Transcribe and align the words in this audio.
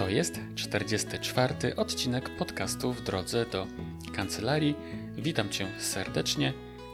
To 0.00 0.08
jest 0.08 0.40
44. 0.54 1.76
odcinek 1.76 2.36
podcastu 2.36 2.92
w 2.92 3.02
drodze 3.02 3.46
do 3.46 3.66
kancelarii. 4.14 4.74
Witam 5.16 5.48
Cię 5.48 5.66
serdecznie. 5.78 6.52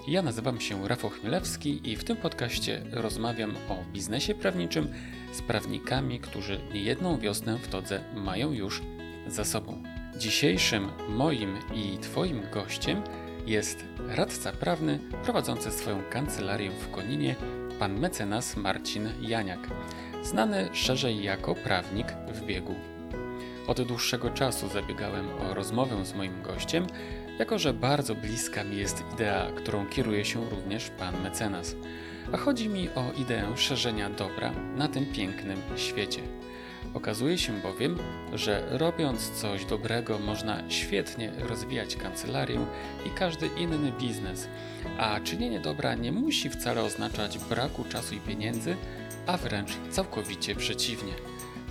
Ja 0.09 0.23
nazywam 0.23 0.61
się 0.61 0.89
Rafał 0.89 1.11
Chmielewski 1.11 1.91
i 1.91 1.97
w 1.97 2.05
tym 2.05 2.17
podcaście 2.17 2.83
rozmawiam 2.93 3.57
o 3.69 3.85
biznesie 3.93 4.35
prawniczym 4.35 4.89
z 5.33 5.43
prawnikami, 5.43 6.21
którzy 6.21 6.61
niejedną 6.75 7.19
wiosnę 7.19 7.59
w 7.59 7.69
todze 7.69 8.01
mają 8.15 8.53
już 8.53 8.83
za 9.27 9.45
sobą. 9.45 9.83
Dzisiejszym 10.19 10.89
moim 11.09 11.59
i 11.75 11.99
Twoim 11.99 12.43
gościem 12.53 13.03
jest 13.47 13.85
radca 14.09 14.53
prawny 14.53 14.99
prowadzący 15.25 15.71
swoją 15.71 16.03
kancelarię 16.11 16.71
w 16.71 16.91
Koninie, 16.91 17.35
pan 17.79 17.99
mecenas 17.99 18.57
Marcin 18.57 19.09
Janiak, 19.21 19.69
znany 20.23 20.69
szerzej 20.73 21.23
jako 21.23 21.55
prawnik 21.55 22.07
w 22.29 22.47
biegu. 22.47 22.96
Od 23.67 23.83
dłuższego 23.83 24.31
czasu 24.31 24.69
zabiegałem 24.69 25.29
o 25.29 25.55
rozmowę 25.55 26.07
z 26.07 26.15
moim 26.15 26.43
gościem, 26.43 26.87
jako 27.39 27.59
że 27.59 27.73
bardzo 27.73 28.15
bliska 28.15 28.65
mi 28.65 28.77
jest 28.77 29.05
idea, 29.15 29.53
którą 29.57 29.87
kieruje 29.87 30.25
się 30.25 30.51
również 30.51 30.91
pan 30.91 31.23
mecenas. 31.23 31.77
A 32.33 32.37
chodzi 32.37 32.69
mi 32.69 32.89
o 32.89 33.13
ideę 33.21 33.57
szerzenia 33.57 34.11
dobra 34.11 34.53
na 34.77 34.89
tym 34.89 35.07
pięknym 35.07 35.59
świecie. 35.77 36.23
Okazuje 36.95 37.39
się 37.39 37.61
bowiem, 37.61 37.99
że 38.35 38.67
robiąc 38.71 39.31
coś 39.31 39.65
dobrego 39.65 40.19
można 40.19 40.71
świetnie 40.71 41.33
rozwijać 41.39 41.97
kancelarię 41.97 42.67
i 43.07 43.11
każdy 43.11 43.47
inny 43.59 43.93
biznes, 44.01 44.49
a 44.99 45.21
czynienie 45.21 45.61
dobra 45.61 45.95
nie 45.95 46.13
musi 46.13 46.51
wcale 46.51 46.83
oznaczać 46.83 47.39
braku 47.39 47.85
czasu 47.85 48.15
i 48.15 48.21
pieniędzy, 48.21 48.77
a 49.27 49.37
wręcz 49.37 49.71
całkowicie 49.91 50.55
przeciwnie. 50.55 51.13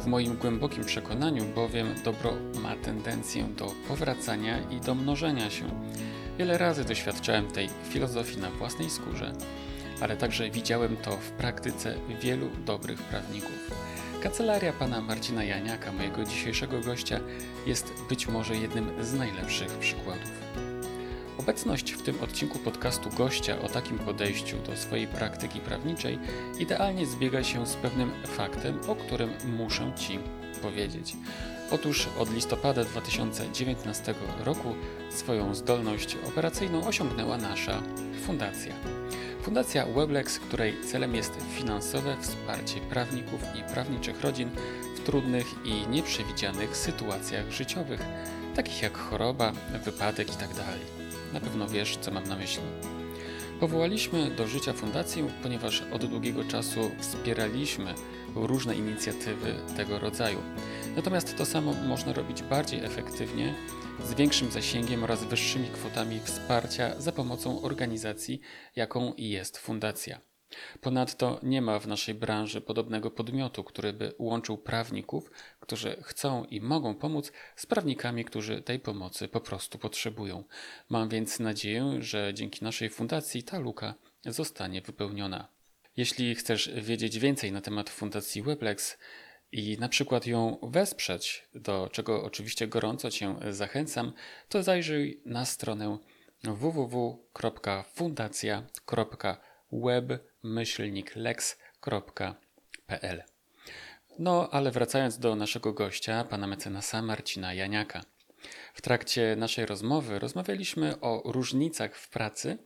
W 0.05 0.08
moim 0.08 0.38
głębokim 0.38 0.86
przekonaniu 0.86 1.45
bowiem 1.45 1.95
dobro 2.04 2.34
ma 2.62 2.76
tendencję 2.76 3.44
do 3.44 3.73
powracania 3.88 4.59
i 4.70 4.81
do 4.81 4.95
mnożenia 4.95 5.50
się. 5.50 5.66
Wiele 6.38 6.58
razy 6.58 6.84
doświadczałem 6.84 7.48
tej 7.48 7.70
filozofii 7.89 8.38
na 8.38 8.52
własnej 8.52 8.89
skórze, 8.89 9.33
ale 10.02 10.17
także 10.17 10.50
widziałem 10.50 10.98
to 10.98 11.11
w 11.11 11.31
praktyce 11.31 11.95
wielu 12.22 12.50
dobrych 12.66 13.02
prawników. 13.02 13.72
Kancelaria 14.23 14.73
pana 14.73 15.02
Marcina 15.02 15.44
Janiaka, 15.44 15.92
mojego 15.92 16.23
dzisiejszego 16.23 16.81
gościa, 16.81 17.20
jest 17.66 17.94
być 18.09 18.28
może 18.28 18.56
jednym 18.56 19.03
z 19.06 19.14
najlepszych 19.14 19.70
przykładów. 19.70 20.45
Obecność 21.46 21.92
w 21.92 22.02
tym 22.02 22.22
odcinku 22.22 22.60
podcastu 22.60 23.10
gościa 23.10 23.62
o 23.62 23.70
takim 23.70 24.00
podejściu 24.00 24.58
do 24.58 24.78
swojej 24.78 25.08
praktyki 25.08 25.60
prawniczej 25.60 26.20
idealnie 26.60 27.06
zbiega 27.06 27.44
się 27.44 27.68
z 27.68 27.76
pewnym 27.76 28.12
faktem, 28.24 28.80
o 28.88 28.96
którym 28.96 29.30
muszę 29.58 29.92
Ci 29.96 30.20
powiedzieć. 30.62 31.16
Otóż 31.72 32.10
od 32.20 32.34
listopada 32.34 32.84
2019 32.84 34.14
roku 34.40 34.76
swoją 35.10 35.56
zdolność 35.56 36.18
operacyjną 36.28 36.88
osiągnęła 36.88 37.38
nasza 37.38 37.82
fundacja. 38.26 38.73
Fundacja 39.42 39.86
Weblex, 39.86 40.40
której 40.40 40.73
celem 40.92 41.16
jest 41.16 41.34
finansowe 41.58 42.18
wsparcie 42.22 42.82
prawników 42.82 43.42
i 43.56 43.73
prawniczych 43.73 44.22
rodzin 44.22 44.50
w 44.96 45.00
trudnych 45.00 45.46
i 45.66 45.88
nieprzewidzianych 45.88 46.78
sytuacjach 46.78 47.52
życiowych, 47.52 48.02
takich 48.56 48.82
jak 48.82 48.98
choroba, 48.98 49.52
wypadek 49.84 50.28
itd. 50.28 50.64
Na 51.36 51.41
pewno 51.41 51.67
wiesz, 51.67 51.97
co 51.97 52.11
mam 52.11 52.23
na 52.23 52.36
myśli. 52.36 52.64
Powołaliśmy 53.59 54.31
do 54.31 54.47
życia 54.47 54.73
fundację, 54.73 55.28
ponieważ 55.44 55.83
od 55.92 56.05
długiego 56.05 56.44
czasu 56.44 56.92
wspieraliśmy 57.00 57.94
różne 58.36 58.75
inicjatywy 58.75 59.55
tego 59.77 60.00
rodzaju. 60.00 60.39
Natomiast 60.95 61.38
to 61.38 61.45
samo 61.45 61.73
można 61.73 62.14
robić 62.14 62.44
bardziej 62.44 62.86
efektywnie, 62.86 63.53
z 64.03 64.14
większym 64.14 64.52
zasięgiem 64.52 65.03
oraz 65.03 65.23
wyższymi 65.23 65.67
kwotami 65.69 66.19
wsparcia 66.19 67.02
za 67.02 67.11
pomocą 67.11 67.61
organizacji, 67.61 68.42
jaką 68.76 69.14
jest 69.17 69.58
fundacja. 69.58 70.35
Ponadto 70.82 71.39
nie 71.43 71.61
ma 71.61 71.80
w 71.80 71.88
naszej 71.88 72.16
branży 72.16 72.61
podobnego 72.61 73.11
podmiotu, 73.11 73.64
który 73.64 73.93
by 73.93 74.14
łączył 74.20 74.58
prawników, 74.58 75.32
którzy 75.60 75.98
chcą 76.04 76.43
i 76.43 76.61
mogą 76.61 76.95
pomóc, 76.95 77.32
z 77.55 77.66
prawnikami, 77.66 78.26
którzy 78.26 78.61
tej 78.61 78.80
pomocy 78.80 79.27
po 79.27 79.42
prostu 79.42 79.77
potrzebują. 79.77 80.43
Mam 80.89 81.10
więc 81.10 81.39
nadzieję, 81.39 81.98
że 81.99 82.33
dzięki 82.33 82.64
naszej 82.64 82.89
fundacji 82.89 83.43
ta 83.43 83.60
luka 83.60 83.93
zostanie 84.26 84.82
wypełniona. 84.82 85.48
Jeśli 85.98 86.36
chcesz 86.36 86.72
wiedzieć 86.76 87.20
więcej 87.20 87.52
na 87.52 87.61
temat 87.61 87.89
Fundacji 87.89 88.42
Weblex 88.42 88.98
i 89.52 89.77
na 89.80 89.89
przykład 89.89 90.27
ją 90.27 90.58
wesprzeć, 90.64 91.48
do 91.54 91.89
czego 91.92 92.23
oczywiście 92.23 92.67
gorąco 92.67 93.11
Cię 93.11 93.36
zachęcam, 93.49 94.14
to 94.49 94.64
zajrzyj 94.64 95.22
na 95.26 95.45
stronę 95.45 95.98
www.fundacja.web-lex.pl. 100.45 103.23
No, 104.20 104.50
ale 104.52 104.72
wracając 104.72 105.20
do 105.20 105.36
naszego 105.36 105.73
gościa, 105.73 106.23
pana 106.23 106.48
mecenasa 106.48 107.02
Marcina 107.02 107.54
Janiaka. 107.54 108.02
W 108.73 108.82
trakcie 108.82 109.36
naszej 109.36 109.66
rozmowy 109.66 110.20
rozmawialiśmy 110.20 111.00
o 111.00 111.22
różnicach 111.26 111.95
w 111.95 112.10
pracy 112.10 112.58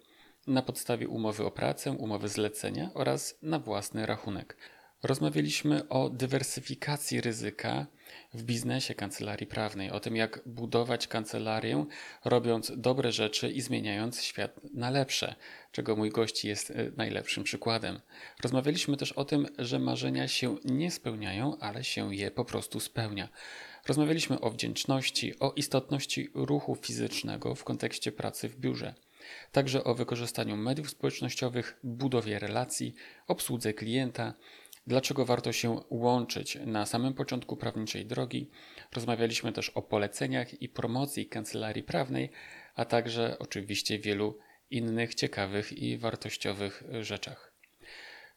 na 0.48 0.62
podstawie 0.62 1.08
umowy 1.08 1.46
o 1.46 1.52
pracę, 1.52 1.92
umowy 1.92 2.30
zlecenia 2.30 2.90
oraz 2.94 3.36
na 3.42 3.60
własny 3.60 4.06
rachunek. 4.06 4.58
Rozmawialiśmy 5.04 5.90
o 5.90 6.10
dywersyfikacji 6.10 7.22
ryzyka 7.22 7.86
w 8.34 8.44
biznesie 8.44 8.96
kancelarii 8.96 9.48
prawnej, 9.48 9.92
o 9.92 10.00
tym 10.00 10.16
jak 10.16 10.42
budować 10.46 11.08
kancelarię, 11.08 11.86
robiąc 12.26 12.72
dobre 12.78 13.12
rzeczy 13.12 13.50
i 13.50 13.62
zmieniając 13.62 14.22
świat 14.22 14.60
na 14.74 14.90
lepsze, 14.90 15.36
czego 15.72 15.96
mój 15.96 16.10
gość 16.10 16.46
jest 16.46 16.72
e, 16.72 16.92
najlepszym 16.98 17.44
przykładem. 17.44 18.00
Rozmawialiśmy 18.44 18.98
też 18.98 19.12
o 19.12 19.26
tym, 19.26 19.48
że 19.58 19.80
marzenia 19.80 20.28
się 20.28 20.58
nie 20.66 20.92
spełniają, 20.92 21.58
ale 21.60 21.84
się 21.84 22.16
je 22.16 22.32
po 22.32 22.46
prostu 22.46 22.80
spełnia. 22.80 23.30
Rozmawialiśmy 23.88 24.40
o 24.40 24.50
wdzięczności, 24.50 25.40
o 25.40 25.54
istotności 25.56 26.30
ruchu 26.34 26.76
fizycznego 26.76 27.56
w 27.56 27.64
kontekście 27.64 28.12
pracy 28.12 28.50
w 28.50 28.56
biurze 28.56 28.94
także 29.52 29.84
o 29.84 29.96
wykorzystaniu 29.96 30.58
mediów 30.58 30.90
społecznościowych, 30.90 31.80
budowie 31.84 32.40
relacji, 32.40 32.96
obsłudze 33.28 33.74
klienta, 33.74 34.34
dlaczego 34.88 35.26
warto 35.26 35.52
się 35.52 35.82
łączyć 35.90 36.58
na 36.66 36.86
samym 36.86 37.14
początku 37.14 37.58
prawniczej 37.58 38.06
drogi. 38.06 38.50
Rozmawialiśmy 38.96 39.52
też 39.52 39.70
o 39.70 39.82
poleceniach 39.82 40.62
i 40.62 40.70
promocji 40.70 41.26
kancelarii 41.26 41.84
prawnej, 41.84 42.30
a 42.76 42.86
także 42.86 43.36
oczywiście 43.40 44.00
wielu 44.00 44.40
innych 44.70 45.16
ciekawych 45.16 45.74
i 45.74 45.98
wartościowych 45.98 46.84
rzeczach. 47.02 47.54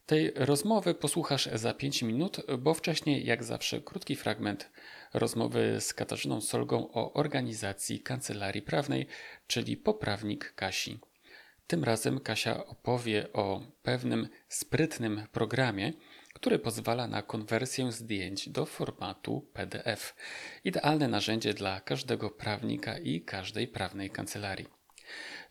Tej 0.06 0.32
rozmowy 0.34 0.94
posłuchasz 0.94 1.48
za 1.52 1.74
5 1.74 2.02
minut, 2.02 2.36
bo 2.58 2.74
wcześniej, 2.74 3.26
jak 3.26 3.44
zawsze, 3.44 3.80
krótki 3.80 4.16
fragment 4.16 4.70
rozmowy 5.14 5.80
z 5.80 5.94
Katarzyną 5.94 6.40
Solgą 6.40 6.92
o 6.92 7.12
organizacji 7.12 8.00
kancelarii 8.00 8.62
prawnej, 8.62 9.06
czyli 9.46 9.76
poprawnik 9.76 10.52
Kasi. 10.54 11.00
Tym 11.66 11.84
razem 11.84 12.20
Kasia 12.20 12.66
opowie 12.66 13.32
o 13.32 13.66
pewnym 13.82 14.28
sprytnym 14.48 15.26
programie, 15.32 15.92
który 16.42 16.58
pozwala 16.58 17.06
na 17.06 17.22
konwersję 17.22 17.92
zdjęć 17.92 18.48
do 18.48 18.66
formatu 18.66 19.48
PDF. 19.52 20.14
Idealne 20.64 21.08
narzędzie 21.08 21.54
dla 21.54 21.80
każdego 21.80 22.30
prawnika 22.30 22.98
i 22.98 23.20
każdej 23.20 23.68
prawnej 23.68 24.10
kancelarii. 24.10 24.66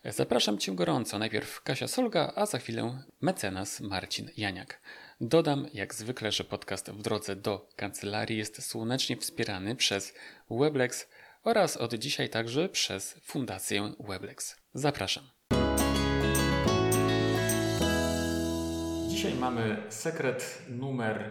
Zapraszam 0.04 0.58
Cię 0.58 0.72
gorąco. 0.72 1.18
Najpierw 1.18 1.62
Kasia 1.62 1.88
Solga, 1.88 2.32
a 2.36 2.46
za 2.46 2.58
chwilę 2.58 3.02
mecenas 3.20 3.80
Marcin 3.80 4.30
Janiak. 4.36 4.80
Dodam, 5.20 5.66
jak 5.74 5.94
zwykle, 5.94 6.32
że 6.32 6.44
podcast 6.44 6.90
w 6.90 7.02
drodze 7.02 7.36
do 7.36 7.68
kancelarii 7.76 8.38
jest 8.38 8.66
słonecznie 8.66 9.16
wspierany 9.16 9.76
przez 9.76 10.14
Weblex 10.50 11.08
oraz 11.42 11.76
od 11.76 11.94
dzisiaj 11.94 12.28
także 12.28 12.68
przez 12.68 13.14
Fundację 13.22 13.92
Weblex. 14.00 14.56
Zapraszam. 14.74 15.24
Dzisiaj 19.22 19.38
mamy 19.38 19.76
sekret 19.88 20.62
numer 20.70 21.30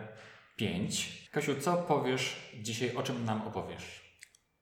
5. 0.55 1.29
Kasiu, 1.31 1.55
co 1.59 1.77
powiesz 1.77 2.51
dzisiaj, 2.61 2.95
o 2.95 3.03
czym 3.03 3.25
nam 3.25 3.41
opowiesz? 3.47 4.15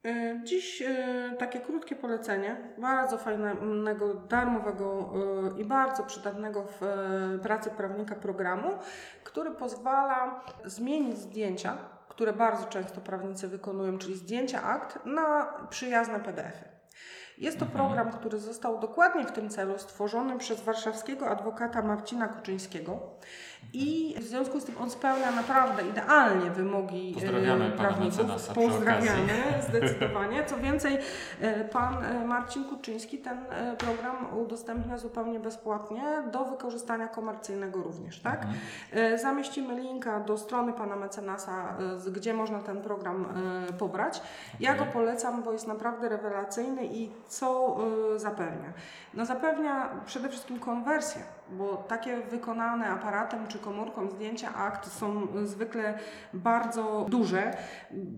E, 0.06 0.42
dziś 0.44 0.82
e, 0.82 1.36
takie 1.40 1.60
krótkie 1.60 1.96
polecenie, 1.96 2.74
bardzo 2.78 3.18
fajnego, 3.18 4.14
darmowego 4.14 5.14
e, 5.58 5.62
i 5.62 5.66
bardzo 5.66 6.04
przydatnego 6.04 6.68
w 6.82 6.86
pracy 7.44 7.70
prawnika 7.70 8.16
programu, 8.16 8.70
który 9.24 9.52
pozwala 9.52 10.46
zmienić 10.66 11.18
zdjęcia, 11.18 11.78
które 12.08 12.34
bardzo 12.34 12.66
często 12.66 13.02
prawnicy 13.02 13.48
wykonują, 13.48 13.98
czyli 13.98 14.16
zdjęcia 14.16 14.64
akt, 14.64 15.06
na 15.06 15.54
przyjazne 15.70 16.20
PDF-y. 16.20 16.79
Jest 17.40 17.60
to 17.60 17.66
mhm. 17.66 17.84
program, 17.84 18.12
który 18.12 18.40
został 18.40 18.80
dokładnie 18.80 19.26
w 19.26 19.32
tym 19.32 19.50
celu 19.50 19.78
stworzony 19.78 20.38
przez 20.38 20.62
warszawskiego 20.62 21.30
adwokata 21.30 21.82
Marcina 21.82 22.28
Kuczyńskiego. 22.28 23.00
I 23.74 24.16
w 24.20 24.24
związku 24.24 24.60
z 24.60 24.66
tym 24.66 24.76
on 24.78 24.90
spełnia 24.90 25.32
naprawdę 25.32 25.88
idealnie 25.88 26.52
wymogi 26.52 27.12
e, 27.12 27.14
Pozdrawiamy 27.14 27.72
prawników. 27.72 28.48
Pozdrawiamy 28.56 29.44
zdecydowanie. 29.70 30.46
Co 30.46 30.58
więcej, 30.58 30.98
e, 31.42 31.66
pan 31.66 32.04
e, 32.04 32.26
Marcin 32.26 32.66
Kuczyński 32.66 33.18
ten 33.18 33.38
program 33.78 34.38
udostępnia 34.38 34.98
zupełnie 34.98 35.40
bezpłatnie 35.40 36.04
do 36.32 36.46
wykorzystania 36.46 37.08
komercyjnego 37.08 37.84
również. 37.84 38.22
Tak? 38.22 38.44
Mhm. 38.44 39.18
Zamieścimy 39.20 39.82
linka 39.82 40.20
do 40.20 40.38
strony 40.38 40.74
pana 40.74 40.96
mecenasa, 40.96 41.78
gdzie 42.12 42.34
można 42.34 42.60
ten 42.60 42.82
program 42.82 43.26
pobrać. 43.80 44.22
Ja 44.60 44.76
go 44.76 44.86
polecam, 44.86 45.44
bo 45.44 45.52
jest 45.52 45.68
naprawdę 45.68 46.10
rewelacyjny 46.10 46.86
i 46.86 47.12
co 47.28 47.78
zapewnia? 48.16 48.74
No 49.14 49.26
zapewnia 49.26 49.90
przede 50.06 50.30
wszystkim 50.30 50.60
konwersję, 50.60 51.22
bo 51.52 51.84
takie 51.88 52.18
wykonane 52.18 52.88
aparatem 52.88 53.48
czy 53.48 53.60
komórką 53.60 54.10
zdjęcia 54.10 54.56
akt 54.56 54.92
są 54.92 55.28
zwykle 55.44 56.00
bardzo 56.34 57.06
duże. 57.10 57.58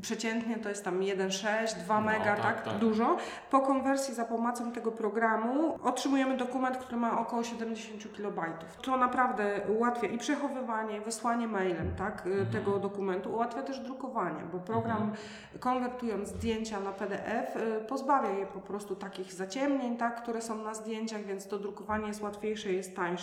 Przeciętnie 0.02 0.58
to 0.58 0.70
jest 0.70 0.86
tam 0.86 1.00
1,6, 1.00 1.78
2 1.84 2.00
no, 2.00 2.06
mega, 2.06 2.36
tak, 2.36 2.42
tak, 2.42 2.62
tak, 2.62 2.78
dużo. 2.78 3.18
Po 3.52 3.60
konwersji 3.60 4.14
za 4.14 4.26
pomocą 4.26 4.72
tego 4.72 4.92
programu 4.92 5.80
otrzymujemy 5.84 6.38
dokument, 6.38 6.78
który 6.78 6.98
ma 6.98 7.20
około 7.20 7.44
70 7.44 8.04
KB. 8.04 8.40
To 8.82 8.98
naprawdę 8.98 9.62
ułatwia 9.78 10.08
i 10.08 10.18
przechowywanie, 10.18 10.98
i 10.98 11.02
wysłanie 11.02 11.48
mailem 11.48 11.96
tak, 11.96 12.26
mhm. 12.26 12.46
tego 12.48 12.80
dokumentu, 12.80 13.34
ułatwia 13.34 13.62
też 13.62 13.80
drukowanie, 13.80 14.42
bo 14.52 14.60
program 14.60 14.98
mhm. 14.98 15.18
konwertując 15.60 16.30
zdjęcia 16.30 16.80
na 16.80 16.92
PDF 16.92 17.56
y, 17.56 17.86
pozbawia 17.88 18.30
je 18.30 18.46
po 18.46 18.60
prostu 18.60 18.96
takich 18.96 19.34
zaciemnień, 19.34 19.98
tak, 19.98 20.22
które 20.24 20.42
są 20.42 20.64
na 20.64 20.74
zdjęciach, 20.74 21.22
więc 21.22 21.48
to 21.48 21.60
drukowanie 21.60 22.08
jest 22.08 22.22
łatwiejsze, 22.22 22.74
jest 22.74 22.96
tańsze. 22.96 23.21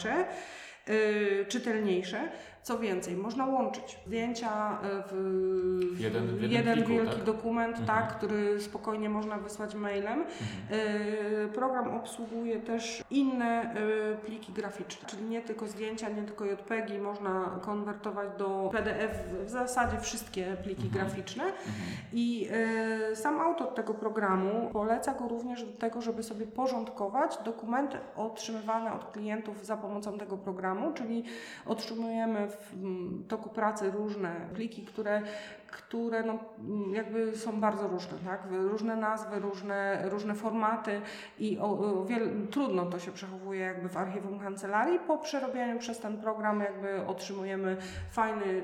Y, 0.88 1.46
czytelniejsze. 1.48 2.28
Co 2.62 2.78
więcej, 2.78 3.16
można 3.16 3.46
łączyć 3.46 3.98
zdjęcia 4.06 4.78
y, 4.82 5.02
w 5.94 6.00
jeden, 6.00 6.26
w 6.26 6.42
jeden 6.50 6.74
pliku, 6.74 6.88
wielki 6.88 7.16
tak? 7.16 7.24
dokument, 7.24 7.78
mhm. 7.78 7.86
tak, 7.86 8.18
który 8.18 8.60
spokojnie 8.60 9.10
można 9.10 9.38
wysłać 9.38 9.74
mailem. 9.74 10.20
Mhm. 10.22 10.80
Y, 11.44 11.48
program 11.54 11.96
obsługuje 11.96 12.60
też 12.60 13.04
inne 13.10 13.74
pliki 14.26 14.52
graficzne, 14.52 15.08
czyli 15.08 15.24
nie 15.24 15.42
tylko 15.42 15.66
zdjęcia, 15.66 16.08
nie 16.08 16.22
tylko 16.22 16.44
JPEGi, 16.44 16.98
można 16.98 17.58
konwertować 17.62 18.28
do 18.38 18.70
PDF 18.72 19.18
w 19.44 19.50
zasadzie 19.50 20.00
wszystkie 20.00 20.56
pliki 20.62 20.86
mhm. 20.86 20.92
graficzne. 20.92 21.44
Mhm. 21.44 21.64
I 22.12 22.48
sam 23.14 23.40
autor 23.40 23.74
tego 23.74 23.94
programu 23.94 24.70
poleca 24.72 25.14
go 25.14 25.28
również 25.28 25.64
do 25.64 25.72
tego, 25.72 26.02
żeby 26.02 26.22
sobie 26.22 26.46
porządkować 26.46 27.38
dokumenty 27.44 27.98
otrzymywane 28.16 28.92
od 28.92 29.04
klientów 29.04 29.66
za 29.66 29.76
pomocą 29.76 30.18
tego 30.18 30.36
programu, 30.36 30.92
czyli 30.92 31.24
otrzymujemy 31.66 32.47
w 32.48 32.74
mm, 32.74 33.24
toku 33.28 33.50
pracy 33.50 33.90
różne 33.90 34.48
pliki, 34.54 34.82
które, 34.82 35.22
które 35.66 36.22
no, 36.22 36.38
mm, 36.58 36.94
jakby 36.94 37.36
są 37.36 37.60
bardzo 37.60 37.88
różne, 37.88 38.18
tak? 38.24 38.42
różne 38.50 38.96
nazwy, 38.96 39.38
różne, 39.38 40.08
różne 40.08 40.34
formaty 40.34 41.00
i 41.38 41.58
o, 41.58 41.64
o 41.64 42.04
wiel, 42.04 42.30
trudno 42.50 42.86
to 42.86 42.98
się 42.98 43.12
przechowuje 43.12 43.60
jakby 43.60 43.88
w 43.88 43.96
archiwum 43.96 44.38
kancelarii. 44.40 44.98
Po 44.98 45.18
przerobieniu 45.18 45.78
przez 45.78 45.98
ten 45.98 46.16
program 46.20 46.60
jakby 46.60 47.06
otrzymujemy 47.06 47.76
fajny, 48.10 48.44
y, 48.44 48.62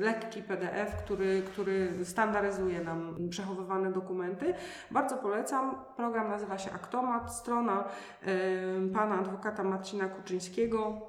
lekki 0.00 0.42
PDF, 0.42 0.96
który, 1.04 1.42
który 1.42 2.04
standaryzuje 2.04 2.80
nam 2.80 3.16
przechowywane 3.30 3.92
dokumenty. 3.92 4.54
Bardzo 4.90 5.16
polecam. 5.16 5.74
Program 5.96 6.28
nazywa 6.28 6.58
się 6.58 6.72
Aktomat, 6.72 7.34
strona 7.34 7.84
y, 8.26 8.92
pana 8.94 9.18
adwokata 9.18 9.64
Marcina 9.64 10.08
Kuczyńskiego 10.08 11.00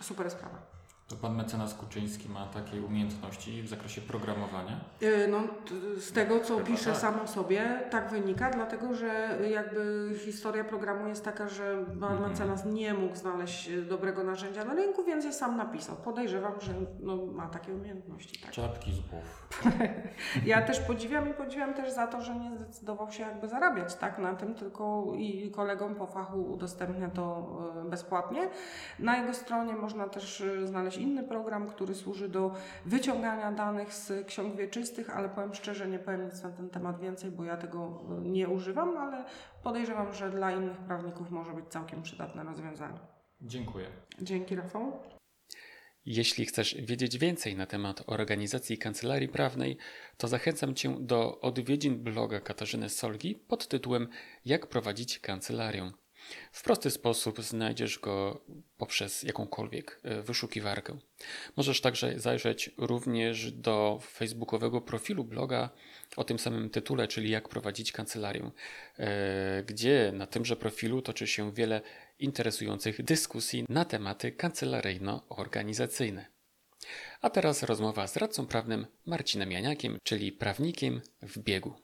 super 0.00 0.30
sprawa. 0.30 0.67
To 1.08 1.16
pan 1.16 1.36
mecenas 1.36 1.74
Kuczyński 1.74 2.28
ma 2.28 2.46
takie 2.46 2.82
umiejętności 2.82 3.62
w 3.62 3.68
zakresie 3.68 4.00
programowania? 4.00 4.80
E, 5.02 5.28
no, 5.28 5.40
z 6.00 6.12
tego, 6.12 6.40
co 6.40 6.56
Chyba 6.56 6.66
pisze 6.66 6.90
tak. 6.90 7.00
sam 7.00 7.20
o 7.20 7.26
sobie, 7.26 7.82
tak 7.90 8.10
wynika, 8.10 8.50
dlatego 8.50 8.94
że 8.94 9.38
jakby 9.50 10.12
historia 10.24 10.64
programu 10.64 11.08
jest 11.08 11.24
taka, 11.24 11.48
że 11.48 11.84
pan 12.00 12.18
-hmm. 12.18 12.28
mecenas 12.28 12.64
nie 12.64 12.94
mógł 12.94 13.16
znaleźć 13.16 13.70
dobrego 13.88 14.24
narzędzia 14.24 14.64
na 14.64 14.74
rynku, 14.74 15.04
więc 15.04 15.24
je 15.24 15.32
sam 15.32 15.56
napisał. 15.56 15.96
Podejrzewam, 15.96 16.52
że 16.60 16.72
no, 17.00 17.16
ma 17.26 17.46
takie 17.46 17.72
umiejętności. 17.72 18.40
Tak. 18.42 18.50
Czapki 18.50 18.92
z 18.92 19.00
głów. 19.00 19.48
ja 20.46 20.62
też 20.62 20.80
podziwiam 20.80 21.30
i 21.30 21.34
podziwiam 21.34 21.74
też 21.74 21.92
za 21.92 22.06
to, 22.06 22.22
że 22.22 22.34
nie 22.36 22.56
zdecydował 22.56 23.12
się 23.12 23.22
jakby 23.22 23.48
zarabiać 23.48 23.94
tak 23.94 24.18
na 24.18 24.34
tym, 24.34 24.54
tylko 24.54 25.12
i 25.16 25.50
kolegom 25.50 25.94
po 25.94 26.06
fachu 26.06 26.52
udostępnia 26.52 27.10
to 27.10 27.46
e, 27.86 27.90
bezpłatnie. 27.90 28.48
Na 28.98 29.16
jego 29.16 29.34
stronie 29.34 29.72
można 29.72 30.08
też 30.08 30.42
znaleźć 30.64 30.97
inny 30.98 31.22
program, 31.22 31.68
który 31.68 31.94
służy 31.94 32.28
do 32.28 32.54
wyciągania 32.86 33.52
danych 33.52 33.94
z 33.94 34.26
ksiąg 34.26 34.56
wieczystych, 34.56 35.16
ale 35.16 35.28
powiem 35.28 35.54
szczerze, 35.54 35.88
nie 35.88 35.98
powiem 35.98 36.24
nic 36.24 36.42
na 36.42 36.50
ten 36.50 36.70
temat 36.70 37.00
więcej, 37.00 37.30
bo 37.30 37.44
ja 37.44 37.56
tego 37.56 38.04
e, 38.10 38.28
nie 38.28 38.48
używam, 38.48 38.96
ale 38.96 39.24
podejrzewam, 39.62 40.12
że 40.12 40.30
dla 40.30 40.52
innych 40.52 40.76
prawników 40.76 41.30
może 41.30 41.52
być 41.52 41.68
całkiem 41.68 42.02
przydatne 42.02 42.44
rozwiązanie. 42.44 42.98
Dziękuję. 43.40 43.86
Dzięki 44.22 44.56
Rafał. 44.56 44.92
Jeśli 46.06 46.46
chcesz 46.46 46.74
wiedzieć 46.74 47.18
więcej 47.18 47.56
na 47.56 47.66
temat 47.66 48.02
organizacji 48.06 48.78
kancelarii 48.78 49.28
prawnej, 49.28 49.76
to 50.16 50.28
zachęcam 50.28 50.74
Cię 50.74 50.96
do 51.00 51.40
odwiedzin 51.40 52.02
bloga 52.02 52.40
Katarzyny 52.40 52.88
Solgi 52.88 53.34
pod 53.34 53.68
tytułem 53.68 54.08
Jak 54.44 54.66
prowadzić 54.66 55.18
kancelarię. 55.18 55.90
W 56.52 56.62
prosty 56.62 56.90
sposób 56.90 57.42
znajdziesz 57.42 57.98
go 57.98 58.44
poprzez 58.76 59.22
jakąkolwiek 59.22 60.00
e, 60.02 60.22
wyszukiwarkę. 60.22 60.98
Możesz 61.56 61.80
także 61.80 62.20
zajrzeć 62.20 62.70
również 62.78 63.52
do 63.52 63.98
facebookowego 64.02 64.80
profilu 64.80 65.24
bloga 65.24 65.70
o 66.16 66.24
tym 66.24 66.38
samym 66.38 66.70
tytule, 66.70 67.08
czyli 67.08 67.30
jak 67.30 67.48
prowadzić 67.48 67.92
kancelarię, 67.92 68.50
e, 68.98 69.62
gdzie 69.66 70.12
na 70.14 70.26
tymże 70.26 70.56
profilu 70.56 71.02
toczy 71.02 71.26
się 71.26 71.52
wiele 71.52 71.80
interesujących 72.18 73.02
dyskusji 73.02 73.64
na 73.68 73.84
tematy 73.84 74.32
kancelaryjno-organizacyjne. 74.32 76.24
A 77.20 77.30
teraz 77.30 77.62
rozmowa 77.62 78.06
z 78.06 78.16
radcą 78.16 78.46
prawnym 78.46 78.86
Marcinem 79.06 79.52
Janiakiem, 79.52 79.98
czyli 80.02 80.32
prawnikiem 80.32 81.00
w 81.22 81.38
biegu. 81.38 81.74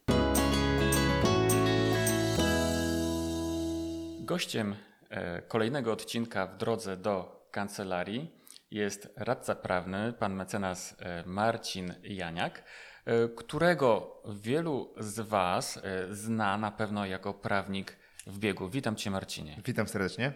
Gościem 4.25 4.76
e, 5.11 5.43
kolejnego 5.43 5.93
odcinka 5.93 6.47
w 6.47 6.56
drodze 6.56 6.97
do 6.97 7.47
kancelarii 7.50 8.31
jest 8.71 9.09
radca 9.17 9.55
prawny, 9.55 10.12
pan 10.12 10.35
mecenas 10.35 10.97
e, 10.99 11.23
Marcin 11.26 11.94
Janiak, 12.03 12.62
e, 13.05 13.29
którego 13.29 14.23
wielu 14.43 14.94
z 14.99 15.21
Was 15.21 15.81
zna 16.11 16.59
na 16.59 16.71
pewno 16.71 17.07
jako 17.07 17.35
prawnik 17.35 17.97
w 18.26 18.38
biegu. 18.38 18.69
Witam 18.69 18.97
Cię, 18.97 19.11
Marcinie. 19.11 19.61
Witam 19.64 19.88
serdecznie. 19.88 20.33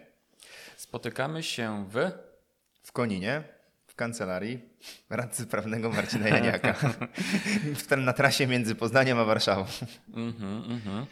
Spotykamy 0.77 1.43
się 1.43 1.89
w. 1.89 2.11
W 2.83 2.93
Koninie, 2.93 3.43
w 3.87 3.95
kancelarii 3.95 4.61
radcy 5.11 5.47
prawnego 5.47 5.91
Marcina 5.91 6.29
Janiaka. 6.29 6.75
na 7.97 8.13
trasie 8.13 8.47
między 8.47 8.75
Poznaniem 8.75 9.19
a 9.19 9.25
Warszawą. 9.25 9.65
Mm-hmm, 9.65 10.63
mm-hmm. 10.63 11.07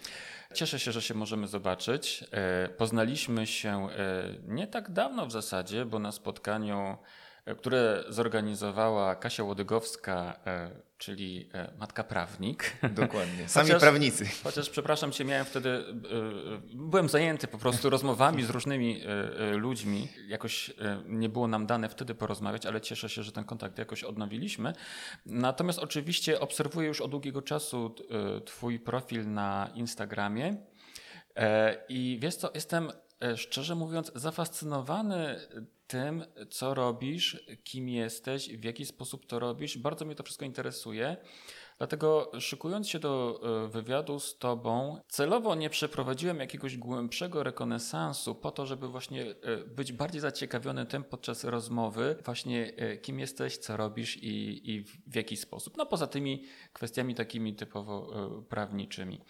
Cieszę 0.57 0.79
się, 0.79 0.93
że 0.93 1.03
się 1.03 1.15
możemy 1.15 1.49
zobaczyć. 1.49 2.25
E, 2.31 2.69
poznaliśmy 2.69 3.47
się 3.47 3.89
e, 3.91 4.25
nie 4.49 4.67
tak 4.67 4.91
dawno 4.91 5.27
w 5.27 5.33
zasadzie, 5.33 5.85
bo 5.85 5.99
na 5.99 6.13
spotkaniu 6.13 6.97
które 7.55 8.05
zorganizowała 8.09 9.17
Kasia 9.17 9.45
Łodygowska, 9.45 10.41
e, 10.47 10.71
czyli 10.99 11.49
e, 11.55 11.73
matka 11.79 12.05
prawnik. 12.05 12.73
Dokładnie, 12.91 13.49
sami 13.49 13.67
chociaż, 13.67 13.83
prawnicy. 13.83 14.27
Chociaż, 14.45 14.71
przepraszam 14.71 15.13
cię, 15.13 15.25
miałem 15.25 15.45
wtedy, 15.45 15.85
byłem 16.75 17.09
zajęty 17.09 17.47
po 17.47 17.59
prostu 17.59 17.91
rozmowami 17.91 18.45
z 18.45 18.51
różnymi 18.51 19.03
ludźmi. 19.53 20.09
Jakoś 20.29 20.75
nie 21.05 21.29
było 21.29 21.49
nam 21.49 21.67
dane 21.67 21.89
wtedy 21.89 22.15
porozmawiać, 22.15 22.67
ale 22.67 22.81
cieszę 22.81 23.09
się, 23.09 23.23
że 23.23 23.33
ten 23.33 23.45
kontakt 23.45 23.79
jakoś 23.79 24.05
odnowiliśmy. 24.05 24.73
Natomiast 25.27 25.79
oczywiście 25.79 26.41
obserwuję 26.41 26.89
już 26.89 27.01
od 27.01 27.11
długiego 27.11 27.43
czasu 27.43 27.95
twój 28.45 28.81
profil 28.81 29.33
na 29.33 29.71
Instagramie 29.75 30.57
i 31.89 32.19
wiesz 32.23 32.37
co, 32.37 32.51
jestem 32.55 32.91
szczerze 33.37 33.75
mówiąc 33.75 34.13
zafascynowany 34.15 35.41
tym, 35.87 36.25
co 36.51 36.75
robisz, 36.75 37.45
kim 37.65 37.89
jesteś, 37.89 38.49
w 38.49 38.65
jaki 38.65 38.87
sposób 38.87 39.27
to 39.27 39.39
robisz. 39.39 39.79
Bardzo 39.79 40.05
mnie 40.05 40.15
to 40.15 40.23
wszystko 40.23 40.45
interesuje. 40.45 41.17
Dlatego 41.79 42.33
szykując 42.41 42.89
się 42.89 42.99
do 42.99 43.41
e, 43.65 43.69
wywiadu 43.69 44.21
z 44.21 44.39
Tobą, 44.39 45.01
celowo 45.09 45.55
nie 45.55 45.71
przeprowadziłem 45.71 46.41
jakiegoś 46.41 46.77
głębszego 46.77 47.43
rekonesansu 47.43 48.35
po 48.35 48.51
to, 48.51 48.67
żeby 48.67 48.89
właśnie 48.89 49.23
e, 49.23 49.57
być 49.57 49.93
bardziej 49.93 50.21
zaciekawiony 50.21 50.87
tym 50.87 51.05
podczas 51.05 51.45
rozmowy, 51.45 52.17
właśnie 52.25 52.73
e, 52.77 52.97
kim 52.97 53.21
jesteś, 53.21 53.57
co 53.57 53.77
robisz 53.77 54.17
i, 54.17 54.71
i 54.71 54.85
w 55.07 55.15
jaki 55.15 55.37
sposób. 55.37 55.77
No 55.77 55.87
poza 55.87 56.07
tymi 56.07 56.45
kwestiami 56.73 57.15
takimi 57.15 57.55
typowo 57.55 58.13
prawniczymi. 58.49 59.21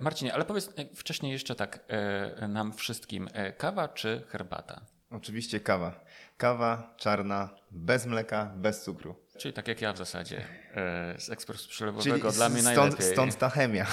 Marcinie, 0.00 0.34
ale 0.34 0.44
powiedz 0.44 0.74
wcześniej 0.94 1.32
jeszcze 1.32 1.54
tak 1.54 1.86
nam 2.48 2.72
wszystkim, 2.72 3.28
kawa 3.58 3.88
czy 3.88 4.22
herbata? 4.28 4.86
Oczywiście 5.12 5.60
kawa. 5.60 6.04
Kawa 6.36 6.94
czarna, 6.96 7.48
bez 7.70 8.06
mleka, 8.06 8.52
bez 8.56 8.82
cukru. 8.82 9.14
Czyli 9.38 9.54
tak 9.54 9.68
jak 9.68 9.80
ja 9.80 9.92
w 9.92 9.98
zasadzie, 9.98 10.44
e, 10.74 11.14
z 11.18 11.30
ekspresu 11.30 11.68
przelewowego 11.68 12.18
Czyli 12.18 12.32
dla 12.36 12.48
mnie 12.48 12.60
stąd, 12.60 12.76
najlepiej. 12.76 13.12
stąd 13.12 13.38
ta 13.38 13.48
chemia. 13.50 13.86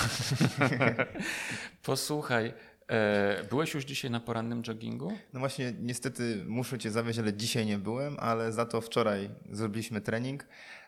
Posłuchaj, 1.84 2.54
e, 2.88 3.44
byłeś 3.50 3.74
już 3.74 3.86
dzisiaj 3.86 4.12
na 4.12 4.20
porannym 4.20 4.64
joggingu? 4.68 5.14
No 5.34 5.40
właśnie, 5.40 5.74
niestety 5.80 6.44
muszę 6.48 6.80
Cię 6.80 6.92
zawieźć, 6.92 7.20
ale 7.20 7.34
dzisiaj 7.34 7.66
nie 7.66 7.78
byłem, 7.78 8.18
ale 8.20 8.52
za 8.52 8.66
to 8.66 8.82
wczoraj 8.82 9.30
zrobiliśmy 9.52 10.02
trening, 10.02 10.46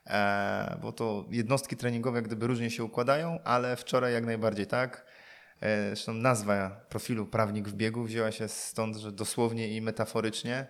e, 0.08 0.78
bo 0.82 0.92
to 0.92 1.26
jednostki 1.30 1.78
treningowe 1.78 2.18
jak 2.18 2.26
gdyby 2.26 2.48
różnie 2.48 2.70
się 2.70 2.84
układają, 2.84 3.40
ale 3.44 3.76
wczoraj 3.76 4.14
jak 4.14 4.26
najbardziej 4.26 4.68
tak. 4.68 5.06
E, 5.62 5.88
zresztą 5.88 6.14
nazwa 6.14 6.70
profilu 6.90 7.26
Prawnik 7.26 7.68
w 7.70 7.74
biegu 7.74 8.04
wzięła 8.04 8.32
się 8.32 8.48
stąd, 8.48 8.96
że 8.96 9.12
dosłownie 9.12 9.76
i 9.76 9.82
metaforycznie 9.82 10.68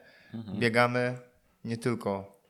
biegamy 0.59 1.17
nie 1.65 1.77
tylko 1.77 2.40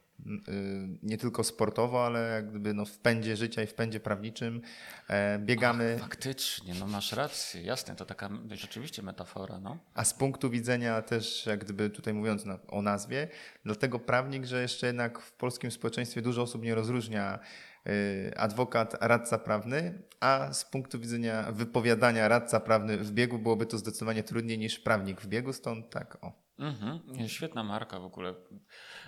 nie 1.03 1.17
tylko 1.17 1.43
sportowo, 1.43 2.05
ale 2.05 2.29
jak 2.29 2.49
gdyby 2.49 2.73
no 2.73 2.85
w 2.85 2.97
pędzie 2.97 3.37
życia 3.37 3.63
i 3.63 3.67
w 3.67 3.73
pędzie 3.73 3.99
prawniczym 3.99 4.61
e, 5.09 5.39
biegamy. 5.39 5.97
Faktycznie, 5.99 6.73
no 6.79 6.87
masz 6.87 7.11
rację, 7.11 7.61
jasne, 7.61 7.95
to 7.95 8.05
taka 8.05 8.29
rzeczywiście 8.51 9.01
metafora, 9.01 9.59
no. 9.59 9.77
A 9.93 10.05
z 10.05 10.13
punktu 10.13 10.49
widzenia 10.49 11.01
też, 11.01 11.45
jak 11.45 11.63
gdyby 11.63 11.89
tutaj 11.89 12.13
mówiąc 12.13 12.45
na, 12.45 12.59
o 12.67 12.81
nazwie, 12.81 13.27
dlatego 13.65 13.99
prawnik, 13.99 14.45
że 14.45 14.61
jeszcze 14.61 14.87
jednak 14.87 15.19
w 15.19 15.31
polskim 15.31 15.71
społeczeństwie 15.71 16.21
dużo 16.21 16.41
osób 16.41 16.63
nie 16.63 16.75
rozróżnia 16.75 17.39
y, 17.87 18.31
adwokat, 18.37 18.97
radca 19.01 19.37
prawny, 19.37 20.01
a 20.19 20.53
z 20.53 20.65
punktu 20.65 20.99
widzenia 20.99 21.51
wypowiadania 21.51 22.27
radca 22.27 22.59
prawny 22.59 22.97
w 22.97 23.11
biegu 23.11 23.39
byłoby 23.39 23.65
to 23.65 23.77
zdecydowanie 23.77 24.23
trudniej 24.23 24.57
niż 24.57 24.79
prawnik 24.79 25.21
w 25.21 25.27
biegu, 25.27 25.53
stąd 25.53 25.89
tak 25.89 26.17
o. 26.21 26.40
Mhm, 26.61 26.99
nie, 27.07 27.29
świetna 27.29 27.63
marka 27.63 27.99
w 27.99 28.03
ogóle. 28.05 28.35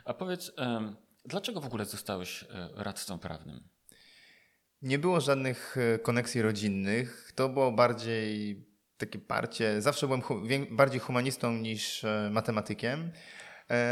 A 0.05 0.13
powiedz, 0.13 0.51
dlaczego 1.25 1.61
w 1.61 1.65
ogóle 1.65 1.85
zostałeś 1.85 2.43
e, 2.43 2.69
radcą 2.75 3.19
prawnym? 3.19 3.67
Nie 4.81 4.99
było 4.99 5.21
żadnych 5.21 5.75
e, 5.77 5.99
koneksji 5.99 6.41
rodzinnych. 6.41 7.31
To 7.35 7.49
było 7.49 7.71
bardziej 7.71 8.65
takie 8.97 9.19
parcie. 9.19 9.81
Zawsze 9.81 10.07
byłem 10.07 10.21
hu- 10.21 10.41
bardziej 10.71 10.99
humanistą 10.99 11.53
niż 11.53 12.03
e, 12.03 12.29
matematykiem. 12.31 13.11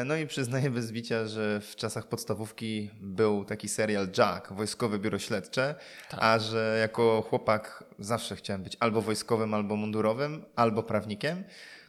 No 0.06 0.16
i 0.16 0.28
przyznaję 0.28 0.70
bez 0.70 0.92
bicia, 0.92 1.28
że 1.28 1.62
w 1.62 1.76
czasach 1.76 2.08
podstawówki 2.08 2.90
był 3.02 3.46
taki 3.46 3.68
serial 3.70 4.08
Jack, 4.18 4.54
Wojskowe 4.54 5.00
Biuro 5.00 5.20
Śledcze, 5.20 5.76
a 6.12 6.40
że 6.40 6.78
jako 6.82 7.22
chłopak 7.30 7.84
zawsze 8.00 8.36
chciałem 8.36 8.64
być 8.64 8.78
albo 8.80 9.02
wojskowym, 9.02 9.54
albo 9.54 9.76
mundurowym, 9.76 10.46
albo 10.56 10.84
prawnikiem. 10.84 11.44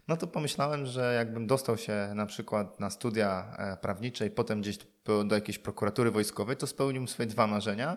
No 0.09 0.17
to 0.17 0.27
pomyślałem, 0.27 0.87
że 0.87 1.15
jakbym 1.15 1.47
dostał 1.47 1.79
się 1.79 2.13
na 2.15 2.27
przykład 2.27 2.81
na 2.81 2.91
studia 2.91 3.57
e, 3.59 3.77
prawnicze 3.77 4.27
i 4.27 4.31
potem 4.31 4.61
gdzieś 4.61 4.79
do, 5.05 5.35
jakiejś 5.35 5.59
prokuratury 5.59 6.11
wojskowej, 6.11 6.57
to 6.57 6.67
spełnił 6.67 7.07
swoje 7.07 7.27
dwa 7.27 7.47
marzenia 7.47 7.97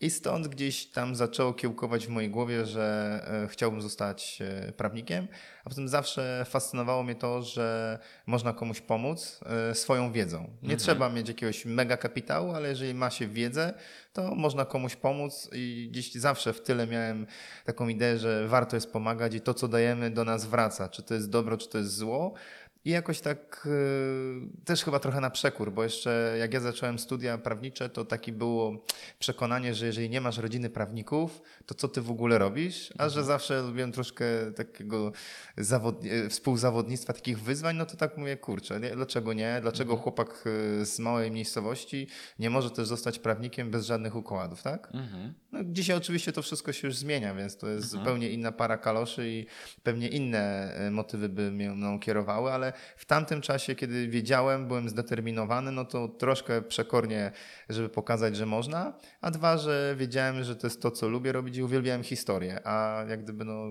i 0.00 0.10
stąd 0.10 0.48
gdzieś 0.48 0.86
tam 0.86 1.16
zaczęło 1.16 1.54
kiełkować 1.54 2.06
w 2.06 2.10
mojej 2.10 2.30
głowie, 2.30 2.66
że 2.66 3.20
e, 3.44 3.48
chciałbym 3.48 3.82
zostać 3.82 4.38
e, 4.40 4.72
prawnikiem, 4.72 5.28
a 5.64 5.68
potem 5.68 5.88
zawsze 5.88 6.46
fascynowało 6.48 7.02
mnie 7.02 7.14
to, 7.14 7.42
że 7.42 7.98
można 8.26 8.52
komuś 8.52 8.80
pomóc 8.80 9.40
e, 9.70 9.74
swoją 9.74 10.12
wiedzą. 10.12 10.50
Nie 10.62 10.76
trzeba 10.76 11.08
mieć 11.08 11.28
jakiegoś 11.28 11.64
mega 11.64 11.96
kapitału, 11.96 12.52
ale 12.52 12.68
jeżeli 12.68 12.94
ma 12.94 13.10
się 13.10 13.26
wiedzę, 13.26 13.74
to 14.12 14.34
można 14.34 14.64
komuś 14.64 14.96
pomóc 14.96 15.50
i 15.52 15.88
gdzieś 15.90 16.14
zawsze 16.14 16.52
w 16.52 16.60
tyle 16.60 16.86
miałem 16.86 17.26
taką 17.64 17.88
ideę, 17.88 18.18
że 18.18 18.48
warto 18.48 18.76
jest 18.76 18.92
pomagać 18.92 19.34
i 19.34 19.40
to, 19.40 19.54
co 19.54 19.68
dajemy, 19.68 20.10
do 20.10 20.24
nas 20.24 20.46
wraca. 20.46 20.88
Czy 20.88 21.02
to 21.02 21.14
jest 21.14 21.30
dobro, 21.30 21.56
czy 21.56 21.68
to 21.68 21.78
jest 21.78 21.96
zło. 21.96 22.34
I 22.84 22.90
jakoś 22.90 23.20
tak 23.20 23.66
y, 23.66 24.64
też 24.64 24.84
chyba 24.84 24.98
trochę 24.98 25.20
na 25.20 25.30
przekór, 25.30 25.72
bo 25.72 25.84
jeszcze 25.84 26.36
jak 26.38 26.54
ja 26.54 26.60
zacząłem 26.60 26.98
studia 26.98 27.38
prawnicze, 27.38 27.88
to 27.88 28.04
takie 28.04 28.32
było 28.32 28.84
przekonanie, 29.18 29.74
że 29.74 29.86
jeżeli 29.86 30.10
nie 30.10 30.20
masz 30.20 30.38
rodziny 30.38 30.70
prawników, 30.70 31.42
to 31.66 31.74
co 31.74 31.88
ty 31.88 32.02
w 32.02 32.10
ogóle 32.10 32.38
robisz? 32.38 32.92
A 32.98 33.08
że 33.08 33.24
zawsze 33.24 33.62
lubiłem 33.62 33.92
troszkę 33.92 34.24
takiego 34.56 35.12
zawod... 35.56 36.04
y, 36.04 36.28
współzawodnictwa, 36.28 37.12
takich 37.12 37.40
wyzwań, 37.40 37.76
no 37.76 37.86
to 37.86 37.96
tak 37.96 38.16
mówię, 38.16 38.36
kurczę, 38.36 38.80
nie? 38.80 38.90
dlaczego 38.90 39.32
nie? 39.32 39.58
Dlaczego 39.62 39.96
chłopak 39.96 40.44
y, 40.80 40.86
z 40.86 40.98
małej 40.98 41.30
miejscowości 41.30 42.06
nie 42.38 42.50
może 42.50 42.70
też 42.70 42.88
zostać 42.88 43.18
prawnikiem 43.18 43.70
bez 43.70 43.86
żadnych 43.86 44.16
układów, 44.16 44.62
tak? 44.62 44.88
Mhm. 44.94 45.34
No, 45.52 45.58
dzisiaj 45.64 45.96
oczywiście 45.96 46.32
to 46.32 46.42
wszystko 46.42 46.72
się 46.72 46.88
już 46.88 46.96
zmienia, 46.96 47.34
więc 47.34 47.56
to 47.56 47.68
jest 47.68 47.88
zupełnie 47.88 48.30
inna 48.30 48.52
para 48.52 48.78
kaloszy 48.78 49.28
i 49.28 49.46
pewnie 49.82 50.08
inne 50.08 50.74
motywy 50.90 51.28
by 51.28 51.52
mnie 51.52 51.70
mną 51.70 52.00
kierowały, 52.00 52.52
ale 52.52 52.71
w 52.96 53.04
tamtym 53.04 53.40
czasie, 53.40 53.74
kiedy 53.74 54.08
wiedziałem, 54.08 54.68
byłem 54.68 54.88
zdeterminowany, 54.88 55.72
no 55.72 55.84
to 55.84 56.08
troszkę 56.08 56.62
przekornie, 56.62 57.32
żeby 57.68 57.88
pokazać, 57.88 58.36
że 58.36 58.46
można, 58.46 58.98
a 59.20 59.30
dwa, 59.30 59.58
że 59.58 59.94
wiedziałem, 59.98 60.44
że 60.44 60.56
to 60.56 60.66
jest 60.66 60.82
to, 60.82 60.90
co 60.90 61.08
lubię 61.08 61.32
robić 61.32 61.56
i 61.56 61.62
uwielbiałem 61.62 62.02
historię, 62.02 62.60
a 62.64 63.04
jak 63.08 63.22
gdyby 63.22 63.44
no, 63.44 63.64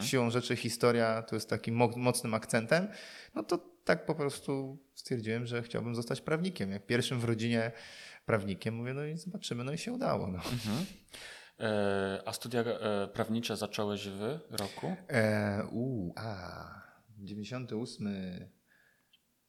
siłą 0.00 0.30
rzeczy 0.30 0.56
historia 0.56 1.22
to 1.22 1.36
jest 1.36 1.50
takim 1.50 1.74
mo- 1.74 1.92
mocnym 1.96 2.34
akcentem, 2.34 2.88
no 3.34 3.42
to 3.42 3.58
tak 3.84 4.06
po 4.06 4.14
prostu 4.14 4.78
stwierdziłem, 4.94 5.46
że 5.46 5.62
chciałbym 5.62 5.94
zostać 5.94 6.20
prawnikiem. 6.20 6.70
Jak 6.70 6.86
pierwszym 6.86 7.20
w 7.20 7.24
rodzinie 7.24 7.72
prawnikiem, 8.26 8.74
mówię, 8.74 8.94
no 8.94 9.04
i 9.04 9.16
zobaczymy, 9.16 9.64
no 9.64 9.72
i 9.72 9.78
się 9.78 9.92
udało. 9.92 10.26
No. 10.26 10.38
E, 11.60 12.22
a 12.26 12.32
studia 12.32 12.60
e, 12.60 13.08
prawnicze 13.08 13.56
zacząłeś 13.56 14.08
w 14.08 14.38
roku? 14.50 14.96
E, 15.08 15.62
u, 15.70 16.12
a, 16.16 16.87
98, 17.18 18.08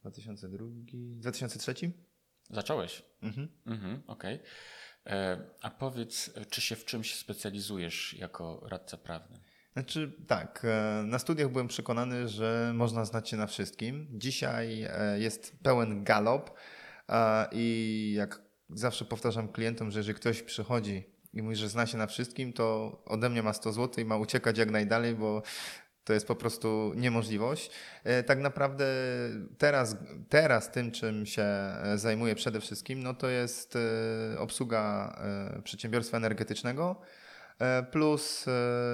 2002, 0.01 0.65
2003? 0.93 1.73
Zacząłeś? 2.49 3.03
Mhm. 3.21 3.49
Mhm, 3.65 4.03
okej. 4.07 4.39
E, 5.05 5.47
A 5.61 5.69
powiedz, 5.69 6.31
czy 6.49 6.61
się 6.61 6.75
w 6.75 6.85
czymś 6.85 7.15
specjalizujesz 7.15 8.13
jako 8.13 8.61
radca 8.69 8.97
prawny? 8.97 9.39
Znaczy 9.73 10.11
tak, 10.27 10.65
e, 10.65 11.03
na 11.05 11.19
studiach 11.19 11.51
byłem 11.51 11.67
przekonany, 11.67 12.27
że 12.27 12.71
można 12.75 13.05
znać 13.05 13.29
się 13.29 13.37
na 13.37 13.47
wszystkim. 13.47 14.07
Dzisiaj 14.13 14.83
e, 14.83 15.19
jest 15.19 15.59
pełen 15.63 16.03
galop 16.03 16.59
i 17.51 18.13
jak 18.17 18.41
zawsze 18.69 19.05
powtarzam 19.05 19.51
klientom, 19.51 19.91
że 19.91 19.99
jeżeli 19.99 20.15
ktoś 20.15 20.41
przychodzi 20.41 21.03
i 21.33 21.41
mówi, 21.41 21.55
że 21.55 21.69
zna 21.69 21.85
się 21.85 21.97
na 21.97 22.07
wszystkim, 22.07 22.53
to 22.53 22.97
ode 23.05 23.29
mnie 23.29 23.43
ma 23.43 23.53
100 23.53 23.71
zł 23.73 24.03
i 24.03 24.07
ma 24.07 24.17
uciekać 24.17 24.57
jak 24.57 24.71
najdalej, 24.71 25.15
bo 25.15 25.41
to 26.09 26.13
jest 26.13 26.27
po 26.27 26.35
prostu 26.35 26.93
niemożliwość. 26.95 27.71
E, 28.03 28.23
Tak 28.23 28.39
naprawdę 28.39 28.85
teraz, 29.57 29.95
teraz 30.29 30.71
tym, 30.71 30.91
czym 30.91 31.25
się 31.25 31.41
e, 31.43 31.97
zajmuję 31.97 32.35
przede 32.35 32.61
wszystkim, 32.61 33.03
no 33.03 33.13
to 33.13 33.29
jest 33.29 33.75
e, 33.75 34.39
obsługa 34.39 35.15
przedsiębiorstwa 35.63 36.17
energetycznego 36.17 37.01
plus 37.91 38.45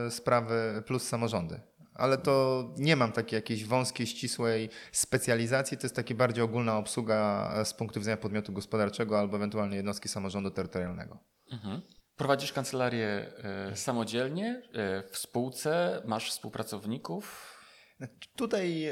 sprawy, 0.09 0.83
plus 0.85 1.07
samorządy. 1.07 1.59
Ale 1.93 2.17
to 2.17 2.63
nie 2.77 2.95
mam 2.95 3.11
takiej 3.11 3.37
jakiejś 3.37 3.65
wąskiej, 3.65 4.07
ścisłej 4.07 4.69
specjalizacji, 4.91 5.77
to 5.77 5.85
jest 5.85 5.95
taka 5.95 6.13
bardziej 6.13 6.43
ogólna 6.43 6.77
obsługa 6.77 7.51
z 7.65 7.73
punktu 7.73 7.99
widzenia 7.99 8.17
podmiotu 8.17 8.53
gospodarczego 8.53 9.19
albo 9.19 9.37
ewentualnie 9.37 9.75
jednostki 9.75 10.09
samorządu 10.09 10.51
terytorialnego. 10.51 11.19
Mhm. 11.51 11.81
Prowadzisz 12.17 12.53
kancelarię 12.53 13.07
e, 13.07 13.75
samodzielnie, 13.75 14.61
e, 14.73 15.03
w 15.11 15.17
spółce, 15.17 16.01
masz 16.05 16.31
współpracowników? 16.31 17.55
Tutaj 18.35 18.85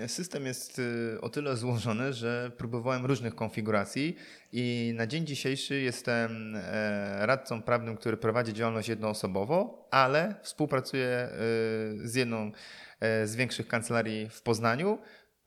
y, 0.00 0.08
system 0.08 0.46
jest 0.46 0.80
o 1.20 1.28
tyle 1.28 1.56
złożony, 1.56 2.12
że 2.12 2.50
próbowałem 2.56 3.06
różnych 3.06 3.34
konfiguracji 3.34 4.16
i 4.52 4.92
na 4.96 5.06
dzień 5.06 5.26
dzisiejszy 5.26 5.80
jestem 5.80 6.56
e, 6.56 7.26
radcą 7.26 7.62
prawnym, 7.62 7.96
który 7.96 8.16
prowadzi 8.16 8.52
działalność 8.52 8.88
jednoosobowo, 8.88 9.88
ale 9.90 10.34
współpracuję 10.42 11.28
z 12.04 12.14
jedną 12.14 12.52
e, 13.00 13.26
z 13.26 13.36
większych 13.36 13.68
kancelarii 13.68 14.28
w 14.28 14.42
Poznaniu. 14.42 14.98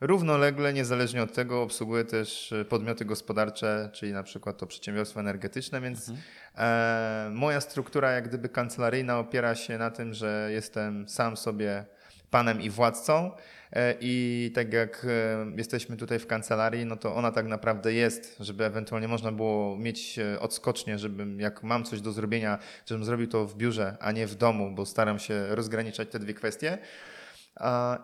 Równolegle, 0.01 0.73
niezależnie 0.73 1.23
od 1.23 1.33
tego, 1.33 1.61
obsługuję 1.61 2.05
też 2.05 2.51
e, 2.51 2.65
podmioty 2.65 3.05
gospodarcze, 3.05 3.89
czyli 3.93 4.13
na 4.13 4.23
przykład 4.23 4.57
to 4.57 4.67
przedsiębiorstwo 4.67 5.19
energetyczne, 5.19 5.81
więc 5.81 6.11
e, 6.57 7.29
moja 7.33 7.61
struktura 7.61 8.11
jak 8.11 8.27
gdyby 8.27 8.49
kancelaryjna 8.49 9.19
opiera 9.19 9.55
się 9.55 9.77
na 9.77 9.91
tym, 9.91 10.13
że 10.13 10.49
jestem 10.51 11.09
sam 11.09 11.37
sobie 11.37 11.85
panem 12.31 12.61
i 12.61 12.69
władcą 12.69 13.31
e, 13.73 13.95
i 14.01 14.51
tak 14.55 14.73
jak 14.73 15.05
e, 15.09 15.57
jesteśmy 15.57 15.97
tutaj 15.97 16.19
w 16.19 16.27
kancelarii, 16.27 16.85
no 16.85 16.95
to 16.95 17.15
ona 17.15 17.31
tak 17.31 17.47
naprawdę 17.47 17.93
jest, 17.93 18.35
żeby 18.39 18.65
ewentualnie 18.65 19.07
można 19.07 19.31
było 19.31 19.77
mieć 19.77 20.19
e, 20.19 20.39
odskocznie, 20.39 20.97
żebym 20.97 21.39
jak 21.39 21.63
mam 21.63 21.83
coś 21.83 22.01
do 22.01 22.11
zrobienia, 22.11 22.59
żebym 22.85 23.05
zrobił 23.05 23.27
to 23.27 23.45
w 23.45 23.55
biurze, 23.55 23.97
a 23.99 24.11
nie 24.11 24.27
w 24.27 24.35
domu, 24.35 24.71
bo 24.75 24.85
staram 24.85 25.19
się 25.19 25.55
rozgraniczać 25.55 26.09
te 26.09 26.19
dwie 26.19 26.33
kwestie. 26.33 26.77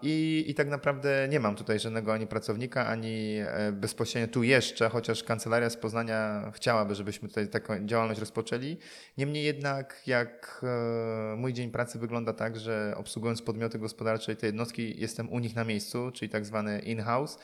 I, 0.01 0.45
I 0.47 0.53
tak 0.53 0.67
naprawdę 0.67 1.27
nie 1.29 1.39
mam 1.39 1.55
tutaj 1.55 1.79
żadnego 1.79 2.13
ani 2.13 2.27
pracownika, 2.27 2.87
ani 2.87 3.37
e, 3.39 3.71
bezpośrednio 3.71 4.33
tu 4.33 4.43
jeszcze, 4.43 4.89
chociaż 4.89 5.23
kancelaria 5.23 5.69
z 5.69 5.77
Poznania 5.77 6.51
chciałaby, 6.55 6.95
żebyśmy 6.95 7.27
tutaj 7.29 7.47
taką 7.47 7.85
działalność 7.85 8.19
rozpoczęli. 8.19 8.77
Niemniej 9.17 9.43
jednak, 9.45 10.01
jak 10.07 10.61
e, 10.63 11.35
mój 11.35 11.53
dzień 11.53 11.71
pracy 11.71 11.99
wygląda 11.99 12.33
tak, 12.33 12.59
że 12.59 12.93
obsługując 12.97 13.41
podmioty 13.41 13.79
gospodarcze 13.79 14.33
i 14.33 14.35
te 14.35 14.45
jednostki, 14.45 15.01
jestem 15.01 15.29
u 15.29 15.39
nich 15.39 15.55
na 15.55 15.63
miejscu, 15.63 16.11
czyli 16.11 16.29
tak 16.29 16.45
zwany 16.45 16.79
in-house. 16.79 17.37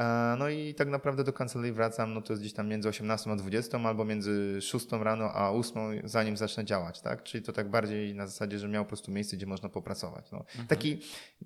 E, 0.00 0.36
no 0.38 0.48
i 0.48 0.74
tak 0.74 0.88
naprawdę 0.88 1.24
do 1.24 1.32
kancelarii 1.32 1.72
wracam, 1.72 2.14
no 2.14 2.22
to 2.22 2.32
jest 2.32 2.42
gdzieś 2.42 2.52
tam 2.52 2.68
między 2.68 2.88
18 2.88 3.30
a 3.30 3.36
20, 3.36 3.78
albo 3.78 4.04
między 4.04 4.58
6 4.60 4.86
rano 4.92 5.32
a 5.32 5.50
8, 5.50 5.82
zanim 6.04 6.36
zacznę 6.36 6.64
działać, 6.64 7.00
tak? 7.00 7.22
Czyli 7.22 7.44
to 7.44 7.52
tak 7.52 7.70
bardziej 7.70 8.14
na 8.14 8.26
zasadzie, 8.26 8.58
że 8.58 8.68
miał 8.68 8.84
po 8.84 8.88
prostu 8.88 9.12
miejsce, 9.12 9.36
gdzie 9.36 9.46
można 9.46 9.68
popracować. 9.68 10.30
No. 10.32 10.38
Mhm. 10.38 10.66
Taki 10.66 11.00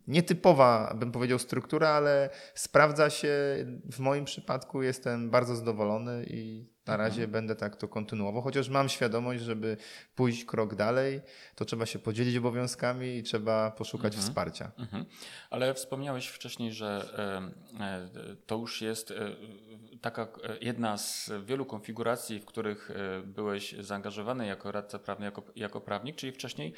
nietypowa, 0.06 0.94
bym 0.98 1.12
powiedział, 1.12 1.38
struktura, 1.38 1.88
ale 1.88 2.30
sprawdza 2.54 3.10
się. 3.10 3.30
W 3.92 3.98
moim 3.98 4.24
przypadku 4.24 4.82
jestem 4.82 5.30
bardzo 5.30 5.56
zadowolony 5.56 6.26
i 6.30 6.73
na 6.86 6.96
razie 6.96 7.22
mhm. 7.22 7.30
będę 7.30 7.56
tak 7.56 7.76
to 7.76 7.88
kontynuował, 7.88 8.42
chociaż 8.42 8.68
mam 8.68 8.88
świadomość, 8.88 9.42
żeby 9.42 9.76
pójść 10.14 10.44
krok 10.44 10.74
dalej, 10.74 11.20
to 11.54 11.64
trzeba 11.64 11.86
się 11.86 11.98
podzielić 11.98 12.36
obowiązkami 12.36 13.16
i 13.16 13.22
trzeba 13.22 13.70
poszukać 13.70 14.12
mhm. 14.12 14.22
wsparcia. 14.22 14.72
Mhm. 14.78 15.04
Ale 15.50 15.74
wspomniałeś 15.74 16.26
wcześniej, 16.26 16.72
że 16.72 17.08
e, 17.80 18.36
to 18.46 18.56
już 18.56 18.82
jest 18.82 19.10
e, 19.10 19.14
taka 20.00 20.22
e, 20.22 20.28
jedna 20.60 20.98
z 20.98 21.30
wielu 21.44 21.66
konfiguracji, 21.66 22.40
w 22.40 22.44
których 22.44 22.90
byłeś 23.24 23.72
zaangażowany 23.72 24.46
jako 24.46 24.72
radca 24.72 24.98
prawny, 24.98 25.24
jako, 25.26 25.42
jako 25.56 25.80
prawnik, 25.80 26.16
czyli 26.16 26.32
wcześniej 26.32 26.74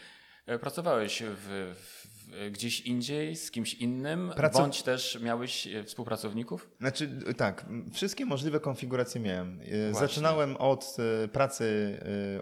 pracowałeś 0.60 1.22
w, 1.22 1.74
w 1.76 2.15
gdzieś 2.50 2.80
indziej, 2.80 3.36
z 3.36 3.50
kimś 3.50 3.74
innym, 3.74 4.32
bądź 4.52 4.82
też 4.82 5.18
miałeś 5.22 5.66
e, 5.66 5.84
współpracowników? 5.84 6.70
Znaczy 6.80 7.18
tak, 7.36 7.66
wszystkie 7.92 8.26
możliwe 8.26 8.60
konfiguracje 8.60 9.20
miałem. 9.20 9.60
E, 9.60 9.64
Właśnie. 9.64 9.92
Zaczynałem 9.94 10.56
od 10.56 10.96
e, 11.24 11.28
pracy 11.28 11.66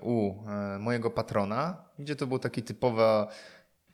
u 0.02 0.34
mojego 0.78 1.10
patrona, 1.10 1.84
gdzie 1.98 2.16
to 2.16 2.26
był 2.26 2.38
taki 2.38 2.62
typowy 2.62 3.02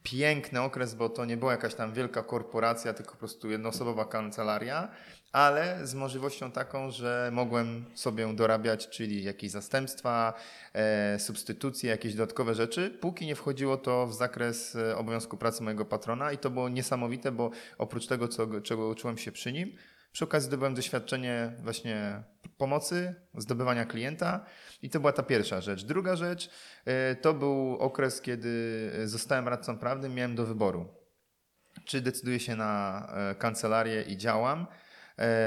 piękny 0.03 0.61
okres, 0.61 0.95
bo 0.95 1.09
to 1.09 1.25
nie 1.25 1.37
była 1.37 1.53
jakaś 1.53 1.75
tam 1.75 1.93
wielka 1.93 2.23
korporacja, 2.23 2.95
tylko 2.95 3.13
po 3.13 3.19
prostu 3.19 3.51
jednoosobowa 3.51 4.05
kancelaria 4.05 4.89
ale 5.33 5.87
z 5.87 5.95
możliwością 5.95 6.51
taką, 6.51 6.91
że 6.91 7.31
mogłem 7.33 7.85
sobie 7.95 8.35
dorabiać, 8.35 8.89
czyli 8.89 9.25
jakieś 9.25 9.51
zastępstwa, 9.51 10.35
e, 10.73 11.19
substytucje, 11.19 11.91
jakieś 11.91 12.15
dodatkowe 12.15 12.55
rzeczy, 12.55 12.99
póki 13.01 13.27
nie 13.27 13.35
wchodziło 13.35 13.77
to 13.77 14.07
w 14.07 14.15
zakres 14.15 14.77
e, 14.77 14.97
obowiązku 14.97 15.37
pracy 15.37 15.63
mojego 15.63 15.85
patrona 15.85 16.33
i 16.33 16.39
to 16.39 16.51
było 16.51 16.69
niesamowite, 16.69 17.33
bo 17.33 17.51
oprócz 17.79 18.07
tego, 18.07 18.29
co, 18.29 18.61
czego 18.61 18.89
uczyłem 18.89 19.19
się 19.19 19.33
przy 19.33 19.53
nim, 19.53 19.77
przy 20.13 20.25
okazji 20.25 20.47
zdobyłem 20.47 20.75
doświadczenie 20.75 21.53
właśnie 21.63 22.23
pomocy, 22.59 23.15
zdobywania 23.35 23.85
klienta 23.85 24.45
i 24.83 24.91
to 24.91 25.01
była 25.01 25.13
ta 25.13 25.23
pierwsza 25.23 25.61
rzecz. 25.61 25.85
Druga 25.85 26.17
rzecz 26.17 26.51
e, 26.85 27.15
to 27.15 27.35
był 27.35 27.77
okres, 27.79 28.21
kiedy 28.21 28.91
zostałem 29.05 29.49
radcą 29.49 29.79
prawnym, 29.79 30.15
miałem 30.15 30.35
do 30.35 30.47
wyboru. 30.47 30.89
Czy 31.85 32.01
decyduję 32.01 32.41
się 32.41 32.57
na 32.57 33.07
e, 33.15 33.35
kancelarię 33.35 34.03
i 34.03 34.17
działam, 34.17 34.67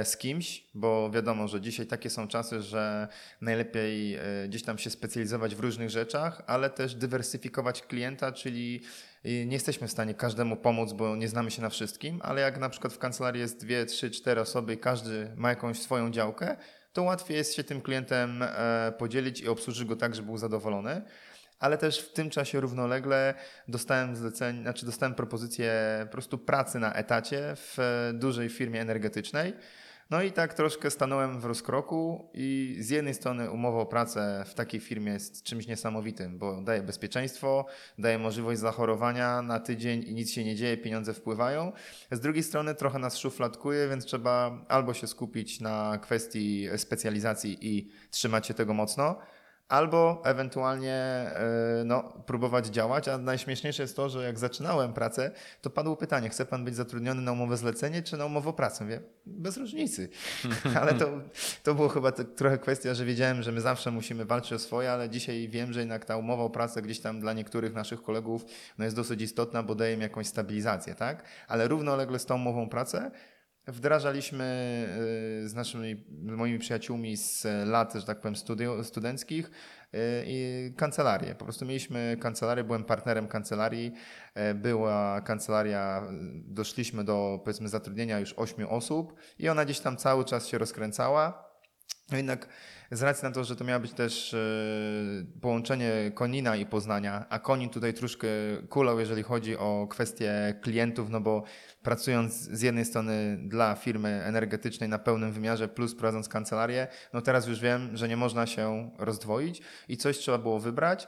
z 0.03 0.17
kimś, 0.17 0.63
bo 0.73 1.11
wiadomo, 1.11 1.47
że 1.47 1.61
dzisiaj 1.61 1.87
takie 1.87 2.09
są 2.09 2.27
czasy, 2.27 2.61
że 2.61 3.07
najlepiej 3.41 4.15
e, 4.15 4.21
gdzieś 4.47 4.63
tam 4.63 4.77
się 4.77 4.89
specjalizować 4.89 5.55
w 5.55 5.59
różnych 5.59 5.89
rzeczach, 5.89 6.43
ale 6.47 6.69
też 6.69 6.95
dywersyfikować 6.95 7.81
klienta, 7.81 8.31
czyli 8.31 8.81
e, 9.23 9.45
nie 9.45 9.53
jesteśmy 9.53 9.87
w 9.87 9.91
stanie 9.91 10.13
każdemu 10.13 10.55
pomóc, 10.55 10.93
bo 10.93 11.15
nie 11.15 11.27
znamy 11.27 11.51
się 11.51 11.61
na 11.61 11.69
wszystkim, 11.69 12.19
ale 12.23 12.41
jak 12.41 12.59
na 12.59 12.69
przykład 12.69 12.93
w 12.93 12.97
kancelarii 12.97 13.41
jest 13.41 13.59
dwie, 13.59 13.85
trzy, 13.85 14.11
cztery 14.11 14.41
osoby 14.41 14.73
i 14.73 14.77
każdy 14.77 15.31
ma 15.35 15.49
jakąś 15.49 15.81
swoją 15.81 16.11
działkę, 16.11 16.57
to 16.93 17.03
łatwiej 17.03 17.37
jest 17.37 17.55
się 17.55 17.63
tym 17.63 17.81
klientem 17.81 18.43
podzielić 18.97 19.41
i 19.41 19.47
obsłużyć 19.47 19.85
go 19.85 19.95
tak, 19.95 20.15
żeby 20.15 20.25
był 20.25 20.37
zadowolony 20.37 21.01
ale 21.63 21.77
też 21.77 21.99
w 21.99 22.13
tym 22.13 22.29
czasie 22.29 22.59
równolegle 22.59 23.33
dostałem 23.67 24.15
zlecenie, 24.15 24.61
znaczy 24.61 24.85
dostałem 24.85 25.15
propozycję 25.15 25.71
po 26.05 26.11
prostu 26.11 26.37
pracy 26.37 26.79
na 26.79 26.93
etacie 26.93 27.53
w 27.55 27.77
dużej 28.13 28.49
firmie 28.49 28.81
energetycznej. 28.81 29.53
No 30.09 30.21
i 30.21 30.31
tak 30.31 30.53
troszkę 30.53 30.91
stanąłem 30.91 31.39
w 31.39 31.45
rozkroku 31.45 32.29
i 32.33 32.77
z 32.79 32.89
jednej 32.89 33.13
strony 33.13 33.51
umowa 33.51 33.79
o 33.79 33.85
pracę 33.85 34.43
w 34.47 34.53
takiej 34.53 34.79
firmie 34.79 35.13
jest 35.13 35.43
czymś 35.43 35.67
niesamowitym, 35.67 36.37
bo 36.37 36.61
daje 36.61 36.81
bezpieczeństwo, 36.81 37.65
daje 37.97 38.19
możliwość 38.19 38.59
zachorowania 38.59 39.41
na 39.41 39.59
tydzień 39.59 40.03
i 40.07 40.13
nic 40.13 40.31
się 40.31 40.43
nie 40.43 40.55
dzieje, 40.55 40.77
pieniądze 40.77 41.13
wpływają. 41.13 41.71
Z 42.11 42.19
drugiej 42.19 42.43
strony 42.43 42.75
trochę 42.75 42.99
nas 42.99 43.17
szufladkuje, 43.17 43.87
więc 43.87 44.05
trzeba 44.05 44.65
albo 44.67 44.93
się 44.93 45.07
skupić 45.07 45.59
na 45.59 45.97
kwestii 46.01 46.67
specjalizacji 46.77 47.57
i 47.61 47.91
trzymać 48.11 48.47
się 48.47 48.53
tego 48.53 48.73
mocno, 48.73 49.19
albo 49.73 50.21
ewentualnie 50.25 50.93
e, 50.93 51.83
no, 51.85 52.03
próbować 52.03 52.67
działać. 52.67 53.07
A 53.07 53.17
najśmieszniejsze 53.17 53.83
jest 53.83 53.95
to, 53.95 54.09
że 54.09 54.23
jak 54.23 54.39
zaczynałem 54.39 54.93
pracę, 54.93 55.31
to 55.61 55.69
padło 55.69 55.95
pytanie, 55.95 56.29
chce 56.29 56.45
pan 56.45 56.65
być 56.65 56.75
zatrudniony 56.75 57.21
na 57.21 57.31
umowę 57.31 57.57
zlecenie 57.57 58.03
czy 58.03 58.17
na 58.17 58.25
umowę 58.25 58.49
o 58.49 58.53
pracę? 58.53 58.83
Mówię, 58.83 59.01
bez 59.25 59.57
różnicy. 59.57 60.09
ale 60.81 60.93
to, 60.93 61.09
to 61.63 61.75
było 61.75 61.89
chyba 61.89 62.11
trochę 62.11 62.57
kwestia, 62.57 62.93
że 62.93 63.05
wiedziałem, 63.05 63.43
że 63.43 63.51
my 63.51 63.61
zawsze 63.61 63.91
musimy 63.91 64.25
walczyć 64.25 64.53
o 64.53 64.59
swoje, 64.59 64.91
ale 64.91 65.09
dzisiaj 65.09 65.49
wiem, 65.49 65.73
że 65.73 65.79
jednak 65.79 66.05
ta 66.05 66.17
umowa 66.17 66.43
o 66.43 66.49
pracę 66.49 66.81
gdzieś 66.81 66.99
tam 66.99 67.19
dla 67.19 67.33
niektórych 67.33 67.73
naszych 67.73 68.01
kolegów 68.01 68.45
no, 68.77 68.85
jest 68.85 68.95
dosyć 68.95 69.21
istotna, 69.21 69.63
bo 69.63 69.75
daje 69.75 69.93
im 69.93 70.01
jakąś 70.01 70.27
stabilizację, 70.27 70.95
tak? 70.95 71.23
Ale 71.47 71.67
równolegle 71.67 72.19
z 72.19 72.25
tą 72.25 72.35
umową 72.35 72.63
o 72.63 72.67
pracę 72.67 73.11
Wdrażaliśmy 73.67 74.45
y, 75.43 75.49
z 75.49 75.53
naszymi, 75.53 76.03
moimi 76.11 76.59
przyjaciółmi 76.59 77.17
z 77.17 77.47
lat, 77.65 77.93
że 77.93 78.03
tak 78.05 78.19
powiem, 78.19 78.35
studenckich 78.83 79.45
y, 79.45 79.99
i 80.27 80.71
kancelarię. 80.77 81.35
Po 81.35 81.45
prostu 81.45 81.65
mieliśmy 81.65 82.17
kancelarię, 82.21 82.63
byłem 82.63 82.83
partnerem 82.83 83.27
kancelarii. 83.27 83.93
Y, 84.51 84.53
była 84.53 85.21
kancelaria, 85.21 86.07
doszliśmy 86.45 87.03
do 87.03 87.39
powiedzmy 87.43 87.69
zatrudnienia 87.69 88.19
już 88.19 88.33
ośmiu 88.33 88.69
osób 88.69 89.13
i 89.39 89.49
ona 89.49 89.65
gdzieś 89.65 89.79
tam 89.79 89.97
cały 89.97 90.25
czas 90.25 90.47
się 90.47 90.57
rozkręcała. 90.57 91.53
No 92.11 92.17
jednak 92.17 92.47
z 92.93 93.01
racji 93.01 93.23
na 93.23 93.31
to, 93.31 93.43
że 93.43 93.55
to 93.55 93.63
miało 93.63 93.79
być 93.79 93.93
też 93.93 94.35
połączenie 95.41 96.11
Konina 96.13 96.55
i 96.55 96.65
Poznania, 96.65 97.25
a 97.29 97.39
Konin 97.39 97.69
tutaj 97.69 97.93
troszkę 97.93 98.27
kulał, 98.69 98.99
jeżeli 98.99 99.23
chodzi 99.23 99.57
o 99.57 99.87
kwestie 99.89 100.59
klientów, 100.61 101.09
no 101.09 101.21
bo 101.21 101.43
pracując 101.83 102.33
z 102.33 102.61
jednej 102.61 102.85
strony 102.85 103.37
dla 103.41 103.75
firmy 103.75 104.23
energetycznej 104.23 104.89
na 104.89 104.99
pełnym 104.99 105.31
wymiarze, 105.31 105.67
plus 105.67 105.95
prowadząc 105.95 106.29
kancelarię, 106.29 106.87
no 107.13 107.21
teraz 107.21 107.47
już 107.47 107.59
wiem, 107.59 107.97
że 107.97 108.07
nie 108.07 108.17
można 108.17 108.47
się 108.47 108.91
rozdwoić 108.97 109.61
i 109.87 109.97
coś 109.97 110.17
trzeba 110.17 110.37
było 110.37 110.59
wybrać. 110.59 111.07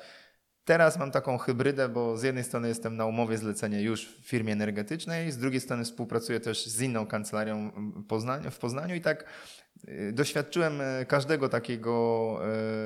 Teraz 0.65 0.97
mam 0.97 1.11
taką 1.11 1.37
hybrydę, 1.37 1.89
bo 1.89 2.17
z 2.17 2.23
jednej 2.23 2.43
strony 2.43 2.67
jestem 2.67 2.97
na 2.97 3.05
umowie 3.05 3.37
zlecenia 3.37 3.79
już 3.79 4.05
w 4.05 4.27
firmie 4.27 4.53
energetycznej, 4.53 5.31
z 5.31 5.37
drugiej 5.37 5.61
strony 5.61 5.83
współpracuję 5.83 6.39
też 6.39 6.65
z 6.65 6.81
inną 6.81 7.07
kancelarią 7.07 7.71
w 8.51 8.57
Poznaniu 8.59 8.95
i 8.95 9.01
tak 9.01 9.25
doświadczyłem 10.13 10.81
y, 10.81 11.05
każdego 11.05 11.49
takiego 11.49 12.39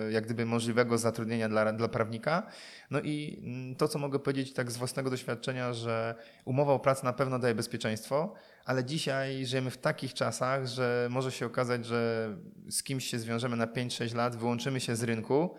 y, 0.07 0.11
jak 0.11 0.25
gdyby 0.25 0.45
możliwego 0.45 0.97
zatrudnienia 0.97 1.49
dla, 1.49 1.73
dla 1.73 1.87
prawnika. 1.87 2.47
No 2.91 3.01
i 3.01 3.41
mm, 3.43 3.75
to, 3.75 3.87
co 3.87 3.99
mogę 3.99 4.19
powiedzieć 4.19 4.53
tak 4.53 4.71
z 4.71 4.77
własnego 4.77 5.09
doświadczenia, 5.09 5.73
że 5.73 6.15
umowa 6.45 6.73
o 6.73 6.79
pracę 6.79 7.05
na 7.05 7.13
pewno 7.13 7.39
daje 7.39 7.55
bezpieczeństwo, 7.55 8.33
ale 8.65 8.85
dzisiaj 8.85 9.45
żyjemy 9.45 9.71
w 9.71 9.77
takich 9.77 10.13
czasach, 10.13 10.67
że 10.67 11.07
może 11.11 11.31
się 11.31 11.45
okazać, 11.45 11.85
że 11.85 12.29
z 12.69 12.83
kimś 12.83 13.05
się 13.05 13.19
zwiążemy 13.19 13.55
na 13.55 13.67
5-6 13.67 14.15
lat, 14.15 14.35
wyłączymy 14.35 14.79
się 14.79 14.95
z 14.95 15.03
rynku, 15.03 15.55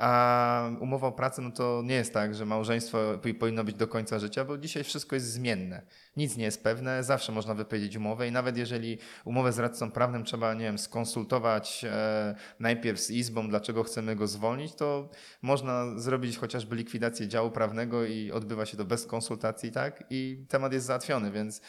a 0.00 0.70
umowa 0.80 1.06
o 1.06 1.12
pracę, 1.12 1.42
no 1.42 1.50
to 1.50 1.82
nie 1.84 1.94
jest 1.94 2.14
tak, 2.14 2.34
że 2.34 2.46
małżeństwo 2.46 2.98
powinno 3.38 3.64
być 3.64 3.74
do 3.76 3.88
końca 3.88 4.18
życia, 4.18 4.44
bo 4.44 4.58
dzisiaj 4.58 4.84
wszystko 4.84 5.16
jest 5.16 5.32
zmienne. 5.32 5.82
Nic 6.16 6.36
nie 6.36 6.44
jest 6.44 6.64
pewne, 6.64 7.04
zawsze 7.04 7.32
można 7.32 7.54
wypowiedzieć 7.54 7.96
umowę 7.96 8.28
i 8.28 8.32
nawet 8.32 8.56
jeżeli 8.56 8.98
umowę 9.24 9.52
z 9.52 9.58
radcą 9.58 9.90
prawnym 9.90 10.24
trzeba, 10.24 10.54
nie 10.54 10.64
wiem, 10.64 10.78
skonsultować 10.78 11.84
e, 11.84 12.34
najpierw 12.60 13.00
z 13.00 13.10
izbą, 13.10 13.48
dlaczego 13.48 13.82
chcemy 13.82 14.16
go 14.16 14.26
zwolnić, 14.26 14.74
to 14.74 15.10
można 15.42 15.98
zrobić 15.98 16.38
chociażby 16.38 16.76
likwidację 16.76 17.28
działu 17.28 17.50
prawnego 17.50 18.04
i 18.04 18.32
odbywa 18.32 18.66
się 18.66 18.76
to 18.76 18.84
bez 18.84 19.06
konsultacji, 19.06 19.72
tak? 19.72 20.04
I 20.10 20.44
temat 20.48 20.72
jest 20.72 20.86
załatwiony, 20.86 21.30
więc 21.30 21.60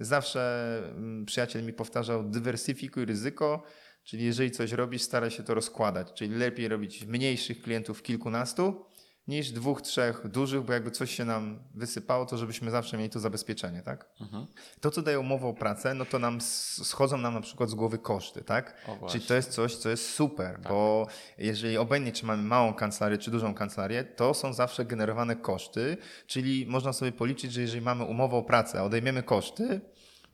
zawsze 0.00 0.82
mm, 0.96 1.26
przyjaciel 1.26 1.64
mi 1.64 1.72
powtarzał, 1.72 2.24
dywersyfikuj 2.24 3.04
ryzyko, 3.04 3.62
Czyli 4.04 4.24
jeżeli 4.24 4.50
coś 4.50 4.72
robisz, 4.72 5.02
staraj 5.02 5.30
się 5.30 5.42
to 5.42 5.54
rozkładać. 5.54 6.12
Czyli 6.12 6.34
lepiej 6.34 6.68
robić 6.68 7.06
mniejszych 7.06 7.62
klientów 7.62 8.02
kilkunastu, 8.02 8.84
niż 9.28 9.50
dwóch, 9.50 9.82
trzech 9.82 10.28
dużych, 10.28 10.62
bo 10.62 10.72
jakby 10.72 10.90
coś 10.90 11.14
się 11.14 11.24
nam 11.24 11.58
wysypało, 11.74 12.26
to 12.26 12.36
żebyśmy 12.36 12.70
zawsze 12.70 12.96
mieli 12.96 13.10
to 13.10 13.20
zabezpieczenie, 13.20 13.82
tak? 13.82 14.08
Mhm. 14.20 14.46
To, 14.80 14.90
co 14.90 15.02
daje 15.02 15.20
umowę 15.20 15.46
o 15.46 15.54
pracę, 15.54 15.94
no 15.94 16.04
to 16.04 16.18
nam 16.18 16.40
schodzą 16.40 17.16
nam 17.18 17.34
na 17.34 17.40
przykład 17.40 17.70
z 17.70 17.74
głowy 17.74 17.98
koszty, 17.98 18.44
tak? 18.44 18.74
O. 19.00 19.08
Czyli 19.08 19.24
to 19.24 19.34
jest 19.34 19.50
coś, 19.50 19.76
co 19.76 19.88
jest 19.90 20.10
super, 20.14 20.54
Tak. 20.54 20.72
bo 20.72 21.06
jeżeli 21.38 21.78
obojętnie 21.78 22.12
czy 22.12 22.26
mamy 22.26 22.42
małą 22.42 22.74
kancelarię, 22.74 23.18
czy 23.18 23.30
dużą 23.30 23.54
kancelarię, 23.54 24.04
to 24.04 24.34
są 24.34 24.52
zawsze 24.52 24.84
generowane 24.84 25.36
koszty, 25.36 25.96
czyli 26.26 26.66
można 26.66 26.92
sobie 26.92 27.12
policzyć, 27.12 27.52
że 27.52 27.60
jeżeli 27.60 27.82
mamy 27.82 28.04
umowę 28.04 28.36
o 28.36 28.42
pracę, 28.42 28.80
a 28.80 28.82
odejmiemy 28.82 29.22
koszty, 29.22 29.80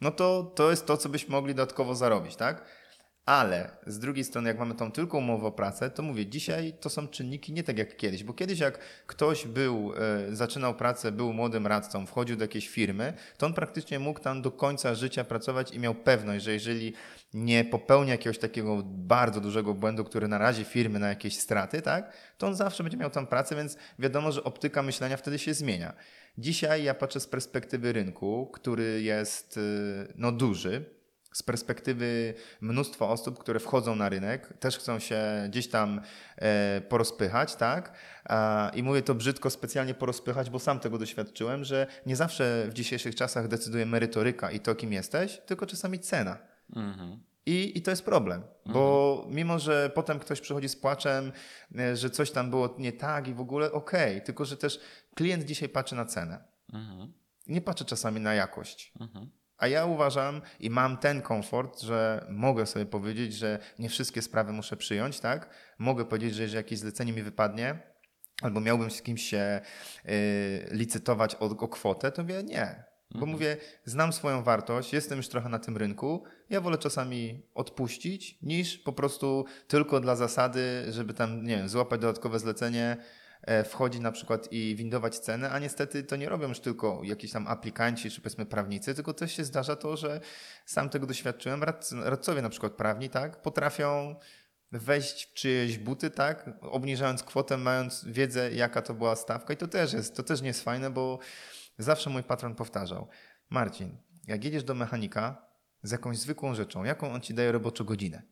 no 0.01 0.11
to 0.11 0.53
to 0.55 0.71
jest 0.71 0.87
to, 0.87 0.97
co 0.97 1.09
byśmy 1.09 1.31
mogli 1.33 1.55
dodatkowo 1.55 1.95
zarobić, 1.95 2.37
tak? 2.37 2.65
Ale 3.27 3.71
z 3.87 3.99
drugiej 3.99 4.25
strony, 4.25 4.49
jak 4.49 4.59
mamy 4.59 4.75
tą 4.75 4.93
tylko 4.93 5.19
umowę 5.19 5.47
o 5.47 5.53
pracę, 5.53 5.91
to 5.91 6.03
mówię, 6.03 6.27
dzisiaj 6.27 6.75
to 6.81 6.91
są 6.91 7.09
czynniki 7.09 7.53
nie 7.53 7.63
tak 7.63 7.79
jak 7.79 7.97
kiedyś, 7.97 8.25
bo 8.25 8.33
kiedyś 8.33 8.59
jak 8.59 8.79
ktoś 9.07 9.47
był, 9.47 9.93
e, 10.31 10.37
zaczynał 10.37 10.75
pracę, 10.75 11.13
był 11.13 11.33
młodym 11.33 11.67
radcą, 11.67 12.07
wchodził 12.07 12.37
do 12.37 12.45
jakiejś 12.45 12.69
firmy, 12.69 13.13
to 13.39 13.47
on 13.47 13.55
praktycznie 13.55 13.99
mógł 13.99 14.21
tam 14.21 14.43
do 14.43 14.51
końca 14.51 14.95
życia 14.95 15.25
pracować 15.25 15.71
i 15.73 15.79
miał 15.79 15.95
pewność, 15.95 16.45
że 16.45 16.53
jeżeli 16.53 16.93
nie 17.35 17.65
popełni 17.65 18.11
jakiegoś 18.11 18.39
takiego 18.39 18.83
bardzo 18.85 19.41
dużego 19.41 19.75
błędu, 19.75 20.05
który 20.05 20.29
narazi 20.29 20.65
firmy 20.65 20.99
na 20.99 21.09
jakieś 21.09 21.39
straty, 21.39 21.83
tak, 21.83 22.13
to 22.39 22.47
on 22.47 22.55
zawsze 22.55 22.83
będzie 22.83 22.99
miał 22.99 23.11
tam 23.11 23.27
pracę, 23.27 23.57
więc 23.57 23.77
wiadomo, 23.99 24.33
że 24.33 24.45
optyka 24.45 24.83
myślenia 24.83 25.17
wtedy 25.17 25.39
się 25.39 25.55
zmienia. 25.55 25.93
Dzisiaj 26.39 26.85
ja 26.85 26.95
patrzę 26.95 27.21
z 27.21 27.27
perspektywy 27.27 27.93
rynku, 27.93 28.51
który 28.53 29.03
jest 29.03 29.57
y, 29.57 30.13
no, 30.17 30.33
duży, 30.33 30.96
z 31.37 31.43
perspektywy 31.43 32.35
mnóstwa 32.61 33.09
osób, 33.09 33.39
które 33.39 33.61
wchodzą 33.61 33.97
na 33.97 34.09
rynek, 34.09 34.59
też 34.61 34.79
chcą 34.79 34.99
się 34.99 35.21
gdzieś 35.49 35.69
tam 35.69 36.01
e, 36.37 36.81
porozpychać, 36.81 37.57
tak? 37.57 37.93
A, 38.25 38.71
I 38.75 38.83
mówię 38.83 39.03
to 39.03 39.15
brzydko 39.15 39.51
specjalnie 39.51 39.95
porozpychać, 39.95 40.51
bo 40.51 40.59
sam 40.59 40.81
tego 40.81 40.99
doświadczyłem, 40.99 41.65
że 41.65 41.87
nie 42.07 42.17
zawsze 42.17 42.67
w 42.69 42.73
dzisiejszych 42.73 43.15
czasach 43.15 43.49
decyduje 43.49 43.87
merytoryka 43.87 44.51
i 44.51 44.61
to, 44.61 44.75
kim 44.75 44.93
jesteś, 44.93 45.41
tylko 45.47 45.67
czasami 45.67 45.99
cena. 45.99 46.39
Mhm. 46.77 47.21
I, 47.47 47.79
I 47.79 47.83
to 47.83 47.91
jest 47.91 48.05
problem, 48.05 48.43
bo 48.67 49.27
mimo, 49.31 49.59
że 49.59 49.91
potem 49.95 50.19
ktoś 50.19 50.41
przychodzi 50.41 50.69
z 50.69 50.77
płaczem, 50.77 51.33
e, 51.79 51.97
że 51.97 52.11
coś 52.11 52.31
tam 52.31 52.51
było 52.51 52.75
nie 52.79 52.93
tak 52.93 53.29
i 53.29 53.35
w 53.35 53.41
ogóle 53.41 53.73
okej, 53.73 54.23
tylko 54.23 54.45
że 54.45 54.57
też 54.57 54.81
klient 55.15 55.45
dzisiaj 55.45 55.69
patrzy 55.69 55.95
na 55.95 56.05
cenę. 56.05 56.45
Mhm. 56.73 57.13
Nie 57.47 57.61
patrzy 57.61 57.85
czasami 57.85 58.21
na 58.21 58.35
jakość. 58.35 58.93
Mhm. 59.01 59.31
A 59.59 59.67
ja 59.67 59.87
uważam 59.87 60.43
i 60.61 60.71
mam 60.71 60.97
ten 60.97 61.23
komfort, 61.23 61.81
że 61.81 62.27
mogę 62.31 62.67
sobie 62.67 62.87
powiedzieć, 62.87 63.35
że 63.35 63.59
nie 63.79 63.89
wszystkie 63.89 64.23
sprawy 64.23 64.53
muszę 64.53 64.77
przyjąć, 64.77 65.21
tak? 65.21 65.51
Mogę 65.79 66.05
powiedzieć, 66.05 66.35
że 66.35 66.43
jeżeli 66.43 66.57
jakieś 66.57 66.79
zlecenie 66.79 67.13
mi 67.13 67.23
wypadnie, 67.23 67.79
albo 68.43 68.61
miałbym 68.61 68.91
z 68.91 69.03
kimś 69.03 69.23
się 69.23 69.61
y, 70.09 70.69
licytować 70.71 71.35
o, 71.35 71.45
o 71.45 71.69
kwotę, 71.69 72.13
to 72.13 72.23
mówię 72.23 72.43
nie. 72.43 72.85
Bo 73.11 73.27
mówię, 73.27 73.57
znam 73.85 74.13
swoją 74.13 74.43
wartość, 74.43 74.93
jestem 74.93 75.17
już 75.17 75.29
trochę 75.29 75.49
na 75.49 75.59
tym 75.59 75.77
rynku, 75.77 76.25
ja 76.51 76.61
wolę 76.61 76.79
czasami 76.79 77.43
odpuścić, 77.55 78.39
niż 78.43 78.79
po 78.79 78.93
prostu 78.93 79.45
tylko 79.69 80.01
dla 80.01 80.17
zasady, 80.17 80.93
żeby 80.93 81.15
tam, 81.15 81.45
nie 81.45 81.57
wiem, 81.57 81.69
złapać 81.69 82.01
dodatkowe 82.01 82.39
zlecenie, 82.39 82.97
e, 83.47 83.65
wchodzić 83.65 84.01
na 84.01 84.13
przykład 84.13 84.53
i 84.53 84.77
windować 84.77 85.19
cenę, 85.19 85.51
a 85.51 85.59
niestety 85.59 86.03
to 86.03 86.17
nie 86.17 86.29
robią 86.29 86.49
już 86.49 86.61
tylko 86.61 87.01
jakieś 87.05 87.33
tam 87.33 87.47
aplikanci 87.47 88.11
czy 88.11 88.21
powiedzmy 88.21 88.47
prawnicy, 88.47 88.95
tylko 88.95 89.15
też 89.15 89.33
się 89.33 89.45
zdarza 89.45 89.77
to, 89.77 89.97
że 89.97 90.21
sam 90.67 90.89
tego 90.89 91.07
doświadczyłem, 91.07 91.65
radcowie 92.05 92.43
na 92.43 92.49
przykład 92.49 92.73
prawni, 92.73 93.11
tak, 93.11 93.43
potrafią 93.43 94.17
wejść 94.73 95.27
w 95.27 95.35
czyjeś 95.35 95.79
buty, 95.79 96.11
tak, 96.11 96.51
obniżając 96.61 97.23
kwotę, 97.23 97.57
mając 97.57 98.05
wiedzę, 98.05 98.53
jaka 98.53 98.83
to 98.83 98.95
była 98.95 99.17
stawka 99.17 99.55
i 99.55 99.57
to 99.57 99.69
też 99.69 99.93
jest, 99.93 100.17
to 100.17 100.23
też 100.23 100.41
nie 100.41 100.49
jest 100.49 100.65
fajne, 100.65 100.91
bo 100.91 101.19
zawsze 101.79 102.11
mój 102.11 102.23
patron 102.23 102.55
powtarzał, 102.55 103.09
Marcin, 103.51 103.97
jak 104.27 104.45
jedziesz 104.45 104.65
do 104.65 104.75
mechanika 104.75 105.47
z 105.83 105.91
jakąś 105.91 106.19
zwykłą 106.19 106.55
rzeczą, 106.55 106.85
jaką 106.85 107.13
on 107.13 107.21
ci 107.21 107.35
daje 107.35 107.53
roboczą 107.53 107.85
godzinę? 107.85 108.23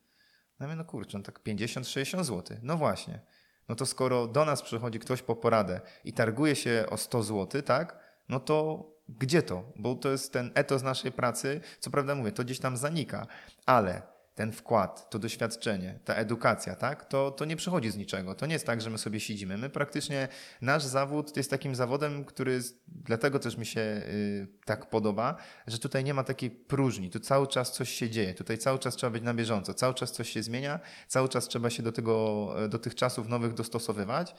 No 0.61 0.67
mówię, 0.67 0.77
no 0.77 0.85
kurczę, 0.85 1.19
no 1.19 1.25
tak 1.25 1.41
50-60 1.43 2.25
zł. 2.25 2.59
No 2.63 2.77
właśnie. 2.77 3.21
No 3.69 3.75
to 3.75 3.87
skoro 3.87 4.27
do 4.27 4.45
nas 4.45 4.63
przychodzi 4.63 4.99
ktoś 4.99 5.23
po 5.23 5.37
poradę 5.37 5.81
i 6.05 6.13
targuje 6.13 6.57
się 6.57 6.87
o 6.91 6.97
100 6.97 7.23
zł, 7.23 7.63
tak? 7.63 7.99
No 8.29 8.41
to 8.41 8.87
gdzie 9.09 9.43
to? 9.43 9.65
Bo 9.77 9.95
to 9.95 10.11
jest 10.11 10.33
ten 10.33 10.51
etos 10.55 10.83
naszej 10.83 11.13
pracy. 11.13 11.61
Co 11.81 11.91
prawda 11.91 12.15
mówię, 12.15 12.33
to 12.33 12.45
gdzieś 12.45 12.59
tam 12.59 12.77
zanika, 12.77 13.27
ale 13.67 14.14
ten 14.35 14.53
wkład, 14.53 15.11
to 15.11 15.19
doświadczenie, 15.19 15.99
ta 16.05 16.15
edukacja, 16.15 16.77
tak? 16.77 17.05
To, 17.05 17.31
to 17.31 17.45
nie 17.45 17.57
przychodzi 17.57 17.91
z 17.91 17.97
niczego. 17.97 18.35
To 18.35 18.47
nie 18.47 18.53
jest 18.53 18.67
tak, 18.67 18.81
że 18.81 18.91
my 18.91 18.99
sobie 18.99 19.21
siedzimy. 19.21 19.59
My 19.59 19.71
praktycznie, 19.71 20.29
nasz 20.61 20.85
zawód 20.85 21.37
jest 21.37 21.51
takim 21.51 21.75
zawodem, 21.75 22.25
który 22.25 22.61
dlatego 22.89 23.39
też 23.39 23.57
mi 23.57 23.67
się 23.67 23.81
y, 23.81 24.49
tak 24.65 24.91
podoba, 24.91 25.37
że 25.67 25.79
tutaj 25.79 26.05
nie 26.05 26.15
ma 26.15 26.25
takiej 26.25 26.51
próżni. 26.51 27.11
Tu 27.11 27.21
cały 27.21 27.47
czas 27.47 27.73
coś 27.73 27.91
się 27.91 28.11
dzieje. 28.11 28.35
Tutaj 28.35 28.59
cały 28.59 28.79
czas 28.79 28.97
trzeba 28.97 29.11
być 29.11 29.23
na 29.23 29.35
bieżąco. 29.35 29.75
Cały 29.75 29.95
czas 29.95 30.13
coś 30.13 30.31
się 30.31 30.43
zmienia. 30.43 30.81
Cały 31.09 31.29
czas 31.29 31.49
trzeba 31.49 31.71
się 31.71 31.83
do 31.83 31.93
tego, 31.93 32.55
do 32.69 32.79
tych 32.79 32.95
czasów 32.95 33.29
nowych 33.29 33.55
dostosowywać. 33.55 34.35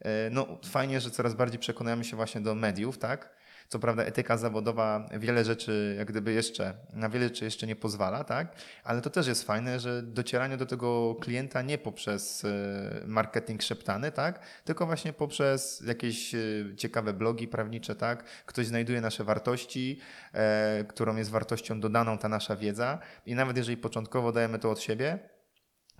E, 0.00 0.30
No, 0.30 0.58
fajnie, 0.64 1.00
że 1.00 1.10
coraz 1.10 1.34
bardziej 1.34 1.58
przekonujemy 1.58 2.04
się 2.04 2.16
właśnie 2.16 2.40
do 2.40 2.54
mediów, 2.54 2.98
tak? 2.98 3.43
Co 3.68 3.78
prawda 3.78 4.02
etyka 4.02 4.36
zawodowa 4.36 5.08
wiele 5.18 5.44
rzeczy, 5.44 5.94
jak 5.98 6.08
gdyby 6.08 6.32
jeszcze, 6.32 6.74
na 6.92 7.08
wiele 7.08 7.24
rzeczy 7.24 7.44
jeszcze 7.44 7.66
nie 7.66 7.76
pozwala, 7.76 8.24
tak? 8.24 8.54
Ale 8.84 9.00
to 9.00 9.10
też 9.10 9.26
jest 9.26 9.44
fajne, 9.44 9.80
że 9.80 10.02
docieranie 10.02 10.56
do 10.56 10.66
tego 10.66 11.14
klienta 11.14 11.62
nie 11.62 11.78
poprzez 11.78 12.44
e, 12.44 12.50
marketing 13.06 13.62
szeptany, 13.62 14.12
tak? 14.12 14.40
Tylko 14.64 14.86
właśnie 14.86 15.12
poprzez 15.12 15.82
jakieś 15.86 16.34
e, 16.34 16.38
ciekawe 16.76 17.12
blogi 17.12 17.48
prawnicze, 17.48 17.94
tak? 17.94 18.24
Ktoś 18.46 18.66
znajduje 18.66 19.00
nasze 19.00 19.24
wartości, 19.24 20.00
e, 20.32 20.84
którą 20.88 21.16
jest 21.16 21.30
wartością 21.30 21.80
dodaną 21.80 22.18
ta 22.18 22.28
nasza 22.28 22.56
wiedza 22.56 22.98
i 23.26 23.34
nawet 23.34 23.56
jeżeli 23.56 23.76
początkowo 23.76 24.32
dajemy 24.32 24.58
to 24.58 24.70
od 24.70 24.80
siebie, 24.80 25.18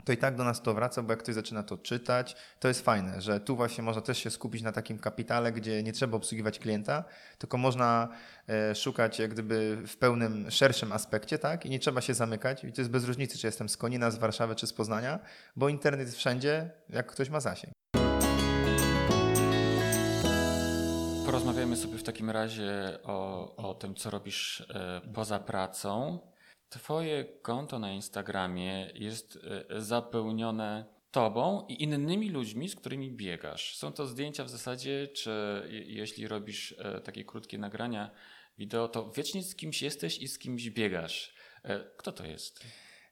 to 0.05 0.13
i 0.13 0.17
tak 0.17 0.37
do 0.37 0.45
nas 0.45 0.63
to 0.63 0.75
wraca, 0.75 1.03
bo 1.03 1.13
jak 1.13 1.19
ktoś 1.19 1.35
zaczyna 1.35 1.63
to 1.63 1.79
czytać, 1.79 2.37
to 2.61 2.69
jest 2.69 2.85
fajne, 2.85 3.21
że 3.21 3.41
tu 3.41 3.57
właśnie 3.57 3.85
można 3.85 4.03
też 4.03 4.19
się 4.19 4.31
skupić 4.31 4.63
na 4.63 4.73
takim 4.73 4.99
kapitale, 4.99 5.53
gdzie 5.53 5.83
nie 5.83 5.93
trzeba 5.93 6.17
obsługiwać 6.17 6.59
klienta, 6.59 7.05
tylko 7.39 7.59
można 7.59 8.09
e, 8.49 8.75
szukać 8.75 9.19
jak 9.19 9.31
gdyby 9.31 9.83
w 9.87 9.97
pełnym, 9.97 10.51
szerszym 10.51 10.93
aspekcie, 10.93 11.39
tak? 11.39 11.67
I 11.67 11.71
nie 11.71 11.79
trzeba 11.79 12.01
się 12.01 12.15
zamykać. 12.15 12.65
I 12.65 12.73
to 12.73 12.81
jest 12.81 12.91
bez 12.91 13.05
różnicy, 13.05 13.39
czy 13.39 13.47
jestem 13.47 13.69
z 13.69 13.77
Konina, 13.77 14.11
z 14.11 14.19
Warszawy, 14.19 14.55
czy 14.55 14.67
z 14.67 14.73
Poznania, 14.73 15.19
bo 15.57 15.69
internet 15.69 16.07
jest 16.07 16.19
wszędzie, 16.19 16.71
jak 16.89 17.07
ktoś 17.07 17.31
ma 17.31 17.41
zasięg. 17.41 17.75
Porozmawiamy 21.27 21.77
sobie 21.77 21.99
w 21.99 22.03
takim 22.03 22.31
razie 22.31 22.99
o, 23.05 23.57
o 23.57 23.75
tym, 23.75 23.95
co 23.95 24.11
robisz 24.11 24.61
e, 24.61 25.01
poza 25.15 25.39
pracą. 25.39 26.19
Twoje 26.79 27.25
konto 27.43 27.79
na 27.79 27.93
Instagramie 27.93 28.91
jest 28.95 29.39
e, 29.71 29.81
zapełnione 29.81 30.85
tobą 31.11 31.67
i 31.69 31.83
innymi 31.83 32.31
ludźmi, 32.31 32.69
z 32.69 32.77
którymi 32.77 33.13
biegasz. 33.13 33.77
Są 33.77 33.93
to 33.93 34.07
zdjęcia 34.07 34.45
w 34.45 34.49
zasadzie, 34.51 35.09
czy 35.09 35.31
je- 35.69 35.83
jeśli 35.85 36.29
robisz 36.29 36.75
e, 36.79 37.01
takie 37.01 37.25
krótkie 37.25 37.59
nagrania 37.59 38.11
wideo, 38.59 38.89
to 38.89 39.11
wiecznie 39.11 39.43
z 39.43 39.57
kimś 39.57 39.83
jesteś 39.83 40.19
i 40.19 40.29
z 40.29 40.39
kimś 40.39 40.71
biegasz. 40.71 41.35
E, 41.65 41.81
Kto 41.97 42.13
to 42.13 42.25
jest? 42.27 42.65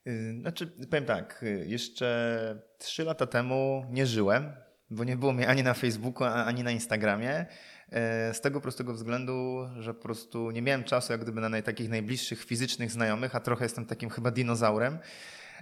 Y, 0.06 0.34
Znaczy, 0.40 0.66
powiem 0.90 1.04
tak, 1.04 1.42
y, 1.42 1.64
jeszcze 1.68 2.58
trzy 2.78 3.04
lata 3.04 3.26
temu 3.26 3.86
nie 3.90 4.06
żyłem, 4.06 4.52
bo 4.90 5.04
nie 5.04 5.16
było 5.16 5.32
mnie 5.32 5.48
ani 5.48 5.62
na 5.62 5.74
Facebooku, 5.74 6.24
ani 6.26 6.62
na 6.62 6.70
Instagramie. 6.70 7.46
E, 7.92 8.34
Z 8.34 8.40
tego 8.40 8.60
prostego 8.60 8.94
względu, 8.94 9.68
że 9.78 9.94
po 9.94 10.02
prostu 10.02 10.50
nie 10.50 10.62
miałem 10.62 10.84
czasu 10.84 11.12
jak 11.12 11.20
gdyby 11.20 11.40
na 11.40 11.62
takich 11.62 11.88
najbliższych 11.88 12.44
fizycznych 12.44 12.90
znajomych, 12.90 13.36
a 13.36 13.40
trochę 13.40 13.64
jestem 13.64 13.86
takim 13.86 14.10
chyba 14.10 14.30
dinozaurem. 14.30 14.98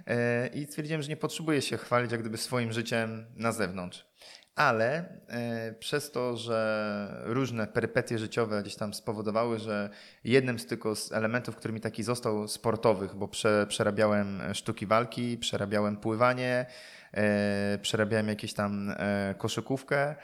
E, 0.07 0.47
I 0.47 0.65
stwierdziłem, 0.65 1.01
że 1.01 1.09
nie 1.09 1.17
potrzebuję 1.17 1.61
się 1.61 1.77
chwalić 1.77 2.11
jak 2.11 2.21
gdyby 2.21 2.37
swoim 2.37 2.71
życiem 2.71 3.25
na 3.35 3.51
zewnątrz. 3.51 4.05
Ale 4.55 5.19
e, 5.27 5.73
przez 5.79 6.11
to, 6.11 6.37
że 6.37 7.21
różne 7.23 7.67
perypetie 7.67 8.17
życiowe 8.17 8.61
gdzieś 8.61 8.75
tam 8.75 8.93
spowodowały, 8.93 9.59
że 9.59 9.89
jednym 10.23 10.59
z 10.59 10.65
tylko 10.65 10.95
z 10.95 11.11
elementów, 11.11 11.55
który 11.55 11.73
mi 11.73 11.81
taki 11.81 12.03
został 12.03 12.47
sportowych, 12.47 13.15
bo 13.15 13.27
prze, 13.27 13.65
przerabiałem 13.69 14.41
sztuki 14.53 14.85
walki, 14.85 15.37
przerabiałem 15.37 15.97
pływanie, 15.97 16.65
przerabiałem 17.81 18.27
jakieś 18.27 18.53
tam 18.53 18.93
koszykówkę. 19.37 20.15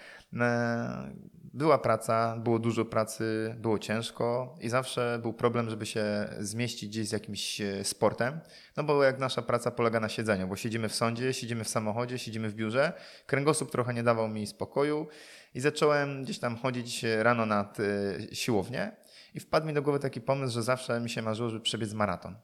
E, 1.57 1.59
była 1.59 1.77
praca, 1.77 2.37
było 2.37 2.59
dużo 2.59 2.85
pracy, 2.85 3.55
było 3.59 3.79
ciężko 3.79 4.55
i 4.61 4.69
zawsze 4.69 5.19
był 5.21 5.33
problem, 5.33 5.69
żeby 5.69 5.85
się 5.85 6.29
zmieścić 6.39 6.89
gdzieś 6.89 7.07
z 7.07 7.11
jakimś 7.11 7.61
e, 7.61 7.83
sportem. 7.83 8.39
No 8.77 8.83
bo 8.83 9.03
jak 9.03 9.19
nasza 9.19 9.41
praca 9.41 9.71
polega 9.71 9.99
na 9.99 10.09
siedzeniu, 10.09 10.47
bo 10.47 10.55
siedzimy 10.55 10.89
w 10.89 10.95
sądzie, 10.95 11.33
siedzimy 11.33 11.63
w 11.63 11.69
samochodzie, 11.69 12.19
siedzimy 12.19 12.49
w 12.49 12.55
biurze, 12.55 12.93
kręgosłup 13.25 13.71
trochę 13.71 13.93
nie 13.93 14.03
dawał 14.03 14.27
mi 14.27 14.47
spokoju 14.47 15.07
i 15.53 15.59
zacząłem 15.59 16.23
gdzieś 16.23 16.39
tam 16.39 16.57
chodzić 16.57 17.03
rano 17.03 17.45
nad 17.45 17.77
e, 17.79 18.35
siłownię 18.35 18.91
i 19.33 19.39
wpadł 19.39 19.67
mi 19.67 19.73
do 19.73 19.81
głowy 19.81 19.99
taki 19.99 20.21
pomysł, 20.21 20.53
że 20.53 20.63
zawsze 20.63 20.99
mi 20.99 21.09
się 21.09 21.21
marzyło, 21.21 21.49
żeby 21.49 21.61
przebiec 21.61 21.93
maraton. 21.93 22.35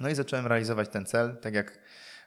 No 0.00 0.08
i 0.08 0.14
zacząłem 0.14 0.46
realizować 0.46 0.88
ten 0.88 1.06
cel, 1.06 1.36
tak 1.36 1.54
jak 1.54 1.78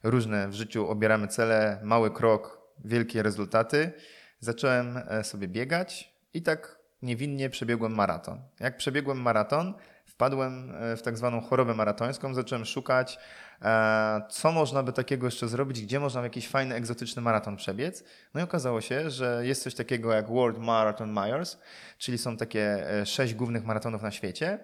różne 0.03 0.47
w 0.47 0.53
życiu 0.53 0.87
obieramy 0.87 1.27
cele, 1.27 1.79
mały 1.83 2.11
krok, 2.11 2.59
wielkie 2.85 3.23
rezultaty. 3.23 3.91
Zacząłem 4.39 4.97
e, 4.97 5.23
sobie 5.23 5.47
biegać 5.47 6.13
i 6.33 6.41
tak 6.41 6.79
niewinnie 7.01 7.49
przebiegłem 7.49 7.95
maraton. 7.95 8.41
Jak 8.59 8.77
przebiegłem 8.77 9.21
maraton, 9.21 9.73
wpadłem 10.05 10.75
e, 10.75 10.97
w 10.97 11.01
tak 11.01 11.17
zwaną 11.17 11.41
chorobę 11.41 11.73
maratońską, 11.73 12.33
zacząłem 12.33 12.65
szukać, 12.65 13.19
e, 13.61 14.21
co 14.29 14.51
można 14.51 14.83
by 14.83 14.93
takiego 14.93 15.27
jeszcze 15.27 15.47
zrobić, 15.47 15.81
gdzie 15.81 15.99
można 15.99 16.21
jakiś 16.21 16.47
fajny, 16.47 16.75
egzotyczny 16.75 17.21
maraton 17.21 17.55
przebiec. 17.55 18.03
No 18.33 18.41
i 18.41 18.43
okazało 18.43 18.81
się, 18.81 19.09
że 19.09 19.41
jest 19.45 19.63
coś 19.63 19.75
takiego 19.75 20.13
jak 20.13 20.27
World 20.27 20.57
Marathon 20.57 21.13
Myers, 21.13 21.57
czyli 21.97 22.17
są 22.17 22.37
takie 22.37 22.85
sześć 23.05 23.33
głównych 23.33 23.65
maratonów 23.65 24.01
na 24.01 24.11
świecie. 24.11 24.59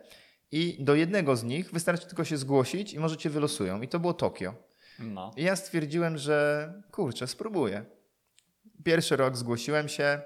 I 0.52 0.84
do 0.84 0.96
jednego 0.96 1.36
z 1.36 1.44
nich 1.44 1.72
wystarczy 1.72 2.08
tylko 2.08 2.24
się 2.24 2.38
zgłosić 2.38 2.94
i 2.94 3.00
może 3.00 3.18
cię 3.18 3.30
wylosują. 3.30 3.82
I 3.82 3.88
to 3.88 4.00
było 4.00 4.14
Tokio. 4.14 4.54
No. 5.00 5.32
I 5.38 5.44
ja 5.44 5.56
stwierdziłem, 5.56 6.18
że 6.18 6.74
kurczę, 6.92 7.28
spróbuję. 7.28 7.86
Pierwszy 8.86 9.16
rok 9.16 9.38
zgłosiłem 9.38 9.90
się, 9.90 10.22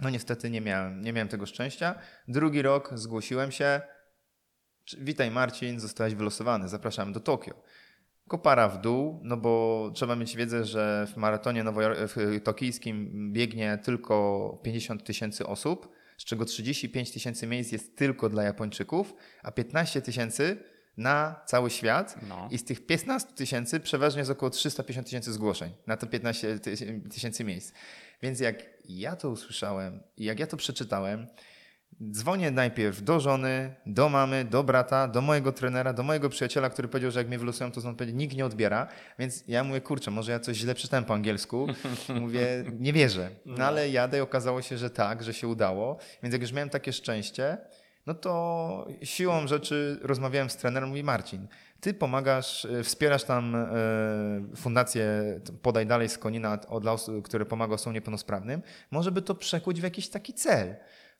no 0.00 0.10
niestety 0.10 0.50
nie 0.50 0.60
miałem, 0.60 1.00
nie 1.00 1.12
miałem 1.12 1.28
tego 1.28 1.46
szczęścia. 1.46 1.94
Drugi 2.28 2.62
rok 2.62 2.90
zgłosiłem 2.94 3.52
się. 3.52 3.80
Witaj 4.98 5.30
Marcin, 5.30 5.80
zostałeś 5.80 6.14
wylosowany, 6.14 6.68
zapraszamy 6.68 7.12
do 7.12 7.20
Tokio. 7.20 7.62
Kopara 8.28 8.68
w 8.68 8.80
dół, 8.80 9.20
no 9.24 9.36
bo 9.36 9.90
trzeba 9.94 10.16
mieć 10.16 10.36
wiedzę, 10.36 10.64
że 10.64 11.06
w 11.12 11.16
maratonie 11.16 11.64
tokijskim 12.44 13.32
biegnie 13.32 13.78
tylko 13.84 14.60
50 14.64 15.04
tysięcy 15.04 15.46
osób, 15.46 15.88
z 16.16 16.24
czego 16.24 16.44
35 16.44 17.12
tysięcy 17.12 17.46
miejsc 17.46 17.72
jest 17.72 17.96
tylko 17.96 18.28
dla 18.28 18.42
Japończyków, 18.42 19.14
a 19.42 19.52
15 19.52 20.02
tysięcy 20.02 20.64
na 20.98 21.40
cały 21.46 21.70
świat 21.70 22.16
no. 22.28 22.48
i 22.50 22.58
z 22.58 22.64
tych 22.64 22.86
15 22.86 23.32
tysięcy 23.32 23.80
przeważnie 23.80 24.18
jest 24.18 24.30
około 24.30 24.50
350 24.50 25.06
tysięcy 25.06 25.32
zgłoszeń 25.32 25.72
na 25.86 25.96
te 25.96 26.06
15 26.06 26.58
tysięcy 27.10 27.44
miejsc. 27.44 27.72
Więc 28.22 28.40
jak 28.40 28.64
ja 28.88 29.16
to 29.16 29.30
usłyszałem 29.30 30.00
i 30.16 30.24
jak 30.24 30.38
ja 30.38 30.46
to 30.46 30.56
przeczytałem, 30.56 31.26
dzwonię 32.12 32.50
najpierw 32.50 33.02
do 33.02 33.20
żony, 33.20 33.74
do 33.86 34.08
mamy, 34.08 34.44
do 34.44 34.64
brata, 34.64 35.08
do 35.08 35.20
mojego 35.20 35.52
trenera, 35.52 35.92
do 35.92 36.02
mojego 36.02 36.28
przyjaciela, 36.28 36.70
który 36.70 36.88
powiedział, 36.88 37.10
że 37.10 37.20
jak 37.20 37.28
mnie 37.28 37.38
wylosują, 37.38 37.72
to 37.72 37.80
znowu 37.80 38.04
nikt 38.04 38.36
nie 38.36 38.46
odbiera. 38.46 38.86
Więc 39.18 39.44
ja 39.48 39.64
mówię, 39.64 39.80
kurczę, 39.80 40.10
może 40.10 40.32
ja 40.32 40.40
coś 40.40 40.56
źle 40.56 40.74
przeczytałem 40.74 41.04
po 41.04 41.14
angielsku. 41.14 41.66
Mówię, 42.20 42.64
nie 42.78 42.92
wierzę. 42.92 43.30
No, 43.46 43.54
no 43.58 43.64
ale 43.64 43.90
jadę 43.90 44.18
i 44.18 44.20
okazało 44.20 44.62
się, 44.62 44.78
że 44.78 44.90
tak, 44.90 45.22
że 45.22 45.34
się 45.34 45.48
udało. 45.48 45.98
Więc 46.22 46.32
jak 46.32 46.42
już 46.42 46.52
miałem 46.52 46.70
takie 46.70 46.92
szczęście, 46.92 47.58
no 48.08 48.14
to 48.14 48.86
siłą 49.02 49.46
rzeczy 49.46 49.98
rozmawiałem 50.02 50.50
z 50.50 50.56
trenerem, 50.56 50.88
mówi 50.88 51.04
Marcin, 51.04 51.48
ty 51.80 51.94
pomagasz, 51.94 52.64
e, 52.64 52.82
wspierasz 52.82 53.24
tam 53.24 53.56
e, 53.56 53.66
fundację 54.56 55.04
Podaj 55.62 55.86
Dalej 55.86 56.08
z 56.08 56.18
Konina 56.18 56.56
dla 56.56 56.92
osób, 56.92 57.24
które 57.24 57.46
pomaga 57.46 57.74
osobom 57.74 57.94
niepełnosprawnym, 57.94 58.62
może 58.90 59.12
by 59.12 59.22
to 59.22 59.34
przekuć 59.34 59.80
w 59.80 59.84
jakiś 59.84 60.08
taki 60.08 60.34
cel. 60.34 60.76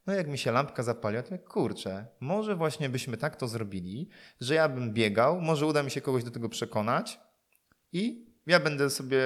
No 0.06 0.14
jak 0.14 0.28
mi 0.28 0.38
się 0.38 0.52
lampka 0.52 0.82
zapaliła, 0.82 1.22
to 1.22 1.38
kurczę, 1.38 2.06
może 2.20 2.56
właśnie 2.56 2.88
byśmy 2.88 3.16
tak 3.16 3.36
to 3.36 3.48
zrobili, 3.48 4.08
że 4.40 4.54
ja 4.54 4.68
bym 4.68 4.92
biegał, 4.92 5.40
może 5.40 5.66
uda 5.66 5.82
mi 5.82 5.90
się 5.90 6.00
kogoś 6.00 6.24
do 6.24 6.30
tego 6.30 6.48
przekonać 6.48 7.20
i 7.92 8.28
ja 8.46 8.60
będę 8.60 8.90
sobie 8.90 9.22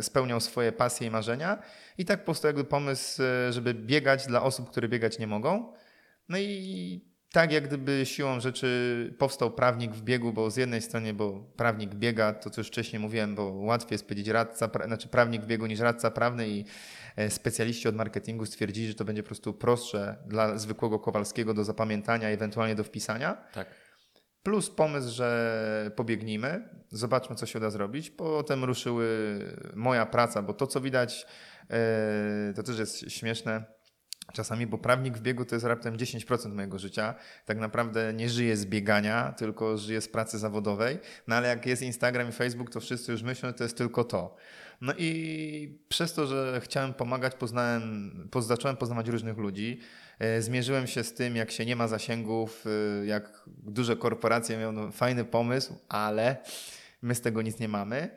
spełniał 0.00 0.40
swoje 0.40 0.72
pasje 0.72 1.06
i 1.06 1.10
marzenia. 1.10 1.58
I 1.98 2.04
tak 2.04 2.24
powstał 2.24 2.48
jakby 2.48 2.64
pomysł, 2.64 3.22
e, 3.22 3.52
żeby 3.52 3.74
biegać 3.74 4.26
dla 4.26 4.42
osób, 4.42 4.70
które 4.70 4.88
biegać 4.88 5.18
nie 5.18 5.26
mogą. 5.26 5.72
No 6.28 6.38
i 6.38 7.14
tak 7.34 7.52
jak 7.52 7.68
gdyby 7.68 8.06
siłą 8.06 8.40
rzeczy 8.40 9.14
powstał 9.18 9.50
prawnik 9.50 9.92
w 9.92 10.02
biegu, 10.02 10.32
bo 10.32 10.50
z 10.50 10.56
jednej 10.56 10.82
strony, 10.82 11.14
bo 11.14 11.52
prawnik 11.56 11.94
biega, 11.94 12.32
to 12.32 12.50
co 12.50 12.60
już 12.60 12.68
wcześniej 12.68 13.00
mówiłem, 13.00 13.34
bo 13.34 13.52
łatwiej 13.52 13.94
jest 13.94 14.04
powiedzieć 14.04 14.28
radca, 14.28 14.70
znaczy 14.86 15.08
prawnik 15.08 15.42
w 15.42 15.46
biegu 15.46 15.66
niż 15.66 15.80
radca 15.80 16.10
prawny 16.10 16.48
i 16.48 16.64
e, 17.16 17.30
specjaliści 17.30 17.88
od 17.88 17.94
marketingu 17.94 18.46
stwierdzili, 18.46 18.88
że 18.88 18.94
to 18.94 19.04
będzie 19.04 19.22
po 19.22 19.26
prostu 19.26 19.54
prostsze 19.54 20.16
dla 20.26 20.58
zwykłego 20.58 20.98
Kowalskiego 20.98 21.54
do 21.54 21.64
zapamiętania, 21.64 22.28
ewentualnie 22.28 22.74
do 22.74 22.84
wpisania. 22.84 23.44
Tak. 23.52 23.68
Plus 24.42 24.70
pomysł, 24.70 25.14
że 25.14 25.90
pobiegnijmy, 25.96 26.68
zobaczmy, 26.90 27.36
co 27.36 27.46
się 27.46 27.60
da 27.60 27.70
zrobić. 27.70 28.10
Potem 28.10 28.64
ruszyły 28.64 29.38
moja 29.74 30.06
praca, 30.06 30.42
bo 30.42 30.54
to, 30.54 30.66
co 30.66 30.80
widać, 30.80 31.26
e, 31.70 32.52
to 32.56 32.62
też 32.62 32.78
jest 32.78 33.10
śmieszne 33.10 33.73
Czasami, 34.34 34.66
bo 34.66 34.78
prawnik 34.78 35.18
w 35.18 35.20
biegu 35.20 35.44
to 35.44 35.54
jest 35.54 35.66
raptem 35.66 35.96
10% 35.96 36.54
mojego 36.54 36.78
życia. 36.78 37.14
Tak 37.44 37.58
naprawdę 37.58 38.12
nie 38.14 38.28
żyję 38.28 38.56
z 38.56 38.66
biegania, 38.66 39.32
tylko 39.32 39.78
żyję 39.78 40.00
z 40.00 40.08
pracy 40.08 40.38
zawodowej. 40.38 40.98
No 41.28 41.36
ale 41.36 41.48
jak 41.48 41.66
jest 41.66 41.82
Instagram 41.82 42.28
i 42.28 42.32
Facebook, 42.32 42.70
to 42.70 42.80
wszyscy 42.80 43.12
już 43.12 43.22
myślą, 43.22 43.48
że 43.48 43.54
to 43.54 43.64
jest 43.64 43.76
tylko 43.76 44.04
to. 44.04 44.36
No 44.80 44.92
i 44.98 45.78
przez 45.88 46.12
to, 46.12 46.26
że 46.26 46.60
chciałem 46.64 46.94
pomagać, 46.94 47.34
poznałem, 47.34 48.28
zacząłem 48.38 48.76
poznawać 48.76 49.08
różnych 49.08 49.38
ludzi. 49.38 49.80
E, 50.18 50.42
zmierzyłem 50.42 50.86
się 50.86 51.04
z 51.04 51.14
tym, 51.14 51.36
jak 51.36 51.50
się 51.50 51.66
nie 51.66 51.76
ma 51.76 51.88
zasięgów, 51.88 52.64
e, 53.02 53.06
jak 53.06 53.42
duże 53.46 53.96
korporacje 53.96 54.56
mają 54.56 54.92
fajny 54.92 55.24
pomysł, 55.24 55.74
ale 55.88 56.36
my 57.02 57.14
z 57.14 57.20
tego 57.20 57.42
nic 57.42 57.58
nie 57.58 57.68
mamy. 57.68 58.10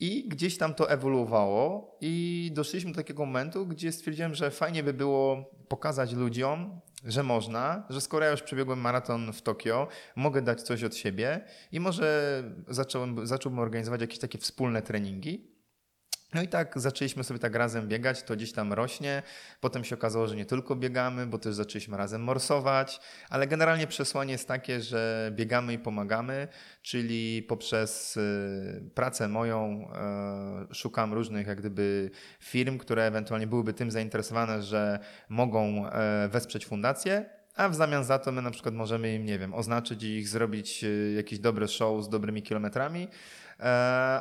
I 0.00 0.28
gdzieś 0.28 0.58
tam 0.58 0.74
to 0.74 0.90
ewoluowało 0.90 1.96
i 2.00 2.50
doszliśmy 2.54 2.90
do 2.90 2.96
takiego 2.96 3.26
momentu, 3.26 3.66
gdzie 3.66 3.92
stwierdziłem, 3.92 4.34
że 4.34 4.50
fajnie 4.50 4.82
by 4.82 4.92
było 4.92 5.50
pokazać 5.68 6.12
ludziom, 6.12 6.80
że 7.04 7.22
można, 7.22 7.86
że 7.90 8.00
skoro 8.00 8.24
ja 8.24 8.30
już 8.30 8.42
przebiegłem 8.42 8.80
maraton 8.80 9.32
w 9.32 9.42
Tokio, 9.42 9.88
mogę 10.16 10.42
dać 10.42 10.62
coś 10.62 10.84
od 10.84 10.96
siebie 10.96 11.44
i 11.72 11.80
może 11.80 12.42
zacząłbym 13.24 13.58
organizować 13.58 14.00
jakieś 14.00 14.18
takie 14.18 14.38
wspólne 14.38 14.82
treningi. 14.82 15.57
No 16.34 16.42
i 16.42 16.48
tak 16.48 16.80
zaczęliśmy 16.80 17.24
sobie 17.24 17.40
tak 17.40 17.54
razem 17.54 17.88
biegać, 17.88 18.22
to 18.22 18.36
gdzieś 18.36 18.52
tam 18.52 18.72
rośnie. 18.72 19.22
Potem 19.60 19.84
się 19.84 19.94
okazało, 19.94 20.26
że 20.26 20.36
nie 20.36 20.46
tylko 20.46 20.76
biegamy, 20.76 21.26
bo 21.26 21.38
też 21.38 21.54
zaczęliśmy 21.54 21.96
razem 21.96 22.22
morsować, 22.22 23.00
ale 23.30 23.46
generalnie 23.46 23.86
przesłanie 23.86 24.32
jest 24.32 24.48
takie, 24.48 24.80
że 24.80 25.30
biegamy 25.34 25.72
i 25.72 25.78
pomagamy, 25.78 26.48
czyli 26.82 27.42
poprzez 27.42 28.16
y, 28.16 28.90
pracę 28.94 29.28
moją 29.28 29.88
y, 30.70 30.74
szukam 30.74 31.12
różnych 31.12 31.46
jak 31.46 31.58
gdyby 31.58 32.10
firm, 32.40 32.78
które 32.78 33.06
ewentualnie 33.06 33.46
byłyby 33.46 33.74
tym 33.74 33.90
zainteresowane, 33.90 34.62
że 34.62 34.98
mogą 35.28 35.86
y, 35.86 36.28
wesprzeć 36.28 36.66
fundację, 36.66 37.30
a 37.54 37.68
w 37.68 37.74
zamian 37.74 38.04
za 38.04 38.18
to 38.18 38.32
my 38.32 38.42
na 38.42 38.50
przykład 38.50 38.74
możemy 38.74 39.14
im, 39.14 39.24
nie 39.24 39.38
wiem, 39.38 39.54
oznaczyć 39.54 40.02
ich, 40.02 40.28
zrobić 40.28 40.84
jakiś 41.16 41.38
dobry 41.38 41.68
show 41.68 42.04
z 42.04 42.08
dobrymi 42.08 42.42
kilometrami, 42.42 43.08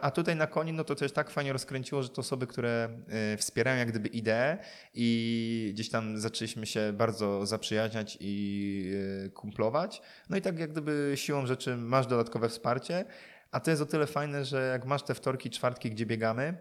a 0.02 0.12
tutaj 0.15 0.36
na 0.36 0.47
koni, 0.47 0.73
no 0.73 0.84
to 0.84 0.95
też 0.95 1.12
tak 1.12 1.30
fajnie 1.30 1.54
rozkręciło, 1.54 2.04
że 2.04 2.10
to 2.10 2.19
osoby, 2.21 2.47
które 2.47 2.89
e, 3.08 3.38
wspierają 3.38 3.78
jak 3.78 3.89
gdyby 3.89 4.08
ideę 4.08 4.58
i 4.93 5.69
gdzieś 5.73 5.89
tam 5.89 6.17
zaczęliśmy 6.17 6.65
się 6.65 6.93
bardzo 6.93 7.45
zaprzyjaźniać 7.45 8.17
i 8.19 8.91
e, 9.26 9.30
kumplować. 9.30 10.02
No 10.30 10.38
i 10.38 10.41
tak 10.41 10.60
jak 10.60 10.71
gdyby 10.71 11.12
siłą 11.15 11.45
rzeczy 11.45 11.78
masz 11.78 12.08
dodatkowe 12.08 12.50
wsparcie, 12.50 13.06
a 13.52 13.60
to 13.60 13.71
jest 13.71 13.82
o 13.82 13.86
tyle 13.86 14.08
fajne, 14.08 14.45
że 14.45 14.67
jak 14.67 14.86
masz 14.86 15.04
te 15.04 15.13
wtorki, 15.13 15.50
czwartki, 15.50 15.91
gdzie 15.91 16.06
biegamy, 16.06 16.58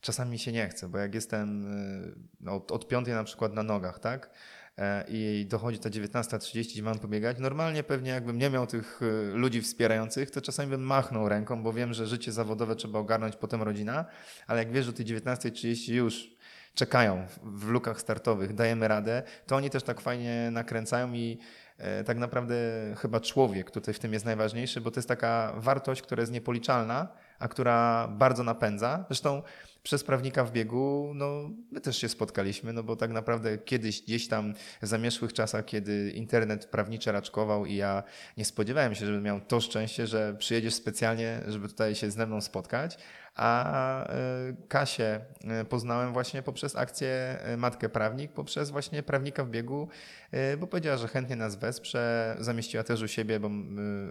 czasami 0.00 0.38
się 0.38 0.52
nie 0.52 0.68
chce, 0.68 0.88
bo 0.88 0.98
jak 0.98 1.14
jestem 1.14 1.66
no, 2.40 2.54
od, 2.54 2.72
od 2.72 2.88
piątej 2.88 3.14
na 3.14 3.24
przykład 3.24 3.52
na 3.52 3.62
nogach, 3.62 3.98
tak? 3.98 4.30
E, 4.78 5.04
i 5.08 5.46
dochodzi 5.48 5.78
ta 5.78 5.90
19.30, 5.90 6.72
gdzie 6.72 6.82
mam 6.82 6.98
pobiegać, 6.98 7.38
normalnie 7.38 7.82
pewnie 7.82 8.10
jakbym 8.10 8.38
nie 8.38 8.50
miał 8.50 8.66
tych 8.66 9.00
e, 9.02 9.36
ludzi 9.36 9.62
wspierających, 9.62 10.30
to 10.30 10.40
czasami 10.40 10.70
bym 10.70 10.82
machnął 10.82 11.28
ręką, 11.28 11.62
bo 11.62 11.72
wiem, 11.72 11.94
że 11.94 12.06
życie 12.06 12.32
zawodowe 12.32 12.76
trzeba 12.76 12.98
ogarnąć, 12.98 13.36
potem 13.36 13.62
rodzina, 13.62 14.04
ale 14.46 14.58
jak 14.58 14.72
wiesz, 14.72 14.86
że 14.86 14.92
tej 14.92 15.06
19.30 15.06 15.92
już 15.92 16.30
czekają 16.74 17.26
w 17.42 17.68
lukach 17.68 18.00
startowych, 18.00 18.54
dajemy 18.54 18.88
radę, 18.88 19.22
to 19.46 19.56
oni 19.56 19.70
też 19.70 19.82
tak 19.82 20.00
fajnie 20.00 20.48
nakręcają 20.52 21.12
i 21.12 21.38
e, 21.78 22.04
tak 22.04 22.18
naprawdę 22.18 22.54
chyba 22.98 23.20
człowiek 23.20 23.70
tutaj 23.70 23.94
w 23.94 23.98
tym 23.98 24.12
jest 24.12 24.24
najważniejszy, 24.24 24.80
bo 24.80 24.90
to 24.90 24.98
jest 24.98 25.08
taka 25.08 25.52
wartość, 25.56 26.02
która 26.02 26.20
jest 26.20 26.32
niepoliczalna, 26.32 27.08
a 27.38 27.48
która 27.48 28.08
bardzo 28.08 28.42
napędza. 28.42 29.04
Zresztą 29.08 29.42
przez 29.82 30.04
prawnika 30.04 30.44
w 30.44 30.52
biegu, 30.52 31.12
no 31.14 31.50
my 31.70 31.80
też 31.80 31.98
się 31.98 32.08
spotkaliśmy, 32.08 32.72
no 32.72 32.82
bo 32.82 32.96
tak 32.96 33.10
naprawdę 33.10 33.58
kiedyś 33.58 34.02
gdzieś 34.02 34.28
tam 34.28 34.54
w 34.82 34.86
zamieszłych 34.86 35.32
czasach, 35.32 35.64
kiedy 35.64 36.10
internet 36.10 36.66
prawniczy 36.66 37.12
raczkował 37.12 37.66
i 37.66 37.74
ja 37.74 38.02
nie 38.36 38.44
spodziewałem 38.44 38.94
się, 38.94 39.06
żebym 39.06 39.22
miał 39.22 39.40
to 39.40 39.60
szczęście, 39.60 40.06
że 40.06 40.34
przyjedziesz 40.38 40.74
specjalnie, 40.74 41.40
żeby 41.48 41.68
tutaj 41.68 41.94
się 41.94 42.10
ze 42.10 42.26
mną 42.26 42.40
spotkać, 42.40 42.98
a 43.34 44.04
e, 44.04 44.14
Kasię 44.68 45.20
e, 45.44 45.64
poznałem 45.64 46.12
właśnie 46.12 46.42
poprzez 46.42 46.76
akcję 46.76 47.38
e, 47.42 47.56
Matkę 47.56 47.88
Prawnik, 47.88 48.32
poprzez 48.32 48.70
właśnie 48.70 49.02
prawnika 49.02 49.44
w 49.44 49.50
biegu, 49.50 49.88
bo 50.58 50.66
powiedziała, 50.66 50.96
że 50.96 51.08
chętnie 51.08 51.36
nas 51.36 51.56
wesprze, 51.56 52.36
zamieściła 52.40 52.84
też 52.84 53.02
u 53.02 53.08
siebie, 53.08 53.40
bo 53.40 53.48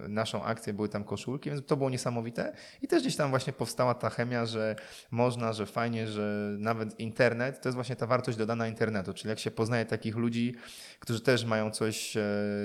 naszą 0.10 0.44
akcję 0.44 0.74
były 0.74 0.90
tam 0.90 1.04
koszulki, 1.04 1.50
więc 1.50 1.66
to 1.66 1.78
było 1.78 1.90
niesamowite. 1.90 2.54
I 2.82 2.88
też 2.88 3.02
gdzieś 3.02 3.16
tam 3.16 3.30
właśnie 3.30 3.54
powstała 3.54 3.94
ta 3.94 4.10
chemia, 4.10 4.46
że 4.46 4.76
można, 5.12 5.54
że 5.54 5.66
fajnie, 5.66 6.08
że 6.08 6.56
nawet 6.60 7.00
internet 7.00 7.62
to 7.62 7.70
jest 7.70 7.76
właśnie 7.76 7.96
ta 7.96 8.06
wartość 8.06 8.38
dodana 8.38 8.68
internetu, 8.68 9.14
czyli 9.14 9.30
jak 9.30 9.40
się 9.40 9.52
poznaje 9.52 9.86
takich 9.86 10.16
ludzi, 10.16 10.56
którzy 11.00 11.22
też 11.22 11.46
mają 11.46 11.72
coś 11.72 12.18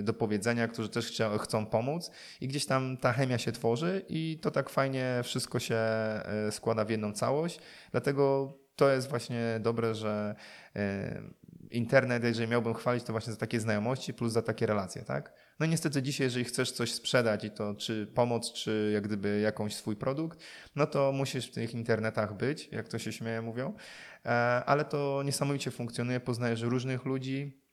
do 0.02 0.14
powiedzenia, 0.14 0.68
którzy 0.68 0.88
też 0.88 1.22
chcą 1.38 1.66
pomóc 1.66 2.10
i 2.40 2.48
gdzieś 2.48 2.66
tam 2.66 2.96
ta 2.96 3.12
chemia 3.12 3.38
się 3.38 3.52
tworzy 3.52 4.02
i 4.08 4.38
to 4.42 4.50
tak 4.50 4.70
fajnie 4.70 5.20
wszystko 5.24 5.58
się 5.58 5.76
składa 6.52 6.85
w 6.85 6.90
jedną 6.90 7.12
całość. 7.12 7.61
Dlatego 7.90 8.52
to 8.76 8.90
jest 8.90 9.09
właśnie 9.09 9.61
dobre, 9.61 9.94
że 9.94 10.35
e, 10.76 11.22
internet, 11.70 12.24
jeżeli 12.24 12.48
miałbym 12.48 12.74
chwalić, 12.74 13.04
to 13.04 13.12
właśnie 13.12 13.32
za 13.32 13.38
takie 13.38 13.61
znajomości 13.61 14.14
plus 14.14 14.32
za 14.32 14.42
takie 14.42 14.66
relacje, 14.66 15.02
tak? 15.02 15.32
No 15.61 15.66
niestety 15.66 16.02
dzisiaj, 16.02 16.24
jeżeli 16.24 16.44
chcesz 16.44 16.72
coś 16.72 16.92
sprzedać 16.92 17.44
i 17.44 17.50
to 17.50 17.74
czy 17.74 18.06
pomoc, 18.06 18.52
czy 18.52 18.90
jak 18.94 19.04
gdyby 19.04 19.40
jakąś 19.40 19.74
swój 19.74 19.96
produkt, 19.96 20.38
no 20.76 20.87
to 20.87 21.12
musisz 21.12 21.48
w 21.48 21.54
tych 21.54 21.74
internetach 21.74 22.37
być, 22.37 22.68
jak 22.72 22.88
to 22.88 22.98
się 22.98 23.12
śmieje 23.12 23.42
mówią, 23.42 23.74
e, 24.24 24.28
ale 24.66 24.85
to 24.85 25.22
niesamowicie 25.24 25.70
funkcjonuje, 25.70 26.20
poznajesz 26.20 26.62
różnych 26.62 27.04
ludzi, 27.04 27.65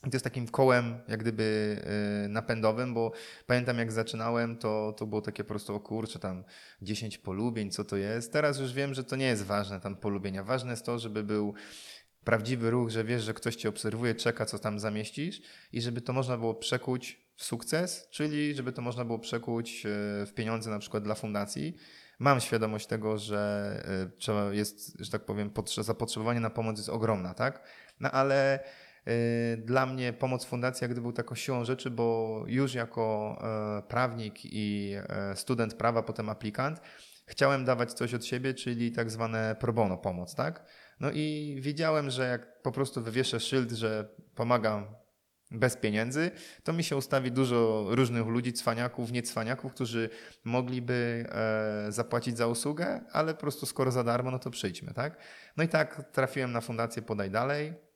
to 0.00 0.10
jest 0.12 0.24
takim 0.24 0.48
kołem, 0.48 0.98
jak 1.08 1.20
gdyby 1.20 1.76
yy, 2.22 2.28
napędowym, 2.28 2.94
bo 2.94 3.12
pamiętam 3.46 3.78
jak 3.78 3.92
zaczynałem, 3.92 4.56
to, 4.56 4.94
to 4.96 5.06
było 5.06 5.22
takie 5.22 5.44
po 5.44 5.48
prostu, 5.48 5.74
o 5.74 5.80
kurczę, 5.80 6.18
tam 6.18 6.44
10 6.82 7.18
polubień, 7.18 7.70
co 7.70 7.84
to 7.84 7.96
jest. 7.96 8.32
Teraz 8.32 8.58
już 8.58 8.72
wiem, 8.72 8.94
że 8.94 9.04
to 9.04 9.16
nie 9.16 9.26
jest 9.26 9.44
ważne, 9.44 9.80
tam 9.80 9.96
polubienia. 9.96 10.44
Ważne 10.44 10.70
jest 10.70 10.86
to, 10.86 10.98
żeby 10.98 11.22
był 11.22 11.54
prawdziwy 12.24 12.70
ruch, 12.70 12.90
że 12.90 13.04
wiesz, 13.04 13.22
że 13.22 13.34
ktoś 13.34 13.56
cię 13.56 13.68
obserwuje, 13.68 14.14
czeka, 14.14 14.46
co 14.46 14.58
tam 14.58 14.78
zamieścisz 14.78 15.40
i 15.72 15.80
żeby 15.80 16.00
to 16.00 16.12
można 16.12 16.38
było 16.38 16.54
przekuć 16.54 17.20
w 17.36 17.44
sukces, 17.44 18.08
czyli 18.10 18.54
żeby 18.54 18.72
to 18.72 18.82
można 18.82 19.04
było 19.04 19.18
przekuć 19.18 19.84
yy, 19.84 19.90
w 20.26 20.32
pieniądze 20.34 20.70
na 20.70 20.78
przykład 20.78 21.04
dla 21.04 21.14
fundacji. 21.14 21.76
Mam 22.18 22.40
świadomość 22.40 22.86
tego, 22.86 23.18
że 23.18 23.82
yy, 24.04 24.18
trzeba 24.18 24.52
jest, 24.52 24.96
że 24.98 25.10
tak 25.10 25.24
powiem, 25.24 25.50
zapotrzebowanie 25.80 26.40
na 26.40 26.50
pomoc 26.50 26.76
jest 26.76 26.88
ogromna, 26.88 27.34
tak? 27.34 27.62
No 28.00 28.10
ale 28.10 28.60
Y, 28.60 28.79
dla 29.58 29.86
mnie 29.86 30.12
pomoc 30.12 30.44
fundacji 30.44 30.84
jak 30.84 30.90
gdyby 30.90 31.02
był 31.02 31.12
taką 31.12 31.34
siłą 31.34 31.64
rzeczy, 31.64 31.90
bo 31.90 32.44
już 32.46 32.74
jako 32.74 33.36
e, 33.78 33.82
prawnik 33.88 34.34
i 34.44 34.94
e, 35.08 35.36
student 35.36 35.74
prawa, 35.74 36.02
potem 36.02 36.28
aplikant, 36.28 36.80
chciałem 37.26 37.64
dawać 37.64 37.92
coś 37.92 38.14
od 38.14 38.24
siebie, 38.24 38.54
czyli 38.54 38.92
tak 38.92 39.10
zwane 39.10 39.56
pro 39.60 39.72
bono 39.72 39.96
pomoc, 39.96 40.34
tak? 40.34 40.64
No 41.00 41.10
i 41.10 41.56
wiedziałem, 41.60 42.10
że 42.10 42.28
jak 42.28 42.62
po 42.62 42.72
prostu 42.72 43.02
wywieszę 43.02 43.40
szyld, 43.40 43.70
że 43.70 44.08
pomagam 44.34 44.86
bez 45.50 45.76
pieniędzy, 45.76 46.30
to 46.64 46.72
mi 46.72 46.84
się 46.84 46.96
ustawi 46.96 47.32
dużo 47.32 47.86
różnych 47.88 48.26
ludzi, 48.26 48.52
cwaniaków, 48.52 49.12
niecwaniaków, 49.12 49.74
którzy 49.74 50.10
mogliby 50.44 51.26
e, 51.28 51.92
zapłacić 51.92 52.36
za 52.36 52.46
usługę, 52.46 53.00
ale 53.12 53.34
po 53.34 53.40
prostu 53.40 53.66
skoro 53.66 53.90
za 53.90 54.04
darmo, 54.04 54.30
no 54.30 54.38
to 54.38 54.50
przyjdźmy, 54.50 54.94
tak? 54.94 55.16
No 55.56 55.64
i 55.64 55.68
tak 55.68 56.10
trafiłem 56.12 56.52
na 56.52 56.60
fundację 56.60 57.02
Podaj 57.02 57.30
Dalej. 57.30 57.89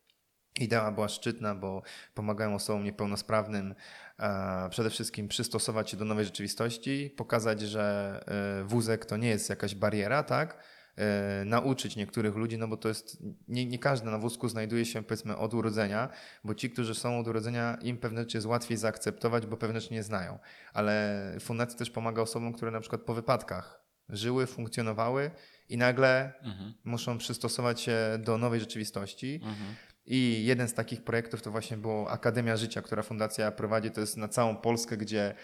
Idea 0.60 0.92
była 0.92 1.08
szczytna, 1.08 1.54
bo 1.54 1.82
pomagają 2.14 2.54
osobom 2.54 2.84
niepełnosprawnym 2.84 3.74
e, 4.18 4.68
przede 4.70 4.90
wszystkim 4.90 5.28
przystosować 5.28 5.90
się 5.90 5.96
do 5.96 6.04
nowej 6.04 6.24
rzeczywistości, 6.24 7.14
pokazać, 7.16 7.60
że 7.60 8.20
e, 8.60 8.64
wózek 8.64 9.06
to 9.06 9.16
nie 9.16 9.28
jest 9.28 9.50
jakaś 9.50 9.74
bariera, 9.74 10.22
tak? 10.22 10.58
E, 10.96 11.44
nauczyć 11.44 11.96
niektórych 11.96 12.34
ludzi, 12.34 12.58
no 12.58 12.68
bo 12.68 12.76
to 12.76 12.88
jest, 12.88 13.22
nie, 13.48 13.66
nie 13.66 13.78
każdy 13.78 14.10
na 14.10 14.18
wózku 14.18 14.48
znajduje 14.48 14.84
się 14.84 15.02
powiedzmy 15.02 15.36
od 15.36 15.54
urodzenia, 15.54 16.08
bo 16.44 16.54
ci, 16.54 16.70
którzy 16.70 16.94
są 16.94 17.18
od 17.18 17.28
urodzenia, 17.28 17.78
im 17.82 17.98
pewne 17.98 18.20
rzeczy 18.20 18.36
jest 18.36 18.46
łatwiej 18.46 18.76
zaakceptować, 18.76 19.46
bo 19.46 19.56
pewne 19.56 19.80
rzeczy 19.80 19.94
nie 19.94 20.02
znają. 20.02 20.38
Ale 20.72 21.36
fundacja 21.40 21.78
też 21.78 21.90
pomaga 21.90 22.22
osobom, 22.22 22.52
które 22.52 22.70
na 22.70 22.80
przykład 22.80 23.02
po 23.02 23.14
wypadkach 23.14 23.84
żyły, 24.08 24.46
funkcjonowały 24.46 25.30
i 25.68 25.76
nagle 25.76 26.32
mhm. 26.42 26.74
muszą 26.84 27.18
przystosować 27.18 27.80
się 27.80 27.96
do 28.18 28.38
nowej 28.38 28.60
rzeczywistości. 28.60 29.34
Mhm. 29.34 29.74
I 30.06 30.44
jeden 30.44 30.68
z 30.68 30.74
takich 30.74 31.04
projektów 31.04 31.42
to 31.42 31.50
właśnie 31.50 31.76
było 31.76 32.10
Akademia 32.10 32.56
Życia, 32.56 32.82
która 32.82 33.02
fundacja 33.02 33.50
prowadzi. 33.50 33.90
To 33.90 34.00
jest 34.00 34.16
na 34.16 34.28
całą 34.28 34.56
Polskę, 34.56 34.96
gdzie 34.96 35.34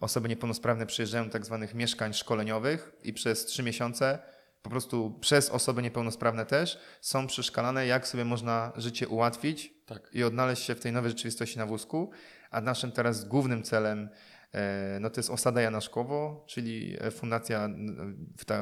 osoby 0.00 0.28
niepełnosprawne 0.28 0.86
przyjeżdżają 0.86 1.24
do 1.24 1.30
tak 1.30 1.44
zwanych 1.44 1.74
mieszkań 1.74 2.12
szkoleniowych 2.12 2.92
i 3.02 3.12
przez 3.12 3.44
trzy 3.44 3.62
miesiące 3.62 4.18
po 4.66 4.70
prostu 4.70 5.18
przez 5.20 5.50
osoby 5.50 5.82
niepełnosprawne 5.82 6.46
też 6.46 6.78
są 7.00 7.26
przeszkalane, 7.26 7.86
jak 7.86 8.08
sobie 8.08 8.24
można 8.24 8.72
życie 8.76 9.08
ułatwić 9.08 9.74
tak. 9.86 10.10
i 10.12 10.24
odnaleźć 10.24 10.62
się 10.62 10.74
w 10.74 10.80
tej 10.80 10.92
nowej 10.92 11.10
rzeczywistości 11.10 11.58
na 11.58 11.66
wózku. 11.66 12.10
A 12.50 12.60
naszym 12.60 12.92
teraz 12.92 13.24
głównym 13.24 13.62
celem 13.62 14.08
e, 14.52 14.98
no 15.00 15.10
to 15.10 15.20
jest 15.20 15.30
Osada 15.30 15.60
Janaszkowo, 15.60 16.44
czyli 16.46 16.96
fundacja, 17.10 17.68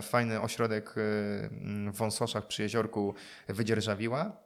fajny 0.02 0.40
ośrodek 0.40 0.88
e, 0.88 0.92
w 1.90 1.96
Wąsoszach 1.96 2.46
przy 2.46 2.62
jeziorku 2.62 3.14
wydzierżawiła 3.48 4.43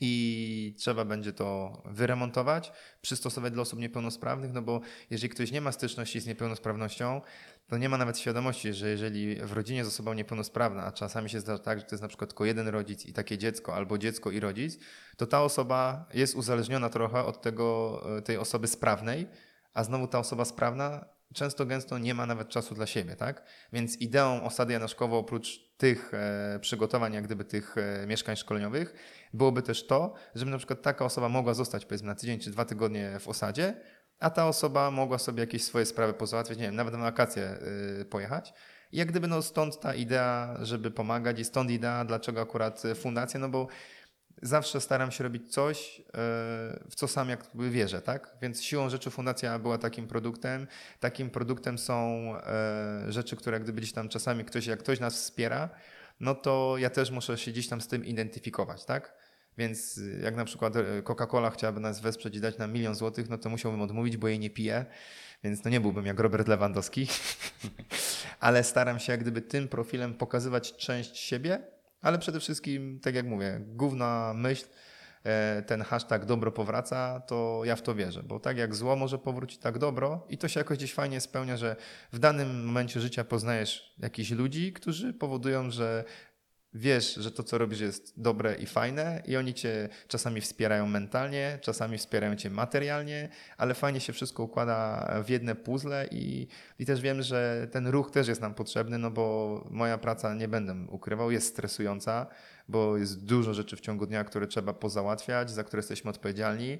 i 0.00 0.74
trzeba 0.78 1.04
będzie 1.04 1.32
to 1.32 1.82
wyremontować, 1.84 2.72
przystosować 3.02 3.52
dla 3.52 3.62
osób 3.62 3.78
niepełnosprawnych, 3.78 4.52
no 4.52 4.62
bo 4.62 4.80
jeżeli 5.10 5.28
ktoś 5.28 5.52
nie 5.52 5.60
ma 5.60 5.72
styczności 5.72 6.20
z 6.20 6.26
niepełnosprawnością, 6.26 7.20
to 7.68 7.78
nie 7.78 7.88
ma 7.88 7.98
nawet 7.98 8.18
świadomości, 8.18 8.72
że 8.72 8.88
jeżeli 8.88 9.36
w 9.36 9.52
rodzinie 9.52 9.78
jest 9.78 9.90
osoba 9.90 10.14
niepełnosprawna, 10.14 10.84
a 10.84 10.92
czasami 10.92 11.30
się 11.30 11.40
zdarza 11.40 11.62
tak, 11.62 11.78
że 11.78 11.84
to 11.84 11.94
jest 11.94 12.02
na 12.02 12.08
przykład 12.08 12.30
tylko 12.30 12.44
jeden 12.44 12.68
rodzic 12.68 13.06
i 13.06 13.12
takie 13.12 13.38
dziecko, 13.38 13.74
albo 13.74 13.98
dziecko 13.98 14.30
i 14.30 14.40
rodzic, 14.40 14.78
to 15.16 15.26
ta 15.26 15.42
osoba 15.42 16.08
jest 16.14 16.34
uzależniona 16.34 16.88
trochę 16.88 17.24
od 17.24 17.42
tego, 17.42 18.00
e, 18.18 18.22
tej 18.22 18.36
osoby 18.36 18.68
sprawnej, 18.68 19.28
a 19.74 19.84
znowu 19.84 20.06
ta 20.06 20.18
osoba 20.18 20.44
sprawna 20.44 21.04
często 21.34 21.66
gęsto 21.66 21.98
nie 21.98 22.14
ma 22.14 22.26
nawet 22.26 22.48
czasu 22.48 22.74
dla 22.74 22.86
siebie, 22.86 23.16
tak? 23.16 23.44
Więc 23.72 23.96
ideą 23.96 24.42
osady 24.42 24.72
Janaszkowo 24.72 25.18
oprócz 25.18 25.67
tych 25.78 26.14
e, 26.14 26.58
przygotowań, 26.60 27.14
jak 27.14 27.24
gdyby 27.24 27.44
tych 27.44 27.76
e, 27.78 28.06
mieszkań 28.06 28.36
szkoleniowych, 28.36 28.94
byłoby 29.34 29.62
też 29.62 29.86
to, 29.86 30.14
żeby 30.34 30.50
na 30.50 30.58
przykład 30.58 30.82
taka 30.82 31.04
osoba 31.04 31.28
mogła 31.28 31.54
zostać 31.54 31.84
powiedzmy 31.84 32.08
na 32.08 32.14
tydzień 32.14 32.38
czy 32.38 32.50
dwa 32.50 32.64
tygodnie 32.64 33.18
w 33.20 33.28
osadzie, 33.28 33.74
a 34.20 34.30
ta 34.30 34.48
osoba 34.48 34.90
mogła 34.90 35.18
sobie 35.18 35.40
jakieś 35.40 35.64
swoje 35.64 35.86
sprawy 35.86 36.12
pozałatwiać, 36.12 36.58
nie 36.58 36.64
wiem, 36.64 36.76
nawet 36.76 36.94
na 36.94 37.00
wakacje 37.00 37.58
y, 38.00 38.04
pojechać. 38.04 38.54
I 38.92 38.96
jak 38.96 39.08
gdyby 39.08 39.28
no 39.28 39.42
stąd 39.42 39.80
ta 39.80 39.94
idea, 39.94 40.56
żeby 40.62 40.90
pomagać 40.90 41.40
i 41.40 41.44
stąd 41.44 41.70
idea, 41.70 42.04
dlaczego 42.04 42.40
akurat 42.40 42.82
fundacja, 42.94 43.40
no 43.40 43.48
bo 43.48 43.68
zawsze 44.42 44.80
staram 44.80 45.10
się 45.10 45.24
robić 45.24 45.52
coś, 45.52 46.00
e, 46.00 46.02
w 46.90 46.94
co 46.94 47.08
sam 47.08 47.28
jakby 47.28 47.70
wierzę, 47.70 48.02
tak? 48.02 48.36
Więc 48.42 48.62
siłą 48.62 48.90
rzeczy 48.90 49.10
fundacja 49.10 49.58
była 49.58 49.78
takim 49.78 50.08
produktem. 50.08 50.66
Takim 51.00 51.30
produktem 51.30 51.78
są 51.78 52.32
e, 52.36 53.12
rzeczy, 53.12 53.36
które 53.36 53.60
gdyby 53.60 53.80
gdzieś 53.80 53.92
tam 53.92 54.08
czasami 54.08 54.44
ktoś, 54.44 54.66
jak 54.66 54.78
ktoś 54.78 55.00
nas 55.00 55.14
wspiera, 55.14 55.68
no 56.20 56.34
to 56.34 56.74
ja 56.78 56.90
też 56.90 57.10
muszę 57.10 57.38
się 57.38 57.50
gdzieś 57.50 57.68
tam 57.68 57.80
z 57.80 57.88
tym 57.88 58.04
identyfikować, 58.04 58.84
tak? 58.84 59.14
Więc 59.58 60.00
jak 60.22 60.36
na 60.36 60.44
przykład 60.44 60.76
e, 60.76 61.02
Coca-Cola 61.02 61.50
chciałaby 61.50 61.80
nas 61.80 62.00
wesprzeć 62.00 62.36
i 62.36 62.40
dać 62.40 62.58
nam 62.58 62.72
milion 62.72 62.94
złotych, 62.94 63.28
no 63.28 63.38
to 63.38 63.48
musiałbym 63.48 63.82
odmówić, 63.82 64.16
bo 64.16 64.28
jej 64.28 64.38
nie 64.38 64.50
piję, 64.50 64.86
więc 65.44 65.64
no 65.64 65.70
nie 65.70 65.80
byłbym 65.80 66.06
jak 66.06 66.20
Robert 66.20 66.48
Lewandowski. 66.48 67.06
Ale 68.40 68.64
staram 68.64 68.98
się 68.98 69.12
jak 69.12 69.20
gdyby 69.20 69.42
tym 69.42 69.68
profilem 69.68 70.14
pokazywać 70.14 70.76
część 70.76 71.16
siebie, 71.16 71.62
ale 72.00 72.18
przede 72.18 72.40
wszystkim, 72.40 73.00
tak 73.00 73.14
jak 73.14 73.26
mówię, 73.26 73.60
główna 73.66 74.32
myśl, 74.36 74.66
e, 75.24 75.62
ten 75.62 75.82
hashtag 75.82 76.24
dobro 76.24 76.52
powraca, 76.52 77.20
to 77.20 77.62
ja 77.64 77.76
w 77.76 77.82
to 77.82 77.94
wierzę, 77.94 78.22
bo 78.22 78.40
tak 78.40 78.58
jak 78.58 78.74
zło 78.74 78.96
może 78.96 79.18
powrócić, 79.18 79.58
tak 79.58 79.78
dobro. 79.78 80.26
I 80.28 80.38
to 80.38 80.48
się 80.48 80.60
jakoś 80.60 80.78
gdzieś 80.78 80.94
fajnie 80.94 81.20
spełnia, 81.20 81.56
że 81.56 81.76
w 82.12 82.18
danym 82.18 82.64
momencie 82.64 83.00
życia 83.00 83.24
poznajesz 83.24 83.94
jakichś 83.98 84.30
ludzi, 84.30 84.72
którzy 84.72 85.12
powodują, 85.12 85.70
że 85.70 86.04
wiesz, 86.74 87.14
że 87.14 87.30
to, 87.30 87.42
co 87.42 87.58
robisz, 87.58 87.80
jest 87.80 88.12
dobre 88.16 88.54
i 88.54 88.66
fajne, 88.66 89.22
i 89.26 89.36
oni 89.36 89.54
cię 89.54 89.88
czasami 90.08 90.40
wspierają 90.40 90.86
mentalnie, 90.86 91.58
czasami 91.62 91.98
wspierają 91.98 92.36
cię 92.36 92.50
materialnie, 92.50 93.28
ale 93.56 93.74
fajnie 93.74 94.00
się 94.00 94.12
wszystko 94.12 94.42
układa 94.42 95.08
w 95.24 95.28
jedne 95.28 95.54
puzzle 95.54 96.06
i, 96.10 96.46
i 96.78 96.86
też 96.86 97.00
wiem, 97.00 97.22
że 97.22 97.68
ten 97.70 97.86
ruch 97.86 98.10
też 98.10 98.28
jest 98.28 98.40
nam 98.40 98.54
potrzebny, 98.54 98.98
no 98.98 99.10
bo 99.10 99.64
moja 99.70 99.98
praca, 99.98 100.34
nie 100.34 100.48
będę 100.48 100.74
ukrywał, 100.88 101.30
jest 101.30 101.46
stresująca, 101.46 102.26
bo 102.68 102.96
jest 102.96 103.24
dużo 103.24 103.54
rzeczy 103.54 103.76
w 103.76 103.80
ciągu 103.80 104.06
dnia, 104.06 104.24
które 104.24 104.46
trzeba 104.46 104.72
pozałatwiać, 104.72 105.50
za 105.50 105.64
które 105.64 105.78
jesteśmy 105.78 106.10
odpowiedzialni. 106.10 106.78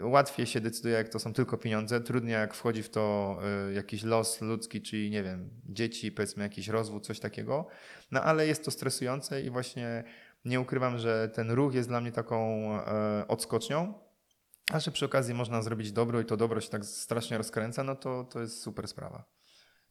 Łatwiej 0.00 0.46
się 0.46 0.60
decyduje, 0.60 0.94
jak 0.94 1.08
to 1.08 1.18
są 1.18 1.32
tylko 1.32 1.58
pieniądze, 1.58 2.00
trudniej 2.00 2.32
jak 2.32 2.54
wchodzi 2.54 2.82
w 2.82 2.90
to 2.90 3.38
y, 3.70 3.74
jakiś 3.74 4.02
los 4.02 4.40
ludzki, 4.40 4.82
czyli 4.82 5.10
nie 5.10 5.22
wiem, 5.22 5.50
dzieci, 5.66 6.12
powiedzmy 6.12 6.42
jakiś 6.42 6.68
rozwód, 6.68 7.06
coś 7.06 7.20
takiego. 7.20 7.66
No 8.10 8.22
ale 8.22 8.46
jest 8.46 8.64
to 8.64 8.70
stresujące 8.70 9.42
i 9.42 9.50
właśnie 9.50 10.04
nie 10.44 10.60
ukrywam, 10.60 10.98
że 10.98 11.28
ten 11.28 11.50
ruch 11.50 11.74
jest 11.74 11.88
dla 11.88 12.00
mnie 12.00 12.12
taką 12.12 12.70
e, 12.74 13.28
odskocznią, 13.28 13.94
a 14.72 14.80
że 14.80 14.90
przy 14.90 15.04
okazji 15.04 15.34
można 15.34 15.62
zrobić 15.62 15.92
dobro 15.92 16.20
i 16.20 16.24
to 16.24 16.36
dobro 16.36 16.60
się 16.60 16.70
tak 16.70 16.84
strasznie 16.84 17.38
rozkręca, 17.38 17.84
no 17.84 17.96
to, 17.96 18.24
to 18.24 18.40
jest 18.40 18.62
super 18.62 18.88
sprawa. 18.88 19.37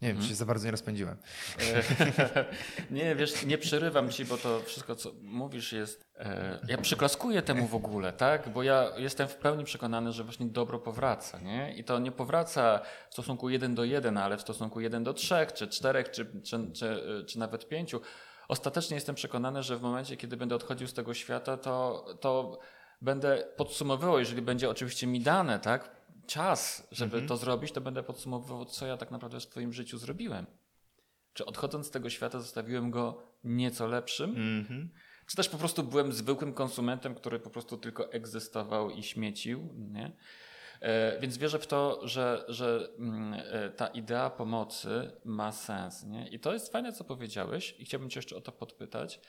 Nie 0.01 0.07
wiem, 0.07 0.17
hmm. 0.17 0.23
czy 0.23 0.29
się 0.29 0.35
za 0.35 0.45
bardzo 0.45 0.65
nie 0.65 0.71
rozpędziłem. 0.71 1.17
nie, 2.91 3.15
wiesz, 3.15 3.45
nie 3.45 3.57
przerywam 3.57 4.09
ci, 4.09 4.25
bo 4.25 4.37
to 4.37 4.59
wszystko, 4.59 4.95
co 4.95 5.11
mówisz 5.21 5.73
jest... 5.73 6.05
E, 6.19 6.59
ja 6.67 6.77
przyklaskuję 6.77 7.41
temu 7.41 7.67
w 7.67 7.75
ogóle, 7.75 8.13
tak? 8.13 8.49
Bo 8.49 8.63
ja 8.63 8.91
jestem 8.97 9.27
w 9.27 9.35
pełni 9.35 9.63
przekonany, 9.63 10.11
że 10.11 10.23
właśnie 10.23 10.45
dobro 10.45 10.79
powraca, 10.79 11.39
nie? 11.39 11.73
I 11.77 11.83
to 11.83 11.99
nie 11.99 12.11
powraca 12.11 12.81
w 13.09 13.13
stosunku 13.13 13.49
1 13.49 13.75
do 13.75 13.83
1, 13.83 14.17
ale 14.17 14.37
w 14.37 14.41
stosunku 14.41 14.79
1 14.81 15.03
do 15.03 15.13
3, 15.13 15.35
czy 15.53 15.67
4, 15.67 16.03
czy, 16.03 16.41
czy, 16.43 16.71
czy, 16.73 17.25
czy 17.27 17.39
nawet 17.39 17.67
5. 17.67 17.95
Ostatecznie 18.47 18.95
jestem 18.95 19.15
przekonany, 19.15 19.63
że 19.63 19.77
w 19.77 19.81
momencie, 19.81 20.17
kiedy 20.17 20.37
będę 20.37 20.55
odchodził 20.55 20.87
z 20.87 20.93
tego 20.93 21.13
świata, 21.13 21.57
to, 21.57 22.05
to 22.21 22.59
będę 23.01 23.47
podsumowywał, 23.55 24.19
jeżeli 24.19 24.41
będzie 24.41 24.69
oczywiście 24.69 25.07
mi 25.07 25.21
dane, 25.21 25.59
tak? 25.59 25.96
Czas, 26.27 26.87
żeby 26.91 27.13
mhm. 27.13 27.27
to 27.27 27.37
zrobić, 27.37 27.71
to 27.71 27.81
będę 27.81 28.03
podsumowywał, 28.03 28.65
co 28.65 28.87
ja 28.87 28.97
tak 28.97 29.11
naprawdę 29.11 29.39
w 29.39 29.43
swoim 29.43 29.73
życiu 29.73 29.97
zrobiłem. 29.97 30.45
Czy 31.33 31.45
odchodząc 31.45 31.87
z 31.87 31.91
tego 31.91 32.09
świata 32.09 32.39
zostawiłem 32.39 32.91
go 32.91 33.23
nieco 33.43 33.87
lepszym? 33.87 34.29
Mhm. 34.29 34.89
czy 35.27 35.35
też 35.35 35.49
po 35.49 35.57
prostu 35.57 35.83
byłem 35.83 36.13
zwykłym 36.13 36.53
konsumentem, 36.53 37.15
który 37.15 37.39
po 37.39 37.49
prostu 37.49 37.77
tylko 37.77 38.11
egzystował 38.11 38.89
i 38.89 39.03
śmiecił, 39.03 39.69
nie? 39.75 40.17
E, 40.81 41.19
więc 41.19 41.37
wierzę 41.37 41.59
w 41.59 41.67
to, 41.67 42.07
że, 42.07 42.45
że 42.47 42.89
mm, 42.99 43.33
e, 43.33 43.69
ta 43.69 43.87
idea 43.87 44.29
pomocy 44.29 45.11
ma 45.25 45.51
sens. 45.51 46.03
Nie? 46.03 46.27
I 46.27 46.39
to 46.39 46.53
jest 46.53 46.71
fajne, 46.71 46.93
co 46.93 47.03
powiedziałeś, 47.03 47.75
i 47.79 47.85
chciałbym 47.85 48.09
Cię 48.09 48.19
jeszcze 48.19 48.35
o 48.35 48.41
to 48.41 48.51
podpytać, 48.51 49.19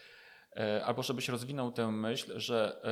e, 0.56 0.84
albo 0.84 1.02
żebyś 1.02 1.28
rozwinął 1.28 1.72
tę 1.72 1.92
myśl, 1.92 2.38
że 2.38 2.82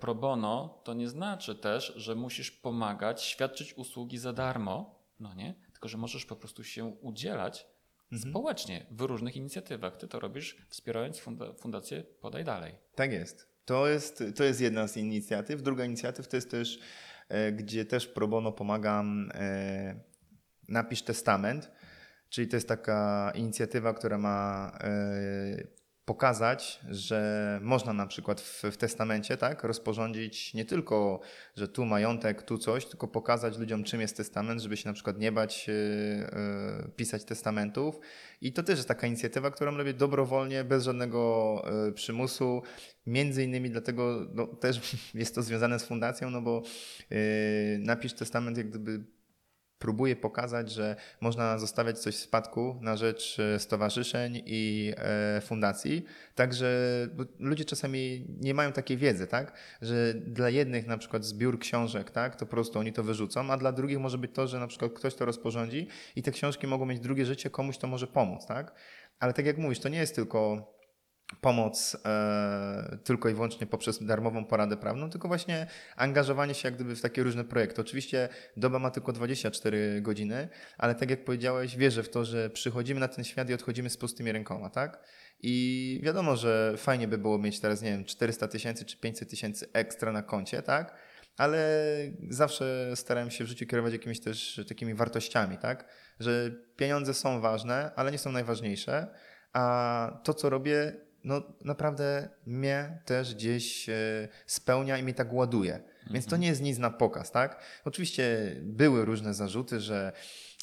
pro 0.00 0.14
bono 0.14 0.80
to 0.84 0.94
nie 0.94 1.08
znaczy 1.08 1.54
też, 1.54 1.92
że 1.96 2.14
musisz 2.14 2.50
pomagać, 2.50 3.22
świadczyć 3.22 3.74
usługi 3.74 4.18
za 4.18 4.32
darmo, 4.32 5.04
no 5.20 5.34
nie? 5.34 5.54
Tylko, 5.72 5.88
że 5.88 5.98
możesz 5.98 6.26
po 6.26 6.36
prostu 6.36 6.64
się 6.64 6.84
udzielać 6.84 7.66
mhm. 8.12 8.30
społecznie 8.30 8.86
w 8.90 9.00
różnych 9.00 9.36
inicjatywach. 9.36 9.96
Ty 9.96 10.08
to 10.08 10.20
robisz 10.20 10.56
wspierając 10.68 11.18
funda 11.18 11.52
fundację 11.52 12.02
Podaj 12.02 12.44
Dalej. 12.44 12.74
Tak 12.94 13.12
jest. 13.12 13.50
To 13.64 13.88
jest, 13.88 14.24
to 14.36 14.44
jest 14.44 14.60
jedna 14.60 14.88
z 14.88 14.96
inicjatyw. 14.96 15.62
Druga 15.62 15.84
inicjatyw 15.84 16.28
to 16.28 16.36
jest 16.36 16.50
też 16.50 16.80
E, 17.30 17.52
gdzie 17.52 17.84
też 17.84 18.06
pro 18.06 18.28
bono 18.28 18.52
pomagam 18.52 19.30
e, 19.34 20.00
Napisz 20.68 21.02
Testament, 21.02 21.70
czyli 22.28 22.48
to 22.48 22.56
jest 22.56 22.68
taka 22.68 23.32
inicjatywa, 23.34 23.94
która 23.94 24.18
ma 24.18 24.72
e, 24.80 25.79
pokazać, 26.10 26.80
że 26.88 27.60
można 27.62 27.92
na 27.92 28.06
przykład 28.06 28.40
w, 28.40 28.62
w, 28.62 28.76
testamencie 28.76 29.36
tak, 29.36 29.64
rozporządzić 29.64 30.54
nie 30.54 30.64
tylko, 30.64 31.20
że 31.56 31.68
tu 31.68 31.84
majątek, 31.84 32.42
tu 32.42 32.58
coś, 32.58 32.86
tylko 32.86 33.08
pokazać 33.08 33.58
ludziom, 33.58 33.84
czym 33.84 34.00
jest 34.00 34.16
testament, 34.16 34.60
żeby 34.60 34.76
się 34.76 34.88
na 34.88 34.92
przykład 34.92 35.18
nie 35.18 35.32
bać 35.32 35.68
yy, 35.68 35.74
yy, 35.74 36.90
pisać 36.96 37.24
testamentów. 37.24 38.00
I 38.40 38.52
to 38.52 38.62
też 38.62 38.76
jest 38.76 38.88
taka 38.88 39.06
inicjatywa, 39.06 39.50
którą 39.50 39.76
robię 39.76 39.94
dobrowolnie, 39.94 40.64
bez 40.64 40.84
żadnego 40.84 41.62
yy, 41.86 41.92
przymusu. 41.92 42.62
Między 43.06 43.44
innymi 43.44 43.70
dlatego 43.70 44.26
no, 44.34 44.46
też 44.46 44.80
jest 45.14 45.34
to 45.34 45.42
związane 45.42 45.78
z 45.78 45.84
fundacją, 45.84 46.30
no 46.30 46.42
bo 46.42 46.62
napisz 47.78 48.12
testament 48.12 48.56
jak 48.56 48.68
gdyby 48.68 49.04
próbuje 49.80 50.16
pokazać, 50.16 50.70
że 50.70 50.96
można 51.20 51.58
zostawiać 51.58 51.98
coś 51.98 52.16
w 52.16 52.18
spadku 52.18 52.78
na 52.80 52.96
rzecz 52.96 53.38
e, 53.40 53.58
stowarzyszeń 53.58 54.42
i 54.46 54.92
e, 54.96 55.40
fundacji. 55.40 56.04
Także 56.34 56.68
ludzie 57.38 57.64
czasami 57.64 58.26
nie 58.40 58.54
mają 58.54 58.72
takiej 58.72 58.96
wiedzy, 58.96 59.26
tak? 59.26 59.52
Że 59.82 60.14
dla 60.14 60.50
jednych 60.50 60.86
na 60.86 60.98
przykład 60.98 61.24
zbiór 61.24 61.58
książek, 61.58 62.10
tak? 62.10 62.36
To 62.36 62.46
po 62.46 62.50
prostu 62.50 62.78
oni 62.78 62.92
to 62.92 63.02
wyrzucą, 63.02 63.50
a 63.50 63.56
dla 63.56 63.72
drugich 63.72 63.98
może 63.98 64.18
być 64.18 64.30
to, 64.34 64.46
że 64.46 64.60
na 64.60 64.66
przykład 64.66 64.92
ktoś 64.92 65.14
to 65.14 65.24
rozporządzi 65.24 65.88
i 66.16 66.22
te 66.22 66.30
książki 66.30 66.66
mogą 66.66 66.86
mieć 66.86 67.00
drugie 67.00 67.26
życie, 67.26 67.50
komuś 67.50 67.78
to 67.78 67.86
może 67.86 68.06
pomóc, 68.06 68.46
tak? 68.46 68.74
Ale 69.18 69.32
tak 69.32 69.46
jak 69.46 69.58
mówisz, 69.58 69.80
to 69.80 69.88
nie 69.88 69.98
jest 69.98 70.14
tylko 70.14 70.66
pomoc 71.40 71.96
e, 72.04 72.98
tylko 73.04 73.28
i 73.28 73.34
wyłącznie 73.34 73.66
poprzez 73.66 74.04
darmową 74.04 74.44
poradę 74.44 74.76
prawną, 74.76 75.10
tylko 75.10 75.28
właśnie 75.28 75.66
angażowanie 75.96 76.54
się 76.54 76.68
jak 76.68 76.74
gdyby 76.74 76.96
w 76.96 77.00
takie 77.00 77.22
różne 77.22 77.44
projekty. 77.44 77.80
Oczywiście 77.80 78.28
doba 78.56 78.78
ma 78.78 78.90
tylko 78.90 79.12
24 79.12 80.00
godziny, 80.02 80.48
ale 80.78 80.94
tak 80.94 81.10
jak 81.10 81.24
powiedziałeś, 81.24 81.76
wierzę 81.76 82.02
w 82.02 82.08
to, 82.08 82.24
że 82.24 82.50
przychodzimy 82.50 83.00
na 83.00 83.08
ten 83.08 83.24
świat 83.24 83.50
i 83.50 83.54
odchodzimy 83.54 83.90
z 83.90 83.96
pustymi 83.96 84.32
rękoma, 84.32 84.70
tak? 84.70 85.04
I 85.42 86.00
wiadomo, 86.02 86.36
że 86.36 86.74
fajnie 86.76 87.08
by 87.08 87.18
było 87.18 87.38
mieć 87.38 87.60
teraz, 87.60 87.82
nie 87.82 87.90
wiem, 87.90 88.04
400 88.04 88.48
tysięcy 88.48 88.84
czy 88.84 88.96
500 88.96 89.30
tysięcy 89.30 89.66
ekstra 89.72 90.12
na 90.12 90.22
koncie, 90.22 90.62
tak? 90.62 90.96
Ale 91.36 91.86
zawsze 92.30 92.92
starałem 92.94 93.30
się 93.30 93.44
w 93.44 93.46
życiu 93.46 93.66
kierować 93.66 93.92
jakimiś 93.92 94.20
też 94.20 94.60
takimi 94.68 94.94
wartościami, 94.94 95.58
tak? 95.58 95.88
Że 96.20 96.50
pieniądze 96.76 97.14
są 97.14 97.40
ważne, 97.40 97.90
ale 97.96 98.12
nie 98.12 98.18
są 98.18 98.32
najważniejsze, 98.32 99.14
a 99.52 100.20
to, 100.24 100.34
co 100.34 100.50
robię, 100.50 100.92
no 101.24 101.42
naprawdę 101.64 102.28
mnie 102.46 102.98
też 103.04 103.34
gdzieś 103.34 103.88
e, 103.88 103.94
spełnia 104.46 104.98
i 104.98 105.02
mnie 105.02 105.14
tak 105.14 105.32
ładuje. 105.32 105.80
Więc 106.10 106.24
to 106.24 106.28
mhm. 106.28 106.40
nie 106.40 106.48
jest 106.48 106.62
nic 106.62 106.78
na 106.78 106.90
pokaz, 106.90 107.30
tak? 107.30 107.62
Oczywiście 107.84 108.56
były 108.62 109.04
różne 109.04 109.34
zarzuty, 109.34 109.80
że 109.80 110.12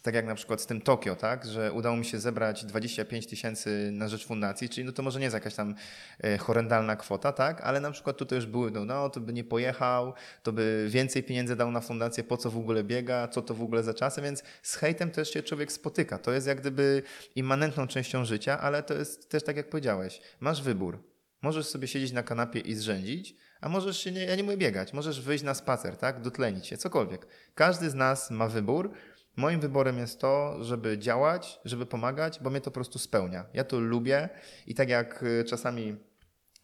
tak 0.07 0.15
jak 0.15 0.25
na 0.25 0.35
przykład 0.35 0.61
z 0.61 0.65
tym 0.65 0.81
Tokio, 0.81 1.15
tak, 1.15 1.45
że 1.45 1.71
udało 1.71 1.95
mi 1.97 2.05
się 2.05 2.19
zebrać 2.19 2.65
25 2.65 3.27
tysięcy 3.27 3.89
na 3.91 4.07
rzecz 4.07 4.25
fundacji, 4.25 4.69
czyli 4.69 4.85
no 4.85 4.91
to 4.91 5.03
może 5.03 5.19
nie 5.19 5.25
jest 5.25 5.33
jakaś 5.33 5.55
tam 5.55 5.75
e, 6.23 6.37
horrendalna 6.37 6.95
kwota, 6.95 7.31
tak, 7.31 7.61
ale 7.61 7.79
na 7.79 7.91
przykład 7.91 8.17
tutaj 8.17 8.37
już 8.37 8.45
były, 8.45 8.71
no, 8.71 8.85
no 8.85 9.09
to 9.09 9.19
by 9.19 9.33
nie 9.33 9.43
pojechał, 9.43 10.13
to 10.43 10.51
by 10.51 10.87
więcej 10.89 11.23
pieniędzy 11.23 11.55
dał 11.55 11.71
na 11.71 11.81
fundację, 11.81 12.23
po 12.23 12.37
co 12.37 12.51
w 12.51 12.57
ogóle 12.57 12.83
biega, 12.83 13.27
co 13.27 13.41
to 13.41 13.53
w 13.53 13.61
ogóle 13.61 13.83
za 13.83 13.93
czasy, 13.93 14.21
więc 14.21 14.43
z 14.61 14.75
hejtem 14.75 15.11
też 15.11 15.33
się 15.33 15.43
człowiek 15.43 15.71
spotyka. 15.71 16.17
To 16.17 16.31
jest 16.31 16.47
jak 16.47 16.61
gdyby 16.61 17.03
immanentną 17.35 17.87
częścią 17.87 18.25
życia, 18.25 18.59
ale 18.59 18.83
to 18.83 18.93
jest 18.93 19.29
też 19.29 19.43
tak 19.43 19.57
jak 19.57 19.69
powiedziałeś, 19.69 20.21
masz 20.39 20.61
wybór. 20.61 21.03
Możesz 21.41 21.67
sobie 21.67 21.87
siedzieć 21.87 22.11
na 22.11 22.23
kanapie 22.23 22.59
i 22.59 22.75
zrzędzić, 22.75 23.35
a 23.61 23.69
możesz 23.69 23.99
się 23.99 24.11
nie, 24.11 24.25
ja 24.25 24.35
nie 24.35 24.43
mówię 24.43 24.57
biegać, 24.57 24.93
możesz 24.93 25.21
wyjść 25.21 25.43
na 25.43 25.53
spacer, 25.53 25.97
tak, 25.97 26.21
dotlenić 26.21 26.67
się, 26.67 26.77
cokolwiek. 26.77 27.27
Każdy 27.55 27.89
z 27.89 27.95
nas 27.95 28.31
ma 28.31 28.47
wybór 28.47 28.91
Moim 29.37 29.59
wyborem 29.59 29.97
jest 29.97 30.19
to, 30.19 30.63
żeby 30.63 30.97
działać, 30.97 31.59
żeby 31.65 31.85
pomagać, 31.85 32.39
bo 32.43 32.49
mnie 32.49 32.61
to 32.61 32.71
po 32.71 32.73
prostu 32.73 32.99
spełnia. 32.99 33.45
Ja 33.53 33.63
to 33.63 33.79
lubię 33.79 34.29
i 34.67 34.75
tak 34.75 34.89
jak 34.89 35.23
y, 35.23 35.43
czasami 35.43 35.95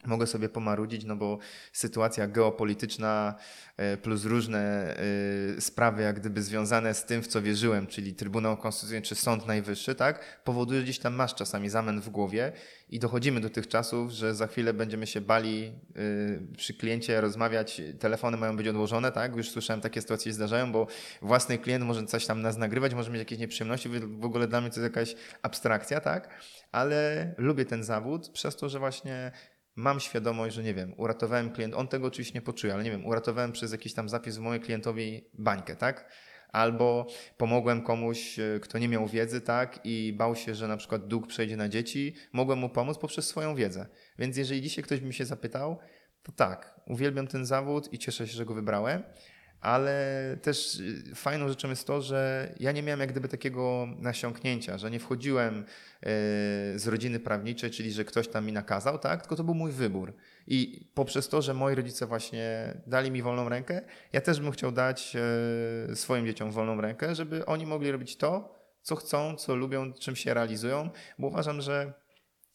mogę 0.06 0.26
sobie 0.26 0.48
pomarudzić, 0.48 1.04
no 1.04 1.16
bo 1.16 1.38
sytuacja 1.72 2.28
geopolityczna 2.28 3.34
e, 3.76 3.96
plus 3.96 4.24
różne 4.24 4.94
e, 5.56 5.60
sprawy, 5.60 6.02
jak 6.02 6.20
gdyby 6.20 6.42
związane 6.42 6.94
z 6.94 7.04
tym, 7.04 7.22
w 7.22 7.26
co 7.26 7.42
wierzyłem, 7.42 7.86
czyli 7.86 8.14
Trybunał 8.14 8.56
Konstytucyjny 8.56 9.02
czy 9.02 9.14
Sąd 9.14 9.46
Najwyższy, 9.46 9.94
tak, 9.94 10.42
powoduje, 10.44 10.80
że 10.80 10.84
gdzieś 10.84 10.98
tam 10.98 11.14
masz 11.14 11.34
czasami 11.34 11.70
zamęt 11.70 12.04
w 12.04 12.10
głowie 12.10 12.52
i 12.88 12.98
dochodzimy 12.98 13.40
do 13.40 13.50
tych 13.50 13.68
czasów, 13.68 14.10
że 14.10 14.34
za 14.34 14.46
chwilę 14.46 14.74
będziemy 14.74 15.06
się 15.06 15.20
bali 15.20 15.72
e, 15.96 16.56
przy 16.56 16.74
kliencie 16.74 17.20
rozmawiać, 17.20 17.82
telefony 17.98 18.36
mają 18.36 18.56
być 18.56 18.68
odłożone, 18.68 19.12
tak, 19.12 19.36
już 19.36 19.50
słyszałem 19.50 19.80
takie 19.80 20.00
sytuacje 20.00 20.30
się 20.30 20.34
zdarzają, 20.34 20.72
bo 20.72 20.86
własny 21.22 21.58
klient 21.58 21.84
może 21.84 22.06
coś 22.06 22.26
tam 22.26 22.42
nas 22.42 22.56
nagrywać, 22.56 22.94
może 22.94 23.10
mieć 23.10 23.18
jakieś 23.18 23.38
nieprzyjemności, 23.38 23.88
w 23.88 24.24
ogóle 24.24 24.48
dla 24.48 24.60
mnie 24.60 24.70
to 24.70 24.80
jest 24.80 24.94
jakaś 24.94 25.14
abstrakcja, 25.42 26.00
tak, 26.00 26.28
ale 26.72 27.34
lubię 27.38 27.64
ten 27.64 27.84
zawód 27.84 28.28
przez 28.28 28.56
to, 28.56 28.68
że 28.68 28.78
właśnie 28.78 29.32
mam 29.76 30.00
świadomość, 30.00 30.54
że 30.54 30.62
nie 30.62 30.74
wiem, 30.74 30.94
uratowałem 30.96 31.50
klient, 31.50 31.74
on 31.74 31.88
tego 31.88 32.06
oczywiście 32.06 32.34
nie 32.34 32.42
poczuje, 32.42 32.74
ale 32.74 32.84
nie 32.84 32.90
wiem, 32.90 33.06
uratowałem 33.06 33.52
przez 33.52 33.72
jakiś 33.72 33.94
tam 33.94 34.08
zapis 34.08 34.36
w 34.36 34.40
mojej 34.40 34.62
klientowi 34.62 35.30
bańkę, 35.34 35.76
tak? 35.76 36.12
Albo 36.48 37.06
pomogłem 37.36 37.82
komuś, 37.82 38.38
e, 38.38 38.60
kto 38.60 38.78
nie 38.78 38.88
miał 38.88 39.06
wiedzy, 39.06 39.40
tak, 39.40 39.80
i 39.84 40.12
bał 40.12 40.36
się, 40.36 40.54
że 40.54 40.68
na 40.68 40.76
przykład 40.76 41.06
dług 41.06 41.26
przejdzie 41.26 41.56
na 41.56 41.68
dzieci, 41.68 42.14
mogłem 42.32 42.58
mu 42.58 42.68
pomóc 42.68 42.98
poprzez 42.98 43.26
swoją 43.26 43.54
wiedzę. 43.54 43.86
Więc 44.18 44.36
jeżeli 44.36 44.62
dzisiaj 44.62 44.84
ktoś 44.84 45.00
by 45.00 45.06
mi 45.06 45.14
się 45.14 45.24
zapytał, 45.24 45.78
to 46.22 46.32
tak, 46.32 46.80
uwielbiam 46.86 47.26
ten 47.26 47.46
zawód 47.46 47.92
i 47.92 47.98
cieszę 47.98 48.26
się, 48.28 48.32
że 48.32 48.44
go 48.44 48.54
wybrałem 48.54 49.02
ale 49.64 50.36
też 50.42 50.80
y, 50.80 51.14
fajną 51.14 51.48
rzeczą 51.48 51.68
jest 51.68 51.86
to, 51.86 52.02
że 52.02 52.48
ja 52.60 52.72
nie 52.72 52.82
miałem 52.82 53.00
jak 53.00 53.10
gdyby 53.10 53.28
takiego 53.28 53.88
nasiąknięcia, 53.98 54.78
że 54.78 54.90
nie 54.90 55.00
wchodziłem 55.00 55.58
y, 55.58 55.64
z 56.78 56.86
rodziny 56.86 57.20
prawniczej, 57.20 57.70
czyli 57.70 57.92
że 57.92 58.04
ktoś 58.04 58.28
tam 58.28 58.46
mi 58.46 58.52
nakazał, 58.52 58.98
tak? 58.98 59.20
tylko 59.20 59.36
to 59.36 59.44
był 59.44 59.54
mój 59.54 59.72
wybór. 59.72 60.14
I 60.46 60.88
poprzez 60.94 61.28
to, 61.28 61.42
że 61.42 61.54
moi 61.54 61.74
rodzice 61.74 62.06
właśnie 62.06 62.74
dali 62.86 63.10
mi 63.10 63.22
wolną 63.22 63.48
rękę, 63.48 63.82
ja 64.12 64.20
też 64.20 64.40
bym 64.40 64.52
chciał 64.52 64.72
dać 64.72 65.16
y, 65.90 65.96
swoim 65.96 66.26
dzieciom 66.26 66.50
wolną 66.50 66.80
rękę, 66.80 67.14
żeby 67.14 67.46
oni 67.46 67.66
mogli 67.66 67.90
robić 67.90 68.16
to, 68.16 68.58
co 68.82 68.96
chcą, 68.96 69.36
co 69.36 69.56
lubią, 69.56 69.92
czym 69.92 70.16
się 70.16 70.34
realizują, 70.34 70.90
bo 71.18 71.26
uważam, 71.26 71.60
że 71.60 71.92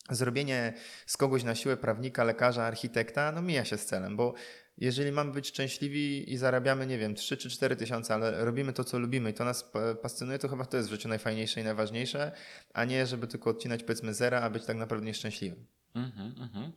zrobienie 0.10 0.74
z 1.06 1.18
kogoś 1.18 1.44
na 1.44 1.56
siłę 1.56 1.78
prawnika, 1.78 2.24
lekarza, 2.24 2.64
architekta, 2.64 3.32
no 3.32 3.42
mija 3.42 3.66
się 3.66 3.78
z 3.78 3.86
celem, 3.86 4.16
bo 4.16 4.34
jeżeli 4.82 5.12
mamy 5.12 5.32
być 5.32 5.48
szczęśliwi 5.48 6.34
i 6.34 6.38
zarabiamy, 6.38 6.88
nie 6.88 6.98
wiem, 6.98 7.16
3 7.16 7.38
czy 7.38 7.50
4 7.50 7.76
tysiące, 7.76 8.14
ale 8.14 8.46
robimy 8.46 8.74
to, 8.74 8.84
co 8.84 9.00
lubimy 9.00 9.30
i 9.30 9.34
to 9.34 9.46
nas 9.46 9.72
pasjonuje, 10.02 10.40
to 10.40 10.48
chyba 10.48 10.66
to 10.66 10.78
jest 10.78 10.90
w 10.90 10.92
życiu 10.92 11.10
najfajniejsze 11.10 11.62
i 11.62 11.64
najważniejsze, 11.64 12.32
a 12.74 12.86
nie, 12.86 13.06
żeby 13.06 13.28
tylko 13.28 13.50
odcinać 13.50 13.84
powiedzmy 13.84 14.14
zera, 14.14 14.42
a 14.42 14.50
być 14.50 14.66
tak 14.66 14.78
naprawdę 14.78 15.06
nieszczęśliwym. 15.06 15.66
Mhm, 15.96 16.36
mhm. 16.40 16.72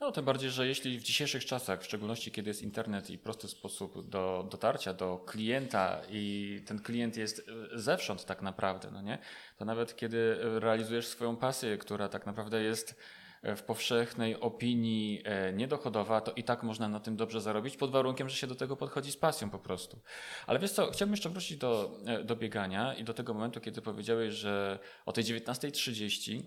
No, 0.00 0.12
tym 0.12 0.24
bardziej, 0.24 0.50
że 0.50 0.66
jeśli 0.66 0.98
w 0.98 1.02
dzisiejszych 1.02 1.44
czasach, 1.44 1.82
w 1.82 1.84
szczególności 1.84 2.30
kiedy 2.30 2.50
jest 2.50 2.62
internet 2.62 3.10
i 3.10 3.18
prosty 3.18 3.48
sposób 3.48 4.08
do 4.08 4.48
dotarcia 4.50 4.94
do 4.94 5.18
klienta 5.18 6.00
i 6.10 6.62
ten 6.66 6.78
klient 6.78 7.16
jest 7.16 7.48
e, 7.74 7.78
zewsząd 7.78 8.24
tak 8.24 8.42
naprawdę, 8.42 8.90
no 8.90 9.02
nie? 9.02 9.18
To 9.56 9.64
nawet 9.64 9.96
kiedy 9.96 10.36
realizujesz 10.40 11.06
swoją 11.06 11.36
pasję, 11.36 11.78
która 11.78 12.08
tak 12.08 12.26
naprawdę 12.26 12.62
jest 12.62 12.94
w 13.42 13.62
powszechnej 13.62 14.40
opinii 14.40 15.22
e, 15.24 15.52
niedochodowa, 15.52 16.20
to 16.20 16.32
i 16.32 16.44
tak 16.44 16.62
można 16.62 16.88
na 16.88 17.00
tym 17.00 17.16
dobrze 17.16 17.40
zarobić, 17.40 17.76
pod 17.76 17.90
warunkiem, 17.90 18.28
że 18.28 18.36
się 18.36 18.46
do 18.46 18.54
tego 18.54 18.76
podchodzi 18.76 19.12
z 19.12 19.16
pasją 19.16 19.50
po 19.50 19.58
prostu. 19.58 20.00
Ale 20.46 20.58
wiesz 20.58 20.70
co, 20.70 20.90
chciałbym 20.90 21.12
jeszcze 21.12 21.28
wrócić 21.28 21.56
do, 21.56 21.98
e, 22.06 22.24
do 22.24 22.36
biegania 22.36 22.94
i 22.94 23.04
do 23.04 23.14
tego 23.14 23.34
momentu, 23.34 23.60
kiedy 23.60 23.82
powiedziałeś, 23.82 24.34
że 24.34 24.78
o 25.06 25.12
tej 25.12 25.24
19.30 25.24 26.42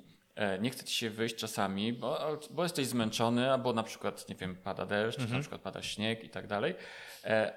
nie 0.61 0.69
chce 0.69 0.83
ci 0.83 0.95
się 0.95 1.09
wyjść 1.09 1.35
czasami, 1.35 1.93
bo, 1.93 2.39
bo 2.51 2.63
jesteś 2.63 2.87
zmęczony, 2.87 3.51
albo 3.51 3.73
na 3.73 3.83
przykład, 3.83 4.29
nie 4.29 4.35
wiem, 4.35 4.55
pada 4.55 4.85
deszcz, 4.85 5.19
mhm. 5.19 5.37
na 5.37 5.41
przykład 5.41 5.61
pada 5.61 5.81
śnieg 5.81 6.23
i 6.23 6.29
tak 6.29 6.47
dalej, 6.47 6.75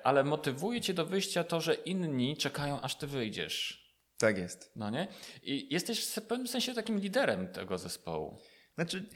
ale 0.05 0.25
motywuje 0.25 0.81
cię 0.81 0.95
do 0.95 1.07
wyjścia 1.07 1.45
to, 1.45 1.61
że 1.61 1.75
inni 1.75 2.37
czekają, 2.37 2.81
aż 2.81 2.95
ty 2.97 3.07
wyjdziesz. 3.07 3.85
Tak 4.19 4.39
jest. 4.39 4.73
No 4.77 4.91
nie? 4.91 5.09
I 5.43 5.75
jesteś 5.75 6.07
w 6.07 6.23
pewnym 6.23 6.49
sensie 6.49 6.75
takim 6.75 6.99
liderem 6.99 7.49
tego 7.49 7.79
zespołu. 7.79 8.39
Znaczy, 8.75 9.09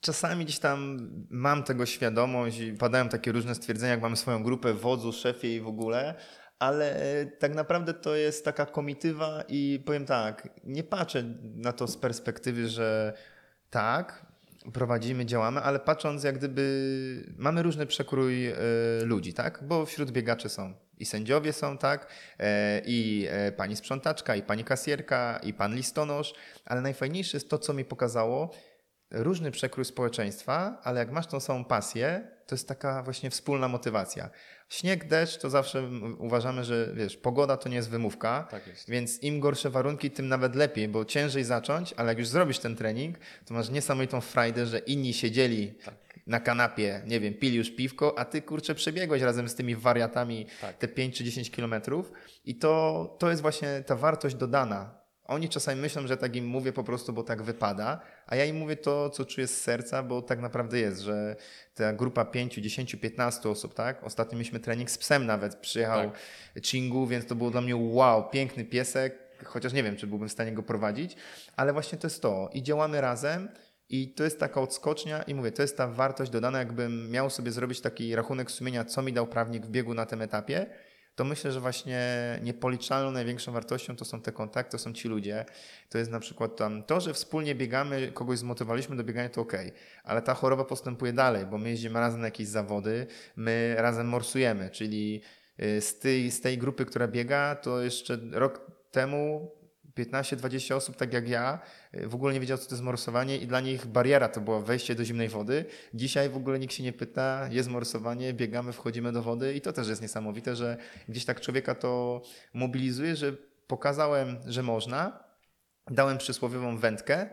czasami 0.00 0.44
gdzieś 0.44 0.58
tam 0.58 1.08
mam 1.30 1.62
tego 1.62 1.86
świadomość 1.86 2.58
i 2.58 2.72
padają 2.72 3.08
takie 3.08 3.32
różne 3.32 3.54
stwierdzenia, 3.54 3.92
jak 3.92 4.02
mamy 4.02 4.16
swoją 4.16 4.42
grupę 4.42 4.74
wodzu, 4.74 5.12
szefie 5.12 5.56
i 5.56 5.60
w 5.60 5.66
ogóle, 5.66 6.14
ale 6.58 6.96
tak 7.38 7.54
naprawdę 7.54 7.94
to 7.94 8.16
jest 8.16 8.44
taka 8.44 8.66
komitywa 8.66 9.44
i 9.48 9.82
powiem 9.86 10.06
tak, 10.06 10.48
nie 10.64 10.84
patrzę 10.84 11.24
na 11.42 11.72
to 11.72 11.86
z 11.86 11.96
perspektywy, 11.96 12.68
że 12.68 13.12
tak, 13.70 14.26
prowadzimy, 14.72 15.26
działamy, 15.26 15.60
ale 15.60 15.80
patrząc 15.80 16.24
jak 16.24 16.38
gdyby 16.38 17.34
mamy 17.38 17.62
różny 17.62 17.86
przekrój 17.86 18.48
y, 18.48 18.54
ludzi, 19.04 19.34
tak? 19.34 19.64
Bo 19.64 19.86
wśród 19.86 20.10
biegaczy 20.10 20.48
są 20.48 20.74
i 20.98 21.04
sędziowie 21.04 21.52
są, 21.52 21.78
tak? 21.78 22.06
E, 22.38 22.82
I 22.86 23.26
e, 23.30 23.52
pani 23.52 23.76
sprzątaczka, 23.76 24.36
i 24.36 24.42
pani 24.42 24.64
kasjerka, 24.64 25.40
i 25.42 25.54
pan 25.54 25.74
listonosz, 25.74 26.34
ale 26.64 26.80
najfajniejsze 26.80 27.36
jest 27.36 27.50
to, 27.50 27.58
co 27.58 27.74
mi 27.74 27.84
pokazało, 27.84 28.50
różny 29.12 29.50
przekrój 29.50 29.84
społeczeństwa, 29.84 30.80
ale 30.82 31.00
jak 31.00 31.12
masz 31.12 31.26
tą 31.26 31.40
samą 31.40 31.64
pasję, 31.64 32.28
to 32.46 32.54
jest 32.54 32.68
taka 32.68 33.02
właśnie 33.02 33.30
wspólna 33.30 33.68
motywacja. 33.68 34.30
Śnieg, 34.68 35.08
deszcz 35.08 35.38
to 35.38 35.50
zawsze 35.50 35.88
uważamy, 36.18 36.64
że 36.64 36.92
wiesz, 36.94 37.16
pogoda 37.16 37.56
to 37.56 37.68
nie 37.68 37.76
jest 37.76 37.90
wymówka, 37.90 38.46
tak 38.50 38.66
jest. 38.66 38.90
więc 38.90 39.22
im 39.22 39.40
gorsze 39.40 39.70
warunki, 39.70 40.10
tym 40.10 40.28
nawet 40.28 40.54
lepiej, 40.54 40.88
bo 40.88 41.04
ciężej 41.04 41.44
zacząć, 41.44 41.94
ale 41.96 42.08
jak 42.08 42.18
już 42.18 42.28
zrobisz 42.28 42.58
ten 42.58 42.76
trening, 42.76 43.16
to 43.46 43.54
masz 43.54 43.70
niesamowitą 43.70 44.20
frajdę, 44.20 44.66
że 44.66 44.78
inni 44.78 45.14
siedzieli 45.14 45.74
tak. 45.84 45.94
na 46.26 46.40
kanapie, 46.40 47.02
nie 47.06 47.20
wiem, 47.20 47.34
pili 47.34 47.56
już 47.56 47.70
piwko, 47.70 48.18
a 48.18 48.24
ty 48.24 48.42
kurczę 48.42 48.74
przebiegłeś 48.74 49.22
razem 49.22 49.48
z 49.48 49.54
tymi 49.54 49.76
wariatami 49.76 50.46
tak. 50.60 50.76
te 50.76 50.88
5 50.88 51.16
czy 51.16 51.24
10 51.24 51.50
kilometrów 51.50 52.12
i 52.44 52.54
to, 52.54 53.16
to 53.18 53.30
jest 53.30 53.42
właśnie 53.42 53.82
ta 53.86 53.96
wartość 53.96 54.34
dodana 54.34 55.01
oni 55.24 55.48
czasami 55.48 55.80
myślą, 55.80 56.06
że 56.06 56.16
tak 56.16 56.36
im 56.36 56.46
mówię 56.46 56.72
po 56.72 56.84
prostu, 56.84 57.12
bo 57.12 57.22
tak 57.22 57.42
wypada, 57.42 58.00
a 58.26 58.36
ja 58.36 58.44
im 58.44 58.56
mówię 58.56 58.76
to, 58.76 59.10
co 59.10 59.24
czuję 59.24 59.46
z 59.46 59.60
serca, 59.60 60.02
bo 60.02 60.22
tak 60.22 60.40
naprawdę 60.40 60.78
jest, 60.78 61.00
że 61.00 61.36
ta 61.74 61.92
grupa 61.92 62.24
5, 62.24 62.54
10, 62.54 62.96
15 62.96 63.48
osób, 63.48 63.74
tak? 63.74 64.04
Ostatnio 64.04 64.38
mieliśmy 64.38 64.60
trening 64.60 64.90
z 64.90 64.98
psem 64.98 65.26
nawet, 65.26 65.56
przyjechał 65.56 66.10
tak. 66.10 66.64
Chingu, 66.64 67.06
więc 67.06 67.26
to 67.26 67.34
było 67.34 67.50
dla 67.50 67.60
mnie 67.60 67.76
wow, 67.76 68.30
piękny 68.30 68.64
piesek, 68.64 69.18
chociaż 69.44 69.72
nie 69.72 69.82
wiem, 69.82 69.96
czy 69.96 70.06
byłbym 70.06 70.28
w 70.28 70.32
stanie 70.32 70.52
go 70.52 70.62
prowadzić, 70.62 71.16
ale 71.56 71.72
właśnie 71.72 71.98
to 71.98 72.06
jest 72.06 72.22
to. 72.22 72.50
I 72.52 72.62
działamy 72.62 73.00
razem 73.00 73.48
i 73.88 74.14
to 74.14 74.24
jest 74.24 74.40
taka 74.40 74.60
odskocznia 74.60 75.22
i 75.22 75.34
mówię, 75.34 75.52
to 75.52 75.62
jest 75.62 75.76
ta 75.76 75.88
wartość 75.88 76.30
dodana, 76.30 76.58
jakbym 76.58 77.10
miał 77.10 77.30
sobie 77.30 77.52
zrobić 77.52 77.80
taki 77.80 78.16
rachunek 78.16 78.50
sumienia, 78.50 78.84
co 78.84 79.02
mi 79.02 79.12
dał 79.12 79.26
prawnik 79.26 79.66
w 79.66 79.70
biegu 79.70 79.94
na 79.94 80.06
tym 80.06 80.22
etapie 80.22 80.66
to 81.14 81.24
myślę, 81.24 81.52
że 81.52 81.60
właśnie 81.60 82.00
niepoliczalną 82.42 83.10
największą 83.10 83.52
wartością 83.52 83.96
to 83.96 84.04
są 84.04 84.20
te 84.20 84.32
kontakty, 84.32 84.72
to 84.72 84.78
są 84.78 84.92
ci 84.92 85.08
ludzie. 85.08 85.44
To 85.88 85.98
jest 85.98 86.10
na 86.10 86.20
przykład 86.20 86.56
tam 86.56 86.82
to, 86.82 87.00
że 87.00 87.14
wspólnie 87.14 87.54
biegamy, 87.54 88.12
kogoś 88.12 88.38
zmotywowaliśmy 88.38 88.96
do 88.96 89.04
biegania, 89.04 89.28
to 89.28 89.40
ok, 89.40 89.52
ale 90.04 90.22
ta 90.22 90.34
choroba 90.34 90.64
postępuje 90.64 91.12
dalej, 91.12 91.46
bo 91.46 91.58
my 91.58 91.70
jeździmy 91.70 92.00
razem 92.00 92.20
na 92.20 92.26
jakieś 92.26 92.48
zawody, 92.48 93.06
my 93.36 93.74
razem 93.78 94.08
morsujemy, 94.08 94.70
czyli 94.70 95.22
y, 95.62 95.80
z 95.80 95.98
tej, 95.98 96.30
z 96.30 96.40
tej 96.40 96.58
grupy, 96.58 96.84
która 96.84 97.08
biega, 97.08 97.56
to 97.56 97.80
jeszcze 97.80 98.18
rok 98.32 98.70
temu 98.90 99.50
15-20 99.96 100.74
osób, 100.74 100.96
tak 100.96 101.12
jak 101.12 101.28
ja, 101.28 101.60
y, 101.94 102.08
w 102.08 102.14
ogóle 102.14 102.34
nie 102.34 102.40
wiedział, 102.40 102.58
co 102.58 102.68
to 102.68 102.74
jest 102.74 102.82
morsowanie 102.82 103.38
i 103.38 103.46
dla 103.46 103.60
nich 103.60 103.86
bariera 103.86 104.28
to 104.28 104.40
było 104.40 104.62
wejście 104.62 104.94
do 104.94 105.04
zimnej 105.04 105.28
wody. 105.28 105.64
Dzisiaj 105.94 106.28
w 106.28 106.36
ogóle 106.36 106.58
nikt 106.58 106.74
się 106.74 106.82
nie 106.82 106.92
pyta, 106.92 107.48
jest 107.50 107.68
morsowanie, 107.68 108.32
biegamy, 108.32 108.72
wchodzimy 108.72 109.12
do 109.12 109.22
wody 109.22 109.54
i 109.54 109.60
to 109.60 109.72
też 109.72 109.88
jest 109.88 110.02
niesamowite, 110.02 110.56
że 110.56 110.76
gdzieś 111.08 111.24
tak 111.24 111.40
człowieka 111.40 111.74
to 111.74 112.22
mobilizuje, 112.54 113.16
że 113.16 113.32
pokazałem, 113.66 114.36
że 114.46 114.62
można, 114.62 115.24
dałem 115.90 116.18
przysłowiową 116.18 116.78
wędkę, 116.78 117.30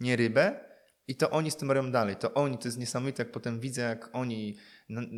nie 0.00 0.16
rybę 0.16 0.60
i 1.08 1.16
to 1.16 1.30
oni 1.30 1.50
z 1.50 1.56
tym 1.56 1.70
robią 1.70 1.90
dalej. 1.90 2.16
To 2.16 2.34
oni, 2.34 2.58
to 2.58 2.68
jest 2.68 2.78
niesamowite, 2.78 3.22
jak 3.22 3.32
potem 3.32 3.60
widzę, 3.60 3.82
jak 3.82 4.08
oni 4.12 4.56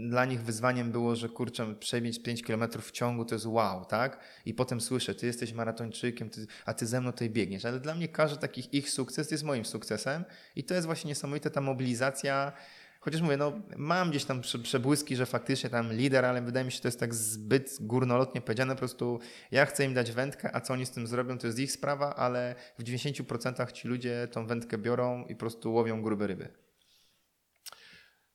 dla 0.09 0.25
nich 0.25 0.43
wyzwaniem 0.43 0.93
było, 0.93 1.17
że 1.17 1.29
kurczę, 1.29 1.75
przebiec 1.75 2.23
5 2.23 2.43
km 2.43 2.65
w 2.81 2.91
ciągu 2.91 3.25
to 3.25 3.35
jest 3.35 3.47
wow, 3.47 3.85
tak? 3.85 4.21
I 4.47 4.55
potem 4.55 4.81
słyszę, 4.81 5.15
ty 5.15 5.27
jesteś 5.27 5.53
maratończykiem, 5.53 6.31
ty, 6.31 6.47
a 6.65 6.75
ty 6.75 6.87
ze 6.87 7.01
mną 7.01 7.13
tutaj 7.13 7.31
biegniesz. 7.31 7.65
Ale 7.65 7.81
dla 7.81 7.95
mnie 7.95 8.09
każdy 8.09 8.39
taki 8.39 8.77
ich 8.79 8.91
sukces 8.91 9.31
jest 9.31 9.45
moim 9.45 9.65
sukcesem 9.65 10.25
i 10.57 10.65
to 10.65 10.75
jest 10.75 10.87
właśnie 10.87 11.09
niesamowita 11.09 11.51
ta 11.51 11.61
mobilizacja. 11.61 12.53
Chociaż 13.01 13.21
mówię, 13.21 13.37
no 13.37 13.53
mam 13.77 14.11
gdzieś 14.11 14.25
tam 14.25 14.41
przebłyski, 14.63 15.17
że 15.17 15.27
faktycznie 15.27 15.71
tam 15.71 15.93
lider, 15.93 16.25
ale 16.25 16.43
wydaje 16.43 16.67
mi 16.67 16.73
się, 16.73 16.77
że 16.77 16.83
to 16.83 16.89
jest 16.89 17.01
tak 17.01 17.15
zbyt 17.15 17.77
górnolotnie 17.81 18.41
powiedziane. 18.41 18.75
Po 18.75 18.79
prostu 18.79 19.21
ja 19.51 19.67
chcę 19.67 19.85
im 19.85 19.95
dać 19.95 20.13
wędkę, 20.13 20.57
a 20.57 20.61
co 20.61 20.73
oni 20.73 20.87
z 20.87 20.91
tym 20.91 21.07
zrobią, 21.07 21.39
to 21.39 21.47
jest 21.47 21.59
ich 21.59 21.73
sprawa, 21.73 22.17
ale 22.17 22.55
w 22.79 22.85
90% 22.85 23.73
ci 23.73 23.89
ludzie 23.89 24.29
tą 24.33 24.47
wędkę 24.47 24.79
biorą 24.79 25.25
i 25.25 25.35
po 25.35 25.41
prostu 25.41 25.75
łowią 25.75 26.03
grube 26.03 26.27
ryby. 26.27 26.64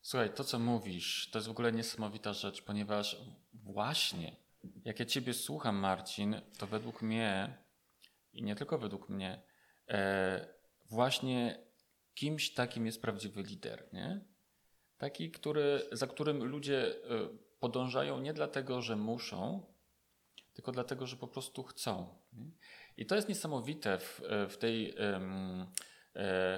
Słuchaj, 0.10 0.34
to 0.34 0.44
co 0.44 0.60
mówisz, 0.60 1.30
to 1.32 1.38
jest 1.38 1.48
w 1.48 1.52
ogóle 1.52 1.72
niesamowita 1.72 2.34
rzecz, 2.34 2.62
ponieważ 2.62 3.22
właśnie 3.54 4.36
jak 4.86 5.00
ja 5.00 5.06
Ciebie 5.06 5.34
słucham, 5.34 5.76
Marcin, 5.76 6.42
to 6.58 6.68
według 6.68 7.02
mnie 7.02 7.58
i 8.34 8.44
nie 8.44 8.56
tylko 8.56 8.78
według 8.78 9.10
mnie, 9.10 9.42
e, 9.88 10.48
właśnie 10.86 11.60
kimś 12.14 12.54
takim 12.54 12.86
jest 12.86 13.02
prawdziwy 13.02 13.44
lider, 13.44 13.90
nie? 13.94 14.26
Taki, 14.98 15.32
który, 15.32 15.82
za 15.92 16.08
którym 16.08 16.44
ludzie 16.44 16.88
e, 16.88 17.30
podążają 17.60 18.20
nie 18.20 18.34
dlatego, 18.34 18.82
że 18.82 18.96
muszą, 18.96 19.66
tylko 20.54 20.72
dlatego, 20.72 21.08
że 21.08 21.16
po 21.16 21.28
prostu 21.28 21.64
chcą. 21.64 22.16
I 22.98 23.06
to 23.06 23.16
jest 23.16 23.30
niesamowite 23.30 24.00
w, 24.00 24.22
w, 24.50 24.58
tej, 24.58 24.90
e, 24.98 25.20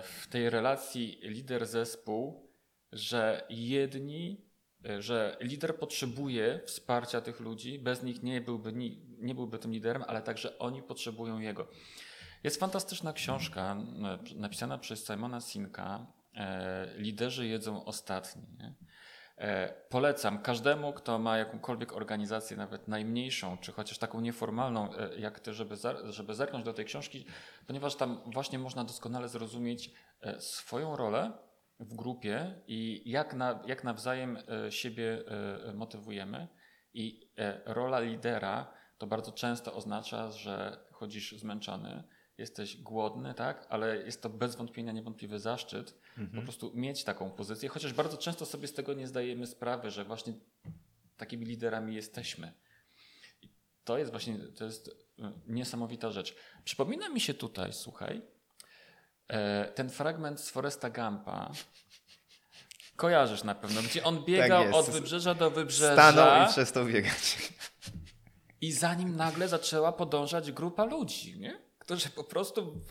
w 0.03 0.27
tej 0.29 0.49
relacji 0.49 1.19
lider-zespół, 1.23 2.50
że 2.91 3.45
jedni, 3.49 4.45
e, 4.89 5.01
że 5.01 5.37
lider 5.39 5.77
potrzebuje 5.79 6.59
wsparcia 6.65 7.21
tych 7.21 7.39
ludzi, 7.39 7.79
bez 7.79 8.03
nich 8.03 8.23
nie 8.23 8.41
byłby, 8.41 8.73
nie 9.19 9.35
byłby 9.35 9.59
tym 9.59 9.71
liderem, 9.71 10.03
ale 10.07 10.21
także 10.21 10.59
oni 10.59 10.83
potrzebują 10.83 11.39
jego. 11.39 11.67
Jest 12.43 12.59
fantastyczna 12.59 13.13
książka 13.13 13.77
napisana 14.35 14.77
przez 14.77 15.05
Simona 15.05 15.41
Sinka, 15.41 16.05
e, 16.35 16.93
Liderzy 16.97 17.47
jedzą 17.47 17.85
ostatni. 17.85 18.43
E, 19.37 19.73
polecam 19.89 20.41
każdemu, 20.41 20.93
kto 20.93 21.19
ma 21.19 21.37
jakąkolwiek 21.37 21.93
organizację, 21.93 22.57
nawet 22.57 22.87
najmniejszą, 22.87 23.57
czy 23.57 23.71
chociaż 23.71 23.97
taką 23.97 24.21
nieformalną, 24.21 24.89
jak 25.17 25.39
ty, 25.39 25.53
żeby, 25.53 25.75
żeby 26.03 26.33
zerknąć 26.33 26.65
do 26.65 26.73
tej 26.73 26.85
książki, 26.85 27.25
ponieważ 27.67 27.95
tam 27.95 28.21
właśnie 28.25 28.59
można 28.59 28.83
doskonale 28.83 29.29
zrozumieć 29.29 29.91
swoją 30.39 30.95
rolę 30.95 31.31
w 31.81 31.93
grupie 31.93 32.61
i 32.67 33.01
jak, 33.05 33.33
na, 33.33 33.63
jak 33.67 33.83
nawzajem 33.83 34.37
e, 34.37 34.71
siebie 34.71 35.23
e, 35.27 35.73
motywujemy. 35.73 36.47
I 36.93 37.29
e, 37.37 37.61
rola 37.65 37.99
lidera 37.99 38.73
to 38.97 39.07
bardzo 39.07 39.31
często 39.31 39.73
oznacza, 39.73 40.31
że 40.31 40.85
chodzisz 40.91 41.31
zmęczony, 41.39 42.03
jesteś 42.37 42.77
głodny, 42.77 43.33
tak? 43.33 43.67
Ale 43.69 43.97
jest 43.97 44.21
to 44.21 44.29
bez 44.29 44.55
wątpienia 44.55 44.91
niewątpliwy 44.91 45.39
zaszczyt 45.39 45.97
mhm. 46.17 46.31
po 46.35 46.41
prostu 46.41 46.71
mieć 46.75 47.03
taką 47.03 47.31
pozycję, 47.31 47.69
chociaż 47.69 47.93
bardzo 47.93 48.17
często 48.17 48.45
sobie 48.45 48.67
z 48.67 48.73
tego 48.73 48.93
nie 48.93 49.07
zdajemy 49.07 49.47
sprawy, 49.47 49.91
że 49.91 50.05
właśnie 50.05 50.33
takimi 51.17 51.45
liderami 51.45 51.95
jesteśmy. 51.95 52.53
I 53.41 53.49
to 53.83 53.97
jest 53.97 54.11
właśnie, 54.11 54.37
to 54.37 54.65
jest 54.65 55.07
niesamowita 55.47 56.11
rzecz. 56.11 56.35
Przypomina 56.63 57.09
mi 57.09 57.19
się 57.19 57.33
tutaj, 57.33 57.73
słuchaj, 57.73 58.21
ten 59.75 59.89
fragment 59.89 60.39
z 60.39 60.49
Foresta 60.49 60.89
Gampa 60.89 61.51
kojarzysz 62.95 63.43
na 63.43 63.55
pewno, 63.55 63.81
gdzie 63.81 64.03
on 64.03 64.25
biegał 64.25 64.63
tak 64.63 64.73
od 64.73 64.89
wybrzeża 64.89 65.33
do 65.33 65.51
wybrzeża. 65.51 65.93
Stanął 65.93 66.45
i 66.45 66.49
przestał 66.49 66.85
biegać. 66.85 67.51
I 68.61 68.71
za 68.71 68.93
nim 68.93 69.15
nagle 69.15 69.47
zaczęła 69.47 69.91
podążać 69.91 70.51
grupa 70.51 70.85
ludzi, 70.85 71.39
nie? 71.39 71.71
którzy 71.79 72.09
po 72.09 72.23
prostu 72.23 72.81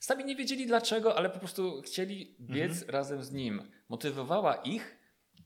sami 0.00 0.24
nie 0.24 0.36
wiedzieli 0.36 0.66
dlaczego, 0.66 1.16
ale 1.16 1.30
po 1.30 1.38
prostu 1.38 1.82
chcieli 1.82 2.36
biec 2.40 2.72
mhm. 2.72 2.90
razem 2.90 3.22
z 3.22 3.32
nim. 3.32 3.70
Motywowała 3.88 4.54
ich 4.54 4.98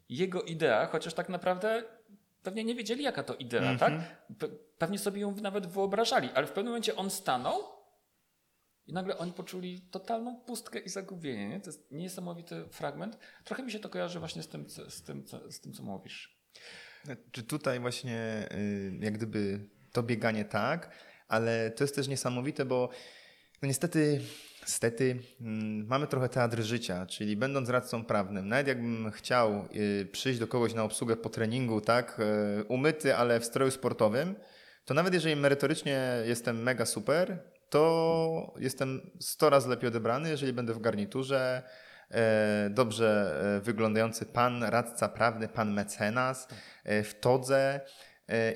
jego 0.08 0.42
idea, 0.42 0.86
chociaż 0.86 1.14
tak 1.14 1.28
naprawdę 1.28 1.84
pewnie 2.42 2.64
nie 2.64 2.74
wiedzieli, 2.74 3.02
jaka 3.02 3.22
to 3.22 3.34
idea, 3.34 3.70
mhm. 3.70 3.78
tak? 3.78 3.92
Pewnie 4.78 4.98
sobie 4.98 5.20
ją 5.20 5.34
nawet 5.34 5.66
wyobrażali, 5.66 6.28
ale 6.34 6.46
w 6.46 6.50
pewnym 6.50 6.66
momencie 6.66 6.96
on 6.96 7.10
stanął 7.10 7.75
i 8.86 8.92
nagle 8.92 9.18
oni 9.18 9.32
poczuli 9.32 9.80
totalną 9.80 10.36
pustkę 10.36 10.78
i 10.78 10.88
zagubienie. 10.88 11.48
Nie? 11.48 11.60
To 11.60 11.70
jest 11.70 11.90
niesamowity 11.90 12.64
fragment. 12.70 13.18
Trochę 13.44 13.62
mi 13.62 13.72
się 13.72 13.78
to 13.78 13.88
kojarzy 13.88 14.18
właśnie 14.18 14.42
z 14.42 14.48
tym, 14.48 14.70
z 14.70 15.02
tym, 15.02 15.24
co, 15.24 15.52
z 15.52 15.60
tym 15.60 15.72
co 15.72 15.82
mówisz. 15.82 16.36
Czy 17.32 17.42
tutaj 17.42 17.80
właśnie 17.80 18.48
y, 18.52 18.98
jak 19.00 19.14
gdyby 19.14 19.68
to 19.92 20.02
bieganie 20.02 20.44
tak, 20.44 20.90
ale 21.28 21.70
to 21.70 21.84
jest 21.84 21.94
też 21.94 22.08
niesamowite, 22.08 22.64
bo 22.64 22.88
no 23.62 23.68
niestety, 23.68 24.20
niestety 24.62 25.18
mm, 25.40 25.86
mamy 25.86 26.06
trochę 26.06 26.28
teatr 26.28 26.62
życia, 26.62 27.06
czyli 27.06 27.36
będąc 27.36 27.68
radcą 27.68 28.04
prawnym, 28.04 28.48
nawet 28.48 28.66
jakbym 28.66 29.10
chciał 29.10 29.68
y, 29.76 30.08
przyjść 30.12 30.40
do 30.40 30.46
kogoś 30.46 30.74
na 30.74 30.84
obsługę 30.84 31.16
po 31.16 31.28
treningu, 31.28 31.80
tak, 31.80 32.20
y, 32.60 32.64
umyty, 32.64 33.16
ale 33.16 33.40
w 33.40 33.44
stroju 33.44 33.70
sportowym, 33.70 34.34
to 34.84 34.94
nawet 34.94 35.14
jeżeli 35.14 35.36
merytorycznie 35.36 36.22
jestem 36.26 36.62
mega 36.62 36.86
super, 36.86 37.42
to 37.76 38.54
jestem 38.58 39.10
100 39.20 39.50
razy 39.50 39.68
lepiej 39.68 39.88
odebrany, 39.88 40.28
jeżeli 40.28 40.52
będę 40.52 40.74
w 40.74 40.80
garniturze, 40.80 41.62
e, 42.10 42.70
dobrze 42.70 43.40
e, 43.56 43.60
wyglądający 43.60 44.26
pan 44.26 44.62
radca 44.62 45.08
prawny, 45.08 45.48
pan 45.48 45.72
mecenas 45.72 46.48
e, 46.84 47.02
w 47.02 47.20
todze. 47.20 47.80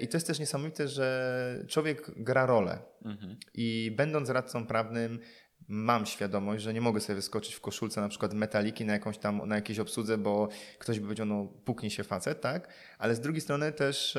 I 0.01 0.09
to 0.09 0.17
jest 0.17 0.27
też 0.27 0.39
niesamowite, 0.39 0.89
że 0.89 1.65
człowiek 1.69 2.11
gra 2.17 2.47
rolę. 2.47 2.79
Mhm. 3.05 3.37
I 3.55 3.95
będąc 3.97 4.31
radcą 4.31 4.67
prawnym, 4.67 5.21
mam 5.69 6.07
świadomość, 6.07 6.63
że 6.63 6.75
nie 6.75 6.81
mogę 6.81 7.01
sobie 7.01 7.17
wyskoczyć 7.17 7.55
w 7.55 7.61
koszulce 7.61 8.01
na 8.01 8.09
przykład 8.09 8.35
metaliki 8.35 8.85
na 8.85 8.93
jakąś 8.93 9.19
tam, 9.19 9.49
na 9.49 9.55
jakiejś 9.55 9.79
obsłudze, 9.79 10.19
bo 10.19 10.49
ktoś 10.79 10.99
by 10.99 11.05
powiedział, 11.05 11.27
no 11.27 11.47
puknie 11.65 11.91
się 11.91 12.05
facet, 12.05 12.41
tak? 12.41 12.69
Ale 12.99 13.15
z 13.15 13.21
drugiej 13.21 13.41
strony 13.41 13.73
też 13.73 14.19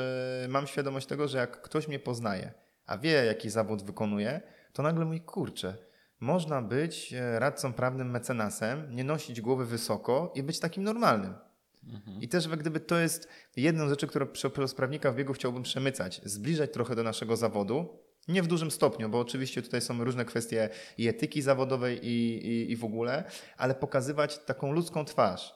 mam 0.49 0.67
świadomość 0.67 1.07
tego, 1.07 1.27
że 1.27 1.37
jak 1.37 1.61
ktoś 1.61 1.87
mnie 1.87 1.99
poznaje, 1.99 2.51
a 2.85 2.97
wie 2.97 3.25
jaki 3.25 3.49
zawód 3.49 3.83
wykonuje, 3.83 4.41
to 4.73 4.83
nagle 4.83 5.05
mówi, 5.05 5.21
kurczę, 5.21 5.77
można 6.19 6.61
być 6.61 7.13
e, 7.13 7.39
radcą 7.39 7.73
prawnym 7.73 8.11
mecenasem, 8.11 8.95
nie 8.95 9.03
nosić 9.03 9.41
głowy 9.41 9.65
wysoko 9.65 10.31
i 10.35 10.43
być 10.43 10.59
takim 10.59 10.83
normalnym. 10.83 11.33
I 12.21 12.27
też 12.27 12.47
jak 12.47 12.59
gdyby 12.59 12.79
to 12.79 12.99
jest 12.99 13.27
jedną 13.55 13.87
z 13.87 13.89
rzeczy, 13.89 14.07
którą 14.07 14.27
przez 14.27 14.75
prawnika 14.75 15.11
w 15.11 15.15
biegu 15.15 15.33
chciałbym 15.33 15.63
przemycać, 15.63 16.21
zbliżać 16.23 16.73
trochę 16.73 16.95
do 16.95 17.03
naszego 17.03 17.35
zawodu, 17.35 17.99
nie 18.27 18.43
w 18.43 18.47
dużym 18.47 18.71
stopniu, 18.71 19.09
bo 19.09 19.19
oczywiście 19.19 19.61
tutaj 19.61 19.81
są 19.81 20.03
różne 20.03 20.25
kwestie 20.25 20.69
i 20.97 21.07
etyki 21.07 21.41
zawodowej 21.41 22.07
i, 22.07 22.47
i, 22.47 22.71
i 22.71 22.75
w 22.75 22.85
ogóle, 22.85 23.23
ale 23.57 23.75
pokazywać 23.75 24.37
taką 24.37 24.71
ludzką 24.71 25.05
twarz. 25.05 25.55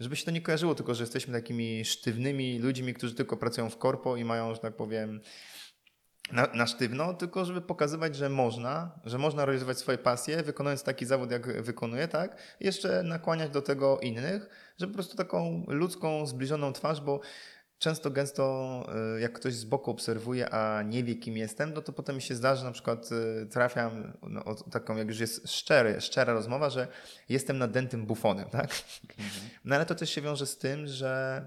Żeby 0.00 0.16
się 0.16 0.24
to 0.24 0.30
nie 0.30 0.40
kojarzyło 0.40 0.74
tylko, 0.74 0.94
że 0.94 1.02
jesteśmy 1.02 1.32
takimi 1.32 1.84
sztywnymi 1.84 2.58
ludźmi, 2.58 2.94
którzy 2.94 3.14
tylko 3.14 3.36
pracują 3.36 3.70
w 3.70 3.78
korpo 3.78 4.16
i 4.16 4.24
mają, 4.24 4.54
że 4.54 4.60
tak 4.60 4.76
powiem, 4.76 5.20
na, 6.32 6.46
na 6.54 6.66
sztywno, 6.66 7.14
tylko 7.14 7.44
żeby 7.44 7.60
pokazywać, 7.60 8.16
że 8.16 8.28
można, 8.28 9.00
że 9.04 9.18
można 9.18 9.44
realizować 9.44 9.78
swoje 9.78 9.98
pasje, 9.98 10.42
wykonując 10.42 10.82
taki 10.82 11.06
zawód, 11.06 11.30
jak 11.30 11.62
wykonuję, 11.62 12.08
tak? 12.08 12.36
Jeszcze 12.60 13.02
nakłaniać 13.02 13.50
do 13.50 13.62
tego 13.62 13.98
innych, 13.98 14.48
żeby 14.78 14.92
po 14.92 14.96
prostu 14.96 15.16
taką 15.16 15.64
ludzką, 15.68 16.26
zbliżoną 16.26 16.72
twarz, 16.72 17.00
bo 17.00 17.20
często, 17.78 18.10
gęsto, 18.10 18.86
y, 19.16 19.20
jak 19.20 19.32
ktoś 19.32 19.54
z 19.54 19.64
boku 19.64 19.90
obserwuje, 19.90 20.50
a 20.50 20.82
nie 20.82 21.04
wie, 21.04 21.14
kim 21.14 21.36
jestem, 21.36 21.72
no 21.74 21.82
to 21.82 21.92
potem 21.92 22.16
mi 22.16 22.22
się 22.22 22.34
zdarza, 22.34 22.64
na 22.64 22.72
przykład 22.72 23.10
y, 23.12 23.46
trafiam 23.46 24.12
no, 24.22 24.44
o 24.44 24.54
taką, 24.54 24.96
jak 24.96 25.08
już 25.08 25.18
jest 25.18 25.52
szczery, 25.52 26.00
szczera 26.00 26.32
rozmowa, 26.32 26.70
że 26.70 26.88
jestem 27.28 27.58
nadętym 27.58 28.06
bufonem, 28.06 28.48
tak? 28.50 28.70
No 29.64 29.74
ale 29.74 29.86
to 29.86 29.94
też 29.94 30.10
się 30.10 30.20
wiąże 30.20 30.46
z 30.46 30.58
tym, 30.58 30.86
że 30.86 31.42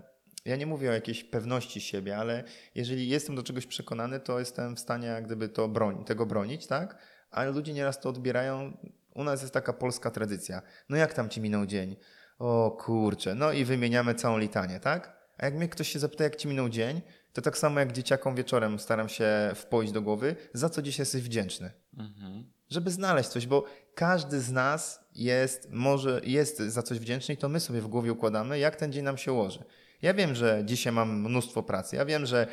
ja 0.50 0.56
nie 0.56 0.66
mówię 0.66 0.90
o 0.90 0.94
jakiejś 0.94 1.24
pewności 1.24 1.82
siebie, 1.82 2.18
ale 2.18 2.44
jeżeli 2.76 3.10
jestem 3.10 3.36
do 3.36 3.44
czegoś 3.44 3.66
przekonany, 3.66 4.20
to 4.20 4.40
jestem 4.40 4.76
w 4.76 4.80
stanie 4.80 5.08
jak 5.08 5.26
gdyby 5.26 5.50
to 5.50 5.68
broni, 5.68 6.06
tego 6.06 6.26
bronić, 6.26 6.68
tak? 6.68 6.98
Ale 7.32 7.52
ludzie 7.52 7.74
nieraz 7.74 8.00
to 8.00 8.10
odbierają. 8.10 8.78
U 9.14 9.24
nas 9.24 9.42
jest 9.42 9.54
taka 9.54 9.74
polska 9.74 10.12
tradycja. 10.12 10.62
No 10.90 10.98
jak 10.98 11.14
tam 11.14 11.30
ci 11.30 11.42
minął 11.42 11.66
dzień? 11.66 11.96
O 12.40 12.78
kurczę, 12.80 13.36
no 13.36 13.52
i 13.52 13.66
wymieniamy 13.66 14.16
całą 14.16 14.38
litanię, 14.38 14.80
tak? 14.80 15.20
A 15.38 15.46
jak 15.46 15.56
mnie 15.56 15.70
ktoś 15.70 15.90
się 15.90 16.00
zapyta, 16.00 16.24
jak 16.24 16.36
ci 16.36 16.48
minął 16.48 16.70
dzień, 16.70 17.02
to 17.34 17.42
tak 17.42 17.58
samo 17.58 17.80
jak 17.80 17.92
dzieciakom 17.92 18.36
wieczorem 18.36 18.80
staram 18.80 19.10
się 19.10 19.52
wpoić 19.56 19.92
do 19.92 20.02
głowy, 20.02 20.36
za 20.54 20.70
co 20.70 20.82
dzisiaj 20.82 21.02
jesteś 21.02 21.22
wdzięczny. 21.22 21.72
Mhm. 21.98 22.52
Żeby 22.70 22.92
znaleźć 22.92 23.30
coś, 23.30 23.48
bo 23.48 23.66
każdy 23.96 24.40
z 24.40 24.52
nas 24.52 25.00
jest, 25.16 25.68
może 25.72 26.22
jest 26.24 26.58
za 26.58 26.84
coś 26.84 27.00
wdzięczny 27.00 27.34
i 27.34 27.38
to 27.38 27.50
my 27.50 27.60
sobie 27.60 27.82
w 27.82 27.88
głowie 27.88 28.12
układamy, 28.12 28.60
jak 28.60 28.76
ten 28.76 28.92
dzień 28.92 29.04
nam 29.04 29.18
się 29.18 29.34
ułoży. 29.34 29.64
Ja 30.02 30.14
wiem, 30.14 30.36
że 30.36 30.62
dzisiaj 30.66 30.94
mam 30.94 31.20
mnóstwo 31.20 31.64
pracy. 31.64 31.96
Ja 31.96 32.06
wiem, 32.06 32.26
że 32.26 32.48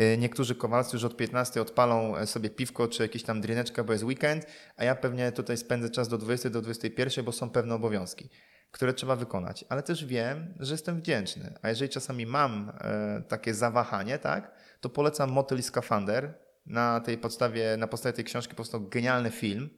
y, 0.00 0.18
niektórzy 0.18 0.54
kowalscy 0.54 0.96
już 0.96 1.04
od 1.04 1.16
15 1.16 1.60
odpalą 1.60 2.16
e, 2.16 2.26
sobie 2.26 2.50
piwko 2.50 2.88
czy 2.88 3.02
jakieś 3.02 3.22
tam 3.22 3.40
drineczka, 3.40 3.84
bo 3.84 3.92
jest 3.92 4.04
weekend, 4.04 4.46
a 4.76 4.84
ja 4.84 4.94
pewnie 4.94 5.32
tutaj 5.32 5.56
spędzę 5.56 5.90
czas 5.90 6.08
do 6.08 6.18
20, 6.18 6.50
do 6.50 6.62
21, 6.62 7.24
bo 7.24 7.32
są 7.32 7.50
pewne 7.50 7.74
obowiązki, 7.74 8.28
które 8.70 8.94
trzeba 8.94 9.16
wykonać. 9.16 9.64
Ale 9.68 9.82
też 9.82 10.04
wiem, 10.04 10.54
że 10.58 10.74
jestem 10.74 10.98
wdzięczny. 10.98 11.54
A 11.62 11.68
jeżeli 11.68 11.88
czasami 11.88 12.26
mam 12.26 12.72
e, 12.80 13.22
takie 13.28 13.54
zawahanie, 13.54 14.18
tak, 14.18 14.52
to 14.80 14.88
polecam 14.88 15.30
Motyl 15.30 15.58
i 15.58 15.62
Skafander. 15.62 16.34
Na 16.66 17.00
tej 17.00 17.18
podstawie, 17.18 17.76
na 17.76 17.86
podstawie 17.86 18.12
tej 18.12 18.24
książki 18.24 18.54
powstał 18.54 18.88
genialny 18.88 19.30
film. 19.30 19.70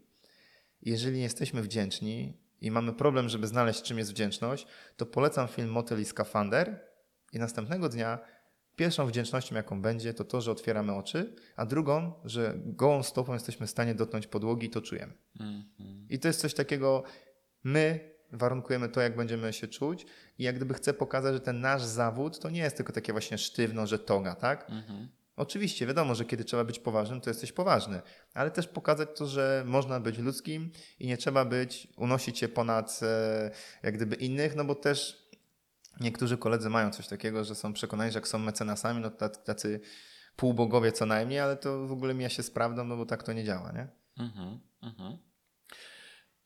Jeżeli 0.82 1.16
nie 1.16 1.22
jesteśmy 1.22 1.62
wdzięczni 1.62 2.38
i 2.60 2.70
mamy 2.70 2.92
problem, 2.92 3.28
żeby 3.28 3.46
znaleźć, 3.46 3.82
czym 3.82 3.98
jest 3.98 4.10
wdzięczność, 4.10 4.66
to 4.96 5.06
polecam 5.06 5.48
film 5.48 5.70
Motyl 5.70 6.00
i 6.00 6.04
Skafander 6.04 6.91
i 7.32 7.38
następnego 7.38 7.88
dnia 7.88 8.18
pierwszą 8.76 9.06
wdzięcznością, 9.06 9.54
jaką 9.54 9.82
będzie, 9.82 10.14
to 10.14 10.24
to, 10.24 10.40
że 10.40 10.52
otwieramy 10.52 10.94
oczy, 10.94 11.34
a 11.56 11.66
drugą, 11.66 12.12
że 12.24 12.54
gołą 12.56 13.02
stopą 13.02 13.34
jesteśmy 13.34 13.66
w 13.66 13.70
stanie 13.70 13.94
dotknąć 13.94 14.26
podłogi 14.26 14.66
i 14.66 14.70
to 14.70 14.82
czujemy. 14.82 15.12
Mhm. 15.40 16.06
I 16.10 16.18
to 16.18 16.28
jest 16.28 16.40
coś 16.40 16.54
takiego, 16.54 17.02
my 17.64 18.12
warunkujemy 18.32 18.88
to, 18.88 19.00
jak 19.00 19.16
będziemy 19.16 19.52
się 19.52 19.68
czuć 19.68 20.06
i 20.38 20.42
jak 20.44 20.56
gdyby 20.56 20.74
chcę 20.74 20.94
pokazać, 20.94 21.34
że 21.34 21.40
ten 21.40 21.60
nasz 21.60 21.82
zawód 21.82 22.38
to 22.38 22.50
nie 22.50 22.60
jest 22.60 22.76
tylko 22.76 22.92
takie 22.92 23.12
właśnie 23.12 23.38
sztywno, 23.38 23.86
że 23.86 23.98
toga, 23.98 24.34
tak? 24.34 24.70
Mhm. 24.70 25.08
Oczywiście, 25.36 25.86
wiadomo, 25.86 26.14
że 26.14 26.24
kiedy 26.24 26.44
trzeba 26.44 26.64
być 26.64 26.78
poważnym, 26.78 27.20
to 27.20 27.30
jesteś 27.30 27.52
poważny, 27.52 28.02
ale 28.34 28.50
też 28.50 28.68
pokazać 28.68 29.08
to, 29.14 29.26
że 29.26 29.62
można 29.66 30.00
być 30.00 30.18
ludzkim 30.18 30.70
i 30.98 31.06
nie 31.06 31.16
trzeba 31.16 31.44
być, 31.44 31.88
unosić 31.96 32.38
się 32.38 32.48
ponad 32.48 33.00
e, 33.02 33.50
jak 33.82 33.94
gdyby 33.94 34.16
innych, 34.16 34.56
no 34.56 34.64
bo 34.64 34.74
też 34.74 35.21
niektórzy 36.00 36.38
koledzy 36.38 36.70
mają 36.70 36.90
coś 36.90 37.08
takiego, 37.08 37.44
że 37.44 37.54
są 37.54 37.72
przekonani, 37.72 38.12
że 38.12 38.18
jak 38.18 38.28
są 38.28 38.38
mecenasami, 38.38 39.00
no 39.00 39.10
tacy, 39.10 39.40
tacy 39.44 39.80
półbogowie 40.36 40.92
co 40.92 41.06
najmniej, 41.06 41.40
ale 41.40 41.56
to 41.56 41.86
w 41.86 41.92
ogóle 41.92 42.14
mija 42.14 42.28
się 42.28 42.42
z 42.42 42.50
prawdą, 42.50 42.84
no 42.84 42.96
bo 42.96 43.06
tak 43.06 43.22
to 43.22 43.32
nie 43.32 43.44
działa, 43.44 43.72
nie? 43.72 43.88
Mhm. 44.24 44.60
Mhm. 44.82 45.18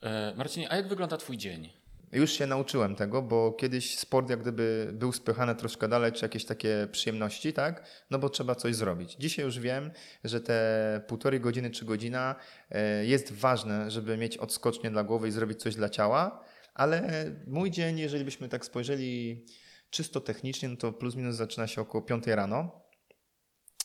E, 0.00 0.34
Marcinie, 0.36 0.72
a 0.72 0.76
jak 0.76 0.88
wygląda 0.88 1.16
Twój 1.16 1.36
dzień? 1.36 1.72
Już 2.12 2.32
się 2.32 2.46
nauczyłem 2.46 2.94
tego, 2.94 3.22
bo 3.22 3.52
kiedyś 3.52 3.98
sport 3.98 4.30
jak 4.30 4.40
gdyby 4.40 4.90
był 4.92 5.12
spychany 5.12 5.54
troszkę 5.54 5.88
dalej, 5.88 6.12
czy 6.12 6.24
jakieś 6.24 6.44
takie 6.44 6.88
przyjemności, 6.92 7.52
tak? 7.52 7.86
No 8.10 8.18
bo 8.18 8.28
trzeba 8.28 8.54
coś 8.54 8.74
zrobić. 8.74 9.16
Dzisiaj 9.18 9.44
już 9.44 9.58
wiem, 9.58 9.90
że 10.24 10.40
te 10.40 11.00
półtorej 11.06 11.40
godziny 11.40 11.70
czy 11.70 11.84
godzina 11.84 12.34
e, 12.70 13.06
jest 13.06 13.32
ważne, 13.32 13.90
żeby 13.90 14.16
mieć 14.16 14.38
odskocznie 14.38 14.90
dla 14.90 15.04
głowy 15.04 15.28
i 15.28 15.30
zrobić 15.30 15.62
coś 15.62 15.74
dla 15.74 15.88
ciała, 15.88 16.44
ale 16.76 17.24
mój 17.46 17.70
dzień, 17.70 17.98
jeżeli 17.98 18.24
byśmy 18.24 18.48
tak 18.48 18.64
spojrzeli 18.64 19.44
czysto 19.90 20.20
technicznie, 20.20 20.68
no 20.68 20.76
to 20.76 20.92
plus 20.92 21.14
minus 21.14 21.36
zaczyna 21.36 21.66
się 21.66 21.80
około 21.80 22.04
5 22.04 22.26
rano. 22.26 22.86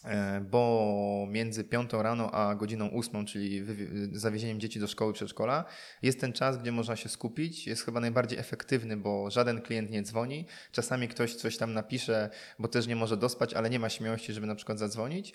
E, 0.05 0.41
bo 0.41 1.25
między 1.29 1.63
5 1.63 1.91
rano 1.93 2.31
a 2.31 2.55
godziną 2.55 2.91
8, 2.91 3.25
czyli 3.25 3.65
zawiezieniem 4.11 4.59
dzieci 4.59 4.79
do 4.79 4.87
szkoły, 4.87 5.13
przedszkola, 5.13 5.65
jest 6.01 6.19
ten 6.19 6.33
czas, 6.33 6.57
gdzie 6.57 6.71
można 6.71 6.95
się 6.95 7.09
skupić. 7.09 7.67
Jest 7.67 7.85
chyba 7.85 7.99
najbardziej 7.99 8.39
efektywny, 8.39 8.97
bo 8.97 9.29
żaden 9.29 9.61
klient 9.61 9.91
nie 9.91 10.03
dzwoni. 10.03 10.45
Czasami 10.71 11.07
ktoś 11.07 11.35
coś 11.35 11.57
tam 11.57 11.73
napisze, 11.73 12.29
bo 12.59 12.67
też 12.67 12.87
nie 12.87 12.95
może 12.95 13.17
dospać, 13.17 13.53
ale 13.53 13.69
nie 13.69 13.79
ma 13.79 13.89
śmiałości, 13.89 14.33
żeby 14.33 14.47
na 14.47 14.55
przykład 14.55 14.79
zadzwonić. 14.79 15.33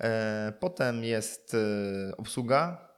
E, 0.00 0.52
Potem 0.60 1.04
jest 1.04 1.54
e, 1.54 2.16
obsługa, 2.16 2.91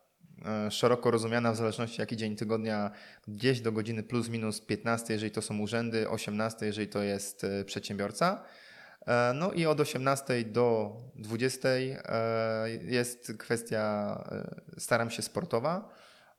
szeroko 0.71 1.11
rozumiana 1.11 1.53
w 1.53 1.57
zależności 1.57 2.01
jaki 2.01 2.17
dzień 2.17 2.37
tygodnia, 2.37 2.91
gdzieś 3.29 3.61
do 3.61 3.73
godziny 3.73 4.03
plus 4.03 4.29
minus 4.29 4.61
15, 4.61 5.13
jeżeli 5.15 5.33
to 5.33 5.43
są 5.43 5.59
urzędy, 5.59 6.09
18, 6.09 6.67
jeżeli 6.67 6.89
to 6.89 7.03
jest 7.03 7.45
e, 7.45 7.65
przedsiębiorca. 7.65 8.45
E, 9.07 9.33
No 9.35 9.53
i 9.53 9.67
od 9.67 9.81
18 9.81 10.45
do 10.45 10.97
20 11.17 11.69
e, 11.69 12.71
jest 12.71 13.33
kwestia, 13.39 14.25
e, 14.77 14.81
staram 14.81 15.11
się 15.11 15.23
sportowa. 15.23 15.89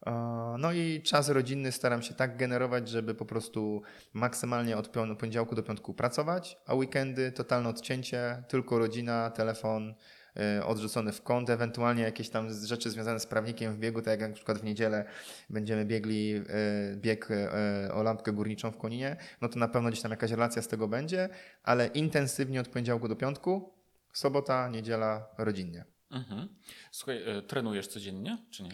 E, 0.05 0.11
No 0.59 0.71
i 0.71 1.01
czas 1.01 1.29
rodzinny 1.29 1.71
staram 1.71 2.01
się 2.01 2.13
tak 2.13 2.37
generować, 2.37 2.89
żeby 2.89 3.15
po 3.15 3.25
prostu 3.25 3.81
maksymalnie 4.13 4.77
od 4.77 4.87
poniedziałku 5.19 5.55
do 5.55 5.63
piątku 5.63 5.93
pracować, 5.93 6.57
a 6.65 6.73
weekendy 6.73 7.31
totalne 7.31 7.69
odcięcie, 7.69 8.43
tylko 8.47 8.79
rodzina, 8.79 9.29
telefon 9.29 9.89
e, 9.89 9.95
odrzucony 10.65 11.11
w 11.11 11.21
kąt, 11.21 11.49
ewentualnie 11.49 12.03
jakieś 12.03 12.29
tam 12.29 12.65
rzeczy 12.65 12.89
związane 12.89 13.19
z 13.19 13.25
prawnikiem 13.25 13.73
w 13.73 13.77
biegu, 13.77 14.01
tak 14.01 14.21
jak 14.21 14.29
na 14.29 14.35
przykład 14.35 14.57
w 14.57 14.63
niedzielę 14.63 15.05
będziemy 15.49 15.85
biegli 15.85 16.33
e, 16.35 16.43
bieg 16.95 17.31
e, 17.31 17.93
o 17.93 18.03
lampkę 18.03 18.31
górniczą 18.31 18.71
w 18.71 18.77
Koninie, 18.77 19.15
no 19.41 19.49
to 19.49 19.59
na 19.59 19.67
pewno 19.67 19.89
gdzieś 19.89 20.01
tam 20.01 20.11
jakaś 20.11 20.31
relacja 20.31 20.61
z 20.61 20.67
tego 20.67 20.87
będzie, 20.87 21.29
ale 21.63 21.87
intensywnie 21.87 22.61
od 22.61 22.67
poniedziałku 22.67 23.07
do 23.07 23.15
piątku, 23.15 23.73
sobota, 24.13 24.69
niedziela 24.69 25.27
rodzinnie. 25.37 25.85
Mhm. 26.11 26.47
Słuchaj, 26.91 27.37
e, 27.37 27.41
trenujesz 27.41 27.87
codziennie, 27.87 28.37
czy 28.51 28.63
nie? 28.63 28.71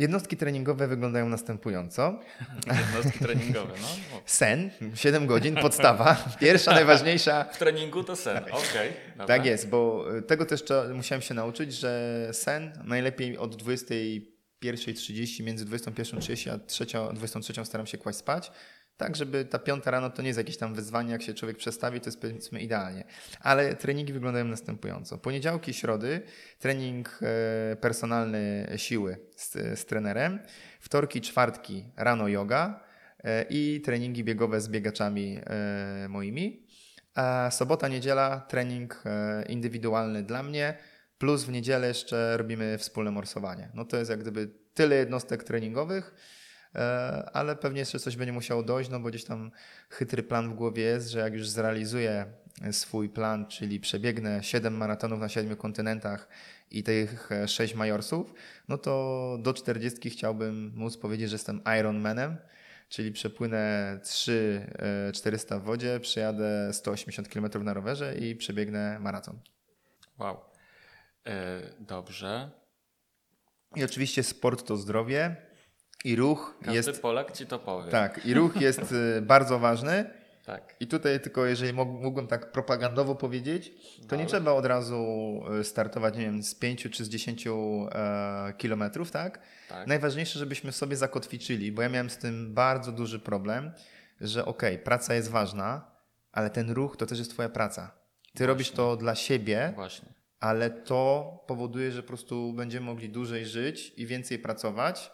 Jednostki 0.00 0.36
treningowe 0.36 0.88
wyglądają 0.88 1.28
następująco. 1.28 2.20
Jednostki 2.94 3.18
treningowe, 3.18 3.74
no. 3.82 3.88
O. 4.18 4.22
Sen, 4.26 4.70
7 4.94 5.26
godzin, 5.26 5.54
podstawa. 5.54 6.24
Pierwsza, 6.40 6.72
najważniejsza. 6.72 7.44
W 7.44 7.58
treningu 7.58 8.04
to 8.04 8.16
sen, 8.16 8.36
okej. 8.36 8.92
dobra. 9.10 9.26
Tak 9.26 9.46
jest, 9.46 9.68
bo 9.68 10.04
tego 10.26 10.46
też 10.46 10.64
musiałem 10.94 11.22
się 11.22 11.34
nauczyć, 11.34 11.74
że 11.74 12.28
sen 12.32 12.72
najlepiej 12.84 13.38
od 13.38 13.62
21.30, 13.62 15.44
między 15.44 15.66
21.30 15.66 16.50
a 16.50 16.58
3, 16.58 16.86
23 17.14 17.64
staram 17.64 17.86
się 17.86 17.98
kłaść 17.98 18.18
spać. 18.18 18.52
Tak, 19.00 19.16
żeby 19.16 19.44
ta 19.44 19.58
piąta 19.58 19.90
rano 19.90 20.10
to 20.10 20.22
nie 20.22 20.28
jest 20.28 20.38
jakieś 20.38 20.56
tam 20.56 20.74
wyzwanie, 20.74 21.12
jak 21.12 21.22
się 21.22 21.34
człowiek 21.34 21.56
przestawi, 21.56 22.00
to 22.00 22.06
jest 22.06 22.20
powiedzmy 22.20 22.60
idealnie. 22.60 23.04
Ale 23.40 23.74
treningi 23.74 24.12
wyglądają 24.12 24.44
następująco. 24.44 25.18
Poniedziałki, 25.18 25.74
środy, 25.74 26.22
trening 26.58 27.20
e, 27.22 27.76
personalny 27.76 28.68
siły 28.76 29.16
z, 29.36 29.52
z 29.52 29.86
trenerem. 29.86 30.38
Wtorki, 30.80 31.20
czwartki, 31.20 31.84
rano 31.96 32.28
yoga. 32.28 32.84
e, 33.24 33.44
i 33.50 33.80
treningi 33.80 34.24
biegowe 34.24 34.60
z 34.60 34.68
biegaczami 34.68 35.40
e, 35.46 36.08
moimi. 36.08 36.66
A 37.14 37.50
sobota, 37.50 37.88
niedziela 37.88 38.40
trening 38.40 39.04
indywidualny 39.48 40.22
dla 40.22 40.42
mnie, 40.42 40.78
plus 41.18 41.44
w 41.44 41.50
niedzielę 41.50 41.88
jeszcze 41.88 42.36
robimy 42.36 42.78
wspólne 42.78 43.10
morsowanie. 43.10 43.70
No 43.74 43.84
to 43.84 43.96
jest 43.96 44.10
jak 44.10 44.20
gdyby 44.20 44.50
tyle 44.74 44.96
jednostek 44.96 45.44
treningowych, 45.44 46.14
ale 47.32 47.56
pewnie 47.56 47.80
jeszcze 47.80 47.98
coś 47.98 48.16
będzie 48.16 48.32
musiało 48.32 48.62
dojść, 48.62 48.90
no 48.90 49.00
bo 49.00 49.08
gdzieś 49.08 49.24
tam 49.24 49.50
chytry 49.90 50.22
plan 50.22 50.50
w 50.50 50.54
głowie 50.54 50.82
jest, 50.82 51.10
że 51.10 51.18
jak 51.18 51.32
już 51.32 51.48
zrealizuję 51.48 52.26
swój 52.72 53.08
plan, 53.08 53.46
czyli 53.46 53.80
przebiegnę 53.80 54.42
7 54.42 54.76
maratonów 54.76 55.20
na 55.20 55.28
7 55.28 55.56
kontynentach 55.56 56.28
i 56.70 56.82
tych 56.82 57.30
6 57.46 57.74
majorsów, 57.74 58.34
no 58.68 58.78
to 58.78 59.36
do 59.42 59.54
40 59.54 60.10
chciałbym 60.10 60.72
móc 60.74 60.96
powiedzieć, 60.96 61.30
że 61.30 61.34
jestem 61.34 61.60
Ironmanem, 61.80 62.36
czyli 62.88 63.12
przepłynę 63.12 63.98
3 64.02 64.66
400 65.14 65.58
w 65.58 65.62
wodzie, 65.62 66.00
przejadę 66.00 66.72
180 66.72 67.28
km 67.28 67.64
na 67.64 67.74
rowerze 67.74 68.16
i 68.18 68.36
przebiegnę 68.36 68.98
maraton. 69.00 69.38
Wow. 70.18 70.40
E, 71.26 71.60
dobrze. 71.80 72.50
I 73.76 73.84
oczywiście 73.84 74.22
sport 74.22 74.66
to 74.66 74.76
zdrowie 74.76 75.49
i 76.04 76.16
ruch 76.16 76.54
Każdy 76.60 76.74
jest... 76.74 77.02
Polak 77.02 77.32
ci 77.32 77.46
to 77.46 77.58
powie. 77.58 77.90
Tak, 77.90 78.26
i 78.26 78.34
ruch 78.34 78.60
jest 78.60 78.94
e, 79.18 79.22
bardzo 79.34 79.58
ważny. 79.58 80.10
Tak. 80.46 80.76
I 80.80 80.86
tutaj 80.86 81.20
tylko 81.20 81.46
jeżeli 81.46 81.72
mógłbym 81.72 82.26
tak 82.26 82.52
propagandowo 82.52 83.14
powiedzieć, 83.14 83.72
to 84.08 84.16
nie 84.16 84.26
trzeba 84.26 84.52
od 84.52 84.66
razu 84.66 85.04
e, 85.60 85.64
startować, 85.64 86.16
nie 86.16 86.24
wiem, 86.24 86.42
z 86.42 86.54
5 86.54 86.88
czy 86.90 87.04
z 87.04 87.08
10 87.08 87.46
e, 87.46 88.52
kilometrów, 88.58 89.10
tak? 89.10 89.40
tak? 89.68 89.86
Najważniejsze, 89.86 90.38
żebyśmy 90.38 90.72
sobie 90.72 90.96
zakotwiczyli, 90.96 91.72
bo 91.72 91.82
ja 91.82 91.88
miałem 91.88 92.10
z 92.10 92.18
tym 92.18 92.54
bardzo 92.54 92.92
duży 92.92 93.18
problem, 93.18 93.72
że 94.20 94.44
okej, 94.44 94.74
okay, 94.74 94.84
praca 94.84 95.14
jest 95.14 95.30
ważna, 95.30 95.90
ale 96.32 96.50
ten 96.50 96.70
ruch 96.70 96.96
to 96.96 97.06
też 97.06 97.18
jest 97.18 97.30
twoja 97.30 97.48
praca. 97.48 97.86
Ty 97.86 98.28
Właśnie. 98.32 98.46
robisz 98.46 98.70
to 98.70 98.96
dla 98.96 99.14
siebie, 99.14 99.72
Właśnie. 99.74 100.08
ale 100.40 100.70
to 100.70 101.44
powoduje, 101.46 101.92
że 101.92 102.02
po 102.02 102.08
prostu 102.08 102.52
będziemy 102.52 102.86
mogli 102.86 103.08
dłużej 103.08 103.46
żyć 103.46 103.92
i 103.96 104.06
więcej 104.06 104.38
pracować 104.38 105.10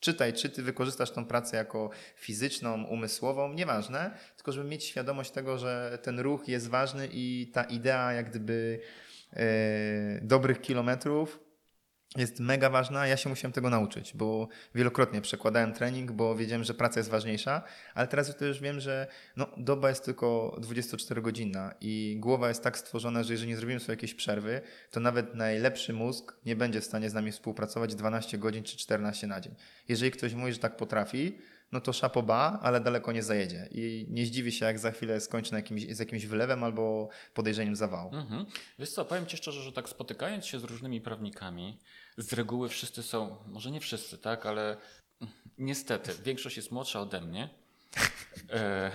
Czytaj, 0.00 0.32
czy 0.32 0.50
ty 0.50 0.62
wykorzystasz 0.62 1.10
tą 1.10 1.24
pracę 1.24 1.56
jako 1.56 1.90
fizyczną, 2.16 2.84
umysłową, 2.84 3.52
nieważne, 3.52 4.10
tylko 4.36 4.52
żeby 4.52 4.68
mieć 4.68 4.84
świadomość 4.84 5.30
tego, 5.30 5.58
że 5.58 5.98
ten 6.02 6.20
ruch 6.20 6.48
jest 6.48 6.68
ważny 6.68 7.08
i 7.12 7.50
ta 7.52 7.64
idea 7.64 8.12
jak 8.12 8.30
gdyby 8.30 8.80
e, 9.32 10.20
dobrych 10.22 10.60
kilometrów 10.60 11.49
jest 12.16 12.40
mega 12.40 12.70
ważna. 12.70 13.06
Ja 13.06 13.16
się 13.16 13.28
musiałem 13.28 13.52
tego 13.52 13.70
nauczyć, 13.70 14.12
bo 14.14 14.48
wielokrotnie 14.74 15.20
przekładałem 15.20 15.72
trening, 15.72 16.12
bo 16.12 16.36
wiedziałem, 16.36 16.64
że 16.64 16.74
praca 16.74 17.00
jest 17.00 17.10
ważniejsza, 17.10 17.62
ale 17.94 18.08
teraz 18.08 18.40
już 18.40 18.60
wiem, 18.60 18.80
że 18.80 19.06
no, 19.36 19.46
doba 19.56 19.88
jest 19.88 20.04
tylko 20.04 20.56
24-godzinna 20.60 21.74
i 21.80 22.16
głowa 22.20 22.48
jest 22.48 22.62
tak 22.62 22.78
stworzona, 22.78 23.22
że 23.22 23.32
jeżeli 23.32 23.50
nie 23.50 23.56
zrobimy 23.56 23.80
sobie 23.80 23.92
jakiejś 23.92 24.14
przerwy, 24.14 24.60
to 24.90 25.00
nawet 25.00 25.34
najlepszy 25.34 25.92
mózg 25.92 26.36
nie 26.46 26.56
będzie 26.56 26.80
w 26.80 26.84
stanie 26.84 27.10
z 27.10 27.14
nami 27.14 27.32
współpracować 27.32 27.94
12 27.94 28.38
godzin 28.38 28.64
czy 28.64 28.76
14 28.76 29.26
na 29.26 29.40
dzień. 29.40 29.54
Jeżeli 29.88 30.10
ktoś 30.10 30.34
mówi, 30.34 30.52
że 30.52 30.58
tak 30.58 30.76
potrafi, 30.76 31.38
no 31.72 31.80
to 31.80 31.92
szapoba, 31.92 32.58
ale 32.62 32.80
daleko 32.80 33.12
nie 33.12 33.22
zajedzie. 33.22 33.68
I 33.70 34.06
nie 34.08 34.26
zdziwi 34.26 34.52
się, 34.52 34.66
jak 34.66 34.78
za 34.78 34.90
chwilę 34.90 35.20
skończy 35.20 35.54
jakimś, 35.54 35.82
z 35.82 35.98
jakimś 35.98 36.26
wylewem 36.26 36.64
albo 36.64 37.08
podejrzeniem 37.34 37.76
zawału. 37.76 38.14
Mhm. 38.14 38.46
Wiesz 38.78 38.90
co, 38.90 39.04
powiem 39.04 39.26
Ci 39.26 39.36
szczerze, 39.36 39.62
że 39.62 39.72
tak 39.72 39.88
spotykając 39.88 40.46
się 40.46 40.58
z 40.58 40.64
różnymi 40.64 41.00
prawnikami, 41.00 41.78
z 42.22 42.32
reguły 42.32 42.68
wszyscy 42.68 43.02
są, 43.02 43.36
może 43.46 43.70
nie 43.70 43.80
wszyscy, 43.80 44.18
tak, 44.18 44.46
ale 44.46 44.76
niestety, 45.58 46.12
większość 46.24 46.56
jest 46.56 46.70
młodsza 46.70 47.00
ode 47.00 47.20
mnie. 47.20 47.48
E... 48.50 48.90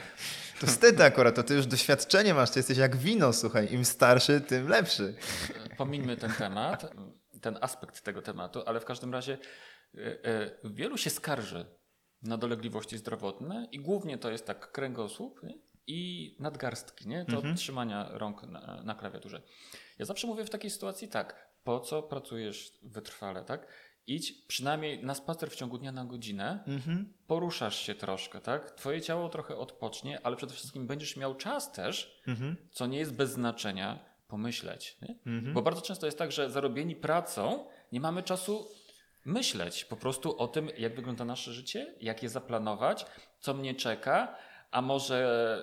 To 0.59 0.67
wtedy 0.67 1.03
akurat, 1.03 1.35
to 1.35 1.43
ty 1.43 1.53
już 1.53 1.65
doświadczenie 1.65 2.33
masz, 2.33 2.51
ty 2.51 2.59
jesteś 2.59 2.77
jak 2.77 2.95
wino, 2.95 3.33
słuchaj, 3.33 3.73
im 3.73 3.85
starszy, 3.85 4.41
tym 4.41 4.67
lepszy. 4.67 5.15
Pomińmy 5.77 6.17
ten 6.17 6.31
temat, 6.31 6.91
ten 7.41 7.57
aspekt 7.61 8.01
tego 8.01 8.21
tematu, 8.21 8.63
ale 8.65 8.79
w 8.79 8.85
każdym 8.85 9.13
razie 9.13 9.37
e, 9.95 10.25
e, 10.25 10.51
wielu 10.63 10.97
się 10.97 11.09
skarży 11.09 11.65
na 12.21 12.37
dolegliwości 12.37 12.97
zdrowotne 12.97 13.67
i 13.71 13.79
głównie 13.79 14.17
to 14.17 14.31
jest 14.31 14.45
tak 14.45 14.71
kręgosłup 14.71 15.41
i 15.87 16.35
nadgarstki, 16.39 17.07
nie? 17.07 17.25
to 17.25 17.35
mhm. 17.35 17.55
trzymania 17.55 18.09
rąk 18.11 18.43
na, 18.43 18.83
na 18.83 18.95
klawiaturze. 18.95 19.41
Ja 19.99 20.05
zawsze 20.05 20.27
mówię 20.27 20.45
w 20.45 20.49
takiej 20.49 20.69
sytuacji 20.69 21.07
tak, 21.07 21.44
po 21.65 21.79
co 21.79 22.03
pracujesz 22.03 22.73
wytrwale, 22.83 23.43
tak? 23.43 23.67
Idź 24.07 24.31
przynajmniej 24.31 25.03
na 25.03 25.15
spacer 25.15 25.49
w 25.51 25.55
ciągu 25.55 25.77
dnia 25.77 25.91
na 25.91 26.05
godzinę, 26.05 26.63
mhm. 26.67 27.13
poruszasz 27.27 27.79
się 27.79 27.95
troszkę, 27.95 28.41
tak? 28.41 28.71
Twoje 28.71 29.01
ciało 29.01 29.29
trochę 29.29 29.57
odpocznie, 29.57 30.19
ale 30.23 30.35
przede 30.35 30.53
wszystkim 30.53 30.87
będziesz 30.87 31.17
miał 31.17 31.35
czas 31.35 31.71
też, 31.71 32.21
mhm. 32.27 32.55
co 32.71 32.87
nie 32.87 32.97
jest 32.97 33.13
bez 33.13 33.31
znaczenia, 33.31 33.99
pomyśleć. 34.27 34.97
Mhm. 35.25 35.53
Bo 35.53 35.61
bardzo 35.61 35.81
często 35.81 36.05
jest 36.05 36.17
tak, 36.17 36.31
że 36.31 36.49
zarobieni 36.49 36.95
pracą 36.95 37.67
nie 37.91 37.99
mamy 37.99 38.23
czasu 38.23 38.67
myśleć 39.25 39.85
po 39.85 39.95
prostu 39.95 40.37
o 40.37 40.47
tym, 40.47 40.69
jak 40.77 40.95
wygląda 40.95 41.25
nasze 41.25 41.53
życie, 41.53 41.95
jak 42.01 42.23
je 42.23 42.29
zaplanować, 42.29 43.05
co 43.39 43.53
mnie 43.53 43.75
czeka, 43.75 44.35
a 44.71 44.81
może, 44.81 45.61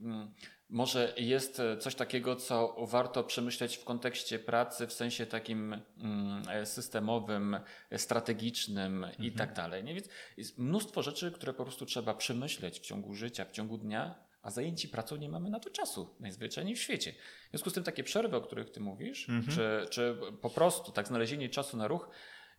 mm, 0.00 0.34
może 0.68 1.14
jest 1.16 1.62
coś 1.80 1.94
takiego, 1.94 2.36
co 2.36 2.76
warto 2.86 3.24
przemyśleć 3.24 3.76
w 3.76 3.84
kontekście 3.84 4.38
pracy, 4.38 4.86
w 4.86 4.92
sensie 4.92 5.26
takim 5.26 5.82
mm, 5.98 6.66
systemowym, 6.66 7.60
strategicznym 7.96 9.04
mhm. 9.04 9.24
i 9.24 9.32
tak 9.32 9.52
dalej. 9.52 9.84
Nie? 9.84 9.94
Więc 9.94 10.08
jest 10.36 10.58
mnóstwo 10.58 11.02
rzeczy, 11.02 11.32
które 11.32 11.54
po 11.54 11.64
prostu 11.64 11.86
trzeba 11.86 12.14
przemyśleć 12.14 12.80
w 12.80 12.82
ciągu 12.82 13.14
życia, 13.14 13.44
w 13.44 13.50
ciągu 13.50 13.78
dnia, 13.78 14.28
a 14.42 14.50
zajęci 14.50 14.88
pracą 14.88 15.16
nie 15.16 15.28
mamy 15.28 15.50
na 15.50 15.60
to 15.60 15.70
czasu, 15.70 16.16
najzwyczajniej 16.20 16.76
w 16.76 16.80
świecie. 16.80 17.12
W 17.46 17.50
związku 17.50 17.70
z 17.70 17.72
tym 17.72 17.84
takie 17.84 18.04
przerwy, 18.04 18.36
o 18.36 18.40
których 18.40 18.70
ty 18.70 18.80
mówisz, 18.80 19.28
mhm. 19.28 19.56
czy, 19.56 19.90
czy 19.90 20.16
po 20.40 20.50
prostu 20.50 20.92
tak 20.92 21.08
znalezienie 21.08 21.48
czasu 21.48 21.76
na 21.76 21.88
ruch, 21.88 22.10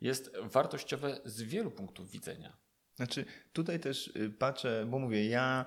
jest 0.02 0.38
wartościowe 0.44 1.22
z 1.26 1.42
wielu 1.42 1.72
punktów 1.72 2.12
widzenia. 2.12 2.58
Znaczy, 3.00 3.26
tutaj 3.54 3.80
też 3.80 4.08
y, 4.08 4.30
patrzę, 4.30 4.86
bo 4.88 5.00
mówię, 5.00 5.28
ja 5.28 5.66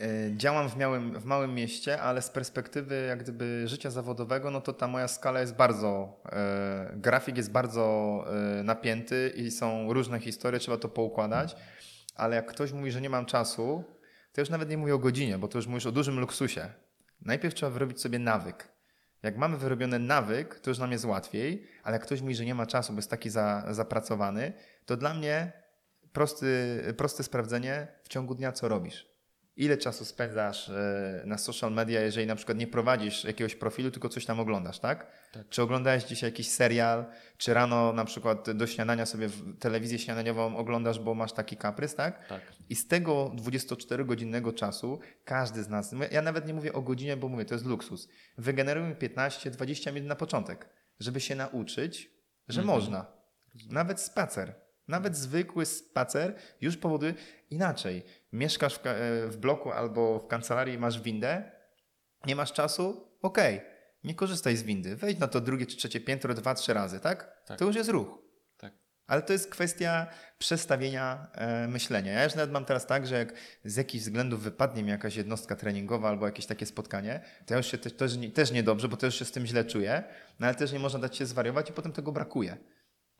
y, 0.00 0.32
działam 0.36 0.68
w 0.68 0.76
małym, 0.76 1.20
w 1.20 1.24
małym 1.24 1.54
mieście, 1.54 2.00
ale 2.00 2.22
z 2.22 2.30
perspektywy 2.30 3.06
jak 3.08 3.22
gdyby 3.22 3.62
życia 3.68 3.90
zawodowego, 3.90 4.50
no 4.50 4.60
to 4.60 4.72
ta 4.72 4.88
moja 4.88 5.08
skala 5.08 5.40
jest 5.40 5.54
bardzo, 5.54 6.20
e, 6.32 6.92
grafik 6.96 7.36
jest 7.36 7.50
bardzo 7.50 8.24
napięty 8.64 9.32
i 9.36 9.50
są 9.50 9.92
różne 9.92 10.20
historie, 10.20 10.60
trzeba 10.60 10.76
to 10.76 10.88
poukładać, 10.88 11.56
ale 12.14 12.36
jak 12.36 12.46
ktoś 12.46 12.72
mówi, 12.72 12.90
że 12.90 13.00
nie 13.00 13.10
mam 13.10 13.26
czasu, 13.26 13.84
to 14.32 14.40
już 14.40 14.50
nawet 14.50 14.70
nie 14.70 14.78
mówię 14.78 14.94
o 14.94 14.98
godzinie, 14.98 15.38
bo 15.38 15.48
to 15.48 15.58
już 15.58 15.66
mówisz 15.66 15.86
o 15.86 15.92
dużym 15.92 16.20
luksusie. 16.20 16.68
Najpierw 17.20 17.54
trzeba 17.54 17.70
wyrobić 17.70 18.00
sobie 18.00 18.18
nawyk. 18.18 18.68
Jak 19.22 19.36
mamy 19.36 19.56
wyrobiony 19.56 19.98
nawyk, 19.98 20.60
to 20.60 20.70
już 20.70 20.78
nam 20.78 20.92
jest 20.92 21.04
łatwiej, 21.04 21.66
ale 21.82 21.94
jak 21.94 22.02
ktoś 22.02 22.20
mówi, 22.20 22.34
że 22.34 22.44
nie 22.44 22.54
ma 22.54 22.66
czasu, 22.66 22.92
bo 22.92 22.98
jest 22.98 23.10
taki 23.10 23.30
za, 23.30 23.64
zapracowany, 23.70 24.52
to 24.86 24.96
dla 24.96 25.14
mnie 25.14 25.65
prosty, 26.16 26.80
proste 26.96 27.22
sprawdzenie 27.22 27.86
w 28.02 28.08
ciągu 28.08 28.34
dnia, 28.34 28.52
co 28.52 28.68
robisz 28.68 29.16
ile 29.56 29.78
czasu 29.78 30.04
spędzasz 30.04 30.68
e, 30.68 31.22
na 31.26 31.38
social 31.38 31.72
media, 31.72 32.00
jeżeli 32.00 32.26
na 32.26 32.36
przykład 32.36 32.58
nie 32.58 32.66
prowadzisz 32.66 33.24
jakiegoś 33.24 33.54
profilu, 33.54 33.90
tylko 33.90 34.08
coś 34.08 34.24
tam 34.24 34.40
oglądasz, 34.40 34.78
tak? 34.78 35.06
tak. 35.32 35.48
Czy 35.48 35.62
oglądałeś 35.62 36.04
dzisiaj 36.04 36.30
jakiś 36.30 36.48
serial, 36.48 37.04
czy 37.36 37.54
rano 37.54 37.92
na 37.92 38.04
przykład 38.04 38.50
do 38.50 38.66
śniadania 38.66 39.06
sobie 39.06 39.28
telewizję 39.58 39.98
śniadaniową 39.98 40.56
oglądasz, 40.56 40.98
bo 40.98 41.14
masz 41.14 41.32
taki 41.32 41.56
kaprys, 41.56 41.94
tak? 41.94 42.28
tak. 42.28 42.40
I 42.68 42.76
z 42.76 42.88
tego 42.88 43.32
24-godzinnego 43.36 44.54
czasu 44.54 45.00
każdy 45.24 45.62
z 45.62 45.68
nas, 45.68 45.94
ja 46.10 46.22
nawet 46.22 46.46
nie 46.46 46.54
mówię 46.54 46.72
o 46.72 46.82
godzinie, 46.82 47.16
bo 47.16 47.28
mówię, 47.28 47.44
to 47.44 47.54
jest 47.54 47.66
luksus, 47.66 48.08
wygenerujemy 48.38 48.94
15-20 48.94 49.92
minut 49.92 50.08
na 50.08 50.16
początek, 50.16 50.68
żeby 51.00 51.20
się 51.20 51.34
nauczyć, 51.34 52.10
że 52.48 52.60
mhm. 52.60 52.78
można. 52.78 53.06
Nawet 53.70 54.00
spacer. 54.00 54.65
Nawet 54.88 55.16
zwykły 55.16 55.66
spacer 55.66 56.34
już 56.60 56.76
powoduje 56.76 57.14
inaczej. 57.50 58.02
Mieszkasz 58.32 58.78
w, 58.78 58.86
e, 58.86 59.28
w 59.28 59.36
bloku 59.36 59.72
albo 59.72 60.18
w 60.18 60.26
kancelarii 60.26 60.78
masz 60.78 61.00
windę, 61.00 61.50
nie 62.26 62.36
masz 62.36 62.52
czasu, 62.52 63.10
okej, 63.22 63.56
okay. 63.56 63.70
nie 64.04 64.14
korzystaj 64.14 64.56
z 64.56 64.62
windy. 64.62 64.96
Wejdź 64.96 65.18
na 65.18 65.28
to 65.28 65.40
drugie 65.40 65.66
czy 65.66 65.76
trzecie 65.76 66.00
piętro 66.00 66.34
dwa, 66.34 66.54
trzy 66.54 66.74
razy, 66.74 67.00
tak? 67.00 67.42
tak. 67.46 67.58
To 67.58 67.64
już 67.64 67.76
jest 67.76 67.90
ruch. 67.90 68.18
Tak. 68.56 68.72
Ale 69.06 69.22
to 69.22 69.32
jest 69.32 69.50
kwestia 69.50 70.06
przestawienia 70.38 71.26
e, 71.32 71.68
myślenia. 71.68 72.12
Ja 72.12 72.24
już 72.24 72.34
nawet 72.34 72.50
mam 72.50 72.64
teraz 72.64 72.86
tak, 72.86 73.06
że 73.06 73.18
jak 73.18 73.32
z 73.64 73.76
jakichś 73.76 74.04
względów 74.04 74.42
wypadnie 74.42 74.82
mi 74.82 74.90
jakaś 74.90 75.16
jednostka 75.16 75.56
treningowa 75.56 76.08
albo 76.08 76.26
jakieś 76.26 76.46
takie 76.46 76.66
spotkanie, 76.66 77.20
to 77.46 77.54
ja 77.54 77.58
już 77.58 77.66
się 77.66 77.78
też, 77.78 77.92
też, 77.92 78.12
też 78.34 78.50
niedobrze, 78.50 78.88
bo 78.88 78.96
też 78.96 79.18
się 79.18 79.24
z 79.24 79.32
tym 79.32 79.46
źle 79.46 79.64
czuję, 79.64 80.02
no 80.40 80.46
ale 80.46 80.56
też 80.56 80.72
nie 80.72 80.78
można 80.78 80.98
dać 80.98 81.16
się 81.16 81.26
zwariować 81.26 81.70
i 81.70 81.72
potem 81.72 81.92
tego 81.92 82.12
brakuje. 82.12 82.56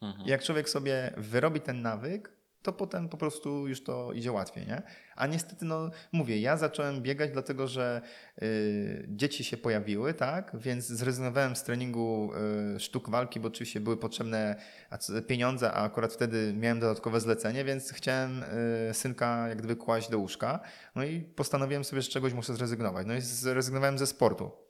Mhm. 0.02 0.28
Jak 0.28 0.42
człowiek 0.42 0.68
sobie 0.68 1.12
wyrobi 1.16 1.60
ten 1.60 1.82
nawyk, 1.82 2.36
to 2.66 2.72
potem 2.72 3.08
po 3.08 3.16
prostu 3.16 3.68
już 3.68 3.82
to 3.84 4.12
idzie 4.12 4.32
łatwiej, 4.32 4.66
nie? 4.66 4.82
A 5.16 5.26
niestety, 5.26 5.64
no 5.64 5.90
mówię, 6.12 6.40
ja 6.40 6.56
zacząłem 6.56 7.02
biegać 7.02 7.30
dlatego, 7.30 7.68
że 7.68 8.00
y, 8.42 9.06
dzieci 9.08 9.44
się 9.44 9.56
pojawiły, 9.56 10.14
tak? 10.14 10.50
Więc 10.54 10.86
zrezygnowałem 10.86 11.56
z 11.56 11.62
treningu 11.62 12.30
y, 12.76 12.80
sztuk 12.80 13.10
walki, 13.10 13.40
bo 13.40 13.48
oczywiście 13.48 13.80
były 13.80 13.96
potrzebne 13.96 14.56
pieniądze, 15.26 15.72
a 15.72 15.84
akurat 15.84 16.12
wtedy 16.12 16.54
miałem 16.56 16.80
dodatkowe 16.80 17.20
zlecenie, 17.20 17.64
więc 17.64 17.92
chciałem 17.92 18.42
y, 18.90 18.94
synka 18.94 19.48
jak 19.48 19.58
gdyby 19.58 19.76
kłaść 19.76 20.10
do 20.10 20.18
łóżka. 20.18 20.60
No 20.94 21.04
i 21.04 21.20
postanowiłem 21.20 21.84
sobie, 21.84 22.02
że 22.02 22.08
czegoś 22.08 22.32
muszę 22.32 22.54
zrezygnować. 22.54 23.06
No 23.06 23.14
i 23.14 23.20
zrezygnowałem 23.20 23.98
ze 23.98 24.06
sportu. 24.06 24.65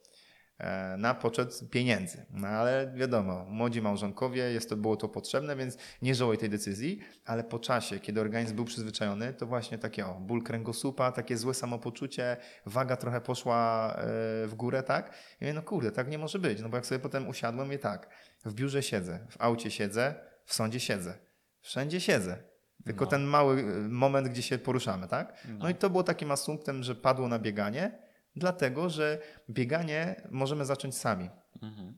E, 0.59 0.97
na 0.97 1.13
poczet 1.13 1.69
pieniędzy. 1.71 2.25
No 2.29 2.47
ale 2.47 2.91
wiadomo, 2.95 3.45
młodzi 3.45 3.81
małżonkowie, 3.81 4.51
jest 4.51 4.69
to, 4.69 4.75
było 4.75 4.95
to 4.95 5.09
potrzebne, 5.09 5.55
więc 5.55 5.77
nie 6.01 6.15
żałuję 6.15 6.37
tej 6.37 6.49
decyzji, 6.49 6.99
ale 7.25 7.43
po 7.43 7.59
czasie, 7.59 7.99
kiedy 7.99 8.21
organizm 8.21 8.55
był 8.55 8.65
przyzwyczajony, 8.65 9.33
to 9.33 9.45
właśnie 9.45 9.77
takie 9.77 10.05
o, 10.05 10.13
ból 10.13 10.43
kręgosłupa, 10.43 11.11
takie 11.11 11.37
złe 11.37 11.53
samopoczucie, 11.53 12.37
waga 12.65 12.95
trochę 12.95 13.21
poszła 13.21 13.93
e, 13.95 14.03
w 14.47 14.53
górę, 14.55 14.83
tak? 14.83 15.13
I 15.41 15.43
mówię, 15.43 15.53
no 15.53 15.61
kurde, 15.61 15.91
tak 15.91 16.09
nie 16.09 16.17
może 16.17 16.39
być, 16.39 16.61
no 16.61 16.69
bo 16.69 16.77
jak 16.77 16.85
sobie 16.85 16.99
potem 16.99 17.27
usiadłem, 17.27 17.73
i 17.73 17.79
tak, 17.79 18.09
w 18.45 18.53
biurze 18.53 18.83
siedzę, 18.83 19.19
w 19.29 19.41
aucie 19.41 19.71
siedzę, 19.71 20.15
w 20.45 20.53
sądzie 20.53 20.79
siedzę, 20.79 21.17
wszędzie 21.61 22.01
siedzę. 22.01 22.37
Tylko 22.85 23.05
no. 23.05 23.11
ten 23.11 23.23
mały 23.23 23.61
e, 23.61 23.65
moment, 23.89 24.27
gdzie 24.27 24.41
się 24.41 24.57
poruszamy, 24.57 25.07
tak? 25.07 25.45
No, 25.47 25.57
no 25.59 25.69
i 25.69 25.75
to 25.75 25.89
było 25.89 26.03
takim 26.03 26.31
asumptem, 26.31 26.83
że 26.83 26.95
padło 26.95 27.27
na 27.27 27.39
bieganie, 27.39 28.06
Dlatego, 28.37 28.89
że 28.89 29.19
bieganie 29.49 30.21
możemy 30.31 30.65
zacząć 30.65 30.95
sami. 30.95 31.29
Mhm. 31.61 31.97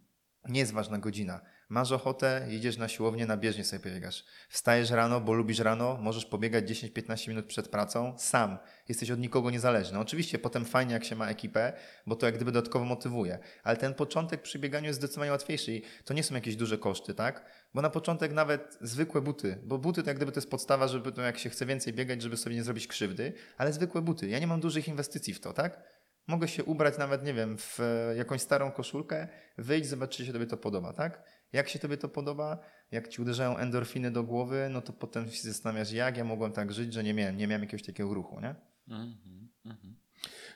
Nie 0.50 0.60
jest 0.60 0.74
ważna 0.74 0.98
godzina. 0.98 1.42
Masz 1.70 1.92
ochotę, 1.92 2.46
jedziesz 2.50 2.78
na 2.78 2.88
siłownię, 2.88 3.26
na 3.26 3.38
bieżnie 3.38 3.64
sobie 3.64 3.80
pobiegasz. 3.80 4.24
Wstajesz 4.50 4.90
rano, 4.90 5.22
bo 5.22 5.34
lubisz 5.34 5.60
rano, 5.60 5.98
możesz 6.02 6.26
pobiegać 6.26 6.66
10-15 6.66 7.28
minut 7.28 7.46
przed 7.46 7.68
pracą 7.68 8.14
sam. 8.18 8.58
Jesteś 8.90 9.12
od 9.12 9.20
nikogo 9.20 9.52
niezależny. 9.52 10.00
Oczywiście 10.00 10.40
potem 10.40 10.66
fajnie, 10.66 10.94
jak 10.94 11.04
się 11.06 11.16
ma 11.16 11.30
ekipę, 11.30 11.74
bo 12.08 12.16
to 12.16 12.26
jak 12.26 12.36
gdyby 12.36 12.52
dodatkowo 12.52 12.86
motywuje. 12.86 13.40
Ale 13.64 13.78
ten 13.78 13.94
początek 13.94 14.42
przy 14.42 14.60
bieganiu 14.60 14.88
jest 14.88 15.00
zdecydowanie 15.00 15.32
łatwiejszy 15.32 15.74
i 15.74 15.82
to 16.06 16.14
nie 16.14 16.24
są 16.24 16.36
jakieś 16.36 16.56
duże 16.56 16.78
koszty, 16.78 17.14
tak? 17.14 17.46
Bo 17.74 17.82
na 17.82 17.90
początek 17.90 18.34
nawet 18.34 18.78
zwykłe 18.82 19.22
buty, 19.22 19.58
bo 19.64 19.78
buty 19.78 20.04
to 20.04 20.10
jak 20.10 20.18
gdyby 20.18 20.32
to 20.32 20.38
jest 20.38 20.52
podstawa, 20.52 20.88
żeby 20.88 21.12
to 21.12 21.22
jak 21.22 21.38
się 21.38 21.50
chce 21.50 21.66
więcej 21.66 21.94
biegać, 21.94 22.22
żeby 22.22 22.38
sobie 22.38 22.56
nie 22.56 22.64
zrobić 22.64 22.88
krzywdy, 22.88 23.34
ale 23.58 23.74
zwykłe 23.74 24.02
buty. 24.02 24.28
Ja 24.28 24.40
nie 24.40 24.48
mam 24.48 24.60
dużych 24.60 24.88
inwestycji 24.88 25.34
w 25.34 25.40
to, 25.40 25.54
tak? 25.54 25.84
Mogę 26.30 26.48
się 26.48 26.64
ubrać 26.64 26.98
nawet, 26.98 27.24
nie 27.24 27.34
wiem, 27.34 27.58
w 27.58 27.80
jakąś 28.16 28.42
starą 28.42 28.72
koszulkę, 28.72 29.28
wyjść, 29.58 29.90
zobaczyć, 29.90 30.18
czy 30.18 30.26
się 30.26 30.34
tobie 30.34 30.46
to 30.46 30.58
podoba, 30.58 30.94
tak? 30.94 31.24
Jak 31.54 31.70
się 31.70 31.80
tobie 31.80 31.98
to 31.98 32.10
podoba, 32.10 32.60
jak 32.92 33.08
ci 33.08 33.22
uderzają 33.22 33.58
endorfiny 33.58 34.12
do 34.12 34.24
głowy, 34.24 34.68
no 34.72 34.82
to 34.82 34.94
potem 34.94 35.32
się 35.32 35.42
zastanawiasz, 35.42 35.92
jak 35.92 36.18
ja 36.18 36.24
mogłem 36.24 36.52
tak 36.52 36.74
żyć, 36.74 36.94
że 36.94 37.04
nie 37.04 37.14
miałem, 37.14 37.38
nie 37.38 37.48
miałem 37.48 37.62
jakiegoś 37.62 37.86
takiego 37.86 38.14
ruchu, 38.14 38.40
nie? 38.40 38.56
Mm 38.88 39.18
-hmm, 39.66 39.94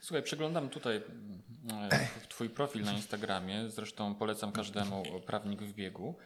Słuchaj, 0.01 0.23
przeglądam 0.23 0.69
tutaj 0.69 0.97
e, 0.97 1.89
twój 2.29 2.49
profil 2.49 2.83
na 2.83 2.93
Instagramie, 2.93 3.69
zresztą 3.69 4.15
polecam 4.15 4.51
każdemu 4.51 5.03
prawnik 5.25 5.61
w 5.61 5.73
biegu. 5.73 6.17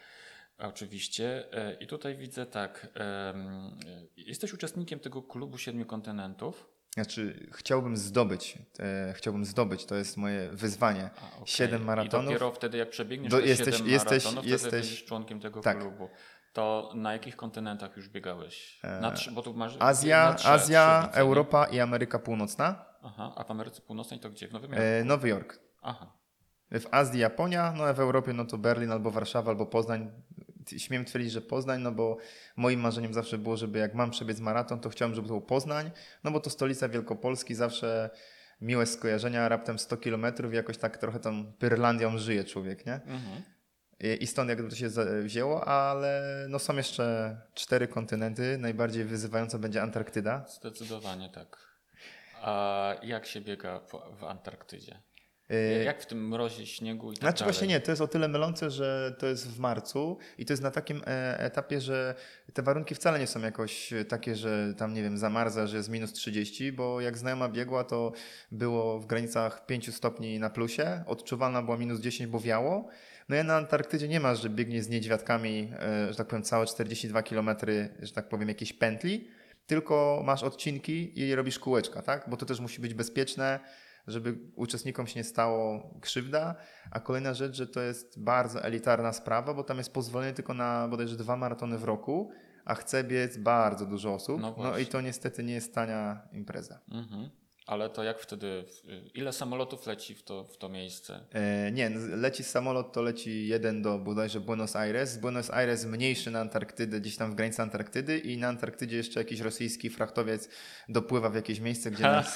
Oczywiście. 0.58 1.54
E, 1.54 1.74
I 1.74 1.88
tutaj 1.88 2.18
widzę 2.18 2.46
tak. 2.46 2.88
Jesteś 4.18 4.54
uczestnikiem 4.54 5.00
tego 5.00 5.24
klubu 5.24 5.58
siedmiu 5.58 5.86
kontynentów. 5.86 6.77
Znaczy, 6.98 7.48
chciałbym 7.54 7.98
zdobyć, 7.98 8.58
e, 8.80 9.14
chciałbym 9.14 9.46
zdobyć, 9.46 9.86
to 9.86 9.96
jest 9.96 10.18
moje 10.18 10.50
wyzwanie. 10.50 11.10
A, 11.22 11.36
okay. 11.36 11.48
Siedem 11.48 11.84
maratonów. 11.84 12.26
I 12.26 12.28
dopiero 12.28 12.52
wtedy, 12.52 12.78
jak 12.78 12.90
przebiegniesz 12.90 13.32
do, 13.32 13.40
jesteś, 13.40 13.76
siedem 13.76 13.92
jesteś, 13.92 14.24
maratonów, 14.24 14.52
jesteś, 14.52 15.04
członkiem 15.04 15.40
tego 15.40 15.62
tak. 15.62 15.80
klubu. 15.80 16.10
To 16.54 16.92
na 16.96 17.14
jakich 17.14 17.36
kontynentach 17.36 17.98
już 17.98 18.10
biegałeś? 18.10 18.80
Na 19.02 19.12
trzy, 19.12 19.32
bo 19.32 19.42
tu 19.42 19.54
masz 19.54 19.78
Azja, 19.80 20.34
trzy, 20.34 20.48
Azja 20.48 21.08
trzy 21.12 21.20
Europa 21.20 21.66
i 21.66 21.80
Ameryka 21.80 22.20
Północna. 22.20 22.86
Aha, 23.04 23.34
a 23.36 23.44
w 23.44 23.52
Ameryce 23.52 23.82
Północnej 23.82 24.20
to 24.20 24.30
gdzie? 24.30 24.48
W 24.48 24.54
Nowym 24.54 24.74
e, 24.74 24.76
Jorku? 24.76 25.02
E, 25.02 25.04
Nowy 25.04 25.30
Jork. 25.30 25.60
Aha. 25.82 26.12
W 26.72 26.86
Azji 26.92 27.20
Japonia, 27.20 27.74
no 27.78 27.84
a 27.84 27.94
w 27.94 28.00
Europie 28.00 28.34
no 28.34 28.46
to 28.46 28.58
Berlin 28.58 28.92
albo 28.92 29.12
Warszawa 29.12 29.52
albo 29.52 29.66
Poznań 29.66 30.12
śmiem 30.78 31.06
twierdzić, 31.06 31.32
że 31.32 31.42
Poznań, 31.42 31.82
no 31.82 31.92
bo 31.92 32.18
moim 32.56 32.80
marzeniem 32.80 33.14
zawsze 33.14 33.38
było, 33.38 33.58
żeby 33.58 33.80
jak 33.80 33.94
mam 33.94 34.12
przebiec 34.12 34.40
maraton, 34.40 34.80
to 34.80 34.90
chciałem, 34.90 35.16
żeby 35.16 35.28
to 35.28 35.34
był 35.34 35.42
Poznań, 35.42 35.92
no 36.24 36.32
bo 36.32 36.40
to 36.40 36.50
stolica 36.50 36.90
Wielkopolski, 36.90 37.56
zawsze 37.56 38.10
miłe 38.62 38.86
skojarzenia, 38.86 39.50
raptem 39.50 39.80
100 39.80 39.98
kilometrów, 39.98 40.54
jakoś 40.54 40.78
tak 40.78 40.98
trochę 40.98 41.20
tą 41.20 41.54
Pyrlandią 41.54 42.18
żyje 42.18 42.44
człowiek, 42.44 42.86
nie? 42.86 42.94
Mhm. 42.94 43.44
I 44.20 44.28
stąd 44.28 44.50
jakby 44.50 44.70
to 44.70 44.76
się 44.76 44.90
wzięło, 45.24 45.68
ale 45.68 46.46
no 46.50 46.60
są 46.60 46.78
jeszcze 46.78 47.38
cztery 47.54 47.88
kontynenty. 47.88 48.58
Najbardziej 48.58 49.06
wyzywająca 49.06 49.58
będzie 49.58 49.82
Antarktyda. 49.82 50.46
Zdecydowanie 50.48 51.30
tak. 51.30 51.58
A 52.42 52.96
jak 53.04 53.26
się 53.26 53.42
biega 53.42 53.80
w, 53.80 54.20
w 54.20 54.24
Antarktydzie? 54.24 55.02
Y, 55.52 55.84
jak 55.84 56.02
w 56.02 56.06
tym 56.06 56.28
mrozie, 56.28 56.66
śniegu 56.66 57.12
i 57.12 57.16
tak 57.16 57.22
Znaczy 57.22 57.40
dalej? 57.40 57.54
właśnie 57.54 57.68
nie, 57.68 57.80
to 57.80 57.92
jest 57.92 58.02
o 58.02 58.08
tyle 58.08 58.28
mylące, 58.28 58.72
że 58.72 59.16
to 59.20 59.28
jest 59.28 59.48
w 59.48 59.60
marcu 59.60 60.18
i 60.38 60.46
to 60.46 60.54
jest 60.54 60.64
na 60.64 60.72
takim 60.72 61.02
e, 61.08 61.40
etapie, 61.40 61.82
że 61.82 62.16
te 62.54 62.62
warunki 62.62 62.96
wcale 62.96 63.20
nie 63.20 63.28
są 63.28 63.42
jakoś 63.42 63.94
takie, 64.08 64.36
że 64.36 64.74
tam 64.78 64.94
nie 64.94 65.04
wiem, 65.04 65.18
zamarza, 65.18 65.68
że 65.68 65.78
jest 65.78 65.90
minus 65.90 66.14
30, 66.14 66.72
bo 66.72 67.02
jak 67.02 67.18
znajoma 67.18 67.50
biegła, 67.50 67.84
to 67.84 68.12
było 68.52 69.00
w 69.00 69.06
granicach 69.06 69.66
5 69.66 69.96
stopni 69.96 70.40
na 70.40 70.50
plusie, 70.50 71.04
odczuwalna 71.06 71.62
była 71.62 71.78
minus 71.78 72.00
10, 72.00 72.32
bo 72.32 72.40
wiało. 72.40 72.88
No 73.30 73.36
ja 73.36 73.44
na 73.44 73.56
Antarktydzie 73.56 74.08
nie 74.08 74.20
masz, 74.20 74.42
że 74.42 74.50
biegnie 74.50 74.84
z 74.84 74.90
niedźwiadkami, 74.90 75.72
e, 75.80 76.08
że 76.10 76.16
tak 76.18 76.28
powiem, 76.28 76.44
całe 76.44 76.66
42 76.66 77.24
km, 77.24 77.50
że 78.02 78.12
tak 78.14 78.30
powiem, 78.30 78.50
jakieś 78.50 78.74
pętli, 78.74 79.28
tylko 79.68 80.22
masz 80.26 80.44
odcinki 80.44 81.20
i 81.20 81.36
robisz 81.36 81.60
kółeczka, 81.60 82.02
tak? 82.02 82.30
Bo 82.30 82.38
to 82.38 82.46
też 82.46 82.60
musi 82.60 82.82
być 82.82 82.94
bezpieczne, 82.94 83.60
żeby 84.08 84.38
uczestnikom 84.56 85.08
się 85.08 85.20
nie 85.20 85.24
stało 85.24 85.90
krzywda. 86.02 86.56
A 86.92 87.00
kolejna 87.00 87.34
rzecz, 87.34 87.56
że 87.56 87.68
to 87.68 87.82
jest 87.82 88.24
bardzo 88.24 88.64
elitarna 88.64 89.14
sprawa, 89.14 89.54
bo 89.54 89.64
tam 89.64 89.78
jest 89.78 89.94
pozwolenie 89.94 90.34
tylko 90.34 90.54
na 90.54 90.88
bodajże 90.88 91.16
dwa 91.16 91.36
maratony 91.36 91.78
w 91.78 91.84
roku, 91.84 92.32
a 92.66 92.76
chce 92.76 93.04
biec 93.04 93.38
bardzo 93.38 93.86
dużo 93.86 94.14
osób. 94.14 94.42
No, 94.42 94.56
no 94.58 94.78
i 94.78 94.86
to 94.86 95.02
niestety 95.02 95.44
nie 95.44 95.54
jest 95.54 95.74
tania 95.74 96.28
impreza. 96.32 96.80
Mhm. 96.92 97.30
Ale 97.68 97.90
to 97.90 98.04
jak 98.04 98.20
wtedy, 98.20 98.66
ile 99.14 99.34
samolotów 99.34 99.88
leci 99.88 100.16
w 100.16 100.24
to, 100.24 100.44
w 100.44 100.58
to 100.58 100.70
miejsce? 100.70 101.20
E, 101.34 101.72
nie, 101.72 101.90
leci 102.10 102.44
samolot, 102.44 102.94
to 102.94 103.02
leci 103.02 103.48
jeden 103.48 103.82
do 103.82 104.00
bodajże 104.00 104.40
Buenos 104.40 104.76
Aires. 104.76 105.18
Buenos 105.18 105.50
Aires 105.50 105.86
mniejszy 105.86 106.32
na 106.32 106.40
Antarktydę, 106.40 107.02
gdzieś 107.02 107.18
tam 107.18 107.32
w 107.32 107.36
granicy 107.36 107.62
Antarktydy 107.62 108.18
i 108.18 108.38
na 108.38 108.48
Antarktydzie 108.48 108.98
jeszcze 108.98 109.20
jakiś 109.20 109.40
rosyjski 109.40 109.90
frachtowiec 109.90 110.50
dopływa 110.90 111.30
w 111.30 111.36
jakieś 111.36 111.60
miejsce, 111.60 111.92
gdzie 111.92 112.04
nas... 112.04 112.34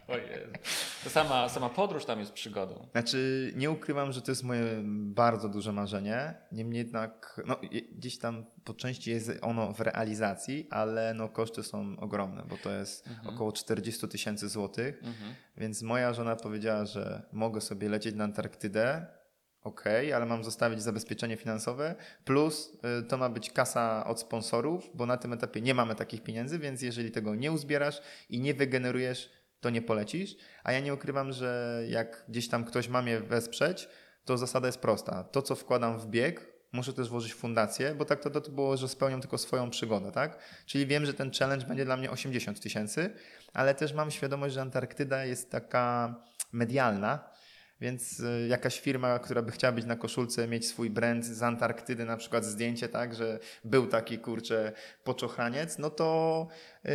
to 1.04 1.10
sama, 1.10 1.48
sama 1.48 1.68
podróż 1.68 2.04
tam 2.04 2.20
jest 2.20 2.32
przygodą. 2.32 2.88
Znaczy, 2.92 3.52
nie 3.56 3.70
ukrywam, 3.70 4.12
że 4.12 4.22
to 4.22 4.30
jest 4.30 4.42
moje 4.42 4.64
bardzo 5.04 5.48
duże 5.48 5.72
marzenie. 5.72 6.34
Niemniej 6.52 6.78
jednak, 6.78 7.40
no, 7.46 7.56
gdzieś 7.92 8.18
tam 8.18 8.44
po 8.64 8.74
części 8.74 9.10
jest 9.10 9.30
ono 9.42 9.72
w 9.72 9.80
realizacji, 9.80 10.66
ale 10.70 11.14
no, 11.14 11.28
koszty 11.28 11.62
są 11.62 11.96
ogromne, 11.98 12.42
bo 12.48 12.56
to 12.56 12.72
jest 12.72 13.06
mhm. 13.06 13.34
około 13.34 13.52
40 13.52 14.08
tysięcy 14.08 14.48
złotych. 14.48 14.96
Mhm. 15.02 15.34
Więc 15.56 15.82
moja 15.82 16.12
żona 16.12 16.36
powiedziała, 16.36 16.84
że 16.84 17.22
mogę 17.32 17.60
sobie 17.60 17.88
lecieć 17.88 18.14
na 18.14 18.24
Antarktydę, 18.24 19.06
ok, 19.62 19.84
ale 20.14 20.26
mam 20.26 20.44
zostawić 20.44 20.82
zabezpieczenie 20.82 21.36
finansowe, 21.36 21.94
plus 22.24 22.78
y, 23.00 23.02
to 23.02 23.16
ma 23.16 23.28
być 23.28 23.50
kasa 23.50 24.06
od 24.06 24.20
sponsorów, 24.20 24.90
bo 24.94 25.06
na 25.06 25.16
tym 25.16 25.32
etapie 25.32 25.60
nie 25.60 25.74
mamy 25.74 25.94
takich 25.94 26.22
pieniędzy, 26.22 26.58
więc 26.58 26.82
jeżeli 26.82 27.10
tego 27.10 27.34
nie 27.34 27.52
uzbierasz 27.52 28.02
i 28.28 28.40
nie 28.40 28.54
wygenerujesz, 28.54 29.30
to 29.60 29.70
nie 29.70 29.82
polecisz. 29.82 30.36
A 30.64 30.72
ja 30.72 30.80
nie 30.80 30.94
ukrywam, 30.94 31.32
że 31.32 31.82
jak 31.88 32.24
gdzieś 32.28 32.48
tam 32.48 32.64
ktoś 32.64 32.88
ma 32.88 33.02
mnie 33.02 33.20
wesprzeć, 33.20 33.88
to 34.24 34.38
zasada 34.38 34.66
jest 34.66 34.78
prosta. 34.78 35.24
To, 35.24 35.42
co 35.42 35.54
wkładam 35.54 35.98
w 35.98 36.06
bieg, 36.06 36.53
muszę 36.74 36.92
też 36.92 37.08
włożyć 37.08 37.34
fundację, 37.34 37.94
bo 37.94 38.04
tak 38.04 38.20
to, 38.20 38.30
to 38.30 38.50
było, 38.50 38.76
że 38.76 38.88
spełniam 38.88 39.20
tylko 39.20 39.38
swoją 39.38 39.70
przygodę, 39.70 40.12
tak? 40.12 40.38
Czyli 40.66 40.86
wiem, 40.86 41.06
że 41.06 41.14
ten 41.14 41.30
challenge 41.32 41.66
będzie 41.66 41.84
dla 41.84 41.96
mnie 41.96 42.10
80 42.10 42.60
tysięcy, 42.60 43.10
ale 43.52 43.74
też 43.74 43.92
mam 43.92 44.10
świadomość, 44.10 44.54
że 44.54 44.60
Antarktyda 44.60 45.24
jest 45.24 45.50
taka 45.50 46.14
medialna, 46.52 47.34
więc 47.80 48.20
y, 48.20 48.46
jakaś 48.48 48.80
firma, 48.80 49.18
która 49.18 49.42
by 49.42 49.52
chciała 49.52 49.72
być 49.72 49.84
na 49.84 49.96
koszulce, 49.96 50.48
mieć 50.48 50.68
swój 50.68 50.90
brand 50.90 51.24
z 51.24 51.42
Antarktydy, 51.42 52.04
na 52.04 52.16
przykład 52.16 52.44
zdjęcie, 52.44 52.88
tak, 52.88 53.14
że 53.14 53.38
był 53.64 53.86
taki 53.86 54.18
kurczę 54.18 54.72
poczochraniec, 55.04 55.78
no 55.78 55.90
to, 55.90 56.48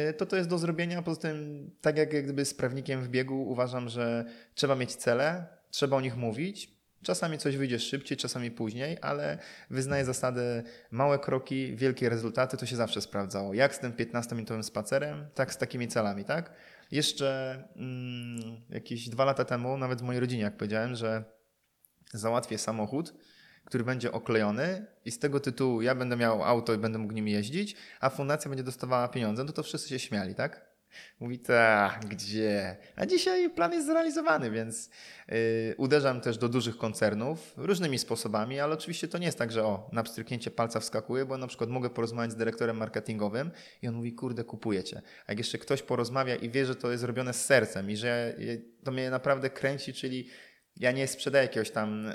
y, 0.10 0.14
to 0.14 0.26
to 0.26 0.36
jest 0.36 0.50
do 0.50 0.58
zrobienia. 0.58 1.02
Poza 1.02 1.22
tym, 1.22 1.70
tak 1.82 1.98
jak 1.98 2.24
gdyby 2.24 2.46
z 2.46 2.54
prawnikiem 2.54 3.04
w 3.04 3.10
biegu, 3.10 3.50
uważam, 3.50 3.90
że 3.90 4.26
trzeba 4.56 4.76
mieć 4.76 4.96
cele, 4.96 5.48
trzeba 5.72 5.98
o 5.98 6.02
nich 6.02 6.18
mówić, 6.18 6.79
Czasami 7.04 7.38
coś 7.38 7.58
wyjdzie 7.58 7.80
szybciej, 7.80 8.18
czasami 8.18 8.52
później, 8.52 8.98
ale 9.02 9.38
wyznaję 9.70 10.06
zasadę 10.06 10.64
małe 10.92 11.20
kroki, 11.20 11.76
wielkie 11.76 12.10
rezultaty, 12.10 12.58
to 12.58 12.66
się 12.66 12.76
zawsze 12.76 13.02
sprawdzało. 13.02 13.54
Jak 13.54 13.76
z 13.76 13.80
tym 13.80 13.92
15-minutowym 13.94 14.64
spacerem, 14.64 15.28
tak 15.34 15.54
z 15.54 15.58
takimi 15.58 15.88
celami, 15.88 16.26
tak? 16.26 16.54
Jeszcze 16.92 17.58
mm, 17.76 18.62
jakieś 18.70 19.10
dwa 19.10 19.26
lata 19.26 19.46
temu, 19.46 19.78
nawet 19.78 20.00
w 20.00 20.04
mojej 20.04 20.20
rodzinie, 20.20 20.44
jak 20.44 20.58
powiedziałem, 20.58 20.96
że 20.96 21.24
załatwię 22.14 22.58
samochód, 22.58 23.14
który 23.66 23.84
będzie 23.84 24.12
oklejony 24.12 24.86
i 25.06 25.12
z 25.12 25.20
tego 25.20 25.40
tytułu 25.40 25.82
ja 25.82 25.96
będę 25.96 26.18
miał 26.18 26.44
auto 26.44 26.74
i 26.74 26.78
będę 26.78 27.00
mógł 27.00 27.14
nim 27.14 27.28
jeździć, 27.28 27.76
a 28.00 28.10
fundacja 28.10 28.50
będzie 28.50 28.64
dostawała 28.64 29.08
pieniądze, 29.08 29.44
no 29.44 29.52
to 29.52 29.64
wszyscy 29.64 29.90
się 29.90 30.00
śmiali, 30.00 30.36
tak? 30.36 30.70
Mówi, 31.20 31.40
tak, 31.40 32.06
gdzie? 32.06 32.78
A 32.96 33.06
dzisiaj 33.06 33.50
plan 33.50 33.72
jest 33.72 33.88
zrealizowany, 33.88 34.52
więc 34.52 34.90
yy, 35.28 35.36
uderzam 35.78 36.22
też 36.22 36.38
do 36.38 36.50
dużych 36.50 36.78
koncernów 36.78 37.54
różnymi 37.58 38.00
sposobami, 38.00 38.60
ale 38.60 38.74
oczywiście 38.74 39.08
to 39.08 39.18
nie 39.18 39.26
jest 39.26 39.38
tak, 39.38 39.52
że 39.52 39.66
o, 39.66 39.90
na 39.92 40.04
pstryknięcie 40.04 40.52
palca 40.52 40.80
wskakuje, 40.80 41.26
bo 41.26 41.38
na 41.38 41.48
przykład 41.48 41.70
mogę 41.70 41.90
porozmawiać 41.90 42.32
z 42.32 42.36
dyrektorem 42.36 42.78
marketingowym 42.78 43.52
i 43.82 43.88
on 43.88 43.96
mówi, 43.96 44.14
kurde, 44.14 44.44
kupujecie. 44.44 45.02
A 45.28 45.32
jak 45.32 45.38
jeszcze 45.38 45.58
ktoś 45.58 45.82
porozmawia 45.82 46.36
i 46.36 46.50
wie, 46.50 46.66
że 46.66 46.76
to 46.76 46.92
jest 46.92 47.04
robione 47.04 47.34
z 47.34 47.46
sercem 47.46 47.92
i 47.92 47.98
że 47.98 48.36
to 48.84 48.92
mnie 48.92 49.10
naprawdę 49.10 49.50
kręci, 49.50 49.94
czyli 49.94 50.28
ja 50.80 50.92
nie 50.92 51.08
sprzedaję 51.08 51.46
jakiegoś 51.46 51.72
tam 51.72 52.12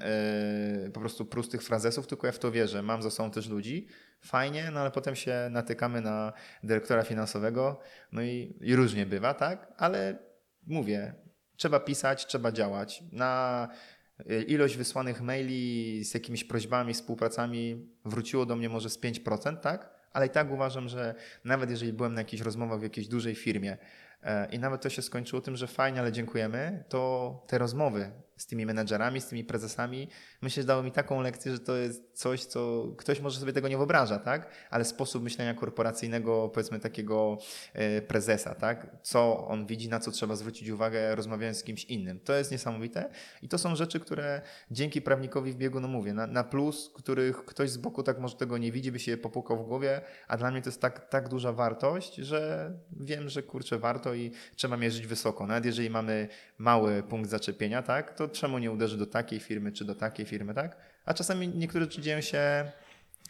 yy, 0.82 0.90
po 0.90 1.00
prostu 1.00 1.26
prostych 1.26 1.62
frazesów, 1.62 2.06
tylko 2.06 2.26
ja 2.26 2.32
w 2.32 2.38
to 2.38 2.52
wierzę. 2.52 2.82
Mam 2.82 3.02
za 3.02 3.10
sobą 3.10 3.30
też 3.30 3.48
ludzi, 3.48 3.88
fajnie, 4.20 4.70
no 4.72 4.80
ale 4.80 4.90
potem 4.90 5.16
się 5.16 5.48
natykamy 5.50 6.00
na 6.00 6.32
dyrektora 6.62 7.02
finansowego, 7.02 7.80
no 8.12 8.22
i, 8.22 8.58
i 8.60 8.76
różnie 8.76 9.06
bywa, 9.06 9.34
tak? 9.34 9.72
Ale 9.76 10.18
mówię, 10.66 11.14
trzeba 11.56 11.80
pisać, 11.80 12.26
trzeba 12.26 12.52
działać. 12.52 13.02
Na 13.12 13.68
y, 14.30 14.42
ilość 14.42 14.76
wysłanych 14.76 15.20
maili 15.20 16.04
z 16.04 16.14
jakimiś 16.14 16.44
prośbami, 16.44 16.94
współpracami 16.94 17.88
wróciło 18.04 18.46
do 18.46 18.56
mnie 18.56 18.68
może 18.68 18.90
z 18.90 19.00
5%, 19.00 19.56
tak? 19.56 19.94
Ale 20.12 20.26
i 20.26 20.30
tak 20.30 20.52
uważam, 20.52 20.88
że 20.88 21.14
nawet 21.44 21.70
jeżeli 21.70 21.92
byłem 21.92 22.14
na 22.14 22.20
jakichś 22.20 22.42
rozmowach 22.42 22.80
w 22.80 22.82
jakiejś 22.82 23.08
dużej 23.08 23.34
firmie 23.34 23.76
e, 24.22 24.48
i 24.50 24.58
nawet 24.58 24.82
to 24.82 24.90
się 24.90 25.02
skończyło 25.02 25.42
tym, 25.42 25.56
że 25.56 25.66
fajnie, 25.66 26.00
ale 26.00 26.12
dziękujemy, 26.12 26.84
to 26.88 27.44
te 27.46 27.58
rozmowy 27.58 28.10
z 28.36 28.46
tymi 28.46 28.66
menedżerami, 28.66 29.20
z 29.20 29.26
tymi 29.26 29.44
prezesami, 29.44 30.08
myślę, 30.42 30.62
że 30.62 30.66
dało 30.66 30.82
mi 30.82 30.92
taką 30.92 31.20
lekcję, 31.20 31.52
że 31.52 31.58
to 31.58 31.76
jest 31.76 32.02
coś, 32.12 32.44
co 32.44 32.86
ktoś 32.96 33.20
może 33.20 33.40
sobie 33.40 33.52
tego 33.52 33.68
nie 33.68 33.76
wyobraża, 33.76 34.18
tak? 34.18 34.50
Ale 34.70 34.84
sposób 34.84 35.22
myślenia 35.22 35.54
korporacyjnego, 35.54 36.48
powiedzmy 36.48 36.80
takiego 36.80 37.38
e, 37.72 38.02
prezesa, 38.02 38.54
tak? 38.54 38.96
Co 39.02 39.46
on 39.48 39.66
widzi, 39.66 39.88
na 39.88 40.00
co 40.00 40.10
trzeba 40.10 40.36
zwrócić 40.36 40.68
uwagę, 40.68 41.14
rozmawiając 41.14 41.58
z 41.58 41.62
kimś 41.62 41.84
innym. 41.84 42.20
To 42.20 42.34
jest 42.34 42.50
niesamowite 42.50 43.10
i 43.42 43.48
to 43.48 43.58
są 43.58 43.76
rzeczy, 43.76 44.00
które 44.00 44.42
dzięki 44.70 45.02
prawnikowi 45.02 45.52
w 45.52 45.56
biegu, 45.56 45.80
no 45.80 45.88
mówię, 45.88 46.14
na, 46.14 46.26
na 46.26 46.44
plus, 46.44 46.90
których 46.94 47.44
ktoś 47.44 47.70
z 47.70 47.76
boku 47.76 48.02
tak 48.02 48.18
może 48.18 48.36
tego 48.36 48.58
nie 48.58 48.72
widzi, 48.72 48.92
by 48.92 48.98
się 48.98 49.16
popukał 49.16 49.64
w 49.64 49.66
głowie, 49.66 50.00
a 50.28 50.36
dla 50.36 50.50
mnie 50.50 50.62
to 50.62 50.68
jest 50.68 50.80
tak, 50.80 51.08
tak 51.08 51.28
duża 51.28 51.52
wartość, 51.52 52.14
że 52.14 52.72
wiem, 52.92 53.28
że 53.28 53.42
kurczę, 53.42 53.78
warto 53.78 54.14
i 54.14 54.32
trzeba 54.56 54.76
mierzyć 54.76 55.06
wysoko. 55.06 55.46
Nawet 55.46 55.64
jeżeli 55.64 55.90
mamy 55.90 56.28
mały 56.58 57.02
punkt 57.02 57.30
zaczepienia, 57.30 57.82
tak? 57.82 58.14
To 58.14 58.28
czemu 58.28 58.58
nie 58.58 58.70
uderzy 58.70 58.98
do 58.98 59.06
takiej 59.06 59.40
firmy 59.40 59.72
czy 59.72 59.84
do 59.84 59.94
takiej 59.94 60.26
firmy, 60.26 60.54
tak? 60.54 60.76
A 61.04 61.14
czasami 61.14 61.48
niektóre 61.48 61.84
rzeczy 61.84 62.02
dzieją 62.02 62.20
się 62.20 62.72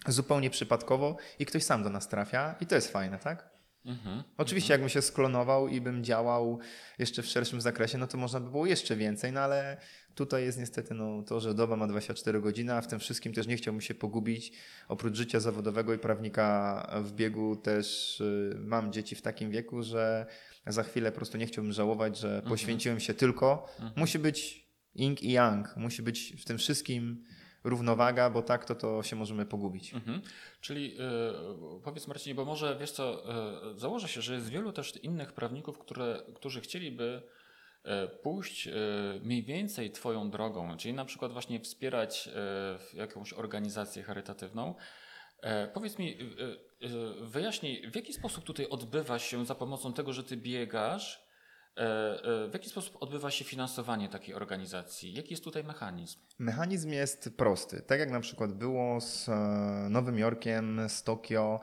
zupełnie 0.07 0.51
przypadkowo 0.51 1.17
i 1.39 1.47
ktoś 1.47 1.63
sam 1.63 1.83
do 1.83 1.91
nas 1.91 2.09
trafia 2.09 2.55
i 2.61 2.67
to 2.67 2.75
jest 2.75 2.93
fajne, 2.93 3.19
tak? 3.19 3.55
Mhm, 3.87 4.23
Oczywiście, 4.37 4.75
jakbym 4.75 4.89
się 4.89 5.03
sklonował 5.03 5.69
i 5.69 5.81
bym 5.81 6.05
działał 6.05 6.59
jeszcze 6.99 7.23
w 7.23 7.27
szerszym 7.27 7.61
zakresie, 7.61 7.99
no 7.99 8.07
to 8.07 8.19
można 8.19 8.41
by 8.41 8.51
było 8.51 8.67
jeszcze 8.67 8.97
więcej, 8.97 9.33
no 9.33 9.41
ale 9.41 9.77
tutaj 10.15 10.45
jest 10.45 10.59
niestety 10.59 10.95
no, 10.95 11.23
to, 11.23 11.41
że 11.41 11.55
doba 11.55 11.77
ma 11.77 11.87
24 11.87 12.41
godziny, 12.41 12.75
a 12.75 12.81
w 12.81 12.87
tym 12.87 12.99
wszystkim 12.99 13.33
też 13.33 13.47
nie 13.47 13.57
chciałbym 13.57 13.81
się 13.81 13.95
pogubić. 13.95 14.53
Oprócz 14.89 15.17
życia 15.17 15.41
zawodowego 15.41 15.95
i 15.95 15.99
prawnika 15.99 17.01
w 17.03 17.13
biegu 17.13 17.57
też 17.57 18.21
y, 18.21 18.57
mam 18.59 18.93
dzieci 18.93 19.17
w 19.17 19.23
takim 19.23 19.51
wieku, 19.51 19.83
że 19.83 20.27
za 20.67 20.83
chwilę 20.83 21.13
po 21.13 21.17
prostu 21.17 21.39
nie 21.39 21.47
chciałbym 21.47 21.73
żałować, 21.73 22.19
że 22.19 22.29
mhm. 22.29 22.49
poświęciłem 22.49 23.01
się 23.01 23.15
tylko. 23.15 23.69
Musi 23.97 24.19
być 24.19 24.69
ing 24.95 25.23
i 25.23 25.33
yang. 25.33 25.77
Musi 25.77 26.03
być 26.03 26.43
w 26.43 26.45
tym 26.45 26.59
wszystkim 26.59 27.25
równowaga, 27.65 28.31
bo 28.31 28.43
tak 28.43 28.65
to, 28.65 28.75
to 28.75 29.03
się 29.03 29.17
możemy 29.17 29.47
pogubić. 29.47 29.95
Mhm. 29.95 30.23
Czyli 30.61 30.95
yy, 30.95 31.81
powiedz 31.85 32.07
Marcinie, 32.07 32.35
bo 32.35 32.45
może 32.45 32.77
wiesz 32.81 32.91
co, 32.91 33.25
yy, 33.73 33.79
założę 33.79 34.09
się, 34.09 34.23
że 34.23 34.35
jest 34.35 34.49
wielu 34.49 34.73
też 34.73 34.97
innych 35.03 35.33
prawników, 35.33 35.79
które, 35.79 36.23
którzy 36.35 36.61
chcieliby 36.61 37.23
yy, 37.85 38.09
pójść 38.23 38.69
mniej 39.23 39.43
więcej 39.43 39.91
Twoją 39.91 40.31
drogą, 40.31 40.77
czyli 40.77 40.95
na 40.95 41.05
przykład 41.05 41.33
właśnie 41.33 41.61
wspierać 41.61 42.29
jakąś 42.95 43.33
organizację 43.33 44.03
charytatywną. 44.03 44.75
Powiedz 45.75 45.99
mi, 45.99 46.19
wyjaśnij, 47.21 47.91
w 47.91 47.97
jaki 47.97 48.13
sposób 48.13 48.45
tutaj 48.45 48.69
odbywa 48.69 49.19
się 49.19 49.47
za 49.47 49.55
pomocą 49.55 49.93
tego, 49.93 50.13
że 50.13 50.25
Ty 50.25 50.37
biegasz, 50.37 51.25
E, 51.77 51.81
e, 52.45 52.49
w 52.49 52.53
jaki 52.53 52.69
sposób 52.69 52.97
odbywa 53.01 53.31
się 53.31 53.45
finansowanie 53.45 54.09
takiej 54.09 54.35
organizacji? 54.35 55.15
Jaki 55.15 55.31
jest 55.31 55.45
tutaj 55.45 55.65
mechanizm? 55.65 56.19
Mechanizm 56.39 56.91
jest 56.91 57.31
prosty. 57.37 57.83
Tak 57.87 58.01
jak 58.01 58.11
na 58.11 58.21
przykład 58.21 58.53
było 58.53 59.01
z 59.01 59.29
e, 59.29 59.33
Nowym 59.91 60.19
Jorkiem, 60.19 60.81
z 60.89 61.03
Tokio, 61.03 61.61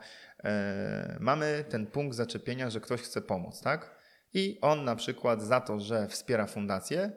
mamy 1.20 1.64
ten 1.68 1.86
punkt 1.86 2.16
zaczepienia, 2.16 2.70
że 2.70 2.80
ktoś 2.80 3.00
chce 3.00 3.22
pomóc, 3.22 3.60
tak? 3.60 4.02
I 4.34 4.58
on 4.60 4.84
na 4.84 4.96
przykład 4.96 5.42
za 5.42 5.60
to, 5.60 5.80
że 5.80 6.08
wspiera 6.08 6.46
fundację, 6.46 7.12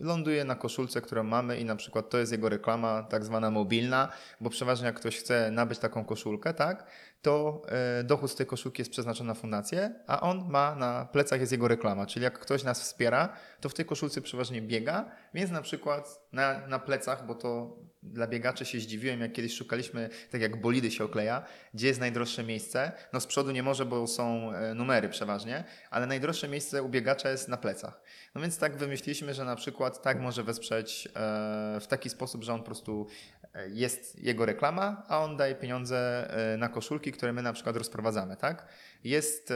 ląduje 0.00 0.44
na 0.44 0.54
koszulce, 0.54 1.00
którą 1.00 1.22
mamy 1.22 1.58
i 1.58 1.64
na 1.64 1.76
przykład 1.76 2.10
to 2.10 2.18
jest 2.18 2.32
jego 2.32 2.48
reklama 2.48 3.02
tak 3.02 3.24
zwana 3.24 3.50
mobilna, 3.50 4.08
bo 4.40 4.50
przeważnie 4.50 4.86
jak 4.86 4.96
ktoś 4.96 5.18
chce 5.18 5.50
nabyć 5.50 5.78
taką 5.78 6.04
koszulkę, 6.04 6.54
tak, 6.54 6.86
to 7.22 7.62
e, 7.68 8.04
dochód 8.04 8.30
z 8.30 8.34
tej 8.34 8.46
koszulki 8.46 8.80
jest 8.80 8.90
przeznaczony 8.90 9.28
na 9.28 9.34
fundację, 9.34 9.94
a 10.06 10.20
on 10.20 10.50
ma 10.50 10.74
na 10.74 11.08
plecach 11.12 11.40
jest 11.40 11.52
jego 11.52 11.68
reklama, 11.68 12.06
czyli 12.06 12.24
jak 12.24 12.38
ktoś 12.38 12.64
nas 12.64 12.82
wspiera, 12.82 13.28
to 13.60 13.68
w 13.68 13.74
tej 13.74 13.84
koszulce 13.84 14.20
przeważnie 14.20 14.62
biega, 14.62 15.10
więc 15.34 15.50
na 15.50 15.62
przykład 15.62 16.20
na, 16.32 16.66
na 16.66 16.78
plecach, 16.78 17.26
bo 17.26 17.34
to 17.34 17.76
dla 18.02 18.26
biegaczy 18.26 18.64
się 18.64 18.80
zdziwiłem, 18.80 19.20
jak 19.20 19.32
kiedyś 19.32 19.54
szukaliśmy, 19.56 20.10
tak 20.30 20.40
jak 20.40 20.60
bolidy 20.60 20.90
się 20.90 21.04
okleja, 21.04 21.44
gdzie 21.74 21.86
jest 21.86 22.00
najdroższe 22.00 22.44
miejsce. 22.44 22.92
No 23.12 23.20
z 23.20 23.26
przodu 23.26 23.50
nie 23.50 23.62
może, 23.62 23.84
bo 23.84 24.06
są 24.06 24.52
e, 24.52 24.74
numery 24.74 25.08
przeważnie, 25.08 25.64
ale 25.90 26.06
najdroższe 26.06 26.48
miejsce 26.48 26.82
u 26.82 26.88
biegacza 26.88 27.30
jest 27.30 27.48
na 27.48 27.56
plecach. 27.56 28.02
No 28.34 28.40
więc 28.40 28.58
tak 28.58 28.76
wymyśliliśmy, 28.76 29.34
że 29.34 29.44
na 29.44 29.56
przykład 29.56 30.02
tak 30.02 30.20
może 30.20 30.42
wesprzeć 30.42 31.08
e, 31.08 31.10
w 31.80 31.86
taki 31.88 32.10
sposób, 32.10 32.44
że 32.44 32.52
on 32.52 32.60
po 32.60 32.66
prostu 32.66 33.06
e, 33.54 33.68
jest 33.68 34.18
jego 34.18 34.46
reklama, 34.46 35.02
a 35.08 35.18
on 35.24 35.36
daje 35.36 35.54
pieniądze 35.54 36.28
na 36.58 36.68
koszulki, 36.68 37.12
które 37.12 37.32
my 37.32 37.42
na 37.42 37.52
przykład 37.52 37.76
rozprowadzamy, 37.76 38.36
tak? 38.36 38.66
Jest 39.04 39.52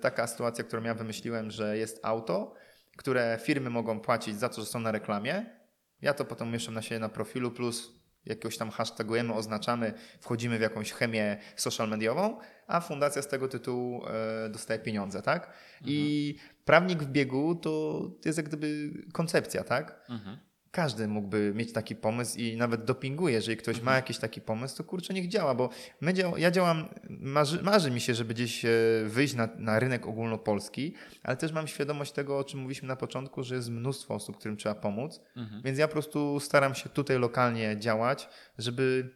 taka 0.00 0.26
sytuacja, 0.26 0.64
którą 0.64 0.82
ja 0.82 0.94
wymyśliłem, 0.94 1.50
że 1.50 1.78
jest 1.78 2.00
auto, 2.02 2.54
które 2.96 3.38
firmy 3.42 3.70
mogą 3.70 4.00
płacić 4.00 4.38
za 4.38 4.48
to, 4.48 4.60
że 4.60 4.66
są 4.66 4.80
na 4.80 4.92
reklamie. 4.92 5.61
Ja 6.02 6.14
to 6.14 6.24
potem 6.24 6.48
umieszczam 6.48 6.74
na 6.74 6.82
siebie 6.82 6.98
na 6.98 7.08
profilu, 7.08 7.50
plus 7.50 8.02
jakiegoś 8.26 8.58
tam 8.58 8.70
hashtagujemy, 8.70 9.34
oznaczamy, 9.34 9.94
wchodzimy 10.20 10.58
w 10.58 10.60
jakąś 10.60 10.92
chemię 10.92 11.36
social 11.56 11.88
mediową, 11.88 12.38
a 12.66 12.80
fundacja 12.80 13.22
z 13.22 13.28
tego 13.28 13.48
tytułu 13.48 14.06
e, 14.06 14.48
dostaje 14.48 14.80
pieniądze, 14.80 15.22
tak? 15.22 15.42
Mhm. 15.46 15.56
I 15.86 16.36
prawnik 16.64 17.02
w 17.02 17.06
biegu 17.06 17.54
to 17.54 18.02
jest 18.24 18.38
jak 18.38 18.48
gdyby 18.48 18.92
koncepcja, 19.12 19.64
tak? 19.64 20.04
Mhm 20.08 20.51
każdy 20.72 21.08
mógłby 21.08 21.52
mieć 21.54 21.72
taki 21.72 21.96
pomysł 21.96 22.38
i 22.38 22.56
nawet 22.56 22.84
dopinguje, 22.84 23.34
jeżeli 23.34 23.56
ktoś 23.56 23.76
ma 23.76 23.80
mhm. 23.80 23.96
jakiś 23.96 24.18
taki 24.18 24.40
pomysł, 24.40 24.76
to 24.76 24.84
kurczę, 24.84 25.14
niech 25.14 25.28
działa, 25.28 25.54
bo 25.54 25.68
my 26.00 26.14
dział, 26.14 26.36
ja 26.36 26.50
działam, 26.50 26.88
marzy, 27.08 27.62
marzy, 27.62 27.90
mi 27.90 28.00
się, 28.00 28.14
żeby 28.14 28.34
gdzieś 28.34 28.64
e, 28.64 28.68
wyjść 29.06 29.34
na, 29.34 29.48
na 29.56 29.78
rynek 29.78 30.06
ogólnopolski, 30.06 30.94
ale 31.22 31.36
też 31.36 31.52
mam 31.52 31.66
świadomość 31.66 32.12
tego, 32.12 32.38
o 32.38 32.44
czym 32.44 32.60
mówiliśmy 32.60 32.88
na 32.88 32.96
początku, 32.96 33.42
że 33.42 33.54
jest 33.54 33.70
mnóstwo 33.70 34.14
osób, 34.14 34.36
którym 34.36 34.56
trzeba 34.56 34.74
pomóc, 34.74 35.20
mhm. 35.36 35.62
więc 35.62 35.78
ja 35.78 35.86
po 35.88 35.92
prostu 35.92 36.40
staram 36.40 36.74
się 36.74 36.88
tutaj 36.88 37.18
lokalnie 37.18 37.76
działać, 37.78 38.28
żeby 38.58 39.10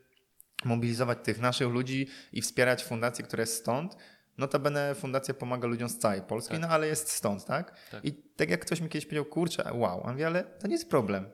mobilizować 0.64 1.18
tych 1.22 1.40
naszych 1.40 1.68
ludzi 1.68 2.08
i 2.32 2.42
wspierać 2.42 2.84
fundację, 2.84 3.24
która 3.24 3.40
jest 3.40 3.56
stąd, 3.56 3.96
Notabene 4.38 4.94
fundacja 4.94 5.34
pomaga 5.34 5.68
ludziom 5.68 5.88
z 5.88 5.98
całej 5.98 6.22
Polski, 6.22 6.52
tak. 6.52 6.60
no 6.60 6.68
ale 6.68 6.86
jest 6.86 7.10
stąd, 7.10 7.44
tak? 7.44 7.90
tak? 7.90 8.04
I 8.04 8.12
tak 8.12 8.50
jak 8.50 8.60
ktoś 8.60 8.80
mi 8.80 8.88
kiedyś 8.88 9.06
powiedział, 9.06 9.24
kurczę, 9.24 9.70
wow, 9.74 10.02
a 10.04 10.12
mówię, 10.12 10.26
ale 10.26 10.44
to 10.44 10.66
nie 10.66 10.74
jest 10.74 10.90
problem. 10.90 11.26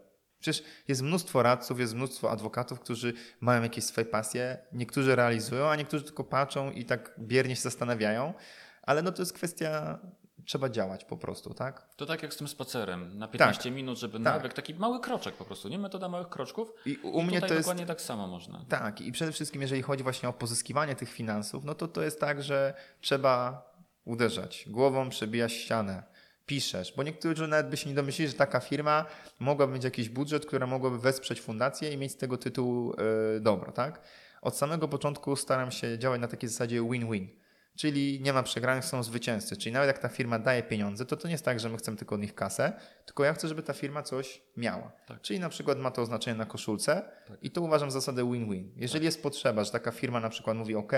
Przecież 0.42 0.64
jest 0.88 1.02
mnóstwo 1.02 1.42
radców, 1.42 1.80
jest 1.80 1.94
mnóstwo 1.94 2.30
adwokatów, 2.30 2.80
którzy 2.80 3.12
mają 3.40 3.62
jakieś 3.62 3.84
swoje 3.84 4.04
pasje, 4.04 4.58
niektórzy 4.72 5.16
realizują, 5.16 5.70
a 5.70 5.76
niektórzy 5.76 6.04
tylko 6.04 6.24
patrzą 6.24 6.70
i 6.70 6.84
tak 6.84 7.14
biernie 7.18 7.56
się 7.56 7.62
zastanawiają, 7.62 8.34
ale 8.82 9.02
no 9.02 9.12
to 9.12 9.22
jest 9.22 9.32
kwestia 9.32 9.98
trzeba 10.44 10.68
działać 10.68 11.04
po 11.04 11.16
prostu, 11.16 11.54
tak? 11.54 11.94
To 11.96 12.06
tak 12.06 12.22
jak 12.22 12.34
z 12.34 12.36
tym 12.36 12.48
spacerem, 12.48 13.18
na 13.18 13.28
15 13.28 13.62
tak, 13.62 13.72
minut, 13.72 13.98
żeby 13.98 14.12
tak. 14.12 14.22
nawet 14.22 14.54
taki 14.54 14.74
mały 14.74 15.00
kroczek 15.00 15.34
po 15.34 15.44
prostu, 15.44 15.68
nie 15.68 15.78
metoda 15.78 16.08
małych 16.08 16.28
kroczków. 16.28 16.72
I 16.86 16.96
u 16.96 17.20
I 17.20 17.24
mnie 17.24 17.40
to 17.40 17.46
jest 17.46 17.58
dokładnie 17.58 17.86
tak 17.86 18.00
samo 18.00 18.26
można. 18.26 18.64
Tak, 18.68 19.00
i 19.00 19.12
przede 19.12 19.32
wszystkim 19.32 19.62
jeżeli 19.62 19.82
chodzi 19.82 20.02
właśnie 20.02 20.28
o 20.28 20.32
pozyskiwanie 20.32 20.94
tych 20.96 21.12
finansów, 21.12 21.64
no 21.64 21.74
to 21.74 21.88
to 21.88 22.02
jest 22.02 22.20
tak, 22.20 22.42
że 22.42 22.74
trzeba 23.00 23.62
uderzać, 24.04 24.64
głową 24.68 25.08
przebijać 25.08 25.52
ścianę, 25.52 26.02
piszesz, 26.46 26.92
bo 26.96 27.02
niektórzy 27.02 27.48
nawet 27.48 27.68
by 27.68 27.76
się 27.76 27.88
nie 27.88 27.94
domyślili, 27.94 28.30
że 28.30 28.36
taka 28.36 28.60
firma 28.60 29.04
mogłaby 29.38 29.72
mieć 29.72 29.84
jakiś 29.84 30.08
budżet, 30.08 30.46
która 30.46 30.66
mogłaby 30.66 30.98
wesprzeć 30.98 31.40
fundację 31.40 31.92
i 31.92 31.96
mieć 31.96 32.12
z 32.12 32.16
tego 32.16 32.38
tytułu 32.38 32.94
yy, 33.34 33.40
dobro, 33.40 33.72
tak? 33.72 34.00
Od 34.42 34.56
samego 34.56 34.88
początku 34.88 35.36
staram 35.36 35.70
się 35.70 35.98
działać 35.98 36.20
na 36.20 36.28
takiej 36.28 36.48
zasadzie 36.48 36.82
win-win. 36.90 37.28
Czyli 37.76 38.20
nie 38.20 38.32
ma 38.32 38.42
przegranych, 38.42 38.84
są 38.84 39.02
zwycięzcy. 39.02 39.56
Czyli 39.56 39.72
nawet 39.72 39.86
jak 39.86 39.98
ta 39.98 40.08
firma 40.08 40.38
daje 40.38 40.62
pieniądze, 40.62 41.04
to 41.04 41.16
to 41.16 41.28
nie 41.28 41.32
jest 41.32 41.44
tak, 41.44 41.60
że 41.60 41.68
my 41.68 41.76
chcemy 41.76 41.96
tylko 41.96 42.14
od 42.14 42.20
nich 42.20 42.34
kasę, 42.34 42.72
tylko 43.06 43.24
ja 43.24 43.32
chcę, 43.32 43.48
żeby 43.48 43.62
ta 43.62 43.72
firma 43.72 44.02
coś 44.02 44.42
miała. 44.56 44.92
Tak. 45.06 45.20
Czyli 45.20 45.40
na 45.40 45.48
przykład 45.48 45.78
ma 45.78 45.90
to 45.90 46.02
oznaczenie 46.02 46.38
na 46.38 46.46
koszulce 46.46 47.02
Tak. 47.28 47.38
i 47.42 47.50
to 47.50 47.60
uważam 47.60 47.90
zasadę 47.90 48.32
win-win. 48.32 48.72
Jeżeli 48.76 49.04
jest 49.04 49.22
potrzeba, 49.22 49.64
że 49.64 49.70
taka 49.70 49.90
firma 49.90 50.20
na 50.20 50.28
przykład 50.28 50.56
mówi 50.56 50.74
OK, 50.74 50.92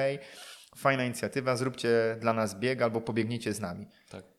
fajna 0.76 1.04
inicjatywa, 1.04 1.56
zróbcie 1.56 2.16
dla 2.20 2.32
nas 2.32 2.58
bieg 2.58 2.82
albo 2.82 3.00
pobiegnijcie 3.00 3.52
z 3.52 3.60
nami. 3.60 3.86
Tak. 4.08 4.33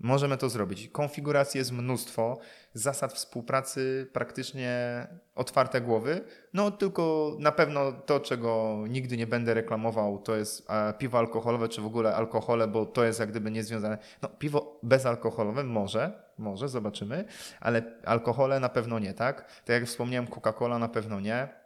Możemy 0.00 0.36
to 0.36 0.48
zrobić. 0.48 0.88
Konfiguracji 0.88 1.58
jest 1.58 1.72
mnóstwo, 1.72 2.38
zasad 2.74 3.12
współpracy 3.12 4.10
praktycznie 4.12 5.06
otwarte 5.34 5.80
głowy. 5.80 6.24
No 6.52 6.70
tylko 6.70 7.36
na 7.38 7.52
pewno 7.52 7.92
to, 7.92 8.20
czego 8.20 8.78
nigdy 8.88 9.16
nie 9.16 9.26
będę 9.26 9.54
reklamował, 9.54 10.18
to 10.18 10.36
jest 10.36 10.70
e, 10.70 10.92
piwo 10.92 11.18
alkoholowe, 11.18 11.68
czy 11.68 11.80
w 11.80 11.86
ogóle 11.86 12.16
alkohole, 12.16 12.68
bo 12.68 12.86
to 12.86 13.04
jest 13.04 13.20
jak 13.20 13.30
gdyby 13.30 13.50
niezwiązane. 13.50 13.98
No 14.22 14.28
piwo 14.28 14.78
bezalkoholowe 14.82 15.64
może, 15.64 16.22
może, 16.38 16.68
zobaczymy, 16.68 17.24
ale 17.60 17.82
alkohole 18.04 18.60
na 18.60 18.68
pewno 18.68 18.98
nie, 18.98 19.14
tak? 19.14 19.44
Tak 19.64 19.68
jak 19.68 19.84
wspomniałem, 19.84 20.26
Coca-Cola 20.26 20.78
na 20.78 20.88
pewno 20.88 21.20
nie. 21.20 21.59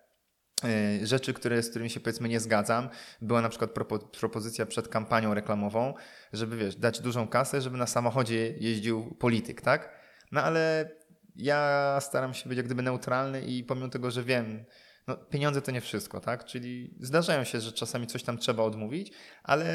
E, 0.65 1.07
Rzeczy, 1.07 1.35
które, 1.35 1.63
z 1.63 1.71
którymi 1.71 1.91
się 1.91 2.01
powiedzmy 2.01 2.29
nie 2.29 2.41
zgadzam. 2.41 2.89
Była 3.23 3.41
na 3.41 3.49
przykład 3.49 3.71
propo, 3.71 3.99
propozycja 3.99 4.67
przed 4.67 4.89
kampanią 4.89 5.35
reklamową, 5.35 5.95
żeby 6.33 6.57
wiesz, 6.57 6.77
dać 6.77 7.01
dużą 7.01 7.29
kasę, 7.29 7.61
żeby 7.61 7.77
na 7.77 7.87
samochodzie 7.87 8.55
jeździł 8.59 9.15
polityk, 9.15 9.61
tak? 9.61 10.01
No 10.33 10.43
ale 10.43 10.91
ja 11.37 11.99
staram 12.01 12.35
się 12.35 12.49
być 12.49 12.57
jak 12.57 12.67
gdyby 12.67 12.83
neutralny 12.83 13.41
i 13.41 13.65
pomimo 13.65 13.89
tego, 13.89 14.11
że 14.11 14.23
wiem, 14.23 14.65
no 15.07 15.17
pieniądze 15.17 15.63
to 15.63 15.73
nie 15.73 15.81
wszystko, 15.81 16.21
tak? 16.21 16.45
Czyli 16.45 16.95
zdarzają 17.01 17.45
się, 17.45 17.61
że 17.61 17.73
czasami 17.73 18.07
coś 18.07 18.23
tam 18.23 18.39
trzeba 18.39 18.63
odmówić, 18.63 19.13
ale 19.43 19.67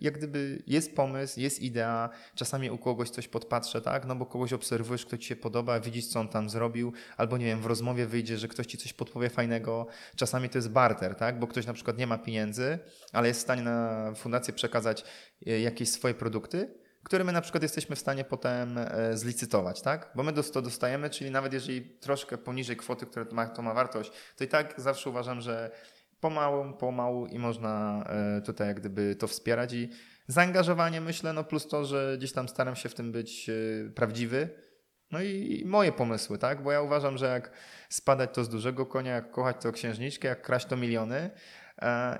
jak 0.00 0.18
gdyby 0.18 0.62
jest 0.66 0.96
pomysł, 0.96 1.40
jest 1.40 1.62
idea, 1.62 2.10
czasami 2.34 2.70
u 2.70 2.78
kogoś 2.78 3.10
coś 3.10 3.28
podpatrzę, 3.28 3.80
tak? 3.80 4.06
No 4.06 4.16
bo 4.16 4.26
kogoś 4.26 4.52
obserwujesz, 4.52 5.06
kto 5.06 5.18
ci 5.18 5.28
się 5.28 5.36
podoba, 5.36 5.80
widzisz, 5.80 6.06
co 6.06 6.20
on 6.20 6.28
tam 6.28 6.50
zrobił, 6.50 6.92
albo 7.16 7.38
nie 7.38 7.46
wiem, 7.46 7.60
w 7.60 7.66
rozmowie 7.66 8.06
wyjdzie, 8.06 8.38
że 8.38 8.48
ktoś 8.48 8.66
ci 8.66 8.78
coś 8.78 8.92
podpowie 8.92 9.30
fajnego. 9.30 9.86
Czasami 10.16 10.48
to 10.48 10.58
jest 10.58 10.70
barter, 10.70 11.14
tak? 11.14 11.38
Bo 11.38 11.46
ktoś 11.46 11.66
na 11.66 11.72
przykład 11.72 11.98
nie 11.98 12.06
ma 12.06 12.18
pieniędzy, 12.18 12.78
ale 13.12 13.28
jest 13.28 13.40
w 13.40 13.42
stanie 13.42 13.62
na 13.62 14.12
fundację 14.14 14.54
przekazać 14.54 15.04
e, 15.46 15.60
jakieś 15.60 15.88
swoje 15.88 16.14
produkty, 16.14 16.74
które 17.08 17.24
my 17.24 17.32
na 17.32 17.40
przykład 17.40 17.62
jesteśmy 17.62 17.96
w 17.96 17.98
stanie 17.98 18.24
potem 18.24 18.78
e, 18.78 19.16
zlicytować, 19.16 19.82
tak? 19.82 20.10
Bo 20.14 20.22
my 20.22 20.32
to 20.32 20.62
dostajemy, 20.62 21.10
czyli 21.10 21.30
nawet 21.30 21.52
jeżeli 21.52 21.80
troszkę 21.80 22.38
poniżej 22.38 22.76
kwoty, 22.76 23.06
która 23.06 23.24
to 23.24 23.34
ma, 23.34 23.46
to 23.46 23.62
ma 23.62 23.74
wartość, 23.74 24.12
to 24.36 24.44
i 24.44 24.48
tak 24.48 24.74
zawsze 24.80 25.10
uważam, 25.10 25.40
że 25.40 25.70
pomału, 26.20 26.72
pomału 26.72 27.26
i 27.26 27.38
można 27.38 28.04
e, 28.08 28.40
tutaj 28.42 28.68
jak 28.68 28.80
gdyby 28.80 29.16
to 29.16 29.26
wspierać 29.26 29.72
i 29.72 29.88
zaangażowanie 30.26 31.00
myślę, 31.00 31.32
no 31.32 31.44
plus 31.44 31.68
to, 31.68 31.84
że 31.84 32.14
gdzieś 32.18 32.32
tam 32.32 32.48
staram 32.48 32.76
się 32.76 32.88
w 32.88 32.94
tym 32.94 33.12
być 33.12 33.48
e, 33.48 33.90
prawdziwy, 33.90 34.48
no 35.10 35.22
i, 35.22 35.62
moje 35.66 35.92
pomysły, 35.92 36.38
tak? 36.38 36.62
Bo 36.62 36.72
ja 36.72 36.82
uważam, 36.82 37.18
że 37.18 37.26
jak 37.26 37.50
spadać 37.88 38.30
to 38.32 38.44
z 38.44 38.48
dużego 38.48 38.86
konia, 38.86 39.14
jak 39.14 39.30
kochać 39.30 39.56
to 39.62 39.72
księżniczkę, 39.72 40.28
jak 40.28 40.42
kraść 40.42 40.66
to 40.66 40.76
miliony, 40.76 41.30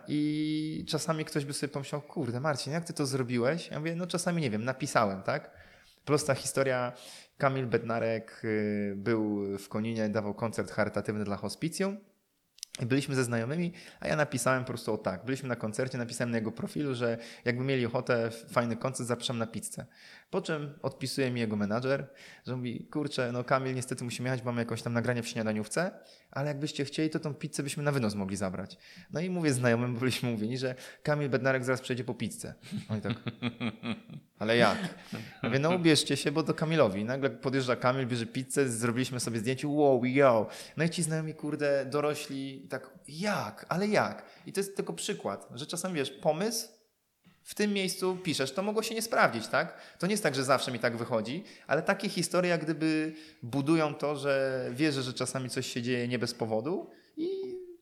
I 0.09 0.85
czasami 0.89 1.25
ktoś 1.25 1.45
by 1.45 1.53
sobie 1.53 1.73
pomyślał, 1.73 2.03
kurde 2.03 2.41
Marcin, 2.41 2.73
jak 2.73 2.85
ty 2.85 2.93
to 2.93 3.07
zrobiłeś? 3.07 3.69
Ja 3.69 3.79
mówię, 3.79 3.95
no 3.97 4.07
czasami 4.07 4.43
nie 4.43 4.51
wiem, 4.51 4.65
napisałem, 4.65 5.23
tak? 5.23 5.51
Prosta 6.05 6.35
historia, 6.35 6.93
Kamil 7.39 7.67
Bednarek 7.67 8.41
y, 8.45 8.95
był 8.97 9.45
w 9.59 9.69
Koninie, 9.69 10.09
dawał 10.09 10.35
koncert 10.35 10.71
charytatywny 10.71 11.25
dla 11.25 11.37
hospicjum. 11.37 11.97
Byliśmy 12.87 13.15
ze 13.15 13.25
znajomymi, 13.25 13.73
a 14.01 14.09
ja 14.09 14.17
napisałem 14.17 14.65
po 14.65 14.69
prostu 14.69 14.95
o 14.95 14.99
tak. 14.99 15.25
Byliśmy 15.25 15.49
na 15.49 15.57
koncercie, 15.57 15.99
napisałem 15.99 16.31
na 16.31 16.37
jego 16.39 16.53
profilu, 16.53 16.95
że 16.95 17.19
jakby 17.45 17.65
mieli 17.65 17.87
ochotę, 17.87 18.31
fajny 18.31 18.77
koncert, 18.77 19.09
zapraszam 19.09 19.39
na 19.39 19.47
pizzę. 19.47 19.87
Po 20.31 20.41
czym 20.41 20.79
odpisuje 20.83 21.31
mi 21.31 21.41
jego 21.41 21.57
menadżer, 21.57 22.07
że 22.47 22.57
mówi, 22.57 22.87
kurczę, 22.91 23.33
no 23.33 23.45
Kamil, 23.45 23.75
niestety 23.75 24.05
musimy 24.05 24.29
jechać, 24.29 24.45
mamy 24.45 24.63
jakieś 24.63 24.83
tam 24.83 24.93
nagranie 24.93 25.23
w 25.23 25.29
śniadaniówce, 25.29 25.91
ale 26.31 26.49
jakbyście 26.49 26.85
chcieli, 26.85 27.11
to 27.11 27.19
tą 27.19 27.35
pizzę 27.35 27.63
byśmy 27.63 27.83
na 27.83 27.93
wynos 27.93 28.15
mogli 28.15 28.37
zabrać. 28.37 28.77
No 29.13 29.21
i 29.21 29.31
mówię 29.31 29.53
znajomym, 29.53 29.95
bo 29.95 30.01
byliśmy 30.01 30.31
mówieni, 30.31 30.59
że 30.59 30.75
Kamil 31.03 31.29
Bednarek 31.29 31.65
zaraz 31.65 31.81
przejdzie 31.81 32.05
po 32.05 32.15
pizzę. 32.15 32.55
Oni 32.89 33.01
tak, 33.01 33.13
ale 34.39 34.57
jak? 34.57 34.79
Mówię, 35.43 35.59
no 35.59 35.77
ubierzcie 35.77 36.17
się, 36.17 36.33
bo 36.33 36.43
do 36.43 36.55
Kamilowi. 36.55 37.05
Nagle 37.05 37.31
podjeżdża 37.31 37.77
Kamil, 37.77 38.07
bierze 38.07 38.27
pizzę, 38.27 38.69
zrobiliśmy 38.69 39.21
sobie 39.21 39.39
zdjęcie, 39.39 39.69
wow, 39.69 40.05
yo. 40.05 40.47
No 40.77 40.85
i 40.85 40.91
ci 40.91 41.03
znajomi, 41.03 41.35
kurde, 41.35 41.87
dorośli, 41.87 42.67
tak, 42.71 42.91
jak? 43.09 43.67
Ale 43.69 43.89
jak? 43.89 44.25
I 44.47 44.53
to 44.53 44.61
jest 44.61 44.77
tylko 44.77 44.93
przykład, 44.93 45.49
że 45.55 45.67
czasami, 45.67 45.95
wiesz, 45.95 46.11
pomysł, 46.11 46.78
w 47.49 47.55
tym 47.55 47.73
miejscu 47.73 48.17
piszesz, 48.17 48.53
to 48.53 48.63
mogło 48.63 48.83
się 48.83 48.95
nie 48.95 49.03
sprawdzić, 49.03 49.47
tak? 49.47 49.81
To 49.99 50.07
nie 50.07 50.13
jest 50.13 50.23
tak, 50.23 50.35
że 50.35 50.45
zawsze 50.45 50.73
mi 50.73 50.79
tak 50.79 50.97
wychodzi, 50.97 51.45
ale 51.67 51.83
takie 51.83 52.09
historie 52.09 52.51
jak 52.51 52.65
gdyby 52.65 53.15
budują 53.43 53.95
to, 53.95 54.17
że 54.17 54.65
wierzę, 54.73 55.03
że 55.03 55.13
czasami 55.13 55.51
coś 55.51 55.73
się 55.73 55.83
dzieje 55.83 56.09
nie 56.09 56.19
bez 56.19 56.35
powodu 56.35 56.91
i 57.17 57.29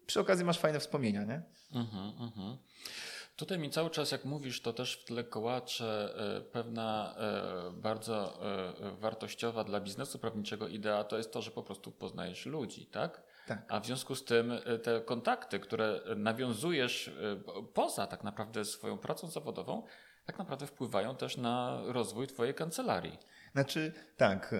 przy 0.06 0.20
okazji 0.20 0.44
masz 0.44 0.58
fajne 0.58 0.80
wspomnienia, 0.80 1.24
nie? 1.24 1.42
Mhm, 1.72 2.12
mhm. 2.20 2.56
Tutaj 3.36 3.58
mi 3.58 3.70
cały 3.70 3.90
czas, 3.90 4.12
jak 4.12 4.24
mówisz, 4.24 4.60
to 4.60 4.72
też 4.72 4.96
w 4.96 5.04
tle 5.04 5.24
kołacze 5.24 6.14
e, 6.16 6.40
pewna 6.40 7.14
e, 7.18 7.70
bardzo 7.72 8.38
e, 8.42 8.96
wartościowa 8.96 9.64
dla 9.64 9.80
biznesu 9.80 10.18
prawniczego 10.18 10.68
idea 10.68 11.04
to 11.04 11.16
jest 11.16 11.32
to, 11.32 11.42
że 11.42 11.50
po 11.50 11.62
prostu 11.62 11.92
poznajesz 11.92 12.46
ludzi, 12.46 12.86
tak? 12.86 13.22
Tak. 13.46 13.64
A 13.68 13.80
w 13.80 13.86
związku 13.86 14.14
z 14.14 14.24
tym 14.24 14.52
e, 14.52 14.78
te 14.78 15.00
kontakty, 15.00 15.60
które 15.60 16.00
nawiązujesz 16.16 17.08
e, 17.08 17.12
poza 17.74 18.06
tak 18.06 18.24
naprawdę 18.24 18.64
swoją 18.64 18.98
pracą 18.98 19.28
zawodową, 19.28 19.82
tak 20.26 20.38
naprawdę 20.38 20.66
wpływają 20.66 21.16
też 21.16 21.36
na 21.36 21.82
rozwój 21.86 22.26
Twojej 22.26 22.54
kancelarii. 22.54 23.18
Znaczy, 23.52 23.92
tak, 24.16 24.52
y, 24.52 24.56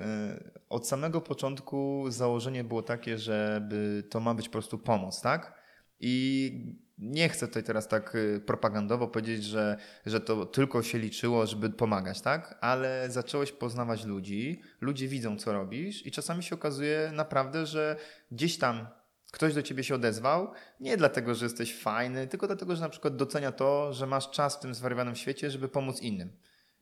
od 0.68 0.88
samego 0.88 1.20
początku 1.20 2.04
założenie 2.08 2.64
było 2.64 2.82
takie, 2.82 3.18
żeby 3.18 4.04
to 4.10 4.20
ma 4.20 4.34
być 4.34 4.48
po 4.48 4.52
prostu 4.52 4.78
pomoc, 4.78 5.20
tak? 5.20 5.60
I 6.00 6.52
nie 6.98 7.28
chcę 7.28 7.48
tutaj 7.48 7.62
teraz 7.62 7.88
tak 7.88 8.14
y, 8.14 8.40
propagandowo 8.46 9.08
powiedzieć, 9.08 9.44
że, 9.44 9.76
że 10.06 10.20
to 10.20 10.46
tylko 10.46 10.82
się 10.82 10.98
liczyło, 10.98 11.46
żeby 11.46 11.70
pomagać, 11.70 12.20
tak? 12.20 12.58
Ale 12.60 13.06
zacząłeś 13.10 13.52
poznawać 13.52 14.04
ludzi, 14.04 14.60
ludzie 14.80 15.08
widzą, 15.08 15.36
co 15.36 15.52
robisz, 15.52 16.06
i 16.06 16.10
czasami 16.10 16.42
się 16.42 16.54
okazuje 16.54 17.10
naprawdę, 17.14 17.66
że 17.66 17.96
gdzieś 18.30 18.58
tam 18.58 18.86
ktoś 19.32 19.54
do 19.54 19.62
ciebie 19.62 19.84
się 19.84 19.94
odezwał, 19.94 20.52
nie 20.80 20.96
dlatego, 20.96 21.34
że 21.34 21.46
jesteś 21.46 21.78
fajny, 21.78 22.26
tylko 22.26 22.46
dlatego, 22.46 22.76
że 22.76 22.82
na 22.82 22.88
przykład 22.88 23.16
docenia 23.16 23.52
to, 23.52 23.92
że 23.92 24.06
masz 24.06 24.30
czas 24.30 24.56
w 24.56 24.60
tym 24.60 24.74
zwariowanym 24.74 25.16
świecie, 25.16 25.50
żeby 25.50 25.68
pomóc 25.68 26.00
innym. 26.00 26.32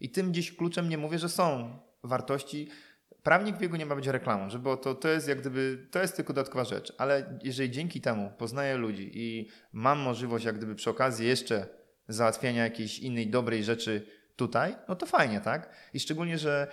I 0.00 0.10
tym 0.10 0.30
gdzieś 0.32 0.56
kluczem 0.56 0.88
nie 0.88 0.98
mówię, 0.98 1.18
że 1.18 1.28
są 1.28 1.78
wartości. 2.02 2.68
Prawnik 3.24 3.56
w 3.56 3.58
biegu 3.58 3.76
nie 3.76 3.86
ma 3.86 3.96
być 3.96 4.06
reklamą, 4.06 4.50
żeby 4.50 4.76
to, 4.82 4.94
to 4.94 5.08
jest 5.08 5.28
jak 5.28 5.40
gdyby, 5.40 5.86
to 5.90 5.98
jest 5.98 6.16
tylko 6.16 6.32
dodatkowa 6.32 6.64
rzecz, 6.64 6.92
ale 6.98 7.38
jeżeli 7.42 7.70
dzięki 7.70 8.00
temu 8.00 8.32
poznaję 8.38 8.76
ludzi 8.76 9.10
i 9.14 9.48
mam 9.72 9.98
możliwość 9.98 10.44
jak 10.44 10.56
gdyby 10.56 10.74
przy 10.74 10.90
okazji 10.90 11.26
jeszcze 11.26 11.66
załatwiania 12.08 12.64
jakiejś 12.64 12.98
innej 12.98 13.26
dobrej 13.26 13.64
rzeczy 13.64 14.06
tutaj, 14.36 14.76
no 14.88 14.96
to 14.96 15.06
fajnie, 15.06 15.40
tak? 15.40 15.70
I 15.94 16.00
szczególnie, 16.00 16.38
że 16.38 16.66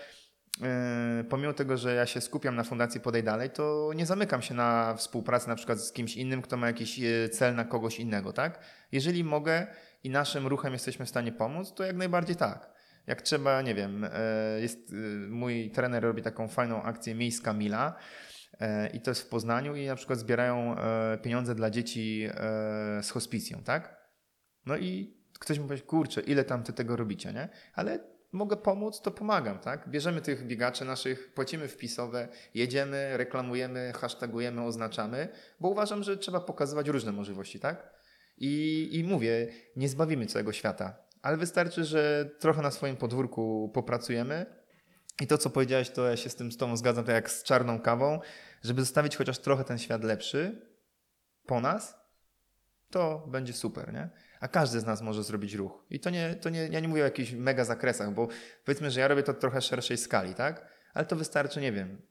yy, 0.62 1.24
pomimo 1.24 1.54
tego, 1.54 1.78
że 1.78 1.96
ja 1.96 2.06
się 2.06 2.22
skupiam 2.22 2.56
na 2.56 2.64
fundacji 2.64 3.02
Podej 3.02 3.24
Dalej, 3.24 3.50
to 3.50 3.92
nie 3.96 4.06
zamykam 4.06 4.42
się 4.42 4.54
na 4.54 4.96
współpracę 4.96 5.48
na 5.48 5.56
przykład 5.56 5.80
z 5.80 5.92
kimś 5.92 6.16
innym, 6.16 6.42
kto 6.42 6.58
ma 6.58 6.68
jakiś 6.68 6.98
yy, 6.98 7.30
cel 7.30 7.56
na 7.56 7.66
kogoś 7.66 8.00
innego, 8.00 8.34
tak? 8.34 8.60
Jeżeli 8.92 9.24
mogę 9.24 9.68
i 10.04 10.10
naszym 10.10 10.48
ruchem 10.48 10.74
jesteśmy 10.74 11.06
w 11.06 11.10
stanie 11.10 11.32
pomóc, 11.32 11.74
to 11.74 11.84
jak 11.84 11.96
najbardziej 11.96 12.36
tak. 12.36 12.71
Jak 13.12 13.22
trzeba, 13.22 13.62
nie 13.62 13.76
wiem, 13.76 14.04
e, 14.04 14.62
jest, 14.62 14.94
e, 14.94 14.94
mój 15.30 15.72
trener 15.72 16.04
robi 16.04 16.22
taką 16.22 16.48
fajną 16.48 16.84
akcję 16.84 17.16
Miejska 17.16 17.54
Mila 17.54 17.96
e, 18.60 18.88
i 18.90 19.02
to 19.02 19.12
jest 19.12 19.22
w 19.22 19.30
Poznaniu 19.30 19.76
i 19.76 19.88
na 19.88 19.96
przykład 19.96 20.20
zbierają 20.20 20.76
pieniądze 21.22 21.56
dla 21.56 21.70
dzieci 21.70 22.30
z 23.02 23.10
hospicją, 23.10 23.64
tak? 23.64 24.08
No 24.66 24.78
i 24.78 25.18
ktoś 25.40 25.60
mi 25.60 25.68
powie, 25.68 25.82
kurczę, 25.82 26.22
ile 26.22 26.44
tam 26.44 26.64
ty 26.64 26.74
tego 26.74 26.96
robicie, 26.96 27.34
nie? 27.34 27.50
Ale 27.74 28.00
mogę 28.32 28.58
pomóc, 28.58 29.02
to 29.02 29.12
pomagam, 29.12 29.60
tak? 29.60 29.90
Bierzemy 29.90 30.22
tych 30.22 30.48
biegaczy 30.48 30.86
naszych, 30.86 31.34
płacimy 31.34 31.68
wpisowe, 31.68 32.28
jedziemy, 32.54 33.18
reklamujemy, 33.18 33.94
hashtagujemy, 33.96 34.64
oznaczamy, 34.64 35.28
bo 35.60 35.70
uważam, 35.70 36.04
że 36.04 36.18
trzeba 36.18 36.40
pokazywać 36.40 36.88
różne 36.88 37.12
możliwości, 37.12 37.60
tak? 37.60 37.94
I, 38.38 38.90
I 38.92 39.04
mówię, 39.04 39.48
nie 39.76 39.90
zbawimy 39.90 40.26
całego 40.26 40.54
świata, 40.54 41.01
ale 41.22 41.38
wystarczy, 41.38 41.84
że 41.84 42.30
trochę 42.40 42.62
na 42.62 42.72
swoim 42.72 42.98
podwórku 42.98 43.72
popracujemy. 43.74 44.46
I 45.22 45.28
to, 45.28 45.38
co 45.38 45.50
powiedziałeś, 45.50 45.90
to 45.90 46.08
ja 46.08 46.18
się 46.18 46.30
z 46.30 46.36
tym 46.36 46.52
z 46.52 46.58
Tobą 46.58 46.78
zgadzam, 46.78 47.06
tak 47.06 47.16
jak 47.16 47.32
z 47.32 47.44
czarną 47.44 47.80
kawą, 47.80 48.20
żeby 48.64 48.82
zostawić 48.82 49.18
chociaż 49.18 49.40
trochę 49.40 49.64
ten 49.64 49.78
świat 49.78 50.04
lepszy 50.04 50.62
po 51.46 51.62
nas, 51.62 51.98
to 52.90 53.28
będzie 53.28 53.54
super, 53.54 53.94
nie? 53.94 54.10
A 54.40 54.48
każdy 54.48 54.80
z 54.80 54.86
nas 54.86 55.02
może 55.02 55.24
zrobić 55.24 55.54
ruch. 55.54 55.86
I 55.90 56.00
to 56.00 56.10
nie, 56.10 56.36
to 56.36 56.50
nie, 56.50 56.68
ja 56.68 56.80
nie 56.80 56.88
mówię 56.88 57.02
o 57.02 57.06
jakichś 57.06 57.32
mega 57.32 57.66
zakresach, 57.66 58.14
bo 58.14 58.28
powiedzmy, 58.66 58.92
że 58.92 59.00
ja 59.00 59.08
robię 59.08 59.24
to 59.24 59.34
trochę 59.34 59.62
szerszej 59.62 59.98
skali, 59.98 60.36
tak? 60.36 60.68
Ale 60.94 61.06
to 61.06 61.16
wystarczy, 61.16 61.62
nie 61.62 61.72
wiem, 61.72 62.02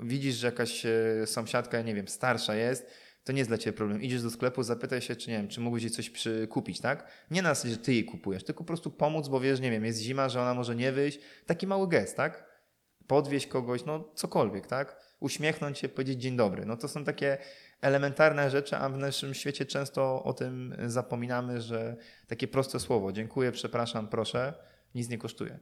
widzisz, 0.00 0.34
że 0.34 0.46
jakaś 0.46 0.86
e, 0.86 1.26
sąsiadka, 1.26 1.82
nie 1.82 1.94
wiem, 1.94 2.08
starsza 2.08 2.54
jest, 2.54 2.86
To 3.26 3.32
nie 3.32 3.38
jest 3.38 3.50
dla 3.50 3.58
ciebie 3.58 3.76
problem. 3.76 4.02
Idziesz 4.02 4.22
do 4.22 4.30
sklepu, 4.30 4.62
zapytaj 4.62 5.00
się, 5.00 5.16
czy 5.16 5.30
nie 5.30 5.36
wiem, 5.36 5.48
czy 5.48 5.60
mógłbyś 5.60 5.82
jej 5.82 5.92
coś 5.92 6.12
kupić, 6.48 6.80
tak? 6.80 7.08
Nie 7.30 7.42
na 7.42 7.48
zasadzie, 7.48 7.74
że 7.74 7.80
ty 7.80 7.92
jej 7.92 8.04
kupujesz, 8.04 8.44
tylko 8.44 8.64
po 8.64 8.66
prostu 8.66 8.90
pomóc, 8.90 9.28
bo 9.28 9.40
wiesz, 9.40 9.60
nie 9.60 9.70
wiem, 9.70 9.84
jest 9.84 10.00
zima, 10.00 10.28
że 10.28 10.40
ona 10.40 10.54
może 10.54 10.76
nie 10.76 10.92
wyjść. 10.92 11.18
Taki 11.46 11.66
mały 11.66 11.88
gest, 11.88 12.16
tak? 12.16 12.60
Podwieźć 13.06 13.46
kogoś, 13.46 13.84
no 13.84 14.12
cokolwiek, 14.14 14.66
tak? 14.66 15.00
Uśmiechnąć 15.20 15.78
się, 15.78 15.88
powiedzieć 15.88 16.22
dzień 16.22 16.36
dobry. 16.36 16.66
No 16.66 16.76
to 16.76 16.88
są 16.88 17.04
takie 17.04 17.38
elementarne 17.80 18.50
rzeczy, 18.50 18.76
a 18.76 18.88
w 18.88 18.98
naszym 18.98 19.34
świecie 19.34 19.66
często 19.66 20.22
o 20.22 20.32
tym 20.32 20.76
zapominamy, 20.86 21.60
że 21.60 21.96
takie 22.26 22.48
proste 22.48 22.80
słowo, 22.80 23.12
dziękuję, 23.12 23.52
przepraszam, 23.52 24.08
proszę, 24.08 24.54
nic 24.94 25.08
nie 25.08 25.18
kosztuje. 25.18 25.58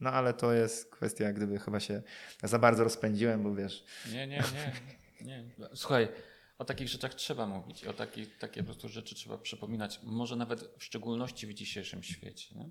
No 0.00 0.12
ale 0.12 0.34
to 0.34 0.52
jest 0.52 0.90
kwestia, 0.90 1.32
gdyby 1.32 1.58
chyba 1.58 1.80
się 1.80 2.02
za 2.42 2.58
bardzo 2.58 2.84
rozpędziłem, 2.84 3.42
bo 3.42 3.54
wiesz. 3.54 3.84
Nie, 4.12 4.26
nie, 4.26 4.42
nie. 5.20 5.26
nie. 5.26 5.44
Słuchaj, 5.74 6.08
o 6.60 6.64
takich 6.64 6.88
rzeczach 6.88 7.14
trzeba 7.14 7.46
mówić, 7.46 7.84
o 7.84 7.92
taki, 7.92 8.26
takie 8.26 8.60
po 8.60 8.66
prostu 8.66 8.88
rzeczy 8.88 9.14
trzeba 9.14 9.38
przypominać, 9.38 10.00
może 10.02 10.36
nawet 10.36 10.70
w 10.78 10.84
szczególności 10.84 11.46
w 11.46 11.54
dzisiejszym 11.54 12.02
świecie. 12.02 12.54
Nie? 12.54 12.70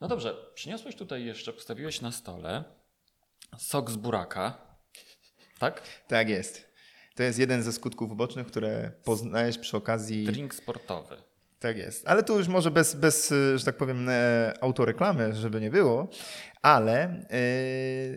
No 0.00 0.08
dobrze, 0.08 0.36
przyniosłeś 0.54 0.96
tutaj 0.96 1.24
jeszcze, 1.24 1.52
postawiłeś 1.52 2.00
na 2.00 2.12
stole 2.12 2.64
sok 3.58 3.90
z 3.90 3.96
buraka, 3.96 4.58
tak? 5.58 5.82
Tak 6.08 6.28
jest. 6.28 6.72
To 7.14 7.22
jest 7.22 7.38
jeden 7.38 7.62
ze 7.62 7.72
skutków 7.72 8.10
ubocznych, 8.10 8.46
które 8.46 8.92
poznajesz 9.04 9.58
przy 9.58 9.76
okazji. 9.76 10.24
Drink 10.24 10.54
sportowy. 10.54 11.16
Tak 11.58 11.76
jest. 11.76 12.08
Ale 12.08 12.22
tu 12.22 12.38
już 12.38 12.48
może 12.48 12.70
bez, 12.70 12.94
bez 12.94 13.34
że 13.56 13.64
tak 13.64 13.76
powiem, 13.76 14.08
e, 14.08 14.54
autoreklamy, 14.60 15.34
żeby 15.34 15.60
nie 15.60 15.70
było, 15.70 16.08
ale 16.62 17.26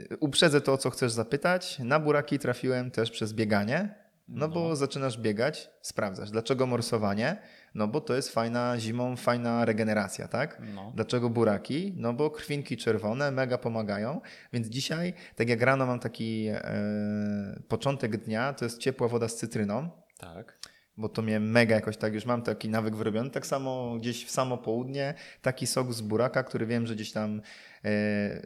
yy, 0.09 0.17
uprzedzę 0.17 0.61
to, 0.61 0.73
o 0.73 0.77
co 0.77 0.89
chcesz 0.89 1.11
zapytać. 1.11 1.79
Na 1.79 1.99
buraki 1.99 2.39
trafiłem 2.39 2.91
też 2.91 3.11
przez 3.11 3.33
bieganie, 3.33 4.04
no, 4.27 4.47
no 4.47 4.53
bo 4.53 4.75
zaczynasz 4.75 5.17
biegać, 5.17 5.69
sprawdzasz. 5.81 6.31
Dlaczego 6.31 6.65
morsowanie? 6.65 7.37
No 7.75 7.87
bo 7.87 8.01
to 8.01 8.15
jest 8.15 8.29
fajna 8.29 8.79
zimą, 8.79 9.15
fajna 9.15 9.65
regeneracja, 9.65 10.27
tak? 10.27 10.61
No. 10.75 10.91
Dlaczego 10.95 11.29
buraki? 11.29 11.93
No 11.97 12.13
bo 12.13 12.29
krwinki 12.29 12.77
czerwone 12.77 13.31
mega 13.31 13.57
pomagają, 13.57 14.21
więc 14.53 14.67
dzisiaj, 14.67 15.13
tak 15.35 15.49
jak 15.49 15.61
rano 15.61 15.85
mam 15.85 15.99
taki 15.99 16.47
e, 16.51 17.59
początek 17.67 18.17
dnia, 18.17 18.53
to 18.53 18.65
jest 18.65 18.77
ciepła 18.77 19.07
woda 19.07 19.27
z 19.27 19.35
cytryną. 19.35 19.89
Tak 20.17 20.57
bo 20.97 21.09
to 21.09 21.21
mnie 21.21 21.39
mega 21.39 21.75
jakoś 21.75 21.97
tak, 21.97 22.13
już 22.13 22.25
mam 22.25 22.41
taki 22.41 22.69
nawyk 22.69 22.95
wyrobiony. 22.95 23.29
Tak 23.29 23.45
samo 23.45 23.95
gdzieś 23.99 24.25
w 24.25 24.31
samo 24.31 24.57
południe 24.57 25.13
taki 25.41 25.67
sok 25.67 25.93
z 25.93 26.01
buraka, 26.01 26.43
który 26.43 26.65
wiem, 26.65 26.87
że 26.87 26.95
gdzieś 26.95 27.11
tam 27.11 27.41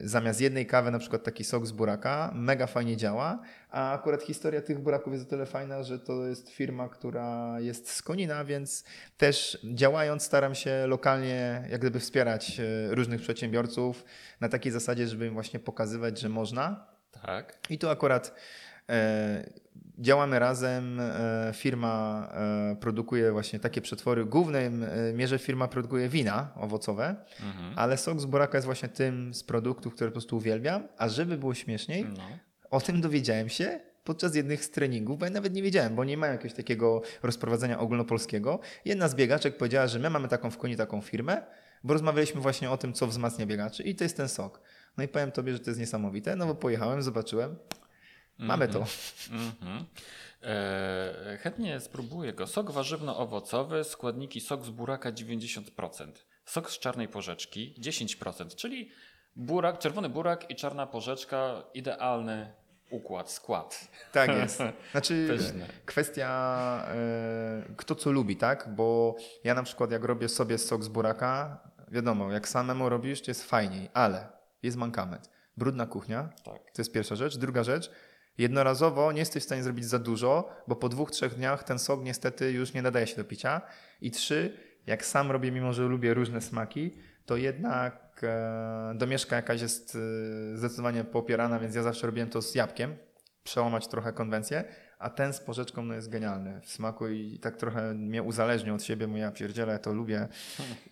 zamiast 0.02 0.42
jednej 0.42 0.66
kawy 0.66 0.92
na 0.92 1.00
przykład 1.00 1.24
taki 1.24 1.44
sok 1.44 1.68
z 1.68 1.72
buraka 1.72 2.32
mega 2.36 2.68
fajnie 2.68 2.98
działa, 2.98 3.40
a 3.72 3.94
akurat 3.94 4.24
historia 4.24 4.62
tych 4.62 4.80
buraków 4.80 5.14
jest 5.14 5.26
o 5.26 5.30
tyle 5.30 5.46
fajna, 5.46 5.84
że 5.84 6.00
to 6.00 6.28
jest 6.28 6.50
firma, 6.50 6.90
która 6.90 7.60
jest 7.60 7.92
z 7.92 8.02
Konina, 8.02 8.46
więc 8.46 8.84
też 9.18 9.60
działając 9.74 10.24
staram 10.24 10.56
się 10.56 10.88
lokalnie 10.88 11.68
jak 11.70 11.82
gdyby 11.82 12.00
wspierać 12.00 12.60
e, 12.60 12.96
różnych 12.96 13.22
przedsiębiorców 13.22 14.06
na 14.40 14.50
takiej 14.50 14.72
zasadzie, 14.72 15.08
żeby 15.08 15.28
im 15.28 15.34
właśnie 15.34 15.60
pokazywać, 15.60 16.20
że 16.20 16.30
można. 16.30 16.88
Tak. 17.12 17.58
I 17.70 17.78
tu 17.78 17.90
akurat 17.90 18.36
e, 18.90 19.50
Działamy 20.00 20.40
razem, 20.40 21.00
e, 21.00 21.52
firma 21.54 22.28
e, 22.34 22.76
produkuje 22.80 23.32
właśnie 23.32 23.60
takie 23.60 23.82
przetwory. 23.82 24.24
W 24.24 24.30
głównej 24.30 24.66
e, 24.66 24.72
mierze 25.14 25.40
firma 25.40 25.68
produkuje 25.68 26.10
wina 26.10 26.52
owocowe, 26.56 27.16
mhm. 27.46 27.74
ale 27.76 27.98
sok 27.98 28.20
z 28.20 28.26
buraka 28.26 28.58
jest 28.58 28.66
właśnie 28.66 28.90
tym 28.90 29.34
z 29.34 29.44
produktów, 29.44 29.94
które 29.94 30.10
po 30.10 30.14
prostu 30.14 30.38
uwielbiam. 30.38 30.88
A 30.98 31.10
żeby 31.10 31.38
było 31.38 31.54
śmieszniej, 31.54 32.06
no. 32.06 32.24
o 32.70 32.82
tym 32.82 33.02
dowiedziałem 33.02 33.50
się 33.50 33.80
podczas 34.04 34.36
jednych 34.36 34.66
z 34.66 34.72
treningów, 34.72 35.20
bo 35.20 35.26
ja 35.26 35.32
nawet 35.32 35.54
nie 35.54 35.64
wiedziałem, 35.64 35.96
bo 35.96 36.04
nie 36.04 36.18
mają 36.18 36.34
jakiegoś 36.34 36.54
takiego 36.54 37.02
rozprowadzenia 37.24 37.80
ogólnopolskiego. 37.80 38.60
Jedna 38.86 39.08
z 39.08 39.16
biegaczek 39.16 39.58
powiedziała, 39.58 39.88
że 39.88 40.00
my 40.00 40.10
mamy 40.10 40.28
taką 40.28 40.52
w 40.52 40.58
koni 40.58 40.76
taką 40.76 41.02
firmę, 41.02 41.42
bo 41.84 41.94
rozmawialiśmy 41.94 42.42
właśnie 42.42 42.72
o 42.72 42.78
tym, 42.78 42.94
co 42.94 43.08
wzmacnia 43.08 43.46
biegaczy 43.46 43.84
i 43.84 43.96
to 43.96 44.04
jest 44.04 44.18
ten 44.18 44.30
sok. 44.30 44.62
No 44.98 45.04
i 45.04 45.08
powiem 45.08 45.32
Tobie, 45.32 45.54
że 45.54 45.60
to 45.60 45.70
jest 45.70 45.80
niesamowite, 45.80 46.36
no 46.36 46.46
bo 46.46 46.56
pojechałem, 46.56 47.02
zobaczyłem, 47.02 47.56
Mamy 48.40 48.68
to. 48.68 48.86
Mm 49.32 49.52
-hmm. 49.52 49.84
e, 50.44 51.38
chętnie 51.38 51.80
spróbuję 51.80 52.34
go. 52.34 52.48
Sok 52.48 52.72
warzywno-owocowy, 52.72 53.84
składniki 53.84 54.42
sok 54.42 54.66
z 54.66 54.70
buraka 54.70 55.12
90%, 55.12 56.12
sok 56.46 56.72
z 56.72 56.80
czarnej 56.80 57.08
porzeczki 57.08 57.76
10%, 57.80 58.56
czyli 58.56 58.90
burak, 59.36 59.80
czerwony 59.80 60.10
burak 60.10 60.52
i 60.52 60.56
czarna 60.56 60.88
porzeczka, 60.88 61.64
idealny 61.74 62.54
układ, 62.90 63.32
skład. 63.32 63.88
Tak 64.12 64.36
jest. 64.42 64.62
Znaczy 64.92 65.28
Pyszne. 65.30 65.68
kwestia 65.86 66.86
e, 66.88 67.74
kto 67.78 67.96
co 67.96 68.12
lubi, 68.12 68.36
tak? 68.36 68.76
Bo 68.76 69.16
ja 69.44 69.54
na 69.54 69.64
przykład 69.64 69.92
jak 69.92 70.04
robię 70.04 70.30
sobie 70.30 70.58
sok 70.58 70.84
z 70.84 70.88
buraka, 70.88 71.64
wiadomo, 71.88 72.32
jak 72.32 72.48
samemu 72.48 72.90
robisz, 72.90 73.22
to 73.22 73.32
jest 73.32 73.44
fajniej, 73.44 73.90
ale 73.94 74.28
jest 74.64 74.78
mankament. 74.78 75.30
Brudna 75.58 75.86
kuchnia, 75.86 76.30
tak. 76.46 76.72
to 76.74 76.82
jest 76.82 76.92
pierwsza 76.92 77.16
rzecz. 77.16 77.38
Druga 77.38 77.64
rzecz, 77.64 77.92
Jednorazowo 78.40 79.12
nie 79.12 79.20
jesteś 79.20 79.44
w 79.44 79.46
stanie 79.46 79.64
zrobić 79.64 79.86
za 79.86 80.00
dużo, 80.00 80.50
bo 80.68 80.76
po 80.76 80.90
dwóch, 80.90 81.12
trzech 81.12 81.36
dniach 81.36 81.64
ten 81.64 81.80
sok 81.80 82.04
niestety 82.04 82.52
już 82.52 82.74
nie 82.74 82.82
nadaje 82.82 83.08
się 83.08 83.16
do 83.16 83.24
picia. 83.24 83.62
I 84.02 84.12
trzy, 84.12 84.58
jak 84.88 85.06
sam 85.06 85.32
robię, 85.32 85.52
mimo 85.52 85.74
że 85.74 85.84
lubię 85.84 86.14
różne 86.14 86.42
smaki, 86.42 86.98
to 87.26 87.38
jednak 87.38 88.22
e, 88.24 88.94
domieszka 88.96 89.36
jakaś 89.36 89.62
jest 89.62 89.98
e, 90.54 90.58
zdecydowanie 90.58 91.04
popierana, 91.04 91.60
więc 91.60 91.76
ja 91.76 91.84
zawsze 91.84 92.08
robiłem 92.08 92.30
to 92.30 92.42
z 92.42 92.56
jabłkiem, 92.56 92.98
przełamać 93.44 93.88
trochę 93.88 94.14
konwencję, 94.14 94.64
a 95.00 95.10
ten 95.10 95.34
z 95.34 95.40
porzeczką 95.40 95.84
no, 95.84 95.94
jest 95.94 96.10
genialny 96.10 96.62
w 96.62 96.70
smaku 96.70 97.08
i 97.08 97.40
tak 97.40 97.58
trochę 97.58 97.94
mnie 97.94 98.24
uzależnił 98.24 98.76
od 98.76 98.84
siebie, 98.84 99.08
bo 99.08 99.18
ja 99.18 99.32
pierdzielę, 99.32 99.80
to 99.80 99.94
lubię 99.94 100.28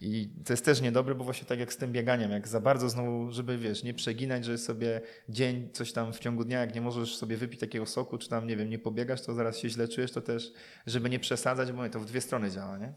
i 0.02 0.30
to 0.46 0.54
jest 0.54 0.66
też 0.66 0.82
niedobre, 0.82 1.16
bo 1.16 1.24
właśnie 1.24 1.48
tak 1.48 1.60
jak 1.60 1.74
z 1.74 1.78
tym 1.78 1.92
bieganiem, 1.92 2.32
jak 2.32 2.48
za 2.48 2.60
bardzo 2.60 2.90
znowu, 2.90 3.32
żeby 3.32 3.58
wiesz, 3.58 3.84
nie 3.84 3.94
przeginać, 3.94 4.46
że 4.46 4.58
sobie 4.58 5.02
dzień, 5.30 5.70
coś 5.74 5.92
tam 5.92 6.14
w 6.14 6.20
ciągu 6.20 6.44
dnia, 6.44 6.60
jak 6.60 6.76
nie 6.76 6.82
możesz 6.82 7.16
sobie 7.16 7.38
wypić 7.38 7.60
takiego 7.60 7.86
soku, 7.86 8.18
czy 8.18 8.30
tam, 8.30 8.48
nie 8.48 8.58
wiem, 8.58 8.70
nie 8.70 8.80
pobiegasz, 8.80 9.22
to 9.22 9.34
zaraz 9.34 9.58
się 9.58 9.70
źle 9.70 9.88
czujesz, 9.88 10.12
to 10.12 10.22
też, 10.22 10.54
żeby 10.86 11.10
nie 11.10 11.20
przesadzać, 11.20 11.72
bo 11.72 11.90
to 11.90 12.00
w 12.00 12.06
dwie 12.06 12.22
strony 12.22 12.52
działa, 12.52 12.78
nie? 12.78 12.94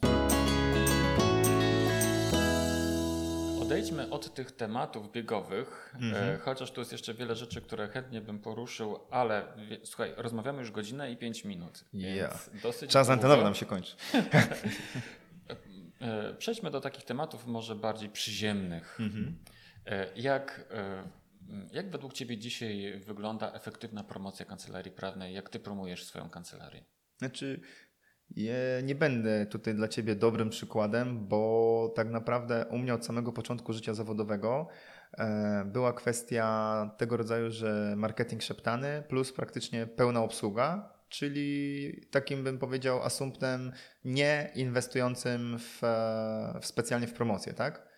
Odejdźmy 3.70 4.10
od 4.10 4.34
tych 4.34 4.52
tematów 4.52 5.12
biegowych, 5.12 5.94
mm 6.00 6.14
-hmm. 6.14 6.40
chociaż 6.40 6.70
tu 6.70 6.80
jest 6.80 6.92
jeszcze 6.92 7.14
wiele 7.14 7.36
rzeczy, 7.36 7.60
które 7.60 7.88
chętnie 7.88 8.20
bym 8.20 8.38
poruszył, 8.38 8.98
ale 9.10 9.46
słuchaj, 9.84 10.14
rozmawiamy 10.16 10.58
już 10.58 10.70
godzinę 10.70 11.12
i 11.12 11.16
pięć 11.16 11.44
minut. 11.44 11.84
Yeah. 11.92 12.50
Czas 12.88 13.10
antenowy 13.10 13.42
nam 13.44 13.54
się 13.54 13.66
kończy. 13.66 13.96
E, 16.00 16.34
przejdźmy 16.34 16.70
do 16.70 16.80
takich 16.80 17.04
tematów 17.04 17.46
może 17.46 17.76
bardziej 17.76 18.08
przyziemnych. 18.08 18.98
-hmm. 19.00 19.32
Jak, 20.16 20.74
jak 21.72 21.90
według 21.90 22.12
Ciebie 22.12 22.38
dzisiaj 22.38 23.00
wygląda 23.06 23.52
efektywna 23.52 24.04
promocja 24.04 24.46
kancelarii 24.46 24.92
prawnej? 24.92 25.34
Jak 25.34 25.48
Ty 25.48 25.60
promujesz 25.60 26.04
swoją 26.04 26.30
kancelarię? 26.30 26.84
Znaczy, 27.18 27.60
nie 28.82 28.94
będę 28.94 29.46
tutaj 29.46 29.74
dla 29.74 29.88
Ciebie 29.88 30.14
dobrym 30.14 30.50
przykładem, 30.50 31.26
bo 31.28 31.92
tak 31.94 32.10
naprawdę 32.10 32.66
u 32.70 32.78
mnie 32.78 32.94
od 32.94 33.06
samego 33.06 33.32
początku 33.32 33.72
życia 33.72 33.94
zawodowego 33.94 34.68
e, 35.18 35.64
była 35.64 35.92
kwestia 35.92 36.90
tego 36.98 37.16
rodzaju, 37.16 37.50
że 37.50 37.94
marketing 37.96 38.42
szeptany 38.42 39.02
plus 39.08 39.32
praktycznie 39.32 39.86
pełna 39.86 40.22
obsługa, 40.22 40.92
czyli 41.08 41.92
takim 42.10 42.44
bym 42.44 42.58
powiedział 42.58 43.02
asumptem 43.02 43.72
nie 44.04 44.50
inwestującym 44.54 45.58
w, 45.58 45.80
w 46.60 46.66
specjalnie 46.66 47.06
w 47.06 47.12
promocję, 47.12 47.52
tak? 47.52 47.88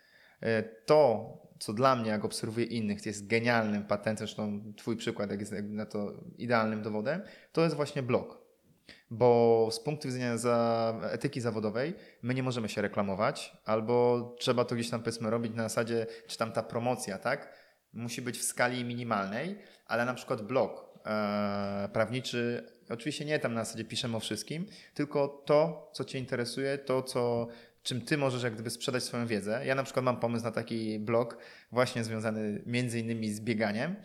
E, 0.41 0.63
to, 0.63 1.33
co 1.59 1.73
dla 1.73 1.97
mnie, 1.97 2.11
jak 2.11 2.25
obserwuję 2.25 2.67
innych, 2.67 3.07
jest 3.07 3.27
genialnym 3.27 3.83
patentem, 3.83 4.27
zresztą 4.27 4.73
Twój 4.77 4.97
przykład 4.97 5.31
jak 5.31 5.41
jest 5.41 5.53
na 5.63 5.87
to 5.87 6.13
idealnym 6.39 6.83
dowodem, 6.83 7.23
to 7.53 7.65
jest 7.65 7.77
właśnie 7.77 8.03
blog 8.03 8.42
bo 9.13 9.69
z 9.73 9.81
punktu 9.81 10.09
widzenia 10.09 10.37
za 10.37 10.95
etyki 11.03 11.41
zawodowej 11.41 11.95
my 12.23 12.35
nie 12.35 12.43
możemy 12.43 12.69
się 12.69 12.83
reklamować, 12.83 13.57
albo 13.65 14.37
trzeba 14.39 14.65
to 14.65 14.75
gdzieś 14.75 14.91
tam 14.91 15.01
powiedzmy 15.01 15.31
robić 15.31 15.55
na 15.55 15.63
zasadzie, 15.63 16.07
czy 16.27 16.39
tam 16.39 16.53
ta 16.53 16.63
promocja, 16.63 17.19
tak? 17.19 17.53
Musi 17.93 18.23
być 18.23 18.39
w 18.39 18.43
skali 18.43 18.85
minimalnej, 18.85 19.59
ale 19.87 20.05
na 20.05 20.15
przykład 20.15 20.43
blog 20.43 20.99
e, 21.07 21.89
prawniczy, 21.93 22.67
oczywiście 22.91 23.25
nie 23.25 23.39
tam 23.39 23.55
na 23.55 23.65
zasadzie 23.65 23.85
piszemy 23.85 24.17
o 24.17 24.21
wszystkim, 24.21 24.67
tylko 24.95 25.29
to, 25.29 25.91
co 25.95 26.05
Cię 26.05 26.19
interesuje, 26.19 26.79
to, 26.79 27.03
co, 27.03 27.49
czym 27.83 28.01
Ty 28.01 28.19
możesz 28.19 28.43
jak 28.43 28.55
gdyby 28.55 28.71
sprzedać 28.71 29.03
swoją 29.03 29.27
wiedzę. 29.27 29.67
Ja 29.67 29.75
na 29.75 29.83
przykład 29.83 30.05
mam 30.05 30.21
pomysł 30.21 30.45
na 30.45 30.51
taki 30.51 30.99
blog 30.99 31.39
właśnie 31.73 32.05
związany 32.05 32.63
między 32.67 33.01
innymi 33.01 33.31
z 33.31 33.41
bieganiem, 33.41 33.97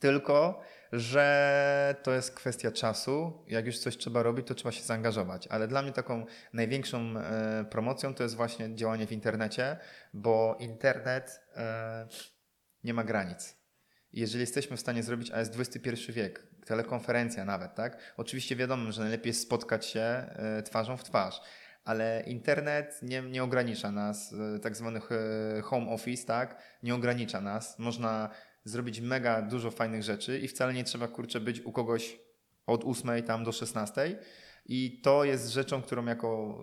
tylko 0.00 0.60
że 0.92 1.94
to 2.02 2.12
jest 2.12 2.34
kwestia 2.34 2.72
czasu. 2.72 3.44
Jak 3.46 3.66
już 3.66 3.78
coś 3.78 3.96
trzeba 3.96 4.22
robić, 4.22 4.46
to 4.46 4.54
trzeba 4.54 4.72
się 4.72 4.82
zaangażować. 4.82 5.46
Ale 5.46 5.68
dla 5.68 5.82
mnie 5.82 5.92
taką 5.92 6.26
największą 6.52 7.16
e, 7.18 7.64
promocją 7.70 8.14
to 8.14 8.22
jest 8.22 8.34
właśnie 8.34 8.74
działanie 8.74 9.06
w 9.06 9.12
internecie, 9.12 9.76
bo 10.14 10.56
internet 10.60 11.40
e, 11.56 12.08
nie 12.84 12.94
ma 12.94 13.04
granic. 13.04 13.56
Jeżeli 14.12 14.40
jesteśmy 14.40 14.76
w 14.76 14.80
stanie 14.80 15.02
zrobić, 15.02 15.30
a 15.30 15.38
jest 15.38 15.60
XXI 15.60 16.12
wiek, 16.12 16.46
telekonferencja 16.66 17.44
nawet, 17.44 17.74
tak? 17.74 18.14
Oczywiście 18.16 18.56
wiadomo, 18.56 18.92
że 18.92 19.02
najlepiej 19.02 19.30
jest 19.30 19.42
spotkać 19.42 19.86
się 19.86 20.00
e, 20.00 20.62
twarzą 20.62 20.96
w 20.96 21.04
twarz, 21.04 21.40
ale 21.84 22.22
internet 22.26 23.00
nie, 23.02 23.22
nie 23.22 23.42
ogranicza 23.42 23.90
nas, 23.90 24.34
tak 24.62 24.76
zwany 24.76 25.00
home 25.62 25.90
office, 25.90 26.26
tak? 26.26 26.62
Nie 26.82 26.94
ogranicza 26.94 27.40
nas. 27.40 27.78
Można 27.78 28.30
zrobić 28.64 29.00
mega 29.00 29.42
dużo 29.42 29.70
fajnych 29.70 30.02
rzeczy 30.02 30.38
i 30.38 30.48
wcale 30.48 30.74
nie 30.74 30.84
trzeba, 30.84 31.08
kurczę, 31.08 31.40
być 31.40 31.60
u 31.60 31.72
kogoś 31.72 32.18
od 32.66 32.84
8 32.84 33.22
tam 33.22 33.44
do 33.44 33.52
16. 33.52 34.18
I 34.66 35.00
to 35.02 35.24
jest 35.24 35.48
rzeczą, 35.48 35.82
którą 35.82 36.06
jako 36.06 36.58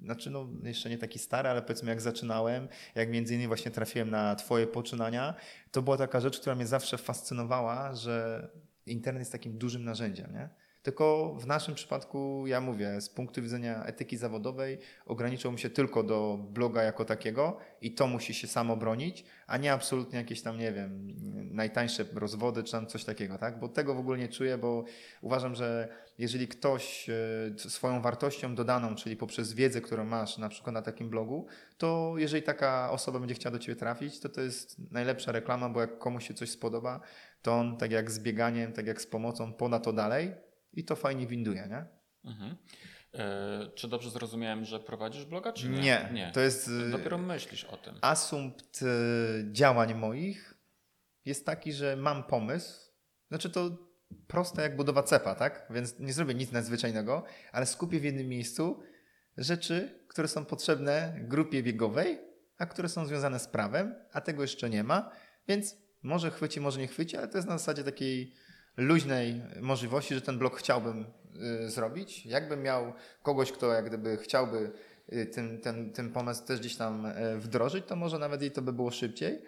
znaczy 0.00 0.30
no 0.30 0.48
jeszcze 0.62 0.90
nie 0.90 0.98
taki 0.98 1.18
stary, 1.18 1.48
ale 1.48 1.62
powiedzmy 1.62 1.90
jak 1.90 2.00
zaczynałem, 2.00 2.68
jak 2.94 3.10
między 3.10 3.34
innymi 3.34 3.48
właśnie 3.48 3.70
trafiłem 3.70 4.10
na 4.10 4.34
twoje 4.34 4.66
poczynania, 4.66 5.34
to 5.70 5.82
była 5.82 5.96
taka 5.96 6.20
rzecz, 6.20 6.40
która 6.40 6.54
mnie 6.54 6.66
zawsze 6.66 6.98
fascynowała, 6.98 7.94
że 7.94 8.48
internet 8.86 9.20
jest 9.20 9.32
takim 9.32 9.58
dużym 9.58 9.84
narzędziem, 9.84 10.32
nie? 10.32 10.48
Tylko 10.86 11.34
w 11.38 11.46
naszym 11.46 11.74
przypadku, 11.74 12.44
ja 12.46 12.60
mówię, 12.60 13.00
z 13.00 13.08
punktu 13.08 13.42
widzenia 13.42 13.84
etyki 13.84 14.16
zawodowej, 14.16 14.78
ograniczył 15.06 15.52
mi 15.52 15.58
się 15.58 15.70
tylko 15.70 16.02
do 16.02 16.38
bloga 16.50 16.82
jako 16.82 17.04
takiego 17.04 17.58
i 17.80 17.94
to 17.94 18.06
musi 18.06 18.34
się 18.34 18.46
samo 18.46 18.76
bronić, 18.76 19.24
a 19.46 19.56
nie 19.56 19.72
absolutnie 19.72 20.18
jakieś 20.18 20.42
tam, 20.42 20.58
nie 20.58 20.72
wiem, 20.72 21.14
najtańsze 21.50 22.04
rozwody 22.14 22.62
czy 22.62 22.72
tam 22.72 22.86
coś 22.86 23.04
takiego, 23.04 23.38
tak? 23.38 23.60
Bo 23.60 23.68
tego 23.68 23.94
w 23.94 23.98
ogóle 23.98 24.18
nie 24.18 24.28
czuję, 24.28 24.58
bo 24.58 24.84
uważam, 25.20 25.54
że 25.54 25.88
jeżeli 26.18 26.48
ktoś 26.48 27.10
e, 27.10 27.68
swoją 27.68 28.02
wartością 28.02 28.54
dodaną, 28.54 28.94
czyli 28.94 29.16
poprzez 29.16 29.52
wiedzę, 29.52 29.80
którą 29.80 30.04
masz 30.04 30.38
na 30.38 30.48
przykład 30.48 30.74
na 30.74 30.82
takim 30.82 31.10
blogu, 31.10 31.46
to 31.78 32.14
jeżeli 32.16 32.42
taka 32.42 32.90
osoba 32.90 33.18
będzie 33.18 33.34
chciała 33.34 33.52
do 33.52 33.58
Ciebie 33.58 33.76
trafić, 33.76 34.20
to 34.20 34.28
to 34.28 34.40
jest 34.40 34.92
najlepsza 34.92 35.32
reklama, 35.32 35.68
bo 35.68 35.80
jak 35.80 35.98
komuś 35.98 36.28
się 36.28 36.34
coś 36.34 36.50
spodoba, 36.50 37.00
to 37.42 37.54
on 37.54 37.76
tak 37.76 37.90
jak 37.90 38.10
z 38.10 38.18
bieganiem, 38.18 38.72
tak 38.72 38.86
jak 38.86 39.02
z 39.02 39.06
pomocą 39.06 39.52
poda 39.52 39.80
to 39.80 39.92
dalej 39.92 40.45
i 40.76 40.84
to 40.84 40.96
fajnie 40.96 41.26
winduje, 41.26 41.68
nie? 41.70 41.86
Mhm. 42.30 42.56
E, 43.14 43.70
czy 43.74 43.88
dobrze 43.88 44.10
zrozumiałem, 44.10 44.64
że 44.64 44.80
prowadzisz 44.80 45.24
bloga, 45.24 45.52
czy 45.52 45.68
nie? 45.68 45.80
Nie, 45.80 46.08
nie. 46.12 46.30
to 46.34 46.40
jest... 46.40 46.70
Dopiero 46.90 47.18
myślisz 47.18 47.64
o 47.64 47.76
tym. 47.76 47.94
Asumpt 48.00 48.82
e, 48.82 48.86
działań 49.52 49.94
moich 49.94 50.54
jest 51.24 51.46
taki, 51.46 51.72
że 51.72 51.96
mam 51.96 52.24
pomysł, 52.24 52.90
znaczy 53.28 53.50
to 53.50 53.86
proste 54.26 54.62
jak 54.62 54.76
budowa 54.76 55.02
cepa, 55.02 55.34
tak? 55.34 55.66
Więc 55.70 55.98
nie 55.98 56.12
zrobię 56.12 56.34
nic 56.34 56.52
nadzwyczajnego, 56.52 57.24
ale 57.52 57.66
skupię 57.66 58.00
w 58.00 58.04
jednym 58.04 58.28
miejscu 58.28 58.82
rzeczy, 59.36 60.04
które 60.08 60.28
są 60.28 60.44
potrzebne 60.44 61.14
grupie 61.20 61.62
biegowej, 61.62 62.18
a 62.58 62.66
które 62.66 62.88
są 62.88 63.06
związane 63.06 63.38
z 63.38 63.48
prawem, 63.48 63.94
a 64.12 64.20
tego 64.20 64.42
jeszcze 64.42 64.70
nie 64.70 64.84
ma, 64.84 65.10
więc 65.48 65.76
może 66.02 66.30
chwyci, 66.30 66.60
może 66.60 66.80
nie 66.80 66.86
chwyci, 66.86 67.16
ale 67.16 67.28
to 67.28 67.38
jest 67.38 67.48
na 67.48 67.58
zasadzie 67.58 67.84
takiej 67.84 68.34
luźnej 68.76 69.42
możliwości, 69.60 70.14
że 70.14 70.20
ten 70.20 70.38
blok 70.38 70.56
chciałbym 70.58 71.04
y, 71.64 71.70
zrobić. 71.70 72.26
Jakbym 72.26 72.62
miał 72.62 72.92
kogoś, 73.22 73.52
kto 73.52 73.72
jak 73.72 73.86
gdyby 73.86 74.16
chciałby 74.16 74.72
y, 75.12 75.26
ten, 75.26 75.60
ten, 75.60 75.92
ten 75.92 76.12
pomysł 76.12 76.44
też 76.44 76.60
gdzieś 76.60 76.76
tam 76.76 77.06
y, 77.06 77.38
wdrożyć, 77.38 77.84
to 77.86 77.96
może 77.96 78.18
nawet 78.18 78.42
i 78.42 78.50
to 78.50 78.62
by 78.62 78.72
było 78.72 78.90
szybciej. 78.90 79.42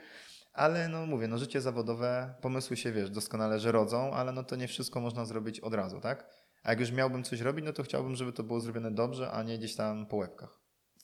Ale 0.53 0.89
no 0.89 1.07
mówię, 1.07 1.29
no 1.29 1.39
życie 1.39 1.61
zawodowe, 1.61 2.35
pomysły 2.41 2.77
się 2.77 2.93
wiesz, 2.93 3.11
doskonale, 3.11 3.61
że 3.61 3.73
rodzą, 3.73 4.13
ale 4.13 4.33
no 4.33 4.45
to 4.45 4.57
nie 4.57 4.69
wszystko 4.69 5.01
można 5.01 5.25
zrobić 5.25 5.61
od 5.61 5.75
razu, 5.75 6.01
tak? 6.01 6.27
A 6.63 6.71
jak 6.71 6.81
już 6.81 6.93
miałbym 6.93 7.25
coś 7.25 7.41
robić, 7.41 7.65
no 7.65 7.73
to 7.73 7.83
chciałbym, 7.83 8.17
żeby 8.17 8.33
to 8.33 8.43
było 8.43 8.61
zrobione 8.61 8.91
dobrze, 8.91 9.31
a 9.31 9.43
nie 9.43 9.59
gdzieś 9.59 9.77
tam 9.77 10.07
po 10.07 10.17
łebkach. 10.17 10.59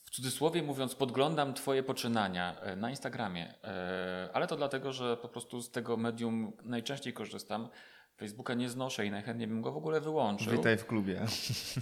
W 0.05 0.09
cudzysłowie 0.09 0.63
mówiąc, 0.63 0.95
podglądam 0.95 1.53
Twoje 1.53 1.83
poczynania 1.83 2.59
e, 2.59 2.75
na 2.75 2.89
Instagramie, 2.89 3.53
e, 3.63 4.29
ale 4.33 4.47
to 4.47 4.55
dlatego, 4.55 4.93
że 4.93 5.17
po 5.17 5.29
prostu 5.29 5.61
z 5.61 5.71
tego 5.71 5.97
medium 5.97 6.53
najczęściej 6.63 7.13
korzystam. 7.13 7.69
Facebooka 8.17 8.53
nie 8.53 8.69
znoszę 8.69 9.05
i 9.05 9.11
najchętniej 9.11 9.47
bym 9.47 9.61
go 9.61 9.71
w 9.71 9.77
ogóle 9.77 10.01
wyłączył. 10.01 10.51
Witaj 10.51 10.77
w 10.77 10.85
klubie. 10.85 11.21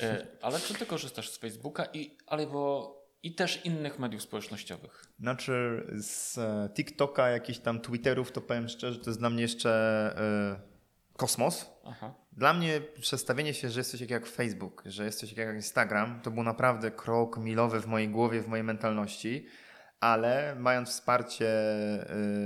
E, 0.01 0.27
ale 0.41 0.59
czy 0.59 0.73
ty 0.73 0.85
korzystasz 0.85 1.29
z 1.29 1.37
Facebooka 1.37 1.85
i, 1.93 2.17
albo 2.27 3.03
i 3.23 3.35
też 3.35 3.65
innych 3.65 3.99
mediów 3.99 4.21
społecznościowych? 4.21 5.05
Znaczy 5.19 5.85
z 5.95 6.37
e, 6.37 6.69
TikToka, 6.73 7.29
jakichś 7.29 7.59
tam 7.59 7.79
Twitterów, 7.79 8.31
to 8.31 8.41
powiem 8.41 8.69
szczerze, 8.69 8.99
to 8.99 9.09
jest 9.09 9.19
dla 9.19 9.29
mnie 9.29 9.41
jeszcze 9.41 10.15
y, 10.59 11.17
kosmos. 11.17 11.65
Aha. 11.85 12.13
Dla 12.31 12.53
mnie 12.53 12.81
przestawienie 13.01 13.53
się, 13.53 13.69
że 13.69 13.79
jesteś 13.79 14.01
jak, 14.01 14.09
jak 14.09 14.25
Facebook, 14.25 14.83
że 14.85 15.05
jesteś 15.05 15.33
jak 15.33 15.55
Instagram, 15.55 16.21
to 16.21 16.31
był 16.31 16.43
naprawdę 16.43 16.91
krok 16.91 17.37
milowy 17.37 17.79
w 17.79 17.87
mojej 17.87 18.09
głowie, 18.09 18.41
w 18.41 18.47
mojej 18.47 18.63
mentalności 18.63 19.45
ale 20.03 20.55
mając 20.55 20.89
wsparcie 20.89 21.47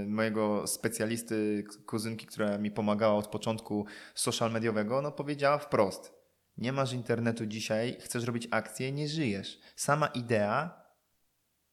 y, 0.01 0.05
mojego 0.07 0.67
specjalisty, 0.67 1.63
kuzynki, 1.85 2.25
która 2.25 2.57
mi 2.57 2.71
pomagała 2.71 3.15
od 3.15 3.27
początku 3.27 3.85
social 4.15 4.51
mediowego, 4.51 5.01
no 5.01 5.11
powiedziała 5.11 5.57
wprost: 5.57 6.13
Nie 6.57 6.73
masz 6.73 6.93
internetu 6.93 7.45
dzisiaj, 7.45 7.97
chcesz 7.99 8.23
robić 8.23 8.47
akcję, 8.51 8.91
nie 8.91 9.07
żyjesz. 9.07 9.59
Sama 9.75 10.07
idea 10.07 10.81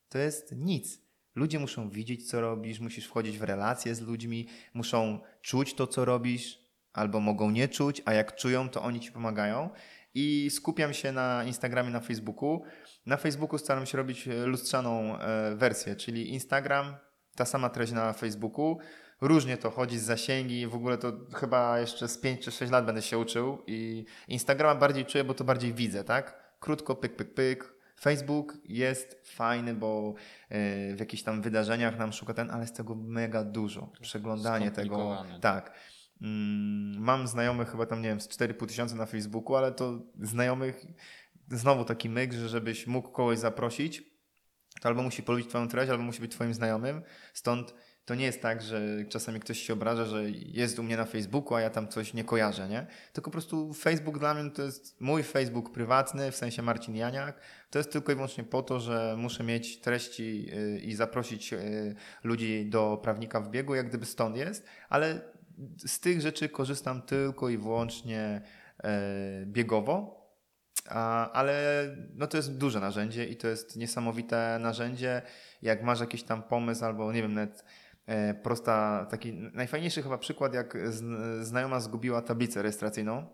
to 0.08 0.18
jest 0.18 0.56
nic. 0.56 0.98
Ludzie 1.34 1.58
muszą 1.58 1.90
widzieć, 1.90 2.28
co 2.30 2.40
robisz, 2.40 2.80
musisz 2.80 3.06
wchodzić 3.06 3.38
w 3.38 3.42
relacje 3.42 3.94
z 3.94 4.00
ludźmi, 4.00 4.48
muszą 4.74 5.20
czuć 5.42 5.74
to, 5.74 5.86
co 5.86 6.04
robisz, 6.04 6.58
albo 6.92 7.20
mogą 7.20 7.50
nie 7.50 7.68
czuć, 7.68 8.02
a 8.04 8.12
jak 8.12 8.36
czują, 8.36 8.68
to 8.68 8.82
oni 8.82 9.00
ci 9.00 9.12
pomagają. 9.12 9.70
I 10.14 10.50
skupiam 10.50 10.94
się 10.94 11.12
na 11.12 11.44
Instagramie, 11.44 11.90
na 11.90 12.00
Facebooku 12.00 12.62
na 13.06 13.16
Facebooku 13.16 13.58
staram 13.58 13.86
się 13.86 13.98
robić 13.98 14.28
e, 14.28 14.46
lustrzaną 14.46 15.18
e, 15.18 15.54
wersję, 15.56 15.96
czyli 15.96 16.32
Instagram, 16.32 16.96
ta 17.36 17.44
sama 17.44 17.68
treść 17.68 17.92
na 17.92 18.12
Facebooku. 18.12 18.78
Różnie 19.20 19.56
to 19.56 19.70
chodzi 19.70 19.98
z 19.98 20.02
zasięgi, 20.02 20.66
w 20.66 20.74
ogóle 20.74 20.98
to 20.98 21.12
chyba 21.34 21.80
jeszcze 21.80 22.08
z 22.08 22.18
5 22.18 22.40
czy 22.40 22.50
6 22.50 22.72
lat 22.72 22.86
będę 22.86 23.02
się 23.02 23.18
uczył 23.18 23.58
i 23.66 24.04
Instagrama 24.28 24.80
bardziej 24.80 25.06
czuję, 25.06 25.24
bo 25.24 25.34
to 25.34 25.44
bardziej 25.44 25.72
widzę, 25.72 26.04
tak? 26.04 26.54
Krótko, 26.60 26.94
pyk, 26.94 27.16
pyk, 27.16 27.34
pyk. 27.34 27.74
Facebook 28.00 28.54
jest 28.64 29.20
fajny, 29.24 29.74
bo 29.74 30.14
e, 30.48 30.94
w 30.94 31.00
jakichś 31.00 31.22
tam 31.22 31.42
wydarzeniach 31.42 31.98
nam 31.98 32.12
szuka 32.12 32.34
ten, 32.34 32.50
ale 32.50 32.60
jest 32.60 32.76
tego 32.76 32.94
mega 32.94 33.44
dużo. 33.44 33.92
Przeglądanie 34.00 34.70
tego. 34.70 35.24
Tak. 35.40 35.72
Mm, 36.24 37.02
mam 37.02 37.28
znajomych 37.28 37.70
chyba 37.70 37.86
tam, 37.86 38.02
nie 38.02 38.08
wiem, 38.08 38.20
z 38.20 38.28
4,5 38.28 38.66
tysiąca 38.66 38.94
na 38.94 39.06
Facebooku, 39.06 39.56
ale 39.56 39.72
to 39.72 40.02
znajomych 40.20 40.86
znowu 41.50 41.84
taki 41.84 42.08
myk, 42.08 42.32
że 42.32 42.48
żebyś 42.48 42.86
mógł 42.86 43.10
kogoś 43.10 43.38
zaprosić, 43.38 44.02
to 44.80 44.88
albo 44.88 45.02
musi 45.02 45.22
polubić 45.22 45.48
Twoją 45.48 45.68
treść, 45.68 45.90
albo 45.90 46.04
musi 46.04 46.20
być 46.20 46.32
Twoim 46.32 46.54
znajomym. 46.54 47.02
Stąd 47.34 47.74
to 48.04 48.14
nie 48.14 48.24
jest 48.24 48.42
tak, 48.42 48.62
że 48.62 49.04
czasami 49.08 49.40
ktoś 49.40 49.58
się 49.58 49.72
obraża, 49.72 50.04
że 50.04 50.30
jest 50.30 50.78
u 50.78 50.82
mnie 50.82 50.96
na 50.96 51.04
Facebooku, 51.04 51.54
a 51.54 51.60
ja 51.60 51.70
tam 51.70 51.88
coś 51.88 52.14
nie 52.14 52.24
kojarzę, 52.24 52.68
nie? 52.68 52.86
Tylko 53.12 53.30
po 53.30 53.32
prostu 53.32 53.74
Facebook 53.74 54.18
dla 54.18 54.34
mnie 54.34 54.50
to 54.50 54.62
jest 54.62 55.00
mój 55.00 55.22
Facebook 55.22 55.72
prywatny, 55.72 56.32
w 56.32 56.36
sensie 56.36 56.62
Marcin 56.62 56.96
Janiak. 56.96 57.40
To 57.70 57.78
jest 57.78 57.92
tylko 57.92 58.12
i 58.12 58.14
wyłącznie 58.14 58.44
po 58.44 58.62
to, 58.62 58.80
że 58.80 59.14
muszę 59.18 59.44
mieć 59.44 59.80
treści 59.80 60.46
y, 60.54 60.80
i 60.80 60.94
zaprosić 60.94 61.52
y, 61.52 61.94
ludzi 62.24 62.66
do 62.66 63.00
prawnika 63.02 63.40
w 63.40 63.50
biegu, 63.50 63.74
jak 63.74 63.88
gdyby 63.88 64.06
stąd 64.06 64.36
jest, 64.36 64.66
ale 64.88 65.33
z 65.86 66.00
tych 66.00 66.20
rzeczy 66.20 66.48
korzystam 66.48 67.02
tylko 67.02 67.48
i 67.48 67.58
wyłącznie 67.58 68.42
y, 68.78 69.46
biegowo, 69.46 70.24
ale 71.32 71.86
no 72.14 72.26
to 72.26 72.36
jest 72.36 72.56
duże 72.56 72.80
narzędzie 72.80 73.26
i 73.26 73.36
to 73.36 73.48
jest 73.48 73.76
niesamowite 73.76 74.58
narzędzie. 74.60 75.22
Jak 75.62 75.82
masz 75.82 76.00
jakiś 76.00 76.22
tam 76.22 76.42
pomysł 76.42 76.84
albo 76.84 77.12
nie 77.12 77.22
wiem, 77.22 77.34
nawet 77.34 77.64
e, 78.06 78.34
prosta, 78.34 79.06
taki 79.10 79.32
najfajniejszy 79.32 80.02
chyba 80.02 80.18
przykład, 80.18 80.54
jak 80.54 80.78
znajoma 81.40 81.80
zgubiła 81.80 82.22
tablicę 82.22 82.62
rejestracyjną. 82.62 83.26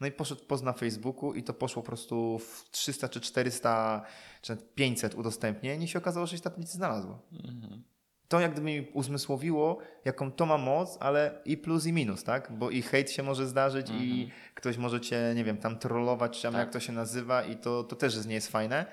No 0.00 0.06
i 0.06 0.12
poszedł 0.12 0.44
post 0.44 0.64
Facebooku 0.78 1.34
i 1.34 1.42
to 1.42 1.54
poszło 1.54 1.82
po 1.82 1.86
prostu 1.86 2.38
w 2.38 2.70
300 2.70 3.08
czy 3.08 3.20
400 3.20 4.02
czy 4.42 4.56
500 4.56 5.14
udostępnień 5.14 5.82
i 5.82 5.88
się 5.88 5.98
okazało, 5.98 6.26
że 6.26 6.36
się 6.36 6.42
tablicy 6.42 6.72
znalazło. 6.72 7.22
Mhm 7.32 7.95
to 8.28 8.40
jak 8.40 8.52
gdyby 8.52 8.66
mi 8.66 8.88
uzmysłowiło, 8.92 9.78
jaką 10.04 10.32
to 10.32 10.46
ma 10.46 10.58
moc, 10.58 10.98
ale 11.00 11.40
i 11.44 11.56
plus 11.56 11.86
i 11.86 11.92
minus, 11.92 12.24
tak? 12.24 12.52
Bo 12.52 12.70
i 12.70 12.82
hejt 12.82 13.10
się 13.10 13.22
może 13.22 13.46
zdarzyć 13.46 13.90
i 13.90 14.22
mhm. 14.22 14.30
ktoś 14.54 14.76
może 14.76 15.00
cię, 15.00 15.32
nie 15.36 15.44
wiem, 15.44 15.56
tam 15.56 15.78
trollować, 15.78 16.36
czy 16.36 16.42
tam 16.42 16.52
tak. 16.52 16.60
jak 16.60 16.72
to 16.72 16.80
się 16.80 16.92
nazywa 16.92 17.42
i 17.42 17.56
to, 17.56 17.84
to 17.84 17.96
też 17.96 18.26
nie 18.26 18.34
jest 18.34 18.50
fajne. 18.50 18.86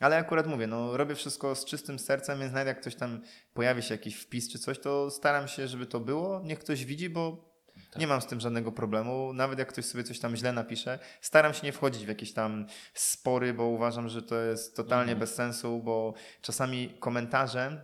Ale 0.00 0.16
akurat 0.16 0.46
mówię, 0.46 0.66
no 0.66 0.96
robię 0.96 1.14
wszystko 1.14 1.54
z 1.54 1.64
czystym 1.64 1.98
sercem, 1.98 2.40
więc 2.40 2.52
nawet 2.52 2.66
jak 2.66 2.80
ktoś 2.80 2.94
tam 2.94 3.20
pojawi 3.54 3.82
się 3.82 3.94
jakiś 3.94 4.16
wpis 4.16 4.52
czy 4.52 4.58
coś, 4.58 4.78
to 4.78 5.10
staram 5.10 5.48
się, 5.48 5.68
żeby 5.68 5.86
to 5.86 6.00
było. 6.00 6.40
Niech 6.44 6.58
ktoś 6.58 6.84
widzi, 6.84 7.10
bo 7.10 7.54
tak. 7.90 8.00
Nie 8.00 8.06
mam 8.06 8.20
z 8.20 8.26
tym 8.26 8.40
żadnego 8.40 8.72
problemu. 8.72 9.32
Nawet 9.32 9.58
jak 9.58 9.68
ktoś 9.68 9.84
sobie 9.84 10.04
coś 10.04 10.18
tam 10.18 10.36
źle 10.36 10.52
napisze, 10.52 10.98
staram 11.20 11.54
się 11.54 11.66
nie 11.66 11.72
wchodzić 11.72 12.04
w 12.04 12.08
jakieś 12.08 12.32
tam 12.32 12.66
spory, 12.94 13.54
bo 13.54 13.64
uważam, 13.64 14.08
że 14.08 14.22
to 14.22 14.40
jest 14.40 14.76
totalnie 14.76 15.12
mhm. 15.12 15.18
bez 15.18 15.34
sensu, 15.34 15.82
bo 15.84 16.14
czasami 16.42 16.94
komentarzem 17.00 17.80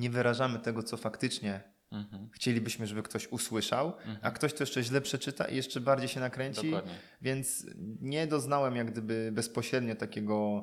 nie 0.00 0.10
wyrażamy 0.10 0.58
tego, 0.58 0.82
co 0.82 0.96
faktycznie 0.96 1.60
mhm. 1.92 2.28
chcielibyśmy, 2.32 2.86
żeby 2.86 3.02
ktoś 3.02 3.28
usłyszał, 3.28 3.86
mhm. 3.86 4.18
a 4.22 4.30
ktoś 4.30 4.54
to 4.54 4.62
jeszcze 4.62 4.82
źle 4.82 5.00
przeczyta 5.00 5.44
i 5.44 5.56
jeszcze 5.56 5.80
bardziej 5.80 6.08
się 6.08 6.20
nakręci. 6.20 6.70
Dokładnie. 6.70 6.94
Więc 7.22 7.66
nie 8.00 8.26
doznałem 8.26 8.76
jak 8.76 8.90
gdyby 8.90 9.30
bezpośrednio 9.32 9.94
takiego 9.94 10.62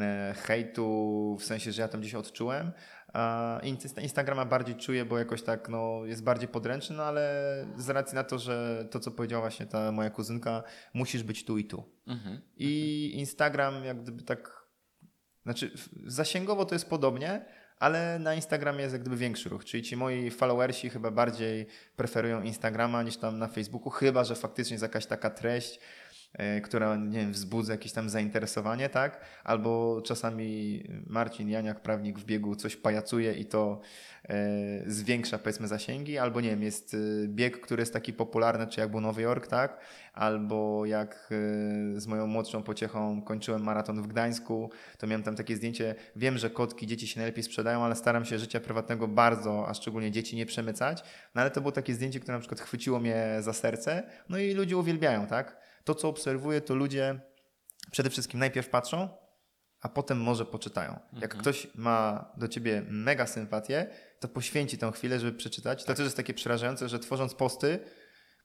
e, 0.00 0.34
hejtu, 0.36 1.36
w 1.40 1.44
sensie, 1.44 1.72
że 1.72 1.82
ja 1.82 1.88
tam 1.88 2.00
gdzieś 2.00 2.14
odczułem. 2.14 2.72
Instagrama 4.02 4.44
bardziej 4.44 4.76
czuję, 4.76 5.04
bo 5.04 5.18
jakoś 5.18 5.42
tak 5.42 5.68
no, 5.68 6.00
jest 6.04 6.24
bardziej 6.24 6.48
podręczny, 6.48 6.96
no 6.96 7.02
ale 7.02 7.66
z 7.76 7.90
racji 7.90 8.14
na 8.14 8.24
to, 8.24 8.38
że 8.38 8.86
to, 8.90 9.00
co 9.00 9.10
powiedziała 9.10 9.40
właśnie 9.40 9.66
ta 9.66 9.92
moja 9.92 10.10
kuzynka, 10.10 10.62
musisz 10.94 11.22
być 11.22 11.44
tu 11.44 11.58
i 11.58 11.64
tu. 11.64 11.84
Mhm. 12.06 12.40
I 12.56 13.12
Instagram 13.14 13.84
jak 13.84 14.02
gdyby 14.02 14.22
tak, 14.22 14.66
znaczy 15.42 15.70
zasięgowo 16.06 16.64
to 16.64 16.74
jest 16.74 16.88
podobnie, 16.88 17.44
ale 17.82 18.18
na 18.18 18.34
Instagramie 18.34 18.82
jest 18.82 18.92
jak 18.92 19.00
gdyby 19.00 19.16
większy 19.16 19.48
ruch, 19.48 19.64
czyli 19.64 19.82
ci 19.82 19.96
moi 19.96 20.30
followersi 20.30 20.90
chyba 20.90 21.10
bardziej 21.10 21.66
preferują 21.96 22.42
Instagrama 22.42 23.02
niż 23.02 23.16
tam 23.16 23.38
na 23.38 23.48
Facebooku, 23.48 23.90
chyba, 23.90 24.24
że 24.24 24.34
faktycznie 24.34 24.74
jest 24.74 24.82
jakaś 24.82 25.06
taka 25.06 25.30
treść, 25.30 25.80
która, 26.62 26.96
nie 26.96 27.18
wiem, 27.18 27.32
wzbudza 27.32 27.72
jakieś 27.72 27.92
tam 27.92 28.08
zainteresowanie, 28.08 28.88
tak? 28.88 29.20
Albo 29.44 30.02
czasami 30.04 30.82
Marcin 31.06 31.48
Janiak, 31.48 31.80
prawnik 31.82 32.18
w 32.18 32.24
biegu, 32.24 32.56
coś 32.56 32.76
pajacuje 32.76 33.32
i 33.32 33.44
to 33.44 33.80
e, 34.28 34.34
zwiększa, 34.86 35.38
powiedzmy, 35.38 35.68
zasięgi, 35.68 36.18
albo 36.18 36.40
nie 36.40 36.50
wiem, 36.50 36.62
jest 36.62 36.94
e, 36.94 37.28
bieg, 37.28 37.60
który 37.60 37.82
jest 37.82 37.92
taki 37.92 38.12
popularny, 38.12 38.66
czy 38.66 38.80
jak 38.80 38.90
był 38.90 39.00
Nowy 39.00 39.22
Jork, 39.22 39.46
tak? 39.46 39.80
Albo 40.14 40.86
jak 40.86 41.30
e, 41.96 42.00
z 42.00 42.06
moją 42.06 42.26
młodszą 42.26 42.62
pociechą 42.62 43.22
kończyłem 43.22 43.62
maraton 43.62 44.02
w 44.02 44.06
Gdańsku, 44.06 44.70
to 44.98 45.06
miałem 45.06 45.22
tam 45.22 45.36
takie 45.36 45.56
zdjęcie, 45.56 45.94
wiem, 46.16 46.38
że 46.38 46.50
kotki, 46.50 46.86
dzieci 46.86 47.08
się 47.08 47.20
najlepiej 47.20 47.44
sprzedają, 47.44 47.84
ale 47.84 47.94
staram 47.96 48.24
się 48.24 48.38
życia 48.38 48.60
prywatnego 48.60 49.08
bardzo, 49.08 49.68
a 49.68 49.74
szczególnie 49.74 50.10
dzieci 50.10 50.36
nie 50.36 50.46
przemycać, 50.46 51.04
no 51.34 51.40
ale 51.40 51.50
to 51.50 51.60
było 51.60 51.72
takie 51.72 51.94
zdjęcie, 51.94 52.20
które 52.20 52.36
na 52.36 52.40
przykład 52.40 52.60
chwyciło 52.60 53.00
mnie 53.00 53.36
za 53.40 53.52
serce, 53.52 54.02
no 54.28 54.38
i 54.38 54.54
ludzie 54.54 54.76
uwielbiają, 54.76 55.26
tak? 55.26 55.71
To, 55.84 55.94
co 55.94 56.08
obserwuję, 56.08 56.60
to 56.60 56.74
ludzie 56.74 57.20
przede 57.90 58.10
wszystkim 58.10 58.40
najpierw 58.40 58.68
patrzą, 58.68 59.08
a 59.80 59.88
potem 59.88 60.20
może 60.20 60.44
poczytają. 60.44 60.98
Jak 61.12 61.34
mhm. 61.34 61.40
ktoś 61.40 61.66
ma 61.74 62.30
do 62.36 62.48
ciebie 62.48 62.82
mega 62.88 63.26
sympatię, 63.26 63.86
to 64.20 64.28
poświęci 64.28 64.78
tę 64.78 64.92
chwilę, 64.92 65.20
żeby 65.20 65.38
przeczytać. 65.38 65.82
To 65.82 65.86
tak. 65.86 65.96
też 65.96 66.04
jest 66.04 66.16
takie 66.16 66.34
przerażające, 66.34 66.88
że 66.88 66.98
tworząc 66.98 67.34
posty, 67.34 67.78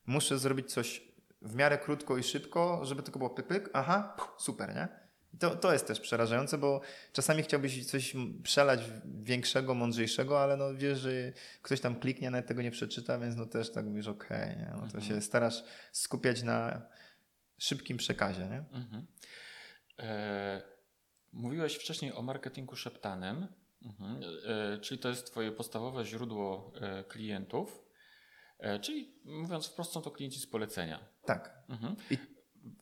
muszę 0.05 0.39
zrobić 0.39 0.73
coś 0.73 1.01
w 1.41 1.55
miarę 1.55 1.77
krótko 1.77 2.17
i 2.17 2.23
szybko, 2.23 2.85
żeby 2.85 3.03
tylko 3.03 3.19
było 3.19 3.29
pyk, 3.29 3.47
pyk, 3.47 3.69
aha, 3.73 4.15
super, 4.37 4.75
nie? 4.75 4.87
I 5.33 5.37
to, 5.37 5.55
to 5.55 5.73
jest 5.73 5.87
też 5.87 5.99
przerażające, 5.99 6.57
bo 6.57 6.81
czasami 7.13 7.43
chciałbyś 7.43 7.85
coś 7.85 8.15
przelać 8.43 8.79
większego, 9.05 9.73
mądrzejszego, 9.73 10.41
ale 10.41 10.57
no 10.57 10.75
wiesz, 10.75 10.99
że 10.99 11.11
ktoś 11.61 11.81
tam 11.81 11.99
kliknie, 11.99 12.31
nawet 12.31 12.47
tego 12.47 12.61
nie 12.61 12.71
przeczyta, 12.71 13.19
więc 13.19 13.35
no 13.35 13.45
też 13.45 13.71
tak 13.71 13.85
mówisz, 13.85 14.07
okej, 14.07 14.53
okay, 14.53 14.71
no 14.71 14.77
to 14.77 14.97
mhm. 14.97 15.03
się 15.03 15.21
starasz 15.21 15.63
skupiać 15.91 16.43
na 16.43 16.81
szybkim 17.57 17.97
przekazie. 17.97 18.45
Nie? 18.45 18.63
Mhm. 18.71 19.07
E, 19.99 20.61
mówiłeś 21.33 21.75
wcześniej 21.75 22.13
o 22.13 22.21
marketingu 22.21 22.75
szeptanym, 22.75 23.47
mhm. 23.81 24.21
e, 24.45 24.77
czyli 24.77 24.99
to 24.99 25.09
jest 25.09 25.31
Twoje 25.31 25.51
podstawowe 25.51 26.05
źródło 26.05 26.71
e, 26.81 27.03
klientów. 27.03 27.85
E, 28.59 28.79
czyli 28.79 29.21
mówiąc 29.25 29.67
wprost, 29.67 29.91
są 29.91 30.01
to 30.01 30.11
klienci 30.11 30.39
z 30.39 30.47
polecenia. 30.47 30.99
Tak. 31.25 31.63
Mhm. 31.69 31.95
I... 32.11 32.17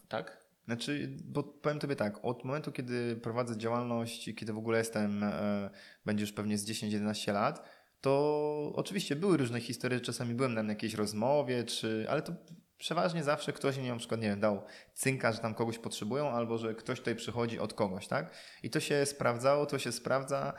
Tak? 0.07 0.45
Znaczy, 0.65 1.17
bo 1.25 1.43
powiem 1.43 1.79
Tobie 1.79 1.95
tak, 1.95 2.25
od 2.25 2.43
momentu, 2.43 2.71
kiedy 2.71 3.15
prowadzę 3.15 3.57
działalność, 3.57 4.29
kiedy 4.35 4.53
w 4.53 4.57
ogóle 4.57 4.77
jestem, 4.77 5.23
e, 5.23 5.69
będzie 6.05 6.23
już 6.23 6.33
pewnie 6.33 6.57
z 6.57 6.69
10-11 6.69 7.33
lat, 7.33 7.69
to 8.01 8.71
oczywiście 8.75 9.15
były 9.15 9.37
różne 9.37 9.61
historie, 9.61 9.99
czasami 9.99 10.33
byłem 10.33 10.53
na 10.53 10.63
jakiejś 10.63 10.93
rozmowie, 10.93 11.63
czy, 11.63 12.05
ale 12.09 12.21
to 12.21 12.33
przeważnie 12.77 13.23
zawsze 13.23 13.53
ktoś 13.53 13.77
mi 13.77 13.87
na 13.87 13.95
przykład, 13.95 14.21
nie 14.21 14.27
wiem, 14.27 14.39
dał 14.39 14.63
cynka, 14.93 15.31
że 15.31 15.39
tam 15.39 15.53
kogoś 15.53 15.77
potrzebują, 15.77 16.29
albo 16.29 16.57
że 16.57 16.75
ktoś 16.75 16.99
tutaj 16.99 17.15
przychodzi 17.15 17.59
od 17.59 17.73
kogoś, 17.73 18.07
tak? 18.07 18.31
I 18.63 18.69
to 18.69 18.79
się 18.79 19.05
sprawdzało, 19.05 19.65
to 19.65 19.79
się 19.79 19.91
sprawdza. 19.91 20.53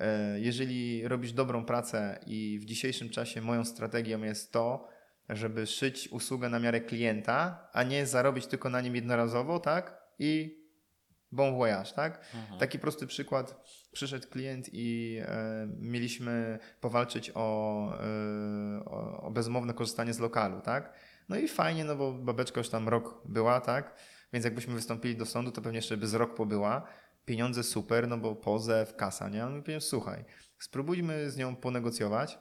E, 0.00 0.40
jeżeli 0.40 1.08
robisz 1.08 1.32
dobrą 1.32 1.64
pracę 1.64 2.18
i 2.26 2.58
w 2.58 2.64
dzisiejszym 2.64 3.08
czasie 3.08 3.40
moją 3.40 3.64
strategią 3.64 4.22
jest 4.22 4.52
to, 4.52 4.88
żeby 5.28 5.66
szyć 5.66 6.08
usługę 6.08 6.48
na 6.48 6.58
miarę 6.58 6.80
klienta, 6.80 7.68
a 7.72 7.82
nie 7.82 8.06
zarobić 8.06 8.46
tylko 8.46 8.70
na 8.70 8.80
nim 8.80 8.96
jednorazowo, 8.96 9.60
tak? 9.60 9.98
I 10.18 10.58
bon 11.32 11.54
voyage, 11.56 11.92
tak? 11.92 12.24
Mhm. 12.34 12.60
Taki 12.60 12.78
prosty 12.78 13.06
przykład. 13.06 13.68
Przyszedł 13.92 14.28
klient 14.28 14.68
i 14.72 15.18
e, 15.22 15.68
mieliśmy 15.78 16.58
powalczyć 16.80 17.30
o, 17.34 17.88
e, 18.00 18.84
o 19.20 19.30
bezmowne 19.30 19.74
korzystanie 19.74 20.12
z 20.12 20.18
lokalu, 20.18 20.60
tak? 20.60 20.92
No 21.28 21.36
i 21.36 21.48
fajnie, 21.48 21.84
no 21.84 21.96
bo 21.96 22.12
babeczka 22.12 22.60
już 22.60 22.68
tam 22.68 22.88
rok 22.88 23.22
była, 23.24 23.60
tak? 23.60 23.94
Więc 24.32 24.44
jakbyśmy 24.44 24.74
wystąpili 24.74 25.16
do 25.16 25.26
sądu, 25.26 25.52
to 25.52 25.62
pewnie 25.62 25.78
jeszcze 25.78 25.96
by 25.96 26.08
z 26.08 26.14
rok 26.14 26.34
pobyła. 26.34 26.88
Pieniądze 27.24 27.62
super, 27.62 28.08
no 28.08 28.18
bo 28.18 28.36
pozew, 28.36 28.96
kasa, 28.96 29.28
nie? 29.28 29.46
No 29.46 29.76
i 29.76 29.80
słuchaj, 29.80 30.24
spróbujmy 30.58 31.30
z 31.30 31.36
nią 31.36 31.56
ponegocjować. 31.56 32.38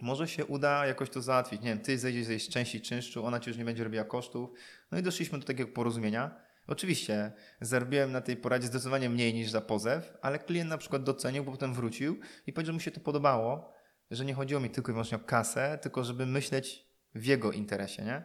Może 0.00 0.28
się 0.28 0.46
uda 0.46 0.86
jakoś 0.86 1.10
to 1.10 1.22
załatwić. 1.22 1.60
Nie 1.60 1.68
wiem, 1.68 1.80
ty 1.80 1.98
zejdziesz 1.98 2.24
z 2.24 2.28
jej 2.28 2.40
części 2.40 2.80
czynszczu, 2.80 3.26
ona 3.26 3.40
ci 3.40 3.50
już 3.50 3.58
nie 3.58 3.64
będzie 3.64 3.84
robiła 3.84 4.04
kosztów. 4.04 4.50
No 4.92 4.98
i 4.98 5.02
doszliśmy 5.02 5.38
do 5.38 5.46
takiego 5.46 5.72
porozumienia. 5.72 6.40
Oczywiście 6.66 7.32
zarobiłem 7.60 8.12
na 8.12 8.20
tej 8.20 8.36
poradzie 8.36 8.66
zdecydowanie 8.66 9.10
mniej 9.10 9.34
niż 9.34 9.50
za 9.50 9.60
pozew, 9.60 10.18
ale 10.22 10.38
klient 10.38 10.70
na 10.70 10.78
przykład 10.78 11.02
docenił, 11.02 11.44
bo 11.44 11.52
potem 11.52 11.74
wrócił 11.74 12.18
i 12.46 12.52
powiedział, 12.52 12.72
że 12.72 12.72
mu 12.72 12.80
się 12.80 12.90
to 12.90 13.00
podobało, 13.00 13.72
że 14.10 14.24
nie 14.24 14.34
chodziło 14.34 14.60
mi 14.60 14.70
tylko 14.70 14.92
i 14.92 14.94
wyłącznie 14.94 15.16
o 15.16 15.20
kasę, 15.20 15.78
tylko 15.82 16.04
żeby 16.04 16.26
myśleć 16.26 16.87
w 17.14 17.24
jego 17.24 17.52
interesie, 17.52 18.04
nie? 18.04 18.24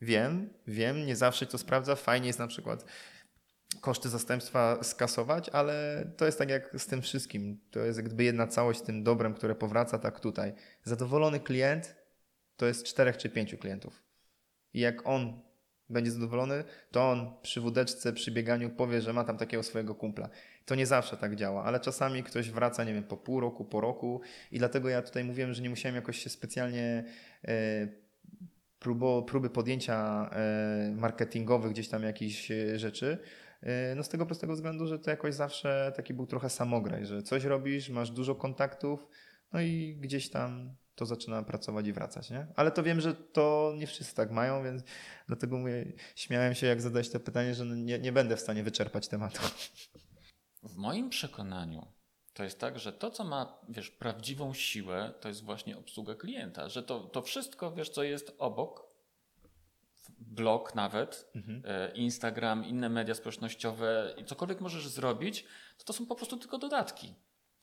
Wiem, 0.00 0.52
wiem, 0.66 1.06
nie 1.06 1.16
zawsze 1.16 1.46
to 1.46 1.58
sprawdza. 1.58 1.96
Fajnie 1.96 2.26
jest 2.26 2.38
na 2.38 2.46
przykład 2.46 2.84
koszty 3.80 4.08
zastępstwa 4.08 4.82
skasować, 4.82 5.48
ale 5.48 6.04
to 6.16 6.26
jest 6.26 6.38
tak 6.38 6.50
jak 6.50 6.70
z 6.80 6.86
tym 6.86 7.02
wszystkim. 7.02 7.60
To 7.70 7.80
jest 7.80 7.98
jakby 7.98 8.24
jedna 8.24 8.46
całość 8.46 8.78
z 8.78 8.82
tym 8.82 9.04
dobrem, 9.04 9.34
które 9.34 9.54
powraca 9.54 9.98
tak 9.98 10.20
tutaj. 10.20 10.54
Zadowolony 10.82 11.40
klient 11.40 11.96
to 12.56 12.66
jest 12.66 12.84
czterech 12.84 13.16
czy 13.16 13.30
pięciu 13.30 13.58
klientów. 13.58 14.02
I 14.72 14.80
jak 14.80 15.06
on 15.06 15.42
będzie 15.88 16.10
zadowolony, 16.10 16.64
to 16.90 17.10
on 17.10 17.34
przy 17.42 17.60
wódeczce, 17.60 18.12
przy 18.12 18.30
bieganiu 18.30 18.70
powie, 18.70 19.00
że 19.00 19.12
ma 19.12 19.24
tam 19.24 19.38
takiego 19.38 19.62
swojego 19.62 19.94
kumpla. 19.94 20.28
To 20.64 20.74
nie 20.74 20.86
zawsze 20.86 21.16
tak 21.16 21.36
działa, 21.36 21.64
ale 21.64 21.80
czasami 21.80 22.22
ktoś 22.22 22.50
wraca, 22.50 22.84
nie 22.84 22.94
wiem, 22.94 23.04
po 23.04 23.16
pół 23.16 23.40
roku, 23.40 23.64
po 23.64 23.80
roku 23.80 24.20
i 24.52 24.58
dlatego 24.58 24.88
ja 24.88 25.02
tutaj 25.02 25.24
mówiłem, 25.24 25.54
że 25.54 25.62
nie 25.62 25.70
musiałem 25.70 25.96
jakoś 25.96 26.18
się 26.18 26.30
specjalnie 26.30 27.04
e, 27.44 27.88
próbo, 28.78 29.22
próby 29.22 29.50
podjęcia 29.50 30.30
e, 30.32 30.92
marketingowych 30.96 31.72
gdzieś 31.72 31.88
tam 31.88 32.02
jakichś 32.02 32.50
e, 32.50 32.78
rzeczy, 32.78 33.18
no 33.96 34.02
z 34.02 34.08
tego 34.08 34.26
prostego 34.26 34.52
względu, 34.52 34.86
że 34.86 34.98
to 34.98 35.10
jakoś 35.10 35.34
zawsze 35.34 35.92
taki 35.96 36.14
był 36.14 36.26
trochę 36.26 36.50
samograj, 36.50 37.06
że 37.06 37.22
coś 37.22 37.44
robisz, 37.44 37.88
masz 37.88 38.10
dużo 38.10 38.34
kontaktów, 38.34 39.08
no 39.52 39.60
i 39.60 39.96
gdzieś 40.00 40.30
tam 40.30 40.74
to 40.94 41.06
zaczyna 41.06 41.42
pracować 41.42 41.86
i 41.86 41.92
wracać, 41.92 42.30
nie? 42.30 42.46
Ale 42.56 42.70
to 42.70 42.82
wiem, 42.82 43.00
że 43.00 43.14
to 43.14 43.74
nie 43.78 43.86
wszyscy 43.86 44.14
tak 44.14 44.30
mają, 44.30 44.64
więc 44.64 44.82
dlatego 45.26 45.58
mówię, 45.58 45.92
śmiałem 46.16 46.54
się 46.54 46.66
jak 46.66 46.80
zadać 46.80 47.10
to 47.10 47.20
pytanie, 47.20 47.54
że 47.54 47.66
nie, 47.66 47.98
nie 47.98 48.12
będę 48.12 48.36
w 48.36 48.40
stanie 48.40 48.62
wyczerpać 48.62 49.08
tematu. 49.08 49.40
W 50.64 50.76
moim 50.76 51.10
przekonaniu 51.10 51.86
to 52.34 52.44
jest 52.44 52.60
tak, 52.60 52.78
że 52.78 52.92
to, 52.92 53.10
co 53.10 53.24
ma, 53.24 53.58
wiesz, 53.68 53.90
prawdziwą 53.90 54.54
siłę, 54.54 55.14
to 55.20 55.28
jest 55.28 55.44
właśnie 55.44 55.78
obsługa 55.78 56.14
klienta, 56.14 56.68
że 56.68 56.82
to, 56.82 57.00
to 57.00 57.22
wszystko, 57.22 57.72
wiesz, 57.72 57.90
co 57.90 58.02
jest 58.02 58.34
obok, 58.38 58.86
blog 60.18 60.74
nawet, 60.74 61.30
mhm. 61.34 61.62
E, 61.66 61.92
Instagram, 61.94 62.64
inne 62.64 62.88
media 62.88 63.14
społecznościowe 63.14 64.14
i 64.16 64.24
cokolwiek 64.24 64.60
możesz 64.60 64.88
zrobić, 64.88 65.44
to 65.78 65.84
to 65.84 65.92
są 65.92 66.06
po 66.06 66.14
prostu 66.14 66.36
tylko 66.36 66.58
dodatki. 66.58 67.14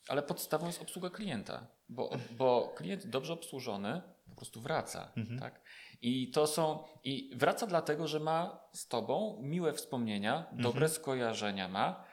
Ale 0.07 0.23
podstawą 0.23 0.68
jest 0.68 0.82
obsługa 0.82 1.10
klienta, 1.10 1.68
bo, 1.90 2.10
bo 2.38 2.73
klient 2.78 3.07
dobrze 3.07 3.34
obsłużony 3.34 4.02
po 4.30 4.36
prostu 4.36 4.61
wraca. 4.61 5.11
Mhm. 5.15 5.40
Tak? 5.40 5.61
I 6.02 6.32
to 6.32 6.48
są, 6.48 6.84
i 7.03 7.32
wraca 7.36 7.68
dlatego, 7.68 8.07
że 8.07 8.19
ma 8.19 8.60
z 8.73 8.88
tobą 8.88 9.40
miłe 9.41 9.73
wspomnienia, 9.73 10.38
mhm. 10.38 10.61
dobre 10.61 10.90
skojarzenia 10.90 11.68
ma, 11.68 12.03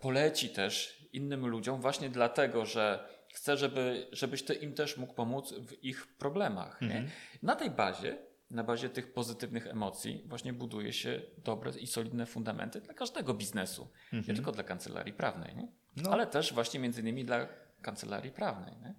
poleci 0.00 0.48
też 0.48 1.02
innym 1.12 1.46
ludziom 1.46 1.80
właśnie 1.80 2.10
dlatego, 2.10 2.66
że 2.66 3.08
chce, 3.34 3.56
żeby, 3.56 4.08
żebyś 4.12 4.42
ty 4.42 4.54
im 4.54 4.74
też 4.74 4.96
mógł 4.96 5.14
pomóc 5.14 5.54
w 5.54 5.84
ich 5.84 6.06
problemach. 6.06 6.82
Mhm. 6.82 7.08
Na 7.42 7.56
tej 7.56 7.70
bazie 7.70 8.26
na 8.50 8.64
bazie 8.64 8.90
tych 8.90 9.12
pozytywnych 9.12 9.66
emocji 9.66 10.22
właśnie 10.26 10.52
buduje 10.52 10.92
się 10.92 11.22
dobre 11.38 11.72
i 11.80 11.86
solidne 11.86 12.26
fundamenty 12.26 12.80
dla 12.80 12.94
każdego 12.94 13.34
biznesu. 13.34 13.88
Nie 14.12 14.18
mhm. 14.18 14.36
tylko 14.36 14.52
dla 14.52 14.64
kancelarii 14.64 15.12
prawnej. 15.12 15.56
Nie? 15.56 15.68
No. 15.96 16.10
ale 16.10 16.26
też 16.26 16.52
właśnie 16.52 16.80
między 16.80 17.00
innymi 17.00 17.24
dla 17.24 17.48
kancelarii 17.82 18.30
prawnej. 18.30 18.76
Nie? 18.76 18.94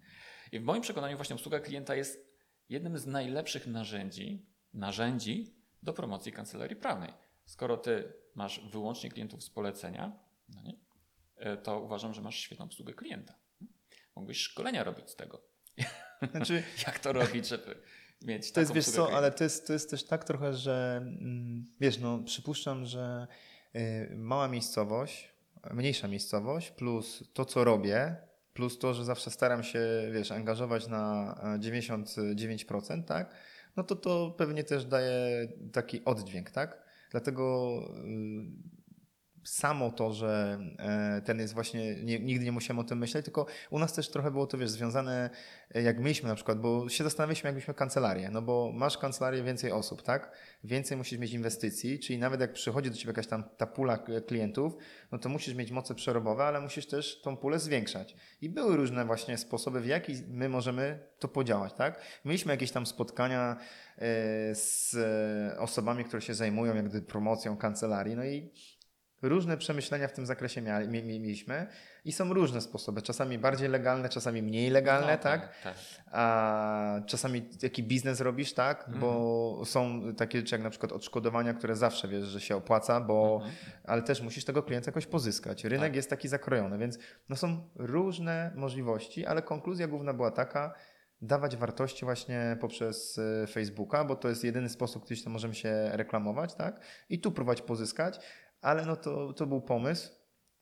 I 0.51 0.59
w 0.59 0.63
moim 0.63 0.81
przekonaniu 0.81 1.17
właśnie 1.17 1.35
obsługa 1.35 1.59
klienta 1.59 1.95
jest 1.95 2.27
jednym 2.69 2.97
z 2.97 3.05
najlepszych 3.05 3.67
narzędzi, 3.67 4.45
narzędzi 4.73 5.55
do 5.83 5.93
promocji 5.93 6.31
kancelarii 6.31 6.75
prawnej. 6.75 7.13
Skoro 7.45 7.77
ty 7.77 8.13
masz 8.35 8.69
wyłącznie 8.71 9.09
klientów 9.09 9.43
z 9.43 9.49
polecenia, 9.49 10.19
no 10.49 10.61
nie, 10.61 10.77
e, 11.35 11.57
to 11.57 11.79
uważam, 11.79 12.13
że 12.13 12.21
masz 12.21 12.35
świetną 12.35 12.65
obsługę 12.65 12.93
klienta. 12.93 13.33
Mógłbyś 14.15 14.37
szkolenia 14.37 14.83
robić 14.83 15.09
z 15.09 15.15
tego. 15.15 15.41
Znaczy... 16.31 16.63
Jak 16.87 16.99
to 16.99 17.13
robić, 17.13 17.47
żeby 17.47 17.75
mieć 18.21 18.51
To 18.51 18.59
jest, 18.59 18.73
wiesz 18.73 18.85
co, 18.85 19.11
ale 19.11 19.31
to 19.31 19.43
jest, 19.43 19.67
to 19.67 19.73
jest 19.73 19.89
też 19.89 20.03
tak 20.03 20.23
trochę, 20.23 20.53
że 20.53 20.97
mm, 20.97 21.65
wiesz, 21.79 21.99
no 21.99 22.19
przypuszczam, 22.19 22.85
że 22.85 23.27
y, 23.75 24.15
mała 24.15 24.47
miejscowość, 24.47 25.33
mniejsza 25.71 26.07
miejscowość, 26.07 26.71
plus 26.71 27.23
to, 27.33 27.45
co 27.45 27.63
robię, 27.63 28.15
plus 28.53 28.79
to, 28.79 28.93
że 28.93 29.05
zawsze 29.05 29.31
staram 29.31 29.63
się, 29.63 29.79
wiesz, 30.13 30.31
angażować 30.31 30.87
na 30.87 31.35
99%, 31.59 33.03
tak? 33.03 33.35
No 33.75 33.83
to 33.83 33.95
to 33.95 34.35
pewnie 34.37 34.63
też 34.63 34.85
daje 34.85 35.47
taki 35.73 36.05
oddźwięk, 36.05 36.51
tak? 36.51 36.81
Dlatego 37.11 37.79
y, 38.05 38.76
samo 39.47 39.91
to, 39.91 40.13
że 40.13 40.59
e, 40.79 41.21
ten 41.25 41.39
jest 41.39 41.53
właśnie, 41.53 41.95
nie, 42.03 42.19
nigdy 42.19 42.45
nie 42.45 42.51
musiałem 42.51 42.79
o 42.79 42.83
tym 42.83 42.97
myśleć, 42.97 43.25
tylko 43.25 43.45
u 43.69 43.79
nas 43.79 43.93
też 43.93 44.09
trochę 44.09 44.31
było 44.31 44.47
to, 44.47 44.57
wiesz, 44.57 44.69
związane, 44.69 45.29
e, 45.75 45.81
jak 45.81 45.99
mieliśmy 45.99 46.29
na 46.29 46.35
przykład, 46.35 46.59
bo 46.59 46.89
się 46.89 47.03
zastanawialiśmy, 47.03 47.47
jakbyśmy 47.47 47.73
kancelarię, 47.73 48.29
no 48.31 48.41
bo 48.41 48.71
masz 48.73 48.97
kancelarię 48.97 49.43
więcej 49.43 49.71
osób, 49.71 50.01
tak? 50.01 50.31
Więcej 50.63 50.97
musisz 50.97 51.19
mieć 51.19 51.33
inwestycji, 51.33 51.99
czyli 51.99 52.19
nawet 52.19 52.41
jak 52.41 52.53
przychodzi 52.53 52.89
do 52.89 52.95
ciebie 52.95 53.09
jakaś 53.09 53.27
tam 53.27 53.43
ta 53.57 53.67
pula 53.67 53.97
klientów, 54.27 54.73
no 55.11 55.17
to 55.17 55.29
musisz 55.29 55.55
mieć 55.55 55.71
moce 55.71 55.95
przerobowe, 55.95 56.43
ale 56.43 56.61
musisz 56.61 56.87
też 56.87 57.21
tą 57.21 57.37
pulę 57.37 57.59
zwiększać. 57.59 58.15
I 58.41 58.49
były 58.49 58.77
różne 58.77 59.05
właśnie 59.05 59.37
sposoby, 59.37 59.81
w 59.81 59.85
jaki 59.85 60.13
my 60.27 60.49
możemy 60.49 60.99
to 61.19 61.27
podziałać, 61.27 61.73
tak? 61.73 62.01
Mieliśmy 62.25 62.53
jakieś 62.53 62.71
tam 62.71 62.85
spotkania 62.85 63.57
e, 63.97 64.05
z 64.55 64.95
osobami, 65.57 66.05
które 66.05 66.21
się 66.21 66.33
zajmują 66.33 66.75
jak 66.75 67.05
promocją 67.05 67.57
kancelarii, 67.57 68.15
no 68.15 68.25
i 68.25 68.51
Różne 69.21 69.57
przemyślenia 69.57 70.07
w 70.07 70.11
tym 70.11 70.25
zakresie 70.25 70.61
mieliśmy 70.87 71.67
i 72.05 72.11
są 72.11 72.33
różne 72.33 72.61
sposoby. 72.61 73.01
Czasami 73.01 73.37
bardziej 73.37 73.69
legalne, 73.69 74.09
czasami 74.09 74.41
mniej 74.41 74.69
legalne, 74.69 75.11
no, 75.11 75.23
tak? 75.23 75.41
tak? 75.41 75.61
tak? 75.63 75.75
A 76.11 77.01
czasami 77.05 77.49
jaki 77.61 77.83
biznes 77.83 78.21
robisz, 78.21 78.53
tak? 78.53 78.79
Mhm. 78.79 78.99
Bo 78.99 79.61
są 79.65 80.01
takie 80.15 80.39
rzeczy 80.39 80.55
jak 80.55 80.63
na 80.63 80.69
przykład 80.69 80.91
odszkodowania, 80.91 81.53
które 81.53 81.75
zawsze 81.75 82.07
wiesz, 82.07 82.25
że 82.25 82.41
się 82.41 82.55
opłaca, 82.55 83.01
bo 83.01 83.35
mhm. 83.35 83.55
ale 83.83 84.01
też 84.01 84.21
musisz 84.21 84.45
tego 84.45 84.63
klienta 84.63 84.89
jakoś 84.89 85.05
pozyskać. 85.05 85.63
Rynek 85.63 85.89
tak. 85.89 85.95
jest 85.95 86.09
taki 86.09 86.27
zakrojony, 86.27 86.77
więc 86.77 86.99
no 87.29 87.35
są 87.35 87.69
różne 87.75 88.51
możliwości, 88.55 89.25
ale 89.25 89.41
konkluzja 89.41 89.87
główna 89.87 90.13
była 90.13 90.31
taka, 90.31 90.73
dawać 91.21 91.57
wartości 91.57 92.05
właśnie 92.05 92.57
poprzez 92.61 93.19
e, 93.43 93.47
Facebooka, 93.47 94.05
bo 94.05 94.15
to 94.15 94.29
jest 94.29 94.43
jedyny 94.43 94.69
sposób, 94.69 95.05
gdzieś 95.05 95.23
to 95.23 95.29
możemy 95.29 95.55
się 95.55 95.89
reklamować, 95.91 96.55
tak? 96.55 96.79
I 97.09 97.19
tu 97.19 97.31
próbować 97.31 97.61
pozyskać, 97.61 98.19
ale 98.61 98.85
no 98.85 98.95
to, 98.95 99.33
to 99.33 99.45
był 99.45 99.61
pomysł, 99.61 100.11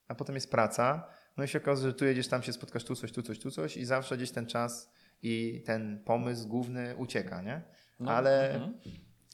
a 0.07 0.15
potem 0.15 0.35
jest 0.35 0.51
praca. 0.51 1.07
No 1.37 1.43
i 1.43 1.47
się 1.47 1.57
okazuje, 1.57 1.91
że 1.91 1.97
tu 1.97 2.05
jedziesz, 2.05 2.27
tam 2.27 2.43
się 2.43 2.53
spotkasz, 2.53 2.83
tu 2.83 2.95
coś, 2.95 3.11
tu 3.11 3.21
coś, 3.21 3.39
tu 3.39 3.51
coś 3.51 3.77
i 3.77 3.85
zawsze 3.85 4.17
gdzieś 4.17 4.31
ten 4.31 4.45
czas 4.45 4.91
i 5.21 5.63
ten 5.65 6.03
pomysł 6.05 6.47
główny 6.47 6.95
ucieka, 6.95 7.41
nie? 7.41 7.61
No, 7.99 8.11
ale, 8.11 8.53
mhm. 8.53 8.73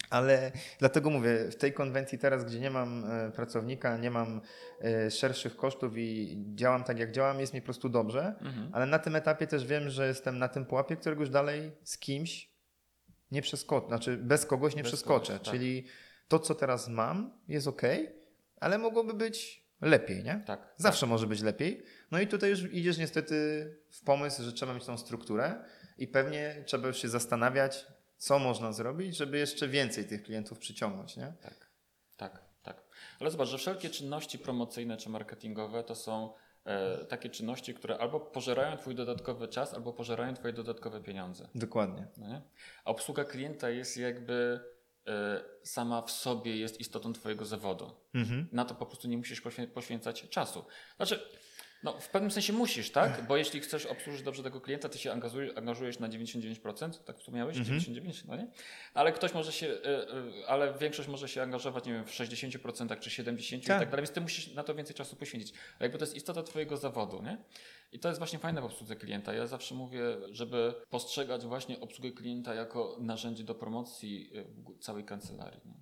ale 0.09 0.51
dlatego 0.79 1.09
mówię, 1.09 1.51
w 1.51 1.55
tej 1.55 1.73
konwencji 1.73 2.17
teraz, 2.17 2.45
gdzie 2.45 2.59
nie 2.59 2.69
mam 2.69 3.05
e, 3.05 3.31
pracownika, 3.31 3.97
nie 3.97 4.11
mam 4.11 4.41
e, 4.81 5.11
szerszych 5.11 5.55
kosztów 5.55 5.97
i 5.97 6.37
działam 6.55 6.83
tak, 6.83 6.99
jak 6.99 7.11
działam, 7.11 7.39
jest 7.39 7.53
mi 7.53 7.61
po 7.61 7.65
prostu 7.65 7.89
dobrze, 7.89 8.35
mhm. 8.41 8.69
ale 8.73 8.85
na 8.85 8.99
tym 8.99 9.15
etapie 9.15 9.47
też 9.47 9.65
wiem, 9.65 9.89
że 9.89 10.07
jestem 10.07 10.37
na 10.37 10.47
tym 10.47 10.65
pułapie, 10.65 10.95
którego 10.95 11.21
już 11.21 11.29
dalej 11.29 11.71
z 11.83 11.97
kimś 11.97 12.51
nie 13.31 13.41
przeskoczę, 13.41 13.87
znaczy 13.87 14.17
bez 14.17 14.45
kogoś 14.45 14.75
nie 14.75 14.83
bez 14.83 14.91
przeskoczę, 14.91 15.33
kogoś, 15.33 15.45
tak. 15.45 15.53
czyli 15.53 15.85
to, 16.27 16.39
co 16.39 16.55
teraz 16.55 16.89
mam, 16.89 17.39
jest 17.47 17.67
ok, 17.67 17.81
ale 18.61 18.77
mogłoby 18.77 19.13
być 19.13 19.61
lepiej, 19.81 20.23
nie? 20.23 20.43
Tak. 20.45 20.73
Zawsze 20.77 21.01
tak. 21.01 21.09
może 21.09 21.27
być 21.27 21.41
lepiej. 21.41 21.83
No 22.11 22.19
i 22.19 22.27
tutaj 22.27 22.49
już 22.49 22.73
idziesz 22.73 22.97
niestety 22.97 23.35
w 23.91 24.03
pomysł, 24.03 24.43
że 24.43 24.53
trzeba 24.53 24.73
mieć 24.73 24.85
tą 24.85 24.97
strukturę 24.97 25.63
i 25.97 26.07
pewnie 26.07 26.63
trzeba 26.65 26.87
już 26.87 26.97
się 26.97 27.09
zastanawiać, 27.09 27.87
co 28.17 28.39
można 28.39 28.73
zrobić, 28.73 29.17
żeby 29.17 29.37
jeszcze 29.37 29.67
więcej 29.67 30.05
tych 30.05 30.23
klientów 30.23 30.59
przyciągnąć, 30.59 31.17
nie? 31.17 31.33
Tak, 31.41 31.69
tak, 32.17 32.41
tak. 32.63 32.83
Ale 33.19 33.31
zobacz, 33.31 33.47
że 33.47 33.57
wszelkie 33.57 33.89
czynności 33.89 34.39
promocyjne 34.39 34.97
czy 34.97 35.09
marketingowe 35.09 35.83
to 35.83 35.95
są 35.95 36.33
e, 36.65 37.05
takie 37.05 37.29
czynności, 37.29 37.73
które 37.73 37.97
albo 37.97 38.19
pożerają 38.19 38.77
Twój 38.77 38.95
dodatkowy 38.95 39.47
czas, 39.47 39.73
albo 39.73 39.93
pożerają 39.93 40.33
Twoje 40.33 40.53
dodatkowe 40.53 41.01
pieniądze. 41.01 41.47
Dokładnie. 41.55 42.07
No 42.17 42.41
A 42.85 42.89
obsługa 42.89 43.23
klienta 43.23 43.69
jest 43.69 43.97
jakby 43.97 44.59
sama 45.63 46.01
w 46.01 46.11
sobie 46.11 46.57
jest 46.57 46.79
istotą 46.79 47.13
Twojego 47.13 47.45
zawodu. 47.45 47.91
Mhm. 48.13 48.47
Na 48.51 48.65
to 48.65 48.75
po 48.75 48.85
prostu 48.85 49.07
nie 49.07 49.17
musisz 49.17 49.41
poświęcać 49.73 50.29
czasu. 50.29 50.65
Znaczy, 50.97 51.19
no, 51.83 51.99
w 51.99 52.09
pewnym 52.09 52.31
sensie 52.31 52.53
musisz, 52.53 52.91
tak? 52.91 53.27
Bo 53.27 53.37
jeśli 53.37 53.59
chcesz 53.59 53.85
obsłużyć 53.85 54.23
dobrze 54.23 54.43
tego 54.43 54.61
klienta, 54.61 54.89
ty 54.89 54.97
się 54.97 55.11
angażujesz, 55.11 55.57
angażujesz 55.57 55.99
na 55.99 56.09
99%, 56.09 57.03
tak 57.05 57.17
wspomniałeś? 57.17 57.57
Mhm. 57.57 57.79
99%, 57.79 58.23
no 58.27 58.35
nie? 58.35 58.47
Ale 58.93 59.11
ktoś 59.11 59.33
może 59.33 59.51
się, 59.51 59.67
e, 59.67 59.85
e, 59.85 60.47
ale 60.47 60.73
większość 60.73 61.09
może 61.09 61.27
się 61.27 61.41
angażować, 61.41 61.85
nie 61.85 61.93
wiem, 61.93 62.05
w 62.05 62.11
60% 62.11 62.99
czy 62.99 63.09
70% 63.09 63.67
tak. 63.67 63.77
i 63.77 63.79
tak 63.79 63.89
dalej, 63.89 64.05
więc 64.05 64.11
ty 64.11 64.21
musisz 64.21 64.53
na 64.53 64.63
to 64.63 64.75
więcej 64.75 64.95
czasu 64.95 65.15
poświęcić. 65.15 65.53
A 65.79 65.83
jakby 65.83 65.97
to 65.97 66.05
jest 66.05 66.15
istota 66.15 66.43
twojego 66.43 66.77
zawodu, 66.77 67.21
nie? 67.23 67.37
I 67.91 67.99
to 67.99 68.07
jest 68.07 68.17
właśnie 68.19 68.39
fajne 68.39 68.61
w 68.61 68.65
obsłudze 68.65 68.95
klienta. 68.95 69.33
Ja 69.33 69.47
zawsze 69.47 69.75
mówię, 69.75 70.01
żeby 70.31 70.73
postrzegać 70.89 71.45
właśnie 71.45 71.79
obsługę 71.79 72.11
klienta 72.11 72.53
jako 72.53 72.97
narzędzie 72.99 73.43
do 73.43 73.55
promocji 73.55 74.31
e, 74.35 74.79
całej 74.79 75.05
kancelarii. 75.05 75.61
No. 75.65 75.73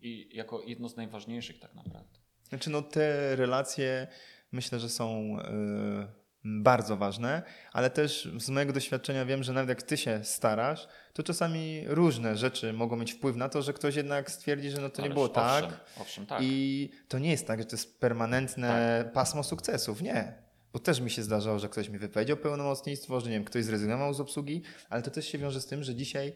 I 0.00 0.36
jako 0.36 0.62
jedno 0.62 0.88
z 0.88 0.96
najważniejszych 0.96 1.58
tak 1.58 1.74
naprawdę. 1.74 2.18
Znaczy 2.48 2.70
no 2.70 2.82
te 2.82 3.36
relacje 3.36 4.06
myślę, 4.52 4.80
że 4.80 4.88
są 4.88 5.38
y, 5.40 6.26
bardzo 6.46 6.96
ważne, 6.96 7.42
ale 7.72 7.90
też 7.90 8.28
z 8.38 8.48
mojego 8.48 8.72
doświadczenia 8.72 9.24
wiem, 9.24 9.42
że 9.42 9.52
nawet 9.52 9.68
jak 9.68 9.82
ty 9.82 9.96
się 9.96 10.20
starasz, 10.24 10.88
to 11.12 11.22
czasami 11.22 11.84
różne 11.86 12.36
rzeczy 12.36 12.72
mogą 12.72 12.96
mieć 12.96 13.12
wpływ 13.12 13.36
na 13.36 13.48
to, 13.48 13.62
że 13.62 13.72
ktoś 13.72 13.96
jednak 13.96 14.30
stwierdzi, 14.30 14.70
że 14.70 14.80
no 14.80 14.88
to 14.90 14.98
Ależ 14.98 15.08
nie 15.08 15.14
było 15.14 15.26
owszem, 15.26 15.70
tak. 15.70 15.80
Owszem, 16.00 16.26
tak. 16.26 16.40
I 16.42 16.90
to 17.08 17.18
nie 17.18 17.30
jest 17.30 17.46
tak, 17.46 17.58
że 17.58 17.64
to 17.64 17.76
jest 17.76 18.00
permanentne 18.00 19.02
tak. 19.04 19.12
pasmo 19.12 19.42
sukcesów. 19.42 20.02
Nie. 20.02 20.46
Bo 20.72 20.78
też 20.78 21.00
mi 21.00 21.10
się 21.10 21.22
zdarzało, 21.22 21.58
że 21.58 21.68
ktoś 21.68 21.88
mi 21.88 21.98
wypowiedział 21.98 22.36
pełnomocnictwo, 22.36 23.20
że 23.20 23.26
nie 23.26 23.36
wiem, 23.36 23.44
ktoś 23.44 23.64
zrezygnował 23.64 24.14
z 24.14 24.20
obsługi, 24.20 24.62
ale 24.88 25.02
to 25.02 25.10
też 25.10 25.28
się 25.28 25.38
wiąże 25.38 25.60
z 25.60 25.66
tym, 25.66 25.84
że 25.84 25.94
dzisiaj 25.94 26.32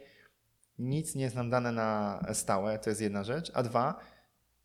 nic 0.78 1.14
nie 1.14 1.24
jest 1.24 1.36
nam 1.36 1.50
dane 1.50 1.72
na 1.72 2.20
stałe, 2.32 2.78
to 2.78 2.90
jest 2.90 3.00
jedna 3.00 3.24
rzecz, 3.24 3.50
a 3.54 3.62
dwa, 3.62 4.00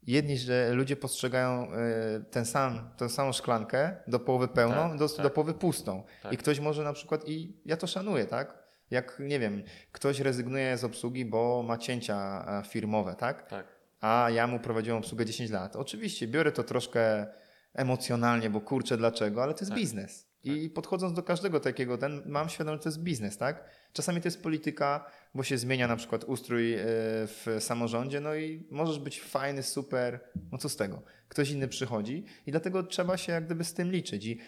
jedni, 0.07 0.37
że 0.37 0.73
ludzie 0.73 0.95
postrzegają 0.95 1.71
e, 1.71 2.19
ten 2.31 2.45
sam, 2.45 2.89
tę 2.97 3.09
samą 3.09 3.31
szklankę 3.31 3.95
do 4.07 4.19
połowy 4.19 4.47
pełną, 4.47 4.89
tak, 4.89 4.97
do, 4.97 5.09
tak. 5.09 5.23
do 5.23 5.29
połowy 5.29 5.53
pustą. 5.53 6.03
Tak. 6.23 6.33
I 6.33 6.37
ktoś 6.37 6.59
może 6.59 6.83
na 6.83 6.93
przykład, 6.93 7.27
i 7.27 7.61
ja 7.65 7.77
to 7.77 7.87
szanuję, 7.87 8.25
tak? 8.25 8.65
Jak, 8.91 9.17
nie 9.19 9.39
wiem, 9.39 9.63
ktoś 9.91 10.19
rezygnuje 10.19 10.77
z 10.77 10.83
obsługi, 10.83 11.25
bo 11.25 11.63
ma 11.63 11.77
cięcia 11.77 12.45
e, 12.47 12.69
firmowe, 12.69 13.15
tak? 13.15 13.49
Tak. 13.49 13.65
A 14.01 14.29
ja 14.29 14.47
mu 14.47 14.59
prowadziłem 14.59 14.99
obsługę 14.99 15.25
10 15.25 15.51
lat. 15.51 15.75
Oczywiście, 15.75 16.27
biorę 16.27 16.51
to 16.51 16.63
troszkę 16.63 17.27
emocjonalnie, 17.73 18.49
bo 18.49 18.61
kurczę, 18.61 18.97
dlaczego, 18.97 19.43
ale 19.43 19.53
to 19.53 19.59
jest 19.59 19.71
tak. 19.71 19.79
biznes. 19.79 20.35
I 20.43 20.69
podchodząc 20.69 21.13
do 21.13 21.23
każdego 21.23 21.59
takiego, 21.59 21.97
ten, 21.97 22.21
mam 22.25 22.49
świadomość, 22.49 22.79
że 22.79 22.83
to 22.83 22.89
jest 22.89 23.03
biznes, 23.03 23.37
tak? 23.37 23.63
Czasami 23.93 24.21
to 24.21 24.27
jest 24.27 24.43
polityka, 24.43 25.05
bo 25.35 25.43
się 25.43 25.57
zmienia 25.57 25.87
na 25.87 25.95
przykład 25.95 26.23
ustrój 26.23 26.73
e, 26.73 26.79
w 27.27 27.57
samorządzie, 27.59 28.19
no 28.21 28.35
i 28.35 28.67
możesz 28.71 28.99
być 28.99 29.21
fajny, 29.21 29.63
super, 29.63 30.19
no 30.51 30.57
co 30.57 30.69
z 30.69 30.75
tego? 30.75 31.01
Ktoś 31.29 31.51
inny 31.51 31.67
przychodzi 31.67 32.25
i 32.45 32.51
dlatego 32.51 32.83
trzeba 32.83 33.17
się 33.17 33.31
jak 33.31 33.45
gdyby 33.45 33.63
z 33.63 33.73
tym 33.73 33.91
liczyć. 33.91 34.25
I 34.25 34.39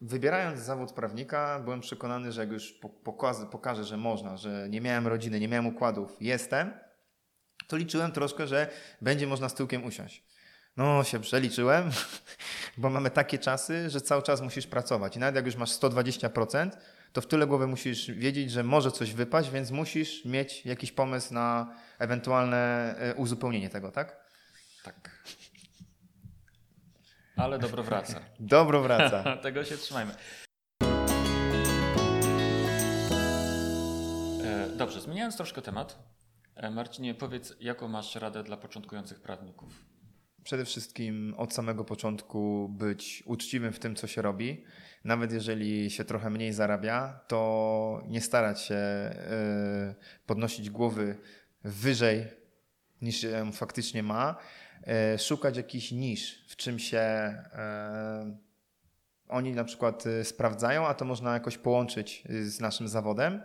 wybierając 0.00 0.60
zawód 0.60 0.92
prawnika, 0.92 1.60
byłem 1.64 1.80
przekonany, 1.80 2.32
że 2.32 2.40
jak 2.40 2.50
już 2.50 2.80
pokażę, 3.04 3.46
pokażę 3.46 3.84
że 3.84 3.96
można, 3.96 4.36
że 4.36 4.66
nie 4.70 4.80
miałem 4.80 5.06
rodziny, 5.06 5.40
nie 5.40 5.48
miałem 5.48 5.66
układów, 5.66 6.16
jestem, 6.20 6.72
to 7.66 7.76
liczyłem 7.76 8.12
troszkę, 8.12 8.46
że 8.46 8.70
będzie 9.00 9.26
można 9.26 9.48
z 9.48 9.54
tyłkiem 9.54 9.84
usiąść. 9.84 10.24
No, 10.76 11.04
się 11.04 11.20
przeliczyłem, 11.20 11.90
bo 12.78 12.90
mamy 12.90 13.10
takie 13.10 13.38
czasy, 13.38 13.90
że 13.90 14.00
cały 14.00 14.22
czas 14.22 14.40
musisz 14.40 14.66
pracować. 14.66 15.16
I 15.16 15.18
nawet 15.18 15.36
jak 15.36 15.46
już 15.46 15.56
masz 15.56 15.70
120%, 15.70 16.70
to 17.12 17.20
w 17.20 17.26
tyle 17.26 17.46
głowy 17.46 17.66
musisz 17.66 18.10
wiedzieć, 18.10 18.50
że 18.50 18.64
może 18.64 18.90
coś 18.90 19.12
wypaść, 19.12 19.50
więc 19.50 19.70
musisz 19.70 20.24
mieć 20.24 20.66
jakiś 20.66 20.92
pomysł 20.92 21.34
na 21.34 21.76
ewentualne 21.98 22.94
e, 22.98 23.14
uzupełnienie 23.14 23.70
tego, 23.70 23.90
tak? 23.90 24.30
Tak. 24.84 25.24
Ale 27.36 27.58
dobro 27.58 27.82
wraca. 27.82 28.20
dobro 28.40 28.82
wraca. 28.82 29.36
tego 29.42 29.64
się 29.64 29.76
trzymajmy. 29.76 30.12
E, 34.44 34.68
dobrze, 34.76 35.00
zmieniając 35.00 35.36
troszkę 35.36 35.62
temat. 35.62 35.98
E, 36.54 36.70
Marcinie, 36.70 37.14
powiedz, 37.14 37.56
jaką 37.60 37.88
masz 37.88 38.14
radę 38.14 38.42
dla 38.42 38.56
początkujących 38.56 39.20
prawników? 39.20 39.84
Przede 40.44 40.64
wszystkim 40.64 41.34
od 41.36 41.54
samego 41.54 41.84
początku 41.84 42.68
być 42.68 43.22
uczciwym 43.26 43.72
w 43.72 43.78
tym, 43.78 43.96
co 43.96 44.06
się 44.06 44.22
robi. 44.22 44.64
Nawet 45.04 45.32
jeżeli 45.32 45.90
się 45.90 46.04
trochę 46.04 46.30
mniej 46.30 46.52
zarabia, 46.52 47.20
to 47.28 48.02
nie 48.08 48.20
starać 48.20 48.60
się 48.60 48.74
e, 48.74 49.14
podnosić 50.26 50.70
głowy 50.70 51.16
wyżej 51.64 52.26
niż 53.02 53.22
ją 53.22 53.52
faktycznie 53.52 54.02
ma. 54.02 54.36
E, 54.86 55.18
szukać 55.18 55.56
jakiś 55.56 55.92
nisz, 55.92 56.44
w 56.48 56.56
czym 56.56 56.78
się 56.78 56.98
e, 56.98 58.36
oni 59.28 59.52
na 59.52 59.64
przykład 59.64 60.04
sprawdzają, 60.22 60.86
a 60.86 60.94
to 60.94 61.04
można 61.04 61.34
jakoś 61.34 61.58
połączyć 61.58 62.24
z 62.42 62.60
naszym 62.60 62.88
zawodem. 62.88 63.42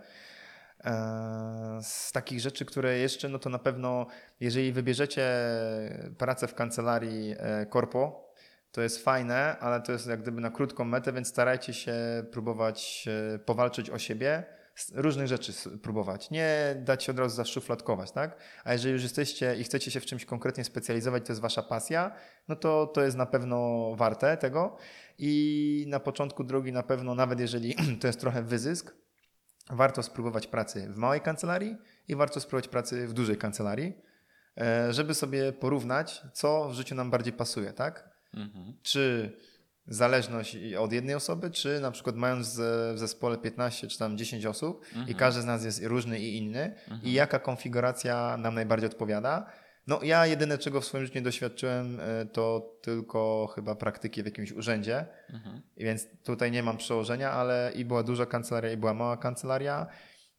Z 1.82 2.12
takich 2.12 2.40
rzeczy, 2.40 2.64
które 2.64 2.98
jeszcze, 2.98 3.28
no 3.28 3.38
to 3.38 3.50
na 3.50 3.58
pewno, 3.58 4.06
jeżeli 4.40 4.72
wybierzecie 4.72 5.30
pracę 6.18 6.48
w 6.48 6.54
kancelarii 6.54 7.34
korpo, 7.70 8.25
to 8.76 8.82
jest 8.82 9.04
fajne, 9.04 9.58
ale 9.58 9.80
to 9.80 9.92
jest 9.92 10.06
jak 10.06 10.22
gdyby 10.22 10.40
na 10.40 10.50
krótką 10.50 10.84
metę, 10.84 11.12
więc 11.12 11.28
starajcie 11.28 11.74
się 11.74 11.94
próbować 12.30 13.08
e, 13.34 13.38
powalczyć 13.38 13.90
o 13.90 13.98
siebie, 13.98 14.44
różnych 14.94 15.26
rzeczy 15.26 15.52
próbować. 15.82 16.30
Nie 16.30 16.76
dać 16.84 17.04
się 17.04 17.12
od 17.12 17.18
razu 17.18 17.36
zaszufladkować, 17.36 18.12
tak? 18.12 18.36
A 18.64 18.72
jeżeli 18.72 18.92
już 18.92 19.02
jesteście 19.02 19.56
i 19.56 19.64
chcecie 19.64 19.90
się 19.90 20.00
w 20.00 20.06
czymś 20.06 20.24
konkretnie 20.24 20.64
specjalizować, 20.64 21.26
to 21.26 21.32
jest 21.32 21.42
wasza 21.42 21.62
pasja, 21.62 22.16
no 22.48 22.56
to 22.56 22.86
to 22.86 23.02
jest 23.02 23.16
na 23.16 23.26
pewno 23.26 23.90
warte 23.94 24.36
tego. 24.36 24.76
I 25.18 25.84
na 25.88 26.00
początku 26.00 26.44
drogi 26.44 26.72
na 26.72 26.82
pewno, 26.82 27.14
nawet 27.14 27.40
jeżeli 27.40 27.74
to 28.00 28.06
jest 28.06 28.20
trochę 28.20 28.42
wyzysk, 28.42 28.94
warto 29.70 30.02
spróbować 30.02 30.46
pracy 30.46 30.88
w 30.92 30.96
małej 30.96 31.20
kancelarii 31.20 31.76
i 32.08 32.16
warto 32.16 32.40
spróbować 32.40 32.68
pracy 32.68 33.06
w 33.06 33.12
dużej 33.12 33.36
kancelarii, 33.36 33.92
e, 34.60 34.92
żeby 34.92 35.14
sobie 35.14 35.52
porównać, 35.52 36.22
co 36.32 36.68
w 36.68 36.74
życiu 36.74 36.94
nam 36.94 37.10
bardziej 37.10 37.32
pasuje, 37.32 37.72
tak? 37.72 38.15
Mhm. 38.34 38.72
Czy 38.82 39.32
zależność 39.88 40.56
od 40.78 40.92
jednej 40.92 41.14
osoby, 41.14 41.50
czy 41.50 41.80
na 41.80 41.90
przykład 41.90 42.16
mając 42.16 42.60
w 42.94 42.98
zespole 42.98 43.38
15 43.38 43.88
czy 43.88 43.98
tam 43.98 44.18
10 44.18 44.46
osób 44.46 44.84
mhm. 44.88 45.08
i 45.08 45.14
każdy 45.14 45.42
z 45.42 45.44
nas 45.44 45.64
jest 45.64 45.84
różny 45.84 46.20
i 46.20 46.36
inny 46.36 46.74
mhm. 46.88 47.02
i 47.02 47.12
jaka 47.12 47.38
konfiguracja 47.38 48.36
nam 48.36 48.54
najbardziej 48.54 48.90
odpowiada. 48.90 49.46
No 49.86 50.00
ja 50.02 50.26
jedyne 50.26 50.58
czego 50.58 50.80
w 50.80 50.84
swoim 50.84 51.04
życiu 51.04 51.18
nie 51.18 51.24
doświadczyłem 51.24 52.00
e, 52.00 52.26
to 52.26 52.72
tylko 52.82 53.52
chyba 53.54 53.74
praktyki 53.74 54.22
w 54.22 54.26
jakimś 54.26 54.52
urzędzie, 54.52 55.06
mhm. 55.30 55.62
więc 55.76 56.06
tutaj 56.24 56.50
nie 56.50 56.62
mam 56.62 56.76
przełożenia, 56.76 57.30
ale 57.30 57.72
i 57.74 57.84
była 57.84 58.02
duża 58.02 58.26
kancelaria 58.26 58.72
i 58.72 58.76
była 58.76 58.94
mała 58.94 59.16
kancelaria. 59.16 59.86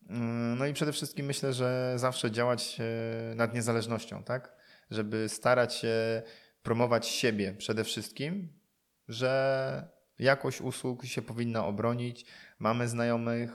Mm, 0.10 0.58
no 0.58 0.66
i 0.66 0.74
przede 0.74 0.92
wszystkim 0.92 1.26
myślę, 1.26 1.54
że 1.54 1.94
zawsze 1.96 2.32
działać 2.32 2.78
e, 2.80 3.36
nad 3.36 3.54
niezależnością, 3.54 4.24
tak? 4.24 4.56
Żeby 4.92 5.30
starać 5.30 5.76
się 5.76 6.22
promować 6.64 7.08
siebie 7.08 7.54
przede 7.58 7.84
wszystkim, 7.84 8.54
że 9.08 9.90
jakość 10.20 10.62
usług 10.62 11.06
się 11.06 11.22
powinna 11.22 11.66
obronić. 11.66 12.26
Mamy 12.60 12.88
znajomych, 12.88 13.52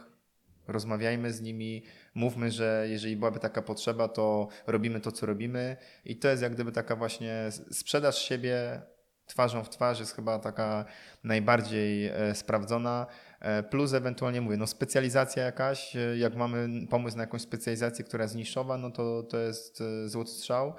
rozmawiajmy 0.69 1.33
z 1.33 1.41
nimi, 1.41 1.83
mówmy, 2.15 2.51
że 2.51 2.87
jeżeli 2.89 3.16
byłaby 3.16 3.41
taka 3.41 3.62
potrzeba, 3.62 4.09
to 4.09 4.49
robimy 4.66 5.01
to, 5.01 5.12
co 5.12 5.27
robimy. 5.27 5.77
I 6.05 6.16
to 6.16 6.29
jest 6.29 6.43
jak 6.43 6.55
gdyby 6.55 6.73
taka 6.73 6.97
właśnie 6.97 7.49
sprzedaż 7.70 8.23
siebie 8.23 8.83
twarzą 9.27 9.65
w 9.65 9.70
twarz 9.70 10.01
jest 10.01 10.16
chyba 10.16 10.39
taka 10.39 10.85
najbardziej 11.24 12.07
e, 12.07 12.35
sprawdzona. 12.35 13.07
E, 13.41 13.62
plus 13.62 13.93
ewentualnie 13.93 14.41
mówię, 14.41 14.57
no 14.57 14.66
specjalizacja 14.66 15.43
jakaś, 15.45 15.97
e, 15.97 16.19
jak 16.19 16.35
mamy 16.37 16.87
pomysł 16.87 17.16
na 17.16 17.23
jakąś 17.23 17.43
specjalizację, 17.43 18.05
która 18.05 18.24
jest 18.24 18.35
niszowa, 18.35 18.79
no 18.79 18.91
to 18.91 19.23
to 19.23 19.39
jest 19.39 19.83
złoty 20.07 20.31
strzał. 20.31 20.74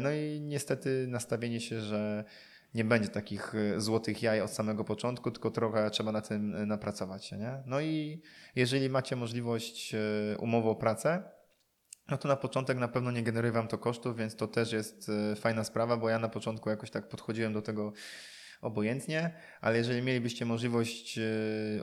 No 0.00 0.10
i 0.12 0.40
niestety 0.40 1.06
nastawienie 1.08 1.60
się, 1.60 1.80
że 1.80 2.24
nie 2.74 2.84
będzie 2.84 3.08
takich 3.08 3.54
y, 3.54 3.80
złotych 3.80 4.22
jaj 4.22 4.40
od 4.40 4.50
samego 4.50 4.84
początku, 4.84 5.30
tylko 5.30 5.50
trochę 5.50 5.90
trzeba 5.90 6.12
na 6.12 6.20
tym 6.20 6.54
y, 6.54 6.66
napracować. 6.66 7.32
Nie? 7.32 7.62
No 7.66 7.80
i 7.80 8.22
jeżeli 8.56 8.88
macie 8.88 9.16
możliwość 9.16 9.94
umowy 10.38 10.68
o 10.68 10.74
pracę, 10.74 11.22
no 12.08 12.16
to 12.18 12.28
na 12.28 12.36
początek 12.36 12.78
na 12.78 12.88
pewno 12.88 13.10
nie 13.10 13.22
generuje 13.22 13.52
Wam 13.52 13.68
to 13.68 13.78
kosztów, 13.78 14.16
więc 14.16 14.36
to 14.36 14.48
też 14.48 14.72
jest 14.72 15.10
fajna 15.36 15.64
sprawa, 15.64 15.96
bo 15.96 16.08
ja 16.08 16.18
na 16.18 16.28
początku 16.28 16.70
jakoś 16.70 16.90
tak 16.90 17.08
podchodziłem 17.08 17.52
do 17.52 17.62
tego 17.62 17.92
obojętnie, 18.64 19.30
ale 19.60 19.78
jeżeli 19.78 20.02
mielibyście 20.02 20.44
możliwość 20.44 21.18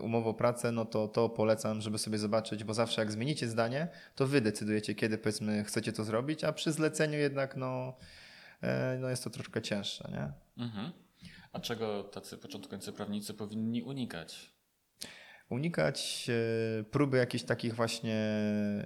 umowy 0.01 0.29
o 0.29 0.33
pracę, 0.33 0.71
no 0.71 0.85
to 0.85 1.07
to 1.07 1.29
polecam, 1.29 1.81
żeby 1.81 1.97
sobie 1.97 2.17
zobaczyć, 2.17 2.63
bo 2.63 2.73
zawsze 2.73 3.01
jak 3.01 3.11
zmienicie 3.11 3.47
zdanie, 3.47 3.87
to 4.15 4.27
Wy 4.27 4.41
decydujecie, 4.41 4.95
kiedy 4.95 5.17
powiedzmy 5.17 5.63
chcecie 5.63 5.93
to 5.93 6.03
zrobić, 6.03 6.43
a 6.43 6.53
przy 6.53 6.71
zleceniu 6.71 7.19
jednak 7.19 7.55
no 7.55 7.93
E, 8.61 8.97
no 8.99 9.09
jest 9.09 9.23
to 9.23 9.29
troszkę 9.29 9.61
cięższe. 9.61 10.09
Nie? 10.11 10.31
Mhm. 10.63 10.91
A 11.53 11.59
czego 11.59 12.03
tacy 12.03 12.37
początkujący 12.37 12.93
prawnicy 12.93 13.33
powinni 13.33 13.83
unikać? 13.83 14.50
Unikać 15.51 16.29
e, 16.29 16.83
próby 16.83 17.17
jakichś 17.17 17.43
takich 17.43 17.75
właśnie 17.75 18.33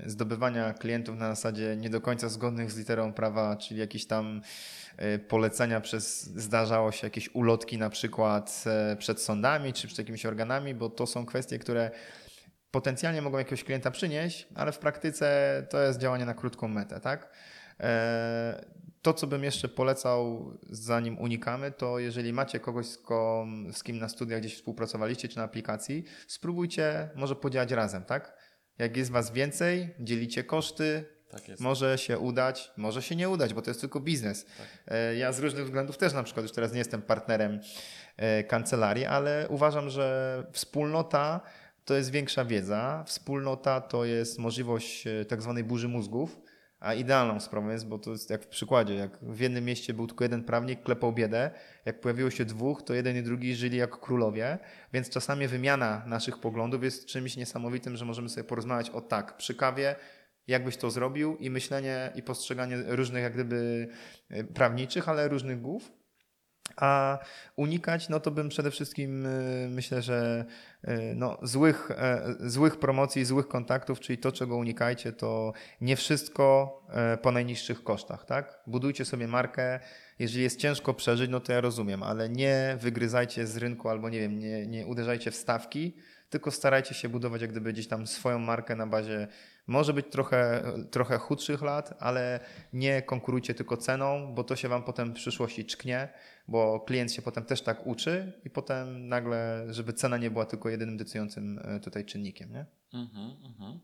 zdobywania 0.06 0.74
klientów 0.74 1.18
na 1.18 1.30
zasadzie 1.30 1.76
nie 1.78 1.90
do 1.90 2.02
końca 2.02 2.30
zgodnych 2.30 2.72
z 2.72 2.78
literą 2.78 3.14
prawa, 3.14 3.56
czyli 3.56 3.80
jakieś 3.80 4.06
tam 4.06 4.42
e, 4.98 5.20
polecenia 5.20 5.82
przez, 5.82 6.24
zdarzało 6.24 6.92
się 6.92 7.08
jakieś 7.08 7.36
ulotki 7.36 7.78
na 7.78 7.90
przykład 7.90 8.64
przed 9.00 9.22
sądami 9.22 9.74
czy 9.74 9.88
przed 9.88 10.00
jakimiś 10.00 10.26
organami, 10.26 10.76
bo 10.76 10.90
to 10.90 11.08
są 11.08 11.26
kwestie, 11.26 11.60
które 11.60 11.92
potencjalnie 12.72 13.22
mogą 13.22 13.38
jakiegoś 13.38 13.64
klienta 13.64 13.92
przynieść, 13.92 14.48
ale 14.56 14.72
w 14.72 14.80
praktyce 14.80 15.68
to 15.70 15.82
jest 15.82 16.00
działanie 16.00 16.26
na 16.26 16.34
krótką 16.34 16.68
metę, 16.68 17.00
tak? 17.00 17.30
To, 19.06 19.14
co 19.14 19.28
bym 19.28 19.44
jeszcze 19.44 19.68
polecał, 19.68 20.52
zanim 20.70 21.20
unikamy, 21.20 21.72
to 21.72 22.00
jeżeli 22.00 22.34
macie 22.34 22.60
kogoś, 22.60 22.86
z, 22.86 22.98
kom, 22.98 23.74
z 23.74 23.84
kim 23.84 24.00
na 24.00 24.10
studiach 24.10 24.40
gdzieś 24.40 24.56
współpracowaliście, 24.56 25.28
czy 25.28 25.38
na 25.38 25.44
aplikacji, 25.44 26.04
spróbujcie 26.28 27.10
może 27.16 27.36
podziałać 27.36 27.72
razem, 27.72 28.06
tak? 28.06 28.38
Jak 28.78 28.98
jest 28.98 29.12
was 29.12 29.32
więcej, 29.32 29.96
dzielicie 30.00 30.44
koszty, 30.44 31.06
tak 31.30 31.42
może 31.60 31.98
się 31.98 32.20
udać, 32.20 32.72
może 32.78 33.02
się 33.02 33.16
nie 33.16 33.30
udać, 33.30 33.54
bo 33.54 33.62
to 33.62 33.70
jest 33.70 33.82
tylko 33.82 34.00
biznes. 34.00 34.46
Tak. 34.46 34.68
E, 34.88 35.16
ja 35.16 35.32
z 35.32 35.40
różnych 35.40 35.66
względów 35.66 35.98
też 35.98 36.14
na 36.14 36.24
przykład 36.24 36.44
już 36.44 36.52
teraz 36.52 36.72
nie 36.72 36.80
jestem 36.80 37.02
partnerem 37.02 37.60
e, 38.18 38.44
kancelarii, 38.44 39.06
ale 39.06 39.48
uważam, 39.50 39.90
że 39.90 40.44
wspólnota 40.52 41.42
to 41.86 41.94
jest 41.94 42.12
większa 42.12 42.46
wiedza, 42.46 43.04
wspólnota 43.08 43.82
to 43.82 44.06
jest 44.06 44.40
możliwość 44.40 45.08
e, 45.08 45.26
tak 45.26 45.42
zwanej 45.42 45.64
burzy 45.64 45.88
mózgów, 45.88 46.40
a 46.80 46.94
idealną 46.94 47.40
sprawą 47.40 47.70
jest, 47.70 47.88
bo 47.88 48.00
to 48.00 48.12
jest 48.12 48.30
jak 48.30 48.44
w 48.44 48.48
przykładzie, 48.48 48.96
jak 48.96 49.18
w 49.22 49.40
jednym 49.40 49.66
mieście 49.66 49.94
był 49.94 50.08
tylko 50.08 50.24
jeden 50.24 50.44
prawnik, 50.44 50.84
klepał 50.84 51.14
biedę, 51.14 51.52
jak 51.86 52.02
pojawiło 52.02 52.30
się 52.30 52.46
dwóch, 52.46 52.84
to 52.84 52.94
jeden 52.94 53.18
i 53.18 53.24
drugi 53.24 53.56
żyli 53.56 53.78
jak 53.78 54.00
królowie, 54.00 54.58
więc 54.94 55.10
czasami 55.10 55.48
wymiana 55.48 56.04
naszych 56.08 56.40
poglądów 56.40 56.84
jest 56.84 57.06
czymś 57.06 57.38
niesamowitym, 57.38 57.96
że 57.96 58.06
możemy 58.06 58.30
sobie 58.30 58.44
porozmawiać 58.44 58.90
o 58.90 59.02
tak, 59.02 59.38
przy 59.38 59.56
kawie, 59.56 59.96
jakbyś 60.48 60.78
to 60.78 60.92
zrobił 60.92 61.38
i 61.38 61.50
myślenie 61.50 62.12
i 62.16 62.24
postrzeganie 62.24 62.78
różnych 62.88 63.24
jak 63.24 63.34
gdyby 63.34 63.88
e, 64.30 64.44
prawniczych, 64.44 65.10
ale 65.10 65.28
różnych 65.28 65.62
głów. 65.62 65.92
A 66.76 67.20
unikać, 67.56 68.10
no 68.10 68.20
to 68.20 68.32
bym 68.32 68.50
przede 68.50 68.72
wszystkim 68.72 69.26
y, 69.26 69.68
myślę, 69.70 70.02
że 70.02 70.46
y, 70.88 71.14
no, 71.16 71.38
złych, 71.42 71.92
e, 71.92 72.36
złych 72.40 72.80
promocji, 72.80 73.26
złych 73.26 73.48
kontaktów, 73.48 74.00
czyli 74.00 74.18
to, 74.18 74.32
czego 74.32 74.56
unikajcie, 74.56 75.12
to 75.12 75.54
nie 75.82 75.96
wszystko 75.96 76.80
e, 76.90 77.18
po 77.18 77.32
najniższych 77.32 77.84
kosztach, 77.84 78.26
tak? 78.26 78.60
Budujcie 78.68 79.06
sobie 79.06 79.28
markę. 79.28 79.80
Jeżeli 80.20 80.44
jest 80.44 80.60
ciężko 80.60 80.94
przeżyć, 80.94 81.32
no 81.32 81.40
to 81.40 81.52
ja 81.52 81.62
rozumiem, 81.62 82.04
ale 82.04 82.30
nie 82.30 82.78
wygryzajcie 82.80 83.48
z 83.48 83.58
rynku 83.58 83.90
albo 83.90 84.10
nie 84.10 84.20
wiem, 84.20 84.40
nie, 84.40 84.68
nie 84.68 84.86
uderzajcie 84.86 85.32
w 85.32 85.36
stawki, 85.36 85.96
tylko 86.30 86.52
starajcie 86.52 86.96
się 86.96 87.10
budować 87.10 87.42
jak 87.42 87.52
gdyby 87.52 87.74
gdzieś 87.74 87.88
tam 87.88 88.08
swoją 88.08 88.40
markę 88.40 88.76
na 88.76 88.88
bazie 88.88 89.28
może 89.68 89.94
być 89.94 90.06
trochę, 90.12 90.64
trochę 90.92 91.18
chudszych 91.18 91.62
lat, 91.62 91.94
ale 92.00 92.40
nie 92.74 93.02
konkurujcie 93.02 93.54
tylko 93.54 93.78
ceną, 93.78 94.34
bo 94.36 94.44
to 94.44 94.56
się 94.56 94.70
Wam 94.70 94.84
potem 94.84 95.12
w 95.12 95.16
przyszłości 95.16 95.66
czknie, 95.66 96.10
bo 96.48 96.80
klient 96.80 97.14
się 97.14 97.22
potem 97.22 97.46
też 97.46 97.62
tak 97.62 97.88
uczy 97.88 98.34
i 98.46 98.50
potem 98.50 99.08
nagle, 99.08 99.66
żeby 99.70 99.94
cena 99.94 100.18
nie 100.18 100.32
była 100.32 100.46
tylko 100.46 100.70
jedynym 100.70 100.98
decydującym 100.98 101.60
e, 101.64 101.80
tutaj 101.80 102.06
czynnikiem. 102.06 102.54
Nie? 102.54 102.66
Mhm, 102.94 103.38
mhm. 103.46 103.80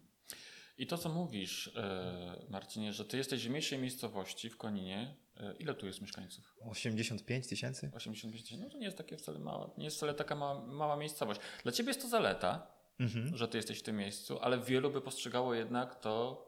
I 0.77 0.87
to, 0.87 0.97
co 0.97 1.09
mówisz, 1.09 1.71
e, 1.75 2.45
Marcinie, 2.49 2.93
że 2.93 3.05
ty 3.05 3.17
jesteś 3.17 3.47
w 3.47 3.49
mniejszej 3.49 3.79
miejscowości 3.79 4.49
w 4.49 4.57
Koninie. 4.57 5.15
E, 5.37 5.53
ile 5.59 5.73
tu 5.73 5.85
jest 5.85 6.01
mieszkańców? 6.01 6.55
85 6.69 7.47
tysięcy? 7.47 7.91
85 7.93 8.43
tysięcy. 8.43 8.63
No 8.63 8.69
to 8.69 8.77
nie 8.77 8.85
jest 8.85 8.97
takie 8.97 9.17
wcale 9.17 9.39
mała, 9.39 9.69
nie 9.77 9.85
jest 9.85 9.97
wcale 9.97 10.13
taka 10.13 10.35
mała, 10.35 10.67
mała 10.67 10.97
miejscowość. 10.97 11.41
Dla 11.63 11.71
ciebie 11.71 11.89
jest 11.89 12.01
to 12.01 12.07
zaleta, 12.07 12.67
mhm. 13.01 13.37
że 13.37 13.47
ty 13.47 13.57
jesteś 13.57 13.79
w 13.79 13.83
tym 13.83 13.97
miejscu, 13.97 14.39
ale 14.41 14.59
wielu 14.59 14.91
by 14.91 15.01
postrzegało 15.01 15.53
jednak 15.53 15.95
to 15.95 16.45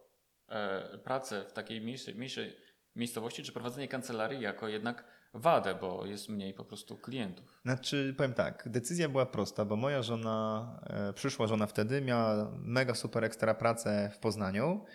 e, 0.49 0.97
pracę 0.97 1.45
w 1.49 1.53
takiej 1.53 1.81
mniejszej, 1.81 2.15
mniejszej 2.15 2.55
miejscowości, 2.95 3.43
czy 3.43 3.51
prowadzenie 3.51 3.87
kancelarii 3.87 4.41
jako 4.41 4.67
jednak 4.67 5.03
wadę, 5.33 5.75
bo 5.75 6.05
jest 6.05 6.29
mniej 6.29 6.53
po 6.53 6.65
prostu 6.65 6.97
klientów. 6.97 7.59
Znaczy, 7.65 8.13
powiem 8.17 8.33
tak, 8.33 8.69
decyzja 8.69 9.09
była 9.09 9.25
prosta, 9.25 9.65
bo 9.65 9.75
moja 9.75 10.01
żona, 10.01 10.79
e, 10.83 11.13
przyszła 11.13 11.47
żona 11.47 11.67
wtedy, 11.67 12.01
miała 12.01 12.51
mega 12.59 12.95
super 12.95 13.23
ekstra 13.23 13.53
pracę 13.53 14.11
w 14.13 14.19
Poznaniu. 14.19 14.85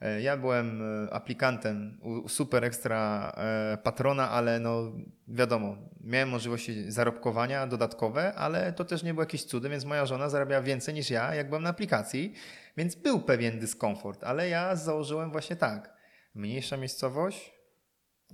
E, 0.00 0.20
ja 0.20 0.36
byłem 0.36 0.82
e, 0.82 1.12
aplikantem 1.12 1.98
u 2.02 2.28
super 2.28 2.64
ekstra 2.64 3.32
e, 3.36 3.78
patrona, 3.82 4.30
ale 4.30 4.60
no 4.60 4.92
wiadomo, 5.28 5.76
miałem 6.00 6.28
możliwości 6.28 6.90
zarobkowania 6.92 7.66
dodatkowe, 7.66 8.34
ale 8.34 8.72
to 8.72 8.84
też 8.84 9.02
nie 9.02 9.14
było 9.14 9.22
jakieś 9.22 9.44
cudy, 9.44 9.68
więc 9.68 9.84
moja 9.84 10.06
żona 10.06 10.28
zarabiała 10.28 10.62
więcej 10.62 10.94
niż 10.94 11.10
ja, 11.10 11.34
jak 11.34 11.48
byłem 11.48 11.62
na 11.62 11.70
aplikacji, 11.70 12.34
więc 12.76 12.94
był 12.94 13.20
pewien 13.20 13.58
dyskomfort, 13.58 14.24
ale 14.24 14.48
ja 14.48 14.76
założyłem 14.76 15.30
właśnie 15.32 15.56
tak. 15.56 15.98
Mniejsza 16.34 16.76
miejscowość, 16.76 17.52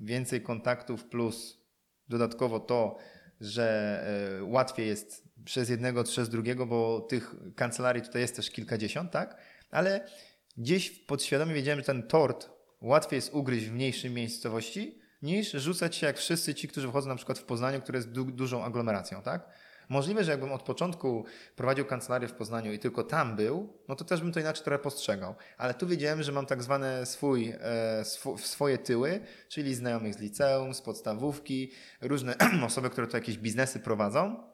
więcej 0.01 0.43
kontaktów 0.43 1.05
plus 1.05 1.65
dodatkowo 2.09 2.61
to, 2.61 2.97
że 3.41 4.07
łatwiej 4.43 4.87
jest 4.87 5.25
przez 5.45 5.69
jednego, 5.69 6.05
przez 6.05 6.29
drugiego, 6.29 6.67
bo 6.67 7.01
tych 7.01 7.35
kancelarii 7.57 8.03
tutaj 8.03 8.23
jest 8.23 8.37
też 8.37 8.51
kilkadziesiąt, 8.51 9.11
tak? 9.11 9.37
Ale 9.71 10.07
gdzieś 10.57 10.91
podświadomie 10.91 11.55
wiedziałem, 11.55 11.81
że 11.81 11.87
ten 11.87 12.03
tort 12.03 12.51
łatwiej 12.81 13.17
jest 13.17 13.35
ugryźć 13.35 13.67
w 13.67 13.73
mniejszej 13.73 14.11
miejscowości 14.11 14.99
niż 15.23 15.53
rzucać 15.53 15.97
się 15.97 16.07
jak 16.07 16.19
wszyscy 16.19 16.55
ci, 16.55 16.69
którzy 16.69 16.89
wchodzą 16.89 17.09
na 17.09 17.17
przykład 17.17 17.39
w 17.39 17.45
Poznaniu, 17.45 17.81
które 17.81 17.99
jest 17.99 18.11
du 18.11 18.25
dużą 18.25 18.65
aglomeracją, 18.65 19.23
tak? 19.23 19.49
Możliwe, 19.89 20.25
że 20.25 20.31
jakbym 20.31 20.53
od 20.53 20.63
początku 20.63 21.25
prowadził 21.57 21.85
kancelarię 21.85 22.29
w 22.29 22.33
Poznaniu 22.33 22.73
i 22.73 22.79
tylko 22.79 23.03
tam 23.03 23.37
był, 23.37 23.79
no 23.89 23.97
to 23.97 24.05
też 24.05 24.21
bym 24.21 24.33
to 24.33 24.41
inaczej 24.41 24.65
trochę 24.65 24.79
postrzegał. 24.79 25.35
Ale 25.59 25.75
tu 25.75 25.87
wiedziałem, 25.87 26.23
że 26.23 26.33
mam 26.33 26.47
tak 26.47 26.63
zwane 26.63 27.07
swój, 27.07 27.49
e, 27.49 27.61
sw 28.01 28.39
swoje 28.39 28.79
tyły, 28.79 29.21
czyli 29.49 29.75
znajomych 29.75 30.15
z 30.15 30.19
liceum, 30.19 30.75
z 30.75 30.81
podstawówki, 30.81 31.71
różne 32.01 32.35
osoby, 32.67 32.91
które 32.91 33.07
tu 33.07 33.17
jakieś 33.17 33.39
biznesy 33.39 33.81
prowadzą 33.81 34.51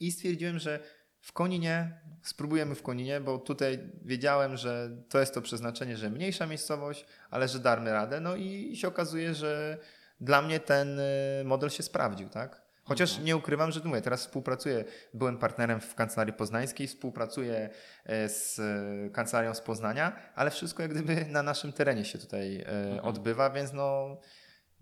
i 0.00 0.12
stwierdziłem, 0.12 0.58
że 0.58 0.80
w 1.20 1.32
Koninie 1.32 2.00
spróbujemy 2.22 2.74
w 2.74 2.82
Koninie, 2.82 3.20
bo 3.20 3.38
tutaj 3.38 3.78
wiedziałem, 4.04 4.56
że 4.56 4.90
to 5.08 5.20
jest 5.20 5.34
to 5.34 5.42
przeznaczenie, 5.42 5.96
że 5.96 6.10
mniejsza 6.10 6.46
miejscowość, 6.46 7.06
ale 7.30 7.48
że 7.48 7.58
damy 7.58 7.92
radę. 7.92 8.20
No 8.20 8.36
i 8.36 8.76
się 8.76 8.88
okazuje, 8.88 9.34
że 9.34 9.78
dla 10.20 10.42
mnie 10.42 10.60
ten 10.60 11.00
e, 11.00 11.04
model 11.44 11.70
się 11.70 11.82
sprawdził, 11.82 12.28
tak? 12.28 12.62
Chociaż 12.84 13.10
mhm. 13.10 13.26
nie 13.26 13.36
ukrywam, 13.36 13.70
że 13.70 13.80
mówię, 13.84 14.00
teraz 14.00 14.20
współpracuję, 14.20 14.84
byłem 15.14 15.38
partnerem 15.38 15.80
w 15.80 15.94
Kancelarii 15.94 16.32
Poznańskiej, 16.32 16.86
współpracuję 16.86 17.70
e, 18.06 18.28
z 18.28 18.58
e, 18.58 19.10
Kancelarią 19.10 19.54
z 19.54 19.60
Poznania, 19.60 20.16
ale 20.34 20.50
wszystko 20.50 20.82
jak 20.82 20.92
gdyby 20.92 21.24
na 21.24 21.42
naszym 21.42 21.72
terenie 21.72 22.04
się 22.04 22.18
tutaj 22.18 22.56
mhm. 22.56 22.98
odbywa, 22.98 23.50
więc 23.50 23.72
no 23.72 24.16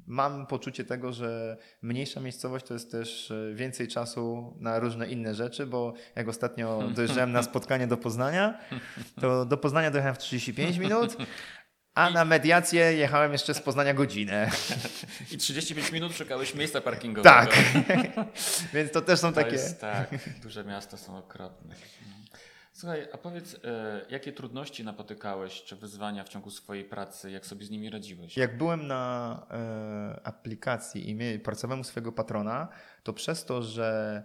mam 0.06 0.46
poczucie 0.46 0.84
tego, 0.84 1.12
że 1.12 1.56
mniejsza 1.82 2.20
miejscowość 2.20 2.66
to 2.66 2.74
jest 2.74 2.90
też 2.90 3.32
więcej 3.54 3.88
czasu 3.88 4.54
na 4.60 4.78
różne 4.78 5.08
inne 5.08 5.34
rzeczy, 5.34 5.66
bo 5.66 5.94
jak 6.16 6.28
ostatnio 6.28 6.82
dojeżdżałem 6.96 7.32
na 7.32 7.42
spotkanie 7.42 7.86
do 7.86 7.96
Poznania, 7.96 8.58
to 9.20 9.44
do 9.44 9.56
Poznania 9.56 9.90
dojechałem 9.90 10.14
w 10.14 10.18
35 10.18 10.76
minut, 10.76 11.16
a 11.94 12.10
na 12.10 12.24
mediację 12.24 12.92
jechałem 12.92 13.32
jeszcze 13.32 13.54
z 13.54 13.60
Poznania 13.60 13.94
godzinę. 13.94 14.50
I 15.32 15.38
35 15.38 15.92
minut 15.92 16.16
szukałeś 16.16 16.54
miejsca 16.54 16.80
parkingowego. 16.80 17.34
Tak. 17.34 17.56
Więc 18.74 18.92
to 18.92 19.00
też 19.00 19.20
są 19.20 19.28
to 19.28 19.34
takie. 19.34 19.52
Jest, 19.52 19.80
tak, 19.80 20.08
duże 20.42 20.64
miasta 20.64 20.96
są 20.96 21.18
okropne. 21.18 21.74
Słuchaj, 22.78 23.08
a 23.12 23.18
powiedz, 23.18 23.56
e, 23.64 24.06
jakie 24.10 24.32
trudności 24.32 24.84
napotykałeś 24.84 25.62
czy 25.62 25.76
wyzwania 25.76 26.24
w 26.24 26.28
ciągu 26.28 26.50
swojej 26.50 26.84
pracy, 26.84 27.30
jak 27.30 27.46
sobie 27.46 27.66
z 27.66 27.70
nimi 27.70 27.90
radziłeś? 27.90 28.36
Jak 28.36 28.58
byłem 28.58 28.86
na 28.86 29.46
e, 29.50 30.20
aplikacji 30.26 31.10
i 31.10 31.38
pracowałem 31.38 31.80
u 31.80 31.84
swojego 31.84 32.12
patrona, 32.12 32.68
to 33.02 33.12
przez 33.12 33.44
to, 33.44 33.62
że 33.62 34.22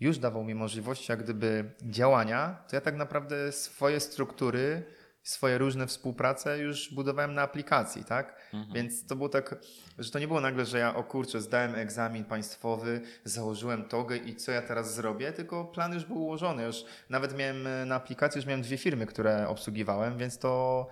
już 0.00 0.18
dawał 0.18 0.44
mi 0.44 0.54
możliwość 0.54 1.08
jak 1.08 1.22
gdyby 1.22 1.70
działania, 1.82 2.64
to 2.68 2.76
ja 2.76 2.80
tak 2.80 2.96
naprawdę 2.96 3.52
swoje 3.52 4.00
struktury 4.00 4.84
swoje 5.24 5.58
różne 5.58 5.86
współprace 5.86 6.58
już 6.58 6.94
budowałem 6.94 7.34
na 7.34 7.42
aplikacji, 7.42 8.04
tak? 8.04 8.36
Mhm. 8.52 8.74
Więc 8.74 9.06
to 9.06 9.16
było 9.16 9.28
tak, 9.28 9.54
że 9.98 10.10
to 10.10 10.18
nie 10.18 10.28
było 10.28 10.40
nagle, 10.40 10.64
że 10.64 10.78
ja 10.78 10.94
o 10.94 11.04
kurczę, 11.04 11.40
zdałem 11.40 11.74
egzamin 11.74 12.24
państwowy, 12.24 13.00
założyłem 13.24 13.84
togę 13.84 14.16
i 14.16 14.36
co 14.36 14.52
ja 14.52 14.62
teraz 14.62 14.94
zrobię, 14.94 15.32
tylko 15.32 15.64
plan 15.64 15.94
już 15.94 16.04
był 16.04 16.22
ułożony. 16.22 16.62
Już 16.62 16.84
nawet 17.10 17.36
miałem 17.36 17.66
e, 17.66 17.84
na 17.84 17.94
aplikacji, 17.94 18.38
już 18.38 18.46
miałem 18.46 18.62
dwie 18.62 18.78
firmy, 18.78 19.06
które 19.06 19.48
obsługiwałem, 19.48 20.18
więc 20.18 20.38
to 20.38 20.86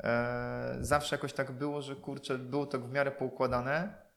e, 0.00 0.76
zawsze 0.80 1.16
jakoś 1.16 1.32
tak 1.32 1.52
było, 1.52 1.82
że 1.82 1.96
kurczę, 1.96 2.38
było 2.38 2.66
to 2.66 2.78
w 2.78 2.92
miarę 2.92 3.10
poukładane 3.10 4.07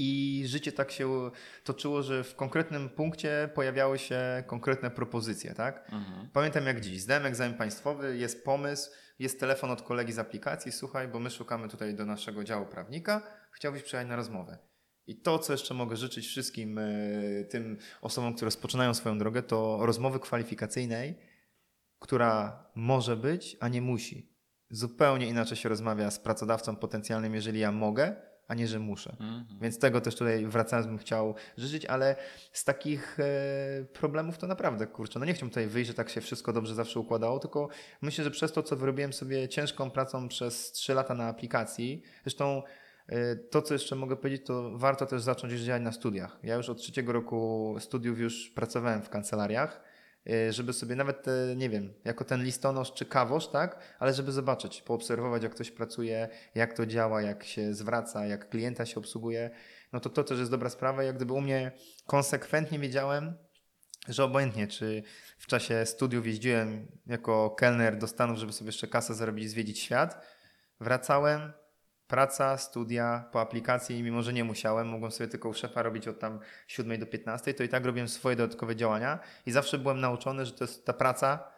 i 0.00 0.42
życie 0.46 0.72
tak 0.72 0.90
się 0.90 1.30
toczyło, 1.64 2.02
że 2.02 2.24
w 2.24 2.36
konkretnym 2.36 2.88
punkcie 2.88 3.50
pojawiały 3.54 3.98
się 3.98 4.20
konkretne 4.46 4.90
propozycje, 4.90 5.54
tak? 5.54 5.84
Mhm. 5.92 6.28
Pamiętam 6.32 6.66
jak 6.66 6.80
dziś, 6.80 7.00
zdałem 7.00 7.26
egzamin 7.26 7.56
państwowy, 7.56 8.16
jest 8.16 8.44
pomysł, 8.44 8.90
jest 9.18 9.40
telefon 9.40 9.70
od 9.70 9.82
kolegi 9.82 10.12
z 10.12 10.18
aplikacji, 10.18 10.72
słuchaj, 10.72 11.08
bo 11.08 11.18
my 11.18 11.30
szukamy 11.30 11.68
tutaj 11.68 11.94
do 11.94 12.06
naszego 12.06 12.44
działu 12.44 12.66
prawnika, 12.66 13.22
chciałbyś 13.52 13.82
przyjechać 13.82 14.08
na 14.08 14.16
rozmowę. 14.16 14.58
I 15.06 15.20
to, 15.20 15.38
co 15.38 15.52
jeszcze 15.52 15.74
mogę 15.74 15.96
życzyć 15.96 16.26
wszystkim 16.26 16.78
y, 16.78 17.46
tym 17.50 17.76
osobom, 18.00 18.34
które 18.34 18.46
rozpoczynają 18.46 18.94
swoją 18.94 19.18
drogę, 19.18 19.42
to 19.42 19.78
rozmowy 19.80 20.20
kwalifikacyjnej, 20.20 21.18
która 21.98 22.64
może 22.74 23.16
być, 23.16 23.56
a 23.60 23.68
nie 23.68 23.82
musi. 23.82 24.34
Zupełnie 24.70 25.28
inaczej 25.28 25.56
się 25.56 25.68
rozmawia 25.68 26.10
z 26.10 26.18
pracodawcą 26.18 26.76
potencjalnym, 26.76 27.34
jeżeli 27.34 27.60
ja 27.60 27.72
mogę, 27.72 28.16
a 28.48 28.54
nie, 28.54 28.66
że 28.66 28.78
muszę. 28.78 29.16
-hmm. 29.20 29.44
Więc 29.60 29.78
tego 29.78 30.00
też 30.00 30.14
tutaj 30.14 30.46
wracając 30.46 30.86
bym 30.86 30.98
chciał 30.98 31.34
życzyć, 31.56 31.86
ale 31.86 32.16
z 32.52 32.64
takich 32.64 33.20
e, 33.20 33.84
problemów 33.84 34.38
to 34.38 34.46
naprawdę, 34.46 34.86
kurczę, 34.86 35.18
no 35.18 35.24
nie 35.24 35.34
chciałbym 35.34 35.50
tutaj 35.50 35.66
wyjść, 35.66 35.88
że 35.88 35.94
tak 35.94 36.10
się 36.10 36.20
wszystko 36.20 36.52
dobrze 36.52 36.74
zawsze 36.74 37.00
układało, 37.00 37.38
tylko 37.38 37.68
myślę, 38.02 38.24
że 38.24 38.30
przez 38.30 38.52
to, 38.52 38.62
co 38.62 38.76
wyrobiłem 38.76 39.12
sobie 39.12 39.48
ciężką 39.48 39.90
pracą 39.90 40.28
przez 40.28 40.72
3 40.72 40.94
lata 40.94 41.14
na 41.14 41.28
aplikacji, 41.28 42.02
zresztą 42.22 42.62
e, 43.08 43.36
to, 43.36 43.62
co 43.62 43.74
jeszcze 43.74 43.96
mogę 43.96 44.16
powiedzieć, 44.16 44.46
to 44.46 44.78
warto 44.78 45.06
też 45.06 45.22
zacząć 45.22 45.52
już 45.52 45.62
działać 45.62 45.82
na 45.82 45.92
studiach. 45.92 46.38
Ja 46.42 46.54
już 46.54 46.68
od 46.68 46.78
trzeciego 46.78 47.12
roku 47.12 47.74
studiów 47.78 48.18
już 48.18 48.50
pracowałem 48.50 49.02
w 49.02 49.08
kancelariach 49.08 49.87
żeby 50.50 50.72
sobie 50.72 50.96
nawet, 50.96 51.22
te, 51.22 51.54
nie 51.56 51.70
wiem, 51.70 51.94
jako 52.04 52.24
ten 52.24 52.44
listonosz 52.44 52.92
czy 52.92 53.06
kawosz, 53.06 53.48
tak, 53.48 53.96
ale 53.98 54.14
żeby 54.14 54.32
zobaczyć, 54.32 54.82
poobserwować, 54.82 55.42
jak 55.42 55.54
ktoś 55.54 55.70
pracuje, 55.70 56.28
jak 56.54 56.72
to 56.72 56.86
działa, 56.86 57.22
jak 57.22 57.44
się 57.44 57.74
zwraca, 57.74 58.26
jak 58.26 58.48
klienta 58.48 58.86
się 58.86 59.00
obsługuje, 59.00 59.50
no 59.92 60.00
to 60.00 60.10
to 60.10 60.24
też 60.24 60.38
jest 60.38 60.50
dobra 60.50 60.70
sprawa. 60.70 61.02
Jak 61.02 61.16
gdyby 61.16 61.32
u 61.32 61.40
mnie 61.40 61.72
konsekwentnie 62.06 62.78
wiedziałem, 62.78 63.34
że 64.08 64.24
obojętnie, 64.24 64.66
czy 64.66 65.02
w 65.38 65.46
czasie 65.46 65.86
studiów 65.86 66.26
jeździłem 66.26 66.86
jako 67.06 67.50
kelner 67.50 67.98
do 67.98 68.06
Stanów, 68.06 68.38
żeby 68.38 68.52
sobie 68.52 68.68
jeszcze 68.68 68.88
kasę 68.88 69.14
zarobić 69.14 69.50
zwiedzić 69.50 69.78
świat, 69.78 70.26
wracałem, 70.80 71.52
praca, 72.08 72.56
studia 72.56 73.24
po 73.32 73.40
aplikacji 73.40 74.02
mimo, 74.02 74.22
że 74.22 74.32
nie 74.32 74.44
musiałem, 74.44 74.88
mogłem 74.88 75.12
sobie 75.12 75.28
tylko 75.28 75.48
u 75.48 75.54
szefa 75.54 75.82
robić 75.82 76.08
od 76.08 76.18
tam 76.18 76.38
7 76.66 77.00
do 77.00 77.06
15, 77.06 77.54
to 77.54 77.62
i 77.62 77.68
tak 77.68 77.84
robiłem 77.84 78.08
swoje 78.08 78.36
dodatkowe 78.36 78.76
działania 78.76 79.18
i 79.46 79.50
zawsze 79.50 79.78
byłem 79.78 80.00
nauczony, 80.00 80.46
że 80.46 80.52
to 80.52 80.64
jest 80.64 80.86
ta 80.86 80.92
praca. 80.92 81.57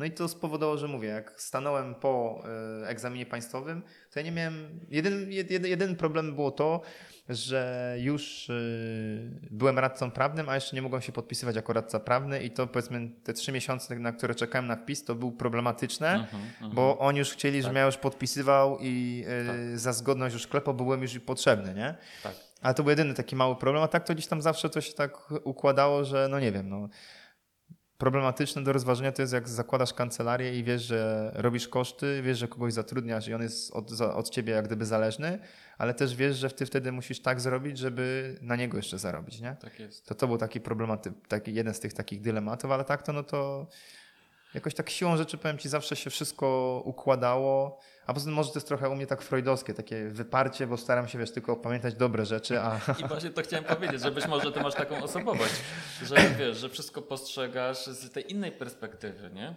No 0.00 0.06
i 0.06 0.10
to 0.10 0.28
spowodowało, 0.28 0.78
że 0.78 0.88
mówię, 0.88 1.08
jak 1.08 1.40
stanąłem 1.40 1.94
po 1.94 2.42
y, 2.82 2.86
egzaminie 2.86 3.26
państwowym, 3.26 3.82
to 4.10 4.18
ja 4.18 4.24
nie 4.24 4.32
miałem, 4.32 4.80
jeden, 4.90 5.32
jeden, 5.32 5.66
jeden 5.66 5.96
problem 5.96 6.34
było 6.34 6.50
to, 6.50 6.80
że 7.28 7.96
już 7.98 8.48
y, 8.48 9.30
byłem 9.50 9.78
radcą 9.78 10.10
prawnym, 10.10 10.48
a 10.48 10.54
jeszcze 10.54 10.76
nie 10.76 10.82
mogłem 10.82 11.02
się 11.02 11.12
podpisywać 11.12 11.56
jako 11.56 11.72
radca 11.72 12.00
prawny 12.00 12.42
i 12.42 12.50
to 12.50 12.66
powiedzmy 12.66 13.10
te 13.24 13.32
trzy 13.32 13.52
miesiące, 13.52 13.98
na 13.98 14.12
które 14.12 14.34
czekałem 14.34 14.66
na 14.66 14.76
wpis, 14.76 15.04
to 15.04 15.14
był 15.14 15.32
problematyczne, 15.32 16.26
uh 16.32 16.34
-huh, 16.34 16.66
uh 16.66 16.72
-huh. 16.72 16.74
bo 16.74 16.98
oni 16.98 17.18
już 17.18 17.30
chcieli, 17.30 17.58
tak. 17.58 17.62
żebym 17.62 17.76
ja 17.76 17.86
już 17.86 17.96
podpisywał 17.96 18.78
i 18.80 19.24
y, 19.44 19.46
tak. 19.46 19.78
za 19.78 19.92
zgodność 19.92 20.34
już 20.34 20.46
klepał, 20.46 20.74
bo 20.74 20.84
byłem 20.84 21.02
już 21.02 21.18
potrzebny, 21.18 21.74
nie? 21.74 21.94
Tak. 22.22 22.34
Ale 22.62 22.74
to 22.74 22.82
był 22.82 22.90
jedyny 22.90 23.14
taki 23.14 23.36
mały 23.36 23.56
problem, 23.56 23.82
a 23.84 23.88
tak 23.88 24.04
to 24.04 24.14
gdzieś 24.14 24.26
tam 24.26 24.42
zawsze 24.42 24.70
to 24.70 24.80
się 24.80 24.92
tak 24.92 25.30
układało, 25.44 26.04
że 26.04 26.28
no 26.30 26.40
nie 26.40 26.52
wiem, 26.52 26.68
no 26.68 26.88
problematyczne 28.00 28.62
do 28.62 28.72
rozważenia 28.72 29.12
to 29.12 29.22
jest 29.22 29.32
jak 29.32 29.48
zakładasz 29.48 29.94
kancelarię 29.94 30.58
i 30.58 30.64
wiesz, 30.64 30.82
że 30.82 31.30
robisz 31.34 31.68
koszty, 31.68 32.22
wiesz, 32.22 32.38
że 32.38 32.48
kogoś 32.48 32.72
zatrudniasz 32.72 33.28
i 33.28 33.34
on 33.34 33.42
jest 33.42 33.72
od, 33.72 34.00
od 34.00 34.30
ciebie 34.30 34.52
jak 34.52 34.66
gdyby 34.66 34.86
zależny, 34.86 35.38
ale 35.78 35.94
też 35.94 36.16
wiesz, 36.16 36.36
że 36.36 36.50
ty 36.50 36.66
wtedy 36.66 36.92
musisz 36.92 37.20
tak 37.20 37.40
zrobić, 37.40 37.78
żeby 37.78 38.36
na 38.42 38.56
niego 38.56 38.76
jeszcze 38.76 38.98
zarobić, 38.98 39.40
nie? 39.40 39.56
Tak 39.60 39.80
jest. 39.80 40.06
To 40.06 40.14
to 40.14 40.26
był 40.26 40.38
taki 40.38 40.60
problematy, 40.60 41.12
taki 41.28 41.54
jeden 41.54 41.74
z 41.74 41.80
tych 41.80 41.92
takich 41.92 42.20
dylematów, 42.20 42.70
ale 42.70 42.84
tak 42.84 43.02
to 43.02 43.12
no 43.12 43.22
to 43.22 43.66
jakoś 44.54 44.74
tak 44.74 44.90
siłą 44.90 45.16
rzeczy 45.16 45.38
powiem 45.38 45.58
ci 45.58 45.68
zawsze 45.68 45.96
się 45.96 46.10
wszystko 46.10 46.82
układało, 46.84 47.80
a 48.10 48.14
poza 48.14 48.24
tym 48.24 48.34
może 48.34 48.48
to 48.48 48.54
jest 48.54 48.68
trochę 48.68 48.90
u 48.90 48.96
mnie 48.96 49.06
tak 49.06 49.22
freudowskie, 49.22 49.74
takie 49.74 50.08
wyparcie, 50.08 50.66
bo 50.66 50.76
staram 50.76 51.08
się 51.08 51.18
wiesz 51.18 51.30
tylko 51.30 51.56
pamiętać 51.56 51.94
dobre 51.94 52.26
rzeczy, 52.26 52.60
a... 52.60 52.80
I 53.04 53.08
właśnie 53.08 53.30
to 53.30 53.42
chciałem 53.42 53.64
powiedzieć, 53.64 54.02
że 54.02 54.10
być 54.10 54.26
może 54.26 54.52
ty 54.52 54.60
masz 54.60 54.74
taką 54.74 55.02
osobowość, 55.02 55.54
że 56.02 56.16
wiesz, 56.38 56.58
że 56.58 56.68
wszystko 56.68 57.02
postrzegasz 57.02 57.86
z 57.86 58.10
tej 58.10 58.32
innej 58.32 58.52
perspektywy, 58.52 59.30
nie? 59.34 59.54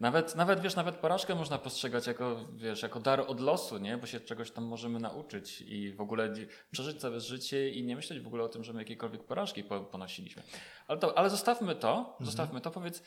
Nawet, 0.00 0.34
nawet, 0.34 0.60
wiesz, 0.60 0.76
nawet 0.76 0.96
porażkę 0.96 1.34
można 1.34 1.58
postrzegać 1.58 2.06
jako, 2.06 2.44
wiesz, 2.54 2.82
jako 2.82 3.00
dar 3.00 3.20
od 3.20 3.40
losu, 3.40 3.78
nie? 3.78 3.98
Bo 3.98 4.06
się 4.06 4.20
czegoś 4.20 4.50
tam 4.50 4.64
możemy 4.64 5.00
nauczyć 5.00 5.60
i 5.60 5.92
w 5.92 6.00
ogóle 6.00 6.32
przeżyć 6.70 7.00
całe 7.00 7.20
życie 7.20 7.70
i 7.70 7.84
nie 7.84 7.96
myśleć 7.96 8.20
w 8.20 8.26
ogóle 8.26 8.44
o 8.44 8.48
tym, 8.48 8.64
że 8.64 8.72
my 8.72 8.80
jakiekolwiek 8.80 9.24
porażki 9.24 9.64
ponosiliśmy. 9.90 10.42
Ale, 10.88 10.98
to, 10.98 11.18
ale 11.18 11.30
zostawmy 11.30 11.76
to, 11.76 11.98
mhm. 11.98 12.26
zostawmy 12.26 12.60
to. 12.60 12.70
Powiedz, 12.70 13.02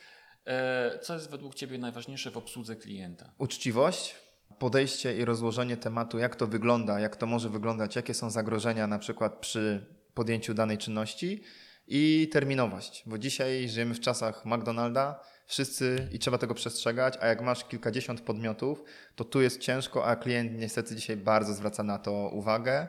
e, 0.46 0.98
co 0.98 1.14
jest 1.14 1.30
według 1.30 1.54
Ciebie 1.54 1.78
najważniejsze 1.78 2.30
w 2.30 2.36
obsłudze 2.36 2.76
klienta? 2.76 3.32
Uczciwość, 3.38 4.14
podejście 4.58 5.16
i 5.16 5.24
rozłożenie 5.24 5.76
tematu, 5.76 6.18
jak 6.18 6.36
to 6.36 6.46
wygląda, 6.46 7.00
jak 7.00 7.16
to 7.16 7.26
może 7.26 7.48
wyglądać, 7.48 7.96
jakie 7.96 8.14
są 8.14 8.30
zagrożenia 8.30 8.86
na 8.86 8.98
przykład 8.98 9.38
przy 9.38 9.86
podjęciu 10.14 10.54
danej 10.54 10.78
czynności 10.78 11.42
i 11.86 12.28
terminowość, 12.32 13.02
bo 13.06 13.18
dzisiaj 13.18 13.68
żyjemy 13.68 13.94
w 13.94 14.00
czasach 14.00 14.46
McDonalda, 14.46 15.20
wszyscy 15.46 16.08
i 16.12 16.18
trzeba 16.18 16.38
tego 16.38 16.54
przestrzegać, 16.54 17.14
a 17.20 17.26
jak 17.26 17.42
masz 17.42 17.64
kilkadziesiąt 17.64 18.20
podmiotów, 18.20 18.84
to 19.16 19.24
tu 19.24 19.40
jest 19.40 19.60
ciężko, 19.60 20.06
a 20.06 20.16
klient 20.16 20.52
niestety 20.58 20.96
dzisiaj 20.96 21.16
bardzo 21.16 21.54
zwraca 21.54 21.82
na 21.82 21.98
to 21.98 22.12
uwagę. 22.32 22.88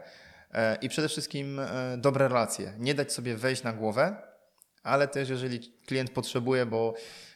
E, 0.54 0.78
I 0.82 0.90
przede 0.90 1.10
wszystkim 1.10 1.60
e, 1.60 1.98
dobre 1.98 2.28
relacje. 2.28 2.74
Nie 2.80 2.94
dać 2.94 3.14
sobie 3.14 3.36
wejść 3.36 3.64
na 3.64 3.74
głowę, 3.74 4.16
ale 4.84 5.08
też 5.08 5.30
jeżeli 5.30 5.60
klient 5.86 6.12
potrzebuje, 6.12 6.66
bo 6.66 6.94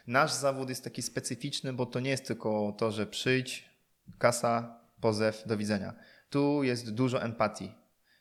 nasz 0.08 0.34
zawód 0.34 0.70
jest 0.70 0.84
taki 0.84 1.02
specyficzny, 1.02 1.74
bo 1.74 1.86
to 1.86 2.00
nie 2.00 2.10
jest 2.10 2.28
tylko 2.28 2.76
to, 2.78 2.92
że 2.92 3.08
przyjdź, 3.08 3.75
kasa, 4.18 4.80
pozew, 5.02 5.44
do 5.45 5.57
widzenia. 5.57 5.94
Tu 6.30 6.64
jest 6.64 6.94
dużo 6.94 7.23
empatii. 7.23 7.72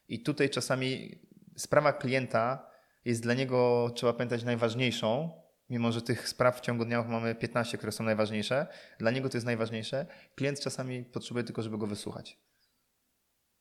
I 0.08 0.22
tutaj 0.22 0.50
czasami 0.50 1.18
sprawa 1.56 1.92
klienta 1.92 2.70
jest 3.04 3.22
dla 3.22 3.34
niego, 3.34 3.90
trzeba 3.94 4.12
pamiętać, 4.12 4.44
najważniejszą, 4.44 5.30
mimo 5.70 5.92
że 5.92 6.02
tych 6.02 6.28
spraw 6.28 6.58
w 6.58 6.60
ciągu 6.60 6.84
dnia 6.84 7.02
mamy 7.02 7.34
15, 7.34 7.78
które 7.78 7.92
są 7.92 8.04
najważniejsze. 8.04 8.66
Dla 8.98 9.10
niego 9.10 9.28
to 9.28 9.36
jest 9.36 9.46
najważniejsze. 9.46 10.06
Klient 10.34 10.60
czasami 10.60 11.04
potrzebuje 11.04 11.44
tylko, 11.44 11.62
żeby 11.62 11.78
go 11.78 11.86
wysłuchać. 11.86 12.38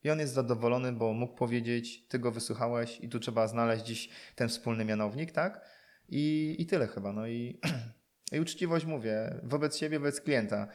I 0.03 0.09
on 0.09 0.19
jest 0.19 0.33
zadowolony, 0.33 0.91
bo 0.91 1.13
mógł 1.13 1.35
powiedzieć, 1.35 2.07
ty 2.07 2.19
go 2.19 2.31
wysłuchałeś 2.31 2.99
i 3.01 3.09
tu 3.09 3.19
trzeba 3.19 3.47
znaleźć 3.47 3.85
dziś 3.85 4.09
ten 4.35 4.49
wspólny 4.49 4.85
mianownik, 4.85 5.31
tak? 5.31 5.65
I, 6.09 6.55
i 6.59 6.65
tyle 6.65 6.87
chyba. 6.87 7.13
No 7.13 7.27
i, 7.27 7.59
i 8.31 8.39
uczciwość 8.39 8.85
mówię, 8.85 9.39
wobec 9.43 9.77
siebie, 9.77 9.99
wobec 9.99 10.21
klienta, 10.21 10.67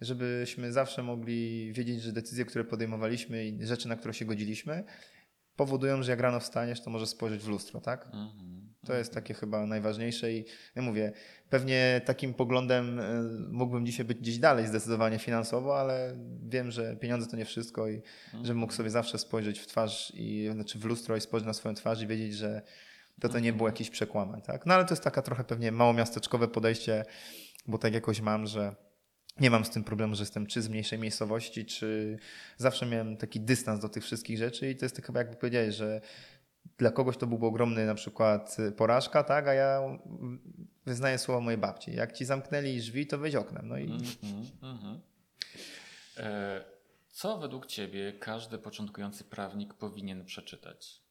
żebyśmy 0.00 0.72
zawsze 0.72 1.02
mogli 1.02 1.72
wiedzieć, 1.72 2.02
że 2.02 2.12
decyzje, 2.12 2.44
które 2.44 2.64
podejmowaliśmy 2.64 3.46
i 3.46 3.66
rzeczy, 3.66 3.88
na 3.88 3.96
które 3.96 4.14
się 4.14 4.24
godziliśmy, 4.24 4.84
powodują, 5.56 6.02
że 6.02 6.10
jak 6.10 6.20
rano 6.20 6.40
wstaniesz, 6.40 6.80
to 6.80 6.90
możesz 6.90 7.08
spojrzeć 7.08 7.42
w 7.42 7.48
lustro, 7.48 7.80
tak? 7.80 8.04
Mhm. 8.04 8.56
To 8.86 8.94
jest 8.94 9.14
takie 9.14 9.34
chyba 9.34 9.66
najważniejsze 9.66 10.32
i 10.32 10.44
ja 10.74 10.82
mówię, 10.82 11.12
pewnie 11.50 12.00
takim 12.04 12.34
poglądem 12.34 13.00
e, 13.00 13.22
mógłbym 13.48 13.86
dzisiaj 13.86 14.06
być 14.06 14.18
gdzieś 14.18 14.38
dalej 14.38 14.66
zdecydowanie 14.66 15.18
finansowo, 15.18 15.80
ale 15.80 16.16
wiem, 16.48 16.70
że 16.70 16.96
pieniądze 16.96 17.26
to 17.26 17.36
nie 17.36 17.44
wszystko 17.44 17.88
i 17.88 17.94
mhm. 18.24 18.44
żebym 18.44 18.60
mógł 18.60 18.72
sobie 18.72 18.90
zawsze 18.90 19.18
spojrzeć 19.18 19.58
w 19.58 19.66
twarz 19.66 20.12
i 20.14 20.48
znaczy 20.52 20.78
w 20.78 20.84
lustro 20.84 21.16
i 21.16 21.20
spojrzeć 21.20 21.46
na 21.46 21.54
swoją 21.54 21.74
twarz 21.74 22.02
i 22.02 22.06
wiedzieć, 22.06 22.34
że 22.34 22.62
to 23.20 23.28
to 23.28 23.38
nie 23.38 23.52
było 23.52 23.68
jakieś 23.68 23.90
przekłamać, 23.90 24.44
tak? 24.44 24.66
No 24.66 24.74
ale 24.74 24.84
to 24.84 24.92
jest 24.92 25.04
taka 25.04 25.22
trochę 25.22 25.44
pewnie 25.44 25.72
małomiasteczkowe 25.72 26.48
podejście, 26.48 27.04
bo 27.66 27.78
tak 27.78 27.94
jakoś 27.94 28.20
mam, 28.20 28.46
że 28.46 28.76
nie 29.40 29.50
mam 29.50 29.64
z 29.64 29.70
tym 29.70 29.84
problemu, 29.84 30.14
że 30.14 30.22
jestem 30.22 30.46
czy 30.46 30.62
z 30.62 30.68
mniejszej 30.68 30.98
miejscowości, 30.98 31.64
czy 31.64 32.18
zawsze 32.56 32.86
miałem 32.86 33.16
taki 33.16 33.40
dystans 33.40 33.80
do 33.80 33.88
tych 33.88 34.04
wszystkich 34.04 34.38
rzeczy 34.38 34.70
i 34.70 34.76
to 34.76 34.84
jest 34.84 34.96
tak 34.96 35.06
chyba 35.06 35.18
jakby 35.18 35.36
powiedziałeś, 35.36 35.74
że 35.74 36.00
dla 36.78 36.90
kogoś 36.90 37.16
to 37.16 37.26
byłby 37.26 37.46
ogromny 37.46 37.86
na 37.86 37.94
przykład 37.94 38.56
porażka, 38.76 39.24
tak, 39.24 39.48
a 39.48 39.54
ja 39.54 39.80
wyznaję 40.86 41.18
słowa 41.18 41.40
mojej 41.40 41.58
babci. 41.58 41.94
Jak 41.94 42.12
ci 42.12 42.24
zamknęli 42.24 42.78
drzwi, 42.78 43.06
to 43.06 43.18
weź 43.18 43.34
oknem. 43.34 43.68
No 43.68 43.78
i... 43.78 43.84
Mm 43.84 43.98
-hmm, 43.98 44.44
mm 44.62 44.76
-hmm. 44.76 44.98
E, 46.16 46.64
co 47.08 47.38
według 47.38 47.66
ciebie 47.66 48.12
każdy 48.12 48.58
początkujący 48.58 49.24
prawnik 49.24 49.74
powinien 49.74 50.24
przeczytać? 50.24 51.02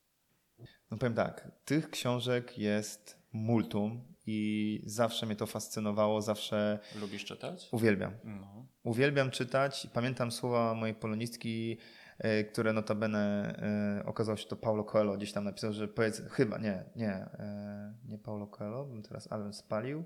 No 0.91 0.97
powiem 0.97 1.14
tak, 1.14 1.52
tych 1.65 1.89
książek 1.89 2.57
jest 2.57 3.18
multum 3.34 4.15
i 4.27 4.81
zawsze 4.85 5.26
mnie 5.26 5.35
to 5.35 5.45
fascynowało, 5.45 6.22
zawsze... 6.22 6.80
Lubisz 7.02 7.26
czytać? 7.26 7.69
Uwielbiam. 7.72 8.14
No. 8.23 8.68
Uwielbiam 8.84 9.31
czytać. 9.31 9.88
Pamiętam 9.93 10.31
słowa 10.31 10.73
mojej 10.73 10.95
polonistki, 10.95 11.77
e, 12.18 12.43
które 12.43 12.73
notabene 12.73 13.56
e, 14.02 14.06
okazało 14.06 14.38
się 14.38 14.47
to 14.47 14.56
Paulo 14.56 14.84
Coelho 14.84 15.18
gdzieś 15.18 15.31
tam 15.31 15.43
napisał, 15.43 15.73
że 15.73 15.88
powiedz, 15.88 16.22
chyba, 16.31 16.57
nie, 16.57 16.84
nie, 16.95 17.11
e, 17.14 17.93
nie 18.06 18.18
Paulo 18.18 18.47
Coelho, 18.47 18.85
bym 18.85 19.03
teraz 19.03 19.31
album 19.31 19.53
spalił. 19.53 20.06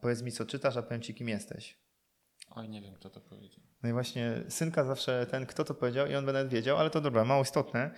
Powiedz 0.00 0.22
mi, 0.22 0.32
co 0.32 0.46
czytasz, 0.46 0.76
a 0.76 0.82
powiem 0.82 1.02
ci, 1.02 1.14
kim 1.14 1.28
jesteś. 1.28 1.78
Oj, 2.50 2.68
nie 2.68 2.82
wiem, 2.82 2.94
kto 2.94 3.10
to 3.10 3.20
powiedział. 3.20 3.60
No 3.82 3.88
i 3.88 3.92
właśnie 3.92 4.34
synka 4.48 4.84
zawsze 4.84 5.26
ten, 5.26 5.46
kto 5.46 5.64
to 5.64 5.74
powiedział 5.74 6.06
i 6.06 6.14
on 6.14 6.26
by 6.26 6.32
nawet 6.32 6.48
wiedział, 6.48 6.76
ale 6.76 6.90
to 6.90 7.00
dobra, 7.00 7.24
mało 7.24 7.42
istotne. 7.42 7.90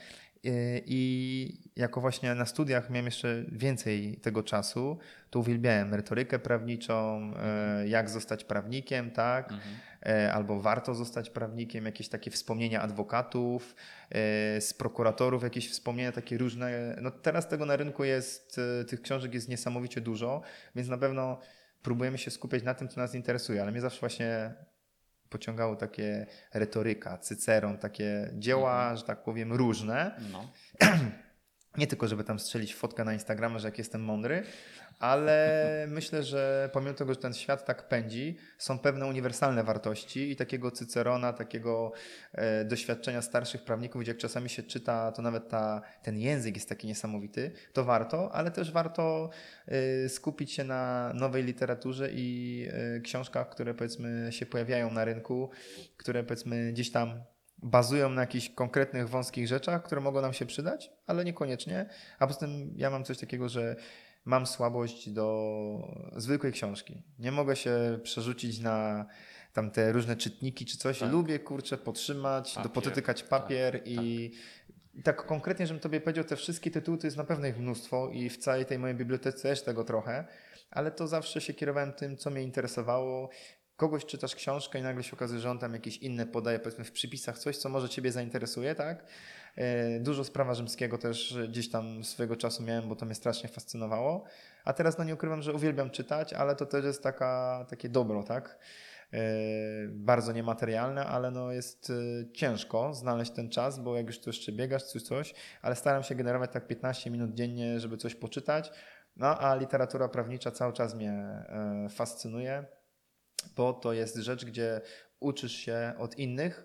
I 0.87 1.59
jako 1.77 2.01
właśnie 2.01 2.35
na 2.35 2.47
studiach 2.47 2.91
miałem 2.91 3.07
jeszcze 3.07 3.45
więcej 3.53 4.17
tego 4.17 4.43
czasu, 4.43 4.99
to 5.31 5.39
uwielbiałem 5.39 5.95
retorykę 5.95 6.39
prawniczą, 6.39 7.17
mhm. 7.17 7.89
jak 7.89 8.11
zostać 8.11 8.45
prawnikiem, 8.45 9.11
tak? 9.11 9.53
Mhm. 9.53 9.75
E, 10.07 10.33
albo 10.33 10.61
warto 10.61 10.95
zostać 10.95 11.31
prawnikiem, 11.31 11.87
jakieś 11.87 12.09
takie 12.09 12.31
wspomnienia 12.31 12.83
adwokatów, 12.83 13.75
e, 14.11 14.61
z 14.61 14.75
prokuratorów, 14.75 15.43
jakieś 15.43 15.71
wspomnienia 15.71 16.13
takie 16.13 16.39
różne. 16.39 16.97
No 17.01 17.11
teraz 17.11 17.49
tego 17.49 17.67
na 17.67 17.77
rynku 17.77 18.05
jest, 18.05 18.61
e, 18.81 18.85
tych 18.85 19.03
książek 19.03 19.35
jest 19.35 19.49
niesamowicie 19.49 20.01
dużo, 20.01 20.43
więc 20.75 20.89
na 20.89 20.99
pewno 20.99 21.41
próbujemy 21.83 22.19
się 22.19 22.31
skupiać 22.31 22.63
na 22.63 22.75
tym, 22.75 22.89
co 22.89 23.01
nas 23.01 23.15
interesuje, 23.15 23.63
ale 23.63 23.73
mnie 23.73 23.81
zawsze 23.81 24.01
właśnie 24.01 24.55
pociągało 25.35 25.77
takie 25.77 26.27
retoryka, 26.53 27.19
cyceron, 27.19 27.79
takie 27.79 28.31
dzieła, 28.33 28.81
mhm. 28.81 28.97
że 28.97 29.03
tak 29.03 29.25
powiem, 29.25 29.53
różne. 29.53 30.21
No. 30.33 30.51
Nie 31.79 31.87
tylko, 31.87 32.09
żeby 32.09 32.25
tam 32.25 32.39
strzelić 32.39 32.75
fotkę 32.75 33.05
na 33.05 33.13
Instagramie, 33.13 33.59
że 33.59 33.69
jak 33.69 33.79
jestem 33.79 34.05
mądry, 34.05 34.43
ale 34.99 35.65
myślę, 35.89 36.23
że 36.23 36.71
pomimo 36.73 36.95
tego, 36.95 37.15
że 37.15 37.21
ten 37.21 37.35
świat 37.35 37.65
tak 37.65 37.89
pędzi, 37.89 38.37
są 38.59 38.79
pewne 38.79 39.07
uniwersalne 39.07 39.65
wartości 39.65 40.31
i 40.31 40.37
takiego 40.37 40.71
Cycerona, 40.71 41.33
takiego 41.33 41.93
e, 42.33 42.65
doświadczenia 42.65 43.23
starszych 43.23 43.65
prawników, 43.65 44.03
gdzie 44.03 44.11
jak 44.11 44.19
czasami 44.19 44.49
się 44.49 44.63
czyta, 44.63 45.13
to 45.13 45.23
nawet 45.23 45.49
ta, 45.49 45.83
ten 46.03 46.19
język 46.19 46.55
jest 46.55 46.69
taki 46.69 46.87
niesamowity, 46.87 47.51
to 47.73 47.85
warto, 47.85 48.35
ale 48.35 48.51
też 48.51 48.73
warto 48.73 49.31
e, 49.67 50.09
skupić 50.09 50.53
się 50.53 50.65
na 50.65 51.13
nowej 51.15 51.45
literaturze 51.45 52.11
i 52.13 52.69
e, 52.97 53.01
książkach, 53.01 53.49
które 53.49 53.75
powiedzmy 53.75 54.29
się 54.31 54.47
pojawiają 54.47 54.91
na 54.91 55.05
rynku, 55.05 55.51
które 55.97 56.25
powiedzmy 56.25 56.73
gdzieś 56.73 56.91
tam 56.91 57.25
bazują 57.65 58.11
na 58.11 58.21
jakichś 58.21 58.49
konkretnych, 58.49 59.09
wąskich 59.09 59.49
rzeczach, 59.49 59.83
które 59.83 60.01
mogą 60.01 60.21
nam 60.21 60.33
się 60.33 60.47
przydać, 60.47 60.91
ale 61.07 61.25
niekoniecznie. 61.25 61.87
A 62.19 62.27
poza 62.27 62.39
tym 62.39 62.73
ja 62.77 62.91
mam 62.91 63.05
coś 63.05 63.19
takiego, 63.19 63.49
że 63.49 63.77
mam 64.25 64.47
słabość 64.47 65.11
do 65.11 66.13
zwykłej 66.17 66.53
książki. 66.53 67.03
Nie 67.19 67.33
mogę 67.33 67.57
się 67.57 67.99
przerzucić 68.03 68.61
na 68.61 69.07
tam 69.53 69.71
te 69.71 69.93
różne 69.93 70.17
czytniki 70.17 70.67
czy 70.67 70.79
coś. 70.79 70.99
Tak. 70.99 71.13
Lubię, 71.13 71.39
kurczę, 71.39 71.79
potrzymać, 71.79 72.55
papier, 72.55 72.73
potykać 72.73 73.23
papier 73.23 73.73
tak, 73.73 73.89
i 73.89 74.31
tak. 74.95 75.05
tak 75.05 75.27
konkretnie, 75.27 75.67
żebym 75.67 75.81
tobie 75.81 76.01
powiedział, 76.01 76.25
te 76.25 76.37
wszystkie 76.37 76.71
tytuły 76.71 76.99
to 76.99 77.07
jest 77.07 77.17
na 77.17 77.25
pewno 77.25 77.47
ich 77.47 77.59
mnóstwo 77.59 78.11
i 78.11 78.31
w 78.31 78.39
całej 78.39 78.67
tej 78.67 78.79
mojej 78.79 78.97
bibliotece 78.97 79.43
też 79.43 79.63
tego 79.63 79.85
trochę, 79.85 80.25
ale 80.71 80.91
to 80.91 81.07
zawsze 81.07 81.41
się 81.41 81.55
kierowałem 81.55 81.93
tym, 81.93 82.17
co 82.17 82.31
mnie 82.31 82.43
interesowało. 82.43 83.29
Kogoś 83.77 84.05
czytasz 84.05 84.35
książkę 84.35 84.79
i 84.79 84.83
nagle 84.83 85.03
się 85.03 85.13
okazuje, 85.13 85.41
że 85.41 85.51
on 85.51 85.59
tam 85.59 85.73
jakieś 85.73 85.97
inne 85.97 86.27
podaje, 86.27 86.59
powiedzmy 86.59 86.85
w 86.85 86.93
przypisach 86.93 87.39
coś, 87.39 87.57
co 87.57 87.69
może 87.69 87.89
ciebie 87.89 88.13
zainteresuje, 88.13 88.75
tak? 88.75 89.07
E, 89.57 90.01
dużo 90.01 90.25
z 90.25 90.31
prawa 90.31 90.55
rzymskiego 90.55 90.99
też 90.99 91.39
gdzieś 91.49 91.71
tam 91.71 92.05
swojego 92.05 92.37
czasu 92.37 92.63
miałem, 92.63 92.89
bo 92.89 92.97
to 92.97 93.07
mnie 93.07 93.15
strasznie 93.15 93.49
fascynowało. 93.49 94.25
A 94.65 94.73
teraz 94.73 94.99
no 94.99 95.05
nie 95.05 95.15
ukrywam, 95.15 95.43
że 95.43 95.53
uwielbiam 95.53 95.91
czytać, 95.91 96.33
ale 96.33 96.57
to 96.57 96.67
też 96.67 96.85
jest 96.85 97.03
taka, 97.03 97.67
takie 97.69 97.89
dobro, 97.89 98.23
tak? 98.23 98.59
E, 99.13 99.19
bardzo 99.89 100.33
niematerialne, 100.33 101.07
ale 101.07 101.31
no 101.31 101.53
jest 101.53 101.91
e, 101.91 102.33
ciężko 102.33 102.95
znaleźć 102.95 103.33
ten 103.33 103.51
czas, 103.51 103.79
bo 103.79 103.97
jak 103.97 104.07
już 104.07 104.21
tu 104.21 104.31
jeszcze 104.31 104.53
biegasz, 104.53 104.83
coś, 104.83 105.03
coś, 105.03 105.35
ale 105.63 105.77
staram 105.77 106.03
się 106.03 106.15
generować 106.15 106.51
tak 106.53 106.67
15 106.67 107.11
minut 107.11 107.35
dziennie, 107.35 107.81
żeby 107.81 107.97
coś 107.97 108.15
poczytać. 108.15 108.73
No 109.17 109.39
a 109.39 109.55
literatura 109.55 110.09
prawnicza 110.09 110.51
cały 110.51 110.73
czas 110.73 110.95
mnie 110.95 111.45
fascynuje, 111.91 112.65
bo 113.57 113.73
to 113.73 113.93
jest 113.93 114.17
rzecz, 114.17 114.45
gdzie 114.45 114.81
uczysz 115.21 115.53
się 115.53 115.93
od 115.99 116.19
innych, 116.19 116.65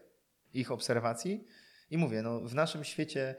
ich 0.54 0.72
obserwacji, 0.72 1.46
i 1.90 1.98
mówię, 1.98 2.22
no, 2.22 2.40
w 2.40 2.56
naszym 2.56 2.84
świecie 2.84 3.36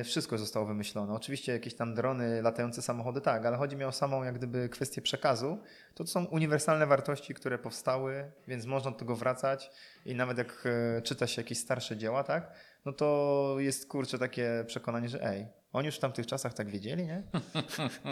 y, 0.00 0.04
wszystko 0.04 0.38
zostało 0.38 0.66
wymyślone. 0.66 1.12
Oczywiście 1.12 1.52
jakieś 1.52 1.74
tam 1.74 1.94
drony, 1.94 2.42
latające 2.42 2.82
samochody, 2.82 3.20
tak, 3.20 3.46
ale 3.46 3.56
chodzi 3.56 3.76
mi 3.76 3.84
o 3.84 3.92
samą 3.92 4.24
jak 4.24 4.34
gdyby 4.34 4.68
kwestię 4.68 5.02
przekazu. 5.02 5.58
To, 5.94 6.04
to 6.04 6.10
są 6.10 6.24
uniwersalne 6.24 6.86
wartości, 6.86 7.34
które 7.34 7.58
powstały, 7.58 8.32
więc 8.48 8.66
można 8.66 8.90
do 8.90 8.96
tego 8.96 9.16
wracać 9.16 9.70
i 10.04 10.14
nawet 10.14 10.38
jak 10.38 10.66
y, 10.98 11.02
czyta 11.02 11.26
się 11.26 11.42
jakieś 11.42 11.58
starsze 11.58 11.96
dzieła, 11.96 12.24
tak, 12.24 12.52
no 12.84 12.92
to 12.92 13.54
jest 13.58 13.88
kurczę 13.88 14.18
takie 14.18 14.64
przekonanie, 14.66 15.08
że 15.08 15.22
ej, 15.22 15.46
oni 15.72 15.86
już 15.86 15.96
w 15.96 16.00
tamtych 16.00 16.26
czasach 16.26 16.54
tak 16.54 16.70
wiedzieli, 16.70 17.06
nie? 17.06 17.22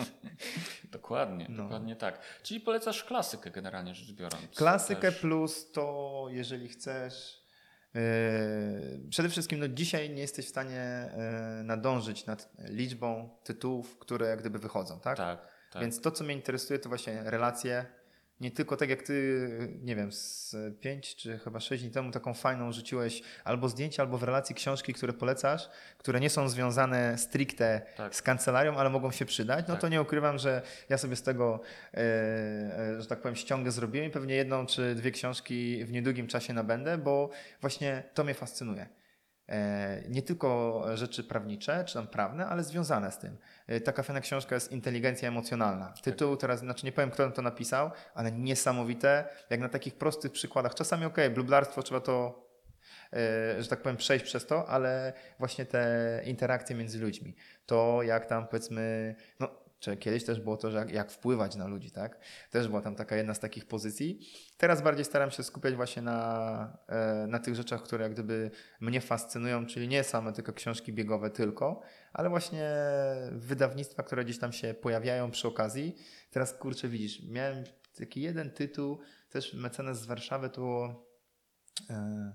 dokładnie, 0.92 1.46
no. 1.48 1.62
dokładnie 1.62 1.96
tak. 1.96 2.20
Czyli 2.42 2.60
polecasz 2.60 3.04
klasykę 3.04 3.50
generalnie 3.50 3.94
rzecz 3.94 4.12
biorąc. 4.12 4.56
Klasykę 4.56 5.12
też. 5.12 5.20
plus 5.20 5.72
to, 5.72 6.26
jeżeli 6.30 6.68
chcesz 6.68 7.46
Yy, 7.96 9.10
przede 9.10 9.28
wszystkim 9.28 9.60
no, 9.60 9.68
dzisiaj 9.68 10.10
nie 10.10 10.20
jesteś 10.20 10.46
w 10.46 10.48
stanie 10.48 11.10
yy, 11.58 11.64
nadążyć 11.64 12.26
nad 12.26 12.52
liczbą 12.58 13.30
tytułów, 13.44 13.98
które 13.98 14.26
jak 14.26 14.40
gdyby 14.40 14.58
wychodzą, 14.58 15.00
tak? 15.00 15.16
Tak. 15.16 15.48
tak. 15.72 15.82
Więc 15.82 16.00
to, 16.00 16.10
co 16.10 16.24
mnie 16.24 16.34
interesuje, 16.34 16.78
to 16.78 16.88
właśnie 16.88 17.22
relacje 17.24 17.86
nie 18.40 18.50
tylko 18.50 18.76
tak 18.76 18.88
jak 18.88 19.02
ty, 19.02 19.48
nie 19.82 19.96
wiem, 19.96 20.12
z 20.12 20.56
pięć 20.80 21.16
czy 21.16 21.38
chyba 21.38 21.60
sześć 21.60 21.82
dni 21.82 21.92
temu 21.92 22.10
taką 22.10 22.34
fajną 22.34 22.72
rzuciłeś 22.72 23.22
albo 23.44 23.68
zdjęcie, 23.68 24.02
albo 24.02 24.18
w 24.18 24.22
relacji 24.22 24.54
książki, 24.54 24.94
które 24.94 25.12
polecasz, 25.12 25.68
które 25.98 26.20
nie 26.20 26.30
są 26.30 26.48
związane 26.48 27.18
stricte 27.18 27.82
tak. 27.96 28.14
z 28.14 28.22
kancelarią, 28.22 28.76
ale 28.76 28.90
mogą 28.90 29.10
się 29.10 29.24
przydać, 29.24 29.64
no 29.68 29.74
tak. 29.74 29.80
to 29.80 29.88
nie 29.88 30.02
ukrywam, 30.02 30.38
że 30.38 30.62
ja 30.88 30.98
sobie 30.98 31.16
z 31.16 31.22
tego, 31.22 31.60
e, 31.94 31.98
e, 31.98 33.00
że 33.00 33.06
tak 33.06 33.20
powiem, 33.20 33.36
ściągę 33.36 33.70
zrobiłem 33.70 34.08
i 34.08 34.10
pewnie 34.10 34.34
jedną 34.34 34.66
czy 34.66 34.94
dwie 34.94 35.10
książki 35.10 35.84
w 35.84 35.92
niedługim 35.92 36.26
czasie 36.26 36.52
nabędę, 36.52 36.98
bo 36.98 37.30
właśnie 37.60 38.02
to 38.14 38.24
mnie 38.24 38.34
fascynuje. 38.34 38.88
E, 39.48 40.02
nie 40.08 40.22
tylko 40.22 40.82
rzeczy 40.94 41.24
prawnicze, 41.24 41.84
czy 41.84 41.94
tam 41.94 42.06
prawne, 42.06 42.46
ale 42.46 42.64
związane 42.64 43.12
z 43.12 43.18
tym. 43.18 43.36
E, 43.66 43.80
taka 43.80 44.02
fajna 44.02 44.20
książka 44.20 44.54
jest 44.54 44.72
Inteligencja 44.72 45.28
emocjonalna. 45.28 45.86
Tak. 45.86 46.00
Tytuł 46.00 46.36
teraz, 46.36 46.60
znaczy 46.60 46.86
nie 46.86 46.92
powiem, 46.92 47.10
kto 47.10 47.30
to 47.30 47.42
napisał, 47.42 47.90
ale 48.14 48.32
niesamowite, 48.32 49.28
jak 49.50 49.60
na 49.60 49.68
takich 49.68 49.94
prostych 49.94 50.32
przykładach. 50.32 50.74
Czasami 50.74 51.04
okej, 51.04 51.24
okay, 51.24 51.34
blublarstwo 51.34 51.82
trzeba 51.82 52.00
to 52.00 52.46
e, 53.12 53.62
że 53.62 53.68
tak 53.68 53.82
powiem, 53.82 53.96
przejść 53.96 54.24
przez 54.24 54.46
to, 54.46 54.68
ale 54.68 55.12
właśnie 55.38 55.66
te 55.66 56.22
interakcje 56.24 56.76
między 56.76 56.98
ludźmi. 56.98 57.34
To 57.66 58.02
jak 58.02 58.26
tam 58.26 58.46
powiedzmy, 58.46 59.14
no 59.40 59.65
czy 59.78 59.96
kiedyś 59.96 60.24
też 60.24 60.40
było 60.40 60.56
to, 60.56 60.70
że 60.70 60.78
jak, 60.78 60.90
jak, 60.90 61.12
wpływać 61.12 61.56
na 61.56 61.66
ludzi, 61.66 61.90
tak? 61.90 62.20
Też 62.50 62.68
była 62.68 62.82
tam 62.82 62.96
taka 62.96 63.16
jedna 63.16 63.34
z 63.34 63.40
takich 63.40 63.66
pozycji. 63.66 64.20
Teraz 64.56 64.82
bardziej 64.82 65.04
staram 65.04 65.30
się 65.30 65.42
skupiać 65.42 65.74
właśnie 65.74 66.02
na, 66.02 66.78
e, 66.88 67.26
na 67.26 67.38
tych 67.38 67.54
rzeczach, 67.54 67.82
które 67.82 68.02
jak 68.02 68.12
gdyby 68.12 68.50
mnie 68.80 69.00
fascynują, 69.00 69.66
czyli 69.66 69.88
nie 69.88 70.04
same 70.04 70.32
tylko 70.32 70.52
książki 70.52 70.92
biegowe 70.92 71.30
tylko, 71.30 71.82
ale 72.12 72.28
właśnie 72.28 72.70
wydawnictwa, 73.32 74.02
które 74.02 74.24
gdzieś 74.24 74.38
tam 74.38 74.52
się 74.52 74.74
pojawiają 74.74 75.30
przy 75.30 75.48
okazji. 75.48 75.96
Teraz 76.30 76.54
kurczę 76.54 76.88
widzisz, 76.88 77.22
miałem 77.28 77.64
taki 77.98 78.20
jeden 78.20 78.50
tytuł, 78.50 78.98
też 79.30 79.54
mecenas 79.54 80.00
z 80.00 80.06
Warszawy, 80.06 80.50
to 80.50 80.60
było 80.60 81.06
e, 81.90 82.34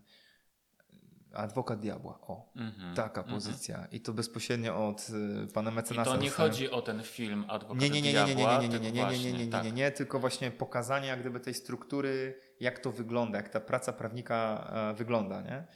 Adwokat 1.34 1.80
Diabła. 1.80 2.20
O, 2.22 2.52
mm-hmm, 2.56 2.96
taka 2.96 3.22
mm-hmm. 3.22 3.30
pozycja. 3.30 3.88
I 3.92 4.02
to 4.02 4.14
bezpośrednio 4.14 4.88
od 4.88 5.08
y, 5.10 5.54
pana 5.54 5.72
mecenasa. 5.72 6.12
I 6.12 6.14
to 6.14 6.24
nie 6.24 6.30
chodzi 6.30 6.72
o 6.72 6.82
ten 6.82 7.04
film 7.04 7.46
Adwokat 7.48 7.82
nie, 7.82 7.90
nie, 7.90 8.02
nie, 8.02 8.14
nie, 8.14 8.26
nie, 8.26 8.36
Diabła, 8.36 8.62
nie, 8.62 8.70
nie, 8.70 8.80
nie, 8.80 8.92
nie, 8.92 8.92
nie, 8.92 9.18
nie, 9.18 9.34
nie, 9.34 9.48
nie, 9.48 9.62
nie, 9.64 9.72
nie, 9.72 9.92
tylko 9.92 10.20
właśnie 10.20 10.52
pokazanie 10.52 11.08
jak 11.08 11.20
gdyby 11.20 11.40
tej 11.40 11.54
struktury, 11.54 12.40
jak 12.60 12.80
to 12.80 12.92
wygląda, 12.92 13.38
jak 13.38 13.50
ta 13.50 13.60
praca 13.60 13.94
prawnika 13.94 14.68
e, 14.92 14.94
wygląda, 14.94 15.42
nie? 15.42 15.68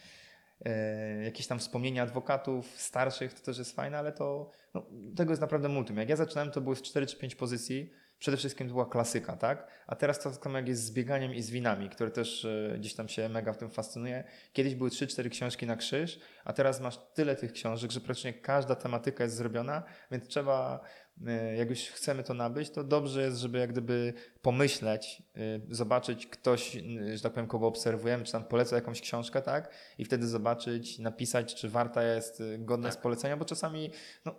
E, 0.65 1.23
jakieś 1.23 1.47
tam 1.47 1.59
wspomnienia 1.59 2.03
adwokatów 2.03 2.67
starszych, 2.67 3.33
to 3.33 3.45
też 3.45 3.57
jest 3.57 3.75
fajne, 3.75 3.97
ale 3.97 4.11
to 4.11 4.51
no, 4.73 4.85
tego 5.15 5.31
jest 5.31 5.41
naprawdę 5.41 5.69
multum. 5.69 5.97
Jak 5.97 6.09
ja 6.09 6.15
zaczynałem, 6.15 6.51
to 6.51 6.61
były 6.61 6.75
4 6.75 7.05
czy 7.05 7.17
5 7.17 7.35
pozycji, 7.35 7.91
przede 8.25 8.37
wszystkim 8.37 8.67
to 8.67 8.73
była 8.73 8.85
klasyka, 8.85 9.37
tak? 9.37 9.67
A 9.87 9.95
teraz 9.95 10.19
to 10.19 10.33
samo 10.33 10.57
jak 10.57 10.67
jest 10.67 10.83
z 10.83 10.91
bieganiem 10.91 11.33
i 11.33 11.41
z 11.41 11.49
winami, 11.49 11.89
które 11.89 12.11
też 12.11 12.45
e, 12.45 12.75
gdzieś 12.77 12.93
tam 12.93 13.07
się 13.07 13.29
mega 13.29 13.53
w 13.53 13.57
tym 13.57 13.69
fascynuje. 13.69 14.23
Kiedyś 14.53 14.75
były 14.75 14.89
3-4 14.89 15.29
książki 15.29 15.65
na 15.65 15.75
krzyż, 15.75 16.19
a 16.45 16.53
teraz 16.53 16.81
masz 16.81 16.99
tyle 17.13 17.35
tych 17.35 17.51
książek, 17.53 17.91
że 17.91 18.01
praktycznie 18.01 18.33
każda 18.33 18.75
tematyka 18.75 19.23
jest 19.23 19.35
zrobiona, 19.35 19.83
więc 20.11 20.27
trzeba, 20.27 20.79
e, 21.27 21.55
jak 21.55 21.69
już 21.69 21.79
chcemy 21.79 22.23
to 22.23 22.33
nabyć, 22.33 22.69
to 22.69 22.83
dobrze 22.83 23.21
jest, 23.21 23.37
żeby 23.37 23.59
jak 23.59 23.71
gdyby 23.71 24.13
pomyśleć, 24.41 25.23
e, 25.35 25.39
zobaczyć 25.69 26.27
ktoś, 26.27 26.77
że 27.15 27.23
tak 27.23 27.33
powiem, 27.33 27.47
kogo 27.47 27.67
obserwujemy, 27.67 28.23
czy 28.23 28.31
tam 28.31 28.43
poleca 28.43 28.75
jakąś 28.75 29.01
książkę, 29.01 29.41
tak? 29.41 29.71
I 29.97 30.05
wtedy 30.05 30.27
zobaczyć, 30.27 30.99
napisać, 30.99 31.55
czy 31.55 31.69
warta 31.69 32.03
jest 32.03 32.43
godna 32.59 32.89
tak. 32.89 32.99
z 32.99 33.01
polecenia, 33.01 33.37
bo 33.37 33.45
czasami 33.45 33.91
no, 34.25 34.35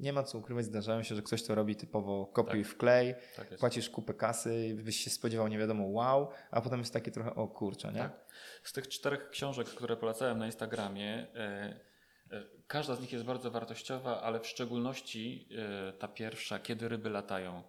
nie 0.00 0.12
ma 0.12 0.22
co 0.22 0.38
ukrywać, 0.38 0.64
zdarzają 0.64 1.02
się, 1.02 1.14
że 1.14 1.22
ktoś 1.22 1.42
to 1.42 1.54
robi 1.54 1.76
typowo 1.76 2.26
kopiuj 2.26 2.62
tak. 2.62 2.72
wklej, 2.72 3.14
tak 3.36 3.56
płacisz 3.56 3.90
kupę 3.90 4.14
kasy, 4.14 4.76
byś 4.82 4.96
się 4.96 5.10
spodziewał 5.10 5.48
nie 5.48 5.58
wiadomo 5.58 5.84
wow, 5.86 6.28
a 6.50 6.60
potem 6.60 6.80
jest 6.80 6.92
takie 6.92 7.10
trochę 7.10 7.34
o 7.34 7.48
kurczę, 7.48 7.92
nie? 7.92 7.98
Tak. 7.98 8.12
Z 8.62 8.72
tych 8.72 8.88
czterech 8.88 9.30
książek, 9.30 9.68
które 9.68 9.96
polecałem 9.96 10.38
na 10.38 10.46
Instagramie, 10.46 11.26
e, 11.34 11.80
e, 12.30 12.42
każda 12.66 12.96
z 12.96 13.00
nich 13.00 13.12
jest 13.12 13.24
bardzo 13.24 13.50
wartościowa, 13.50 14.22
ale 14.22 14.40
w 14.40 14.46
szczególności 14.46 15.48
e, 15.88 15.92
ta 15.92 16.08
pierwsza, 16.08 16.58
Kiedy 16.58 16.88
ryby 16.88 17.10
latają, 17.10 17.62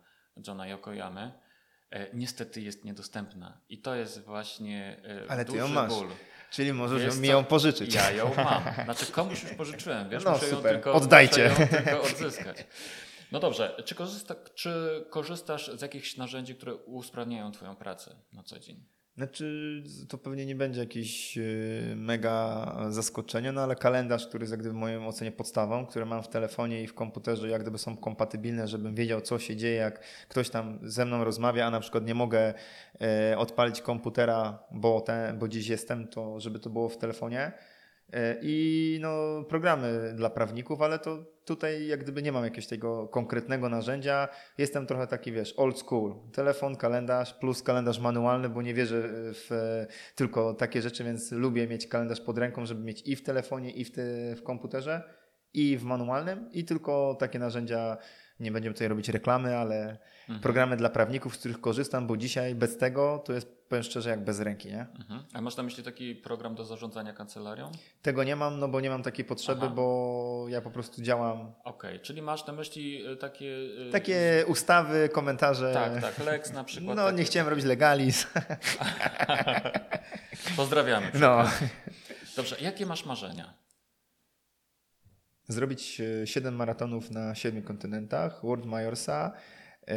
Johna 0.47 0.67
Yokoyamy, 0.67 1.31
niestety 2.13 2.61
jest 2.61 2.85
niedostępna. 2.85 3.61
I 3.69 3.77
to 3.81 3.95
jest 3.95 4.21
właśnie 4.21 5.01
ale 5.29 5.45
duży 5.45 5.57
ty 5.57 5.63
ją 5.63 5.67
masz. 5.67 5.93
ból. 5.93 6.07
Czyli 6.51 6.73
możesz 6.73 7.17
mi 7.17 7.27
ją 7.27 7.43
pożyczyć. 7.43 7.93
Ja 7.93 8.11
ją 8.11 8.31
mam. 8.35 8.63
Znaczy 8.85 9.05
komuś 9.05 9.43
już 9.43 9.51
pożyczyłem, 9.53 10.09
wiesz, 10.09 10.23
no, 10.23 10.31
muszę 10.31 10.49
super. 10.49 10.65
ją 10.65 10.77
tylko, 10.77 10.93
Oddajcie. 10.93 11.49
Muszę 11.49 11.61
ją 11.61 11.67
tylko 11.67 12.01
odzyskać. 12.01 12.57
No 13.31 13.39
dobrze, 13.39 13.83
czy, 13.85 13.95
korzysta, 13.95 14.35
czy 14.55 15.05
korzystasz 15.09 15.71
z 15.75 15.81
jakichś 15.81 16.17
narzędzi, 16.17 16.55
które 16.55 16.75
usprawniają 16.75 17.51
Twoją 17.51 17.75
pracę 17.75 18.15
na 18.33 18.43
co 18.43 18.59
dzień? 18.59 18.83
Znaczy, 19.17 19.83
to 20.09 20.17
pewnie 20.17 20.45
nie 20.45 20.55
będzie 20.55 20.79
jakieś 20.79 21.37
y, 21.37 21.93
mega 21.95 22.75
zaskoczenie, 22.89 23.51
no 23.51 23.61
ale 23.61 23.75
kalendarz, 23.75 24.27
który 24.27 24.43
jest 24.43 24.51
jak 24.51 24.59
gdyby 24.59 24.75
w 24.75 24.77
mojej 24.77 24.97
ocenie 24.97 25.31
podstawą, 25.31 25.85
który 25.85 26.05
mam 26.05 26.23
w 26.23 26.27
telefonie 26.27 26.83
i 26.83 26.87
w 26.87 26.93
komputerze, 26.93 27.49
jak 27.49 27.61
gdyby 27.61 27.77
są 27.77 27.97
kompatybilne, 27.97 28.67
żebym 28.67 28.95
wiedział, 28.95 29.21
co 29.21 29.39
się 29.39 29.55
dzieje, 29.55 29.75
jak 29.75 29.99
ktoś 30.29 30.49
tam 30.49 30.79
ze 30.83 31.05
mną 31.05 31.23
rozmawia, 31.23 31.65
a 31.65 31.69
na 31.69 31.79
przykład 31.79 32.05
nie 32.05 32.15
mogę 32.15 32.53
e, 33.01 33.37
odpalić 33.37 33.81
komputera, 33.81 34.63
bo, 34.71 35.01
ten, 35.01 35.39
bo 35.39 35.45
gdzieś 35.45 35.67
jestem, 35.67 36.07
to 36.07 36.39
żeby 36.39 36.59
to 36.59 36.69
było 36.69 36.89
w 36.89 36.97
telefonie. 36.97 37.51
E, 38.13 38.37
I 38.41 38.97
no, 39.01 39.43
programy 39.43 40.13
dla 40.15 40.29
prawników, 40.29 40.81
ale 40.81 40.99
to 40.99 41.25
tutaj 41.45 41.87
jak 41.87 41.99
gdyby 41.99 42.21
nie 42.21 42.31
mam 42.31 42.43
jakiegoś 42.43 42.67
tego 42.67 43.07
konkretnego 43.07 43.69
narzędzia. 43.69 44.27
Jestem 44.57 44.87
trochę 44.87 45.07
taki, 45.07 45.31
wiesz, 45.31 45.53
old 45.57 45.79
school. 45.79 46.15
Telefon, 46.33 46.75
kalendarz 46.75 47.33
plus 47.33 47.63
kalendarz 47.63 47.99
manualny, 47.99 48.49
bo 48.49 48.61
nie 48.61 48.73
wierzę 48.73 49.03
w 49.33 49.49
tylko 50.15 50.53
takie 50.53 50.81
rzeczy, 50.81 51.03
więc 51.03 51.31
lubię 51.31 51.67
mieć 51.67 51.87
kalendarz 51.87 52.21
pod 52.21 52.37
ręką, 52.37 52.65
żeby 52.65 52.83
mieć 52.83 53.07
i 53.07 53.15
w 53.15 53.23
telefonie, 53.23 53.71
i 53.71 53.85
w, 53.85 53.91
te, 53.91 54.35
w 54.35 54.43
komputerze, 54.43 55.03
i 55.53 55.77
w 55.77 55.83
manualnym, 55.83 56.49
i 56.51 56.65
tylko 56.65 57.17
takie 57.19 57.39
narzędzia 57.39 57.97
nie 58.41 58.51
będziemy 58.51 58.73
tutaj 58.73 58.87
robić 58.87 59.09
reklamy, 59.09 59.57
ale 59.57 59.97
mhm. 60.21 60.39
programy 60.39 60.77
dla 60.77 60.89
prawników, 60.89 61.35
z 61.35 61.39
których 61.39 61.61
korzystam, 61.61 62.07
bo 62.07 62.17
dzisiaj 62.17 62.55
bez 62.55 62.77
tego 62.77 63.23
to 63.25 63.33
jest, 63.33 63.67
powiem 63.69 63.83
szczerze, 63.83 64.09
jak 64.09 64.23
bez 64.23 64.39
ręki. 64.39 64.69
Nie? 64.69 64.87
Mhm. 64.99 65.23
A 65.33 65.41
masz 65.41 65.57
na 65.57 65.63
myśli 65.63 65.83
taki 65.83 66.15
program 66.15 66.55
do 66.55 66.65
zarządzania 66.65 67.13
kancelarią? 67.13 67.71
Tego 68.01 68.23
nie 68.23 68.35
mam, 68.35 68.59
no 68.59 68.67
bo 68.67 68.81
nie 68.81 68.89
mam 68.89 69.03
takiej 69.03 69.25
potrzeby, 69.25 69.65
Aha. 69.65 69.75
bo 69.75 70.45
ja 70.49 70.61
po 70.61 70.71
prostu 70.71 71.01
działam. 71.01 71.39
Okej, 71.39 71.55
okay. 71.63 71.99
czyli 71.99 72.21
masz 72.21 72.47
na 72.47 72.53
myśli 72.53 73.07
y, 73.07 73.17
takie... 73.17 73.45
Y, 73.87 73.89
takie 73.91 74.45
ustawy, 74.47 75.09
komentarze. 75.09 75.73
Tak, 75.73 76.01
tak, 76.01 76.25
Lex 76.25 76.53
na 76.53 76.63
przykład. 76.63 76.95
No, 76.97 77.05
takie... 77.05 77.17
nie 77.17 77.23
chciałem 77.23 77.49
robić 77.49 77.65
legalizm. 77.65 78.27
Pozdrawiamy. 80.57 81.11
No. 81.13 81.43
Dobrze, 82.35 82.55
jakie 82.61 82.85
masz 82.85 83.05
marzenia? 83.05 83.60
Zrobić 85.51 86.01
7 86.25 86.53
e, 86.53 86.57
maratonów 86.57 87.11
na 87.11 87.35
7 87.35 87.61
kontynentach, 87.61 88.41
World 88.43 88.65
Majorsa, 88.65 89.31
e, 89.87 89.95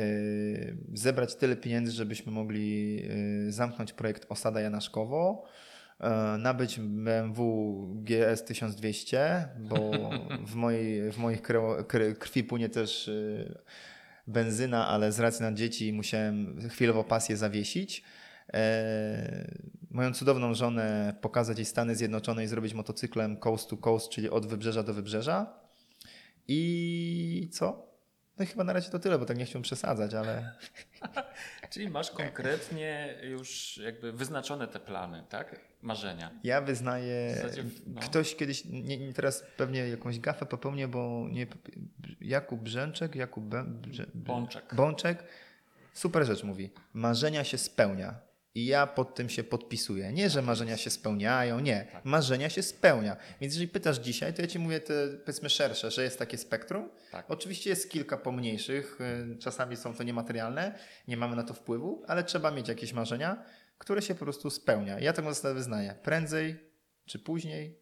zebrać 0.94 1.34
tyle 1.34 1.56
pieniędzy, 1.56 1.92
żebyśmy 1.92 2.32
mogli 2.32 3.02
e, 3.48 3.52
zamknąć 3.52 3.92
projekt 3.92 4.26
Osada 4.28 4.60
Janaszkowo, 4.60 5.44
nabyć 6.38 6.80
BMW 6.80 7.76
GS 7.94 8.44
1200, 8.44 9.48
bo 9.58 9.90
w 10.52 10.54
mojej, 10.54 11.12
w 11.12 11.18
moich 11.18 11.42
krwi 12.18 12.44
płynie 12.44 12.68
też 12.68 13.10
benzyna, 14.26 14.88
ale 14.88 15.12
z 15.12 15.20
racji 15.20 15.42
na 15.42 15.52
dzieci 15.52 15.92
musiałem 15.92 16.68
chwilowo 16.68 17.04
pasję 17.04 17.36
zawiesić 17.36 18.04
moją 19.94 20.14
cudowną 20.14 20.54
żonę, 20.54 21.14
pokazać 21.20 21.58
jej 21.58 21.64
Stany 21.64 21.96
Zjednoczone 21.96 22.44
i 22.44 22.46
zrobić 22.46 22.74
motocyklem 22.74 23.36
coast 23.36 23.70
to 23.70 23.76
coast, 23.76 24.08
czyli 24.08 24.30
od 24.30 24.46
wybrzeża 24.46 24.82
do 24.82 24.94
wybrzeża. 24.94 25.46
I 26.48 27.48
co? 27.52 27.86
No 28.38 28.46
chyba 28.46 28.64
na 28.64 28.72
razie 28.72 28.90
to 28.90 28.98
tyle, 28.98 29.18
bo 29.18 29.24
tak 29.24 29.38
nie 29.38 29.44
chciałem 29.44 29.62
przesadzać, 29.62 30.14
ale... 30.14 30.52
Czyli 31.70 31.90
masz 31.90 32.10
konkretnie 32.10 33.14
już 33.22 33.76
jakby 33.76 34.12
wyznaczone 34.12 34.68
te 34.68 34.80
plany, 34.80 35.24
tak? 35.28 35.60
Marzenia. 35.82 36.30
Ja 36.44 36.60
wyznaję... 36.60 37.34
Zasadzie, 37.34 37.64
no. 37.86 38.00
Ktoś 38.00 38.36
kiedyś, 38.36 38.64
nie, 38.64 38.98
nie, 38.98 39.12
teraz 39.12 39.44
pewnie 39.56 39.88
jakąś 39.88 40.20
gafę 40.20 40.46
popełnię, 40.46 40.88
bo 40.88 41.26
nie... 41.30 41.46
Jakub 42.20 42.60
Brzęczek, 42.60 43.14
Jakub 43.14 43.44
Brze... 43.64 44.06
Bączek. 44.14 44.74
Bączek. 44.74 45.24
Super 45.92 46.26
rzecz 46.26 46.44
mówi. 46.44 46.70
Marzenia 46.94 47.44
się 47.44 47.58
spełnia. 47.58 48.14
I 48.54 48.66
ja 48.66 48.86
pod 48.86 49.14
tym 49.14 49.28
się 49.28 49.44
podpisuję. 49.44 50.12
Nie, 50.12 50.30
że 50.30 50.42
marzenia 50.42 50.76
się 50.76 50.90
spełniają, 50.90 51.60
nie. 51.60 51.86
Tak. 51.92 52.04
Marzenia 52.04 52.50
się 52.50 52.62
spełnia. 52.62 53.16
Więc 53.40 53.54
jeżeli 53.54 53.68
pytasz 53.68 53.98
dzisiaj, 53.98 54.34
to 54.34 54.42
ja 54.42 54.48
ci 54.48 54.58
mówię 54.58 54.80
te 54.80 55.08
powiedzmy 55.24 55.50
szersze, 55.50 55.90
że 55.90 56.02
jest 56.02 56.18
takie 56.18 56.38
spektrum. 56.38 56.90
Tak. 57.12 57.30
Oczywiście 57.30 57.70
jest 57.70 57.90
kilka 57.90 58.16
pomniejszych, 58.16 58.98
y, 59.34 59.38
czasami 59.38 59.76
są 59.76 59.94
to 59.94 60.02
niematerialne, 60.02 60.78
nie 61.08 61.16
mamy 61.16 61.36
na 61.36 61.42
to 61.42 61.54
wpływu, 61.54 62.02
ale 62.06 62.24
trzeba 62.24 62.50
mieć 62.50 62.68
jakieś 62.68 62.92
marzenia, 62.92 63.44
które 63.78 64.02
się 64.02 64.14
po 64.14 64.24
prostu 64.24 64.50
spełnia. 64.50 65.00
Ja 65.00 65.12
taką 65.12 65.28
zasadę 65.28 65.54
wyznaję. 65.54 65.94
Prędzej 66.02 66.56
czy 67.06 67.18
później, 67.18 67.78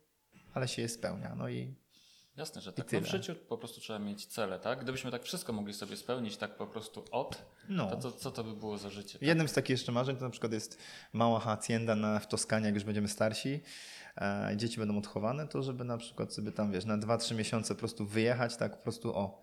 ale 0.54 0.68
się 0.68 0.82
je 0.82 0.88
spełnia. 0.88 1.34
No 1.34 1.48
i 1.48 1.74
Jasne, 2.36 2.60
że 2.60 2.72
tak. 2.72 2.92
No 2.92 3.00
w 3.00 3.06
życiu 3.06 3.34
po 3.48 3.58
prostu 3.58 3.80
trzeba 3.80 3.98
mieć 3.98 4.26
cele, 4.26 4.58
tak? 4.58 4.82
Gdybyśmy 4.82 5.10
tak 5.10 5.22
wszystko 5.22 5.52
mogli 5.52 5.74
sobie 5.74 5.96
spełnić 5.96 6.36
tak 6.36 6.56
po 6.56 6.66
prostu 6.66 7.04
od, 7.10 7.44
no. 7.68 7.90
to, 7.90 7.96
to 7.96 8.12
co 8.12 8.30
to 8.30 8.44
by 8.44 8.52
było 8.52 8.78
za 8.78 8.90
życie? 8.90 9.12
Tak? 9.12 9.28
Jednym 9.28 9.48
z 9.48 9.52
takich 9.52 9.70
jeszcze 9.70 9.92
marzeń 9.92 10.16
to 10.16 10.24
na 10.24 10.30
przykład 10.30 10.52
jest 10.52 10.78
mała 11.12 11.40
hacienda 11.40 11.94
na, 11.94 12.18
w 12.18 12.28
Toskanie, 12.28 12.66
jak 12.66 12.74
już 12.74 12.84
będziemy 12.84 13.08
starsi, 13.08 13.60
e, 14.16 14.52
dzieci 14.56 14.78
będą 14.78 14.98
odchowane, 14.98 15.48
to 15.48 15.62
żeby 15.62 15.84
na 15.84 15.98
przykład 15.98 16.34
sobie 16.34 16.52
tam, 16.52 16.72
wiesz, 16.72 16.84
na 16.84 16.98
2-3 16.98 17.34
miesiące 17.34 17.74
po 17.74 17.78
prostu 17.78 18.06
wyjechać, 18.06 18.56
tak 18.56 18.76
po 18.76 18.82
prostu 18.82 19.16
o, 19.16 19.42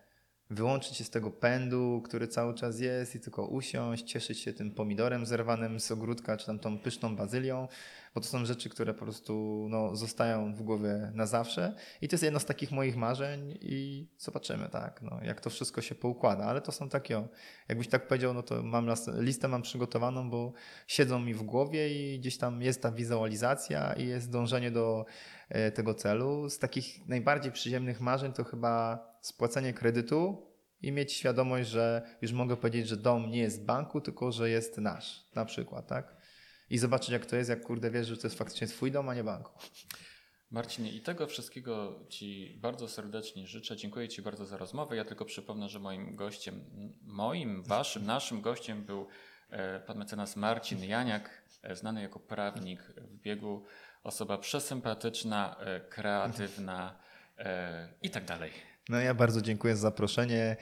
wyłączyć 0.50 0.98
się 0.98 1.04
z 1.04 1.10
tego 1.10 1.32
pędu, 1.32 2.02
który 2.06 2.28
cały 2.28 2.54
czas 2.54 2.80
jest 2.80 3.16
i 3.16 3.20
tylko 3.20 3.46
usiąść, 3.46 4.12
cieszyć 4.12 4.40
się 4.40 4.54
tym 4.54 4.72
pomidorem 4.72 5.26
zerwanym 5.26 5.80
z 5.80 5.92
ogródka, 5.92 6.38
czy 6.38 6.46
tam 6.46 6.60
tą 6.60 6.80
pyszną 6.80 7.16
bazylią, 7.16 7.68
bo 8.16 8.22
to 8.22 8.28
są 8.28 8.46
rzeczy, 8.46 8.70
które 8.70 8.94
po 8.94 9.00
prostu 9.00 9.68
no, 9.70 9.96
zostają 9.96 10.56
w 10.56 10.62
głowie 10.62 11.12
na 11.14 11.26
zawsze 11.26 11.76
i 12.02 12.08
to 12.08 12.14
jest 12.14 12.24
jedno 12.24 12.40
z 12.40 12.46
takich 12.46 12.72
moich 12.72 12.98
marzeń 12.98 13.58
i 13.62 14.08
zobaczymy, 14.18 14.70
tak, 14.70 15.02
no, 15.02 15.20
jak 15.24 15.42
to 15.42 15.50
wszystko 15.50 15.82
się 15.82 15.96
poukłada, 15.96 16.44
ale 16.44 16.62
to 16.62 16.72
są 16.72 16.90
takie, 16.90 17.28
jakbyś 17.70 17.88
tak 17.88 18.08
powiedział, 18.08 18.34
no 18.34 18.44
to 18.44 18.64
mam 18.64 18.88
listę 19.20 19.48
mam 19.48 19.62
przygotowaną, 19.62 20.30
bo 20.30 20.54
siedzą 20.88 21.20
mi 21.20 21.34
w 21.34 21.44
głowie 21.44 21.90
i 21.90 22.20
gdzieś 22.20 22.38
tam 22.38 22.62
jest 22.62 22.82
ta 22.82 22.92
wizualizacja 22.92 23.94
i 23.94 24.08
jest 24.08 24.32
dążenie 24.32 24.72
do 24.72 25.06
e, 25.50 25.72
tego 25.72 25.94
celu. 25.94 26.50
Z 26.50 26.60
takich 26.60 27.08
najbardziej 27.08 27.52
przyziemnych 27.52 28.02
marzeń 28.02 28.34
to 28.34 28.44
chyba 28.44 29.00
spłacenie 29.22 29.74
kredytu 29.74 30.50
i 30.82 30.92
mieć 30.92 31.14
świadomość, 31.14 31.70
że 31.70 32.02
już 32.22 32.32
mogę 32.32 32.58
powiedzieć, 32.58 32.88
że 32.88 32.98
dom 32.98 33.32
nie 33.32 33.40
jest 33.40 33.66
banku, 33.66 34.02
tylko 34.02 34.32
że 34.32 34.50
jest 34.50 34.78
nasz, 34.78 35.26
na 35.36 35.46
przykład, 35.46 35.88
tak? 35.88 36.19
I 36.70 36.78
zobaczyć, 36.78 37.10
jak 37.10 37.26
to 37.26 37.36
jest, 37.36 37.50
jak 37.50 37.62
kurde 37.62 37.92
wiesz, 37.92 38.08
że 38.08 38.18
to 38.18 38.28
jest 38.28 38.38
faktycznie 38.38 38.68
twój 38.68 38.92
dom, 38.92 39.10
a 39.10 39.16
nie 39.16 39.24
banku. 39.24 39.52
Marcinie, 40.52 40.92
i 40.92 41.02
tego 41.02 41.28
wszystkiego 41.28 42.00
Ci 42.10 42.58
bardzo 42.62 42.88
serdecznie 42.88 43.48
życzę. 43.48 43.78
Dziękuję 43.78 44.08
Ci 44.08 44.22
bardzo 44.22 44.46
za 44.46 44.58
rozmowę. 44.58 44.96
Ja 44.96 45.06
tylko 45.06 45.26
przypomnę, 45.26 45.70
że 45.70 45.80
moim 45.80 46.16
gościem, 46.16 46.66
moim, 47.02 47.64
Waszym, 47.64 48.06
naszym 48.06 48.42
gościem 48.42 48.84
był 48.84 49.08
e, 49.50 49.80
pan 49.80 49.98
mecenas 49.98 50.36
Marcin 50.36 50.84
Janiak, 50.84 51.44
e, 51.64 51.76
znany 51.76 52.02
jako 52.02 52.20
prawnik 52.20 52.82
w 52.82 53.22
biegu, 53.22 53.66
osoba 54.04 54.38
przesympatyczna, 54.38 55.56
e, 55.60 55.80
kreatywna 55.80 57.00
i 58.02 58.10
tak 58.10 58.26
dalej. 58.26 58.52
No 58.90 59.00
ja 59.00 59.14
bardzo 59.14 59.42
dziękuję 59.42 59.76
za 59.76 59.82
zaproszenie. 59.82 60.58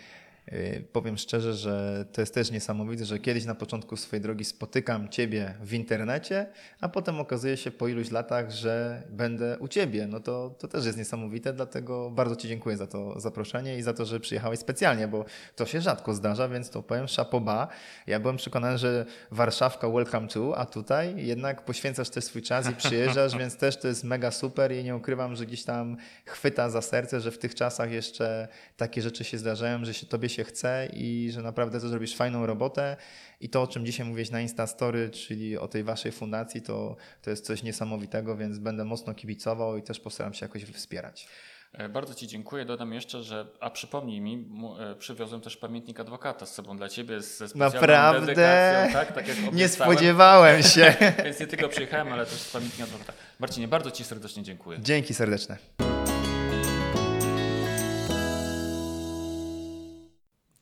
Y, 0.53 0.87
powiem 0.91 1.17
szczerze, 1.17 1.53
że 1.53 2.05
to 2.11 2.21
jest 2.21 2.33
też 2.33 2.51
niesamowite, 2.51 3.05
że 3.05 3.19
kiedyś 3.19 3.45
na 3.45 3.55
początku 3.55 3.97
swojej 3.97 4.23
drogi 4.23 4.45
spotykam 4.45 5.09
Ciebie 5.09 5.53
w 5.61 5.73
internecie, 5.73 6.47
a 6.81 6.89
potem 6.89 7.19
okazuje 7.19 7.57
się 7.57 7.71
po 7.71 7.87
iluś 7.87 8.11
latach, 8.11 8.51
że 8.51 9.03
będę 9.09 9.57
u 9.59 9.67
Ciebie. 9.67 10.07
No 10.07 10.19
to, 10.19 10.55
to 10.59 10.67
też 10.67 10.85
jest 10.85 10.97
niesamowite, 10.97 11.53
dlatego 11.53 12.09
bardzo 12.09 12.35
Ci 12.35 12.47
dziękuję 12.47 12.77
za 12.77 12.87
to 12.87 13.19
zaproszenie 13.19 13.77
i 13.77 13.81
za 13.81 13.93
to, 13.93 14.05
że 14.05 14.19
przyjechałeś 14.19 14.59
specjalnie, 14.59 15.07
bo 15.07 15.25
to 15.55 15.65
się 15.65 15.81
rzadko 15.81 16.13
zdarza, 16.13 16.49
więc 16.49 16.69
to 16.69 16.83
powiem 16.83 17.07
szapoba. 17.07 17.67
Ja 18.07 18.19
byłem 18.19 18.37
przekonany, 18.37 18.77
że 18.77 19.05
Warszawka 19.31 19.89
welcome 19.89 20.27
to, 20.27 20.57
a 20.57 20.65
tutaj 20.65 21.25
jednak 21.25 21.65
poświęcasz 21.65 22.09
też 22.09 22.23
swój 22.23 22.41
czas 22.41 22.69
i 22.69 22.75
przyjeżdżasz, 22.75 23.37
więc 23.39 23.57
też 23.57 23.77
to 23.77 23.87
jest 23.87 24.03
mega 24.03 24.31
super 24.31 24.71
i 24.71 24.83
nie 24.83 24.95
ukrywam, 24.95 25.35
że 25.35 25.45
gdzieś 25.45 25.63
tam 25.63 25.97
chwyta 26.25 26.69
za 26.69 26.81
serce, 26.81 27.21
że 27.21 27.31
w 27.31 27.37
tych 27.37 27.55
czasach 27.55 27.91
jeszcze 27.91 28.47
takie 28.77 29.01
rzeczy 29.01 29.23
się 29.23 29.37
zdarzają, 29.37 29.85
że 29.85 29.93
się 29.93 30.05
Tobie 30.05 30.29
się 30.29 30.36
się 30.37 30.43
chce 30.43 30.89
i 30.93 31.29
że 31.31 31.41
naprawdę 31.41 31.81
to 31.81 31.89
zrobisz 31.89 32.15
fajną 32.15 32.45
robotę. 32.45 32.97
I 33.41 33.49
to, 33.49 33.61
o 33.61 33.67
czym 33.67 33.85
dzisiaj 33.85 34.05
mówiłeś 34.05 34.31
na 34.31 34.41
Instastory, 34.41 35.09
czyli 35.09 35.57
o 35.57 35.67
tej 35.67 35.83
waszej 35.83 36.11
fundacji, 36.11 36.61
to, 36.61 36.95
to 37.21 37.29
jest 37.29 37.45
coś 37.45 37.63
niesamowitego, 37.63 38.37
więc 38.37 38.59
będę 38.59 38.85
mocno 38.85 39.13
kibicował 39.13 39.77
i 39.77 39.81
też 39.81 39.99
postaram 39.99 40.33
się 40.33 40.45
jakoś 40.45 40.63
wspierać. 40.63 41.27
E, 41.73 41.89
bardzo 41.89 42.13
Ci 42.13 42.27
dziękuję. 42.27 42.65
Dodam 42.65 42.93
jeszcze, 42.93 43.23
że, 43.23 43.47
a 43.59 43.69
przypomnij 43.69 44.21
mi, 44.21 44.47
e, 44.79 44.95
przywiozłem 44.95 45.41
też 45.41 45.57
pamiętnik 45.57 45.99
adwokata 45.99 46.45
z 46.45 46.53
sobą 46.53 46.77
dla 46.77 46.89
Ciebie 46.89 47.21
ze 47.21 47.49
specjalną 47.49 47.81
Naprawdę? 47.81 48.25
dedykacją. 48.25 48.93
Tak, 48.93 49.11
tak 49.11 49.27
jak 49.27 49.53
Nie 49.53 49.67
spodziewałem 49.67 50.63
się. 50.63 50.95
Więc 51.23 51.39
nie 51.39 51.47
tylko 51.47 51.69
przyjechałem, 51.69 52.13
ale 52.13 52.25
też 52.25 52.39
z 52.39 52.51
pamiętnikiem 52.51 52.85
adwokata. 52.85 53.13
Marcinie, 53.39 53.67
bardzo 53.67 53.91
Ci 53.91 54.03
serdecznie 54.03 54.43
dziękuję. 54.43 54.79
Dzięki 54.81 55.13
serdeczne. 55.13 55.57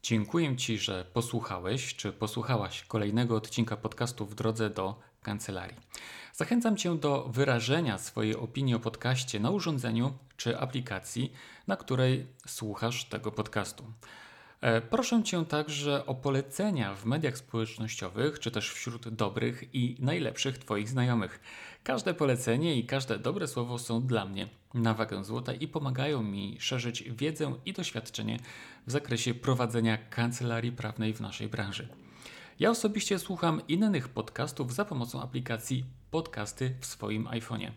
Dziękuję 0.07 0.56
Ci, 0.56 0.77
że 0.77 1.06
posłuchałeś 1.14 1.95
czy 1.95 2.11
posłuchałaś 2.11 2.84
kolejnego 2.84 3.36
odcinka 3.36 3.77
podcastu 3.77 4.26
w 4.26 4.36
drodze 4.36 4.69
do 4.69 4.99
kancelarii. 5.22 5.77
Zachęcam 6.34 6.77
Cię 6.77 6.98
do 6.98 7.23
wyrażenia 7.23 7.98
swojej 7.98 8.36
opinii 8.36 8.76
o 8.76 8.80
podcaście 8.80 9.40
na 9.40 9.49
urządzeniu 9.49 10.14
czy 10.38 10.60
aplikacji, 10.60 11.34
na 11.68 11.77
której 11.77 12.27
słuchasz 12.48 13.06
tego 13.06 13.32
podcastu. 13.32 13.84
E, 14.61 14.82
proszę 14.82 15.23
Cię 15.23 15.45
także 15.45 16.06
o 16.06 16.15
polecenia 16.15 16.95
w 16.95 17.06
mediach 17.06 17.38
społecznościowych, 17.38 18.40
czy 18.40 18.52
też 18.52 18.72
wśród 18.72 19.10
dobrych 19.10 19.76
i 19.76 19.95
najlepszych 19.99 20.57
Twoich 20.57 20.90
znajomych. 20.90 21.40
Każde 21.84 22.14
polecenie 22.14 22.76
i 22.76 22.86
każde 22.86 23.19
dobre 23.19 23.48
słowo 23.48 23.80
są 23.80 24.07
dla 24.07 24.26
mnie 24.26 24.48
na 24.73 24.94
wagę 24.94 25.23
złota 25.23 25.53
i 25.53 25.68
pomagają 25.68 26.23
mi 26.23 26.57
szerzyć 26.60 27.03
wiedzę 27.03 27.56
i 27.65 27.73
doświadczenie 27.73 28.40
w 28.88 28.91
zakresie 28.91 29.34
prowadzenia 29.34 29.98
kancelarii 29.98 30.72
prawnej 30.72 31.14
w 31.14 31.22
naszej 31.22 31.48
branży. 31.48 31.88
Ja 32.60 32.70
osobiście 32.70 33.20
słucham 33.20 33.62
innych 33.68 34.10
podcastów 34.10 34.74
za 34.74 34.86
pomocą 34.86 35.22
aplikacji 35.22 35.86
Podcasty 36.12 36.76
w 36.80 36.86
swoim 36.86 37.26
iPhone'ie. 37.26 37.72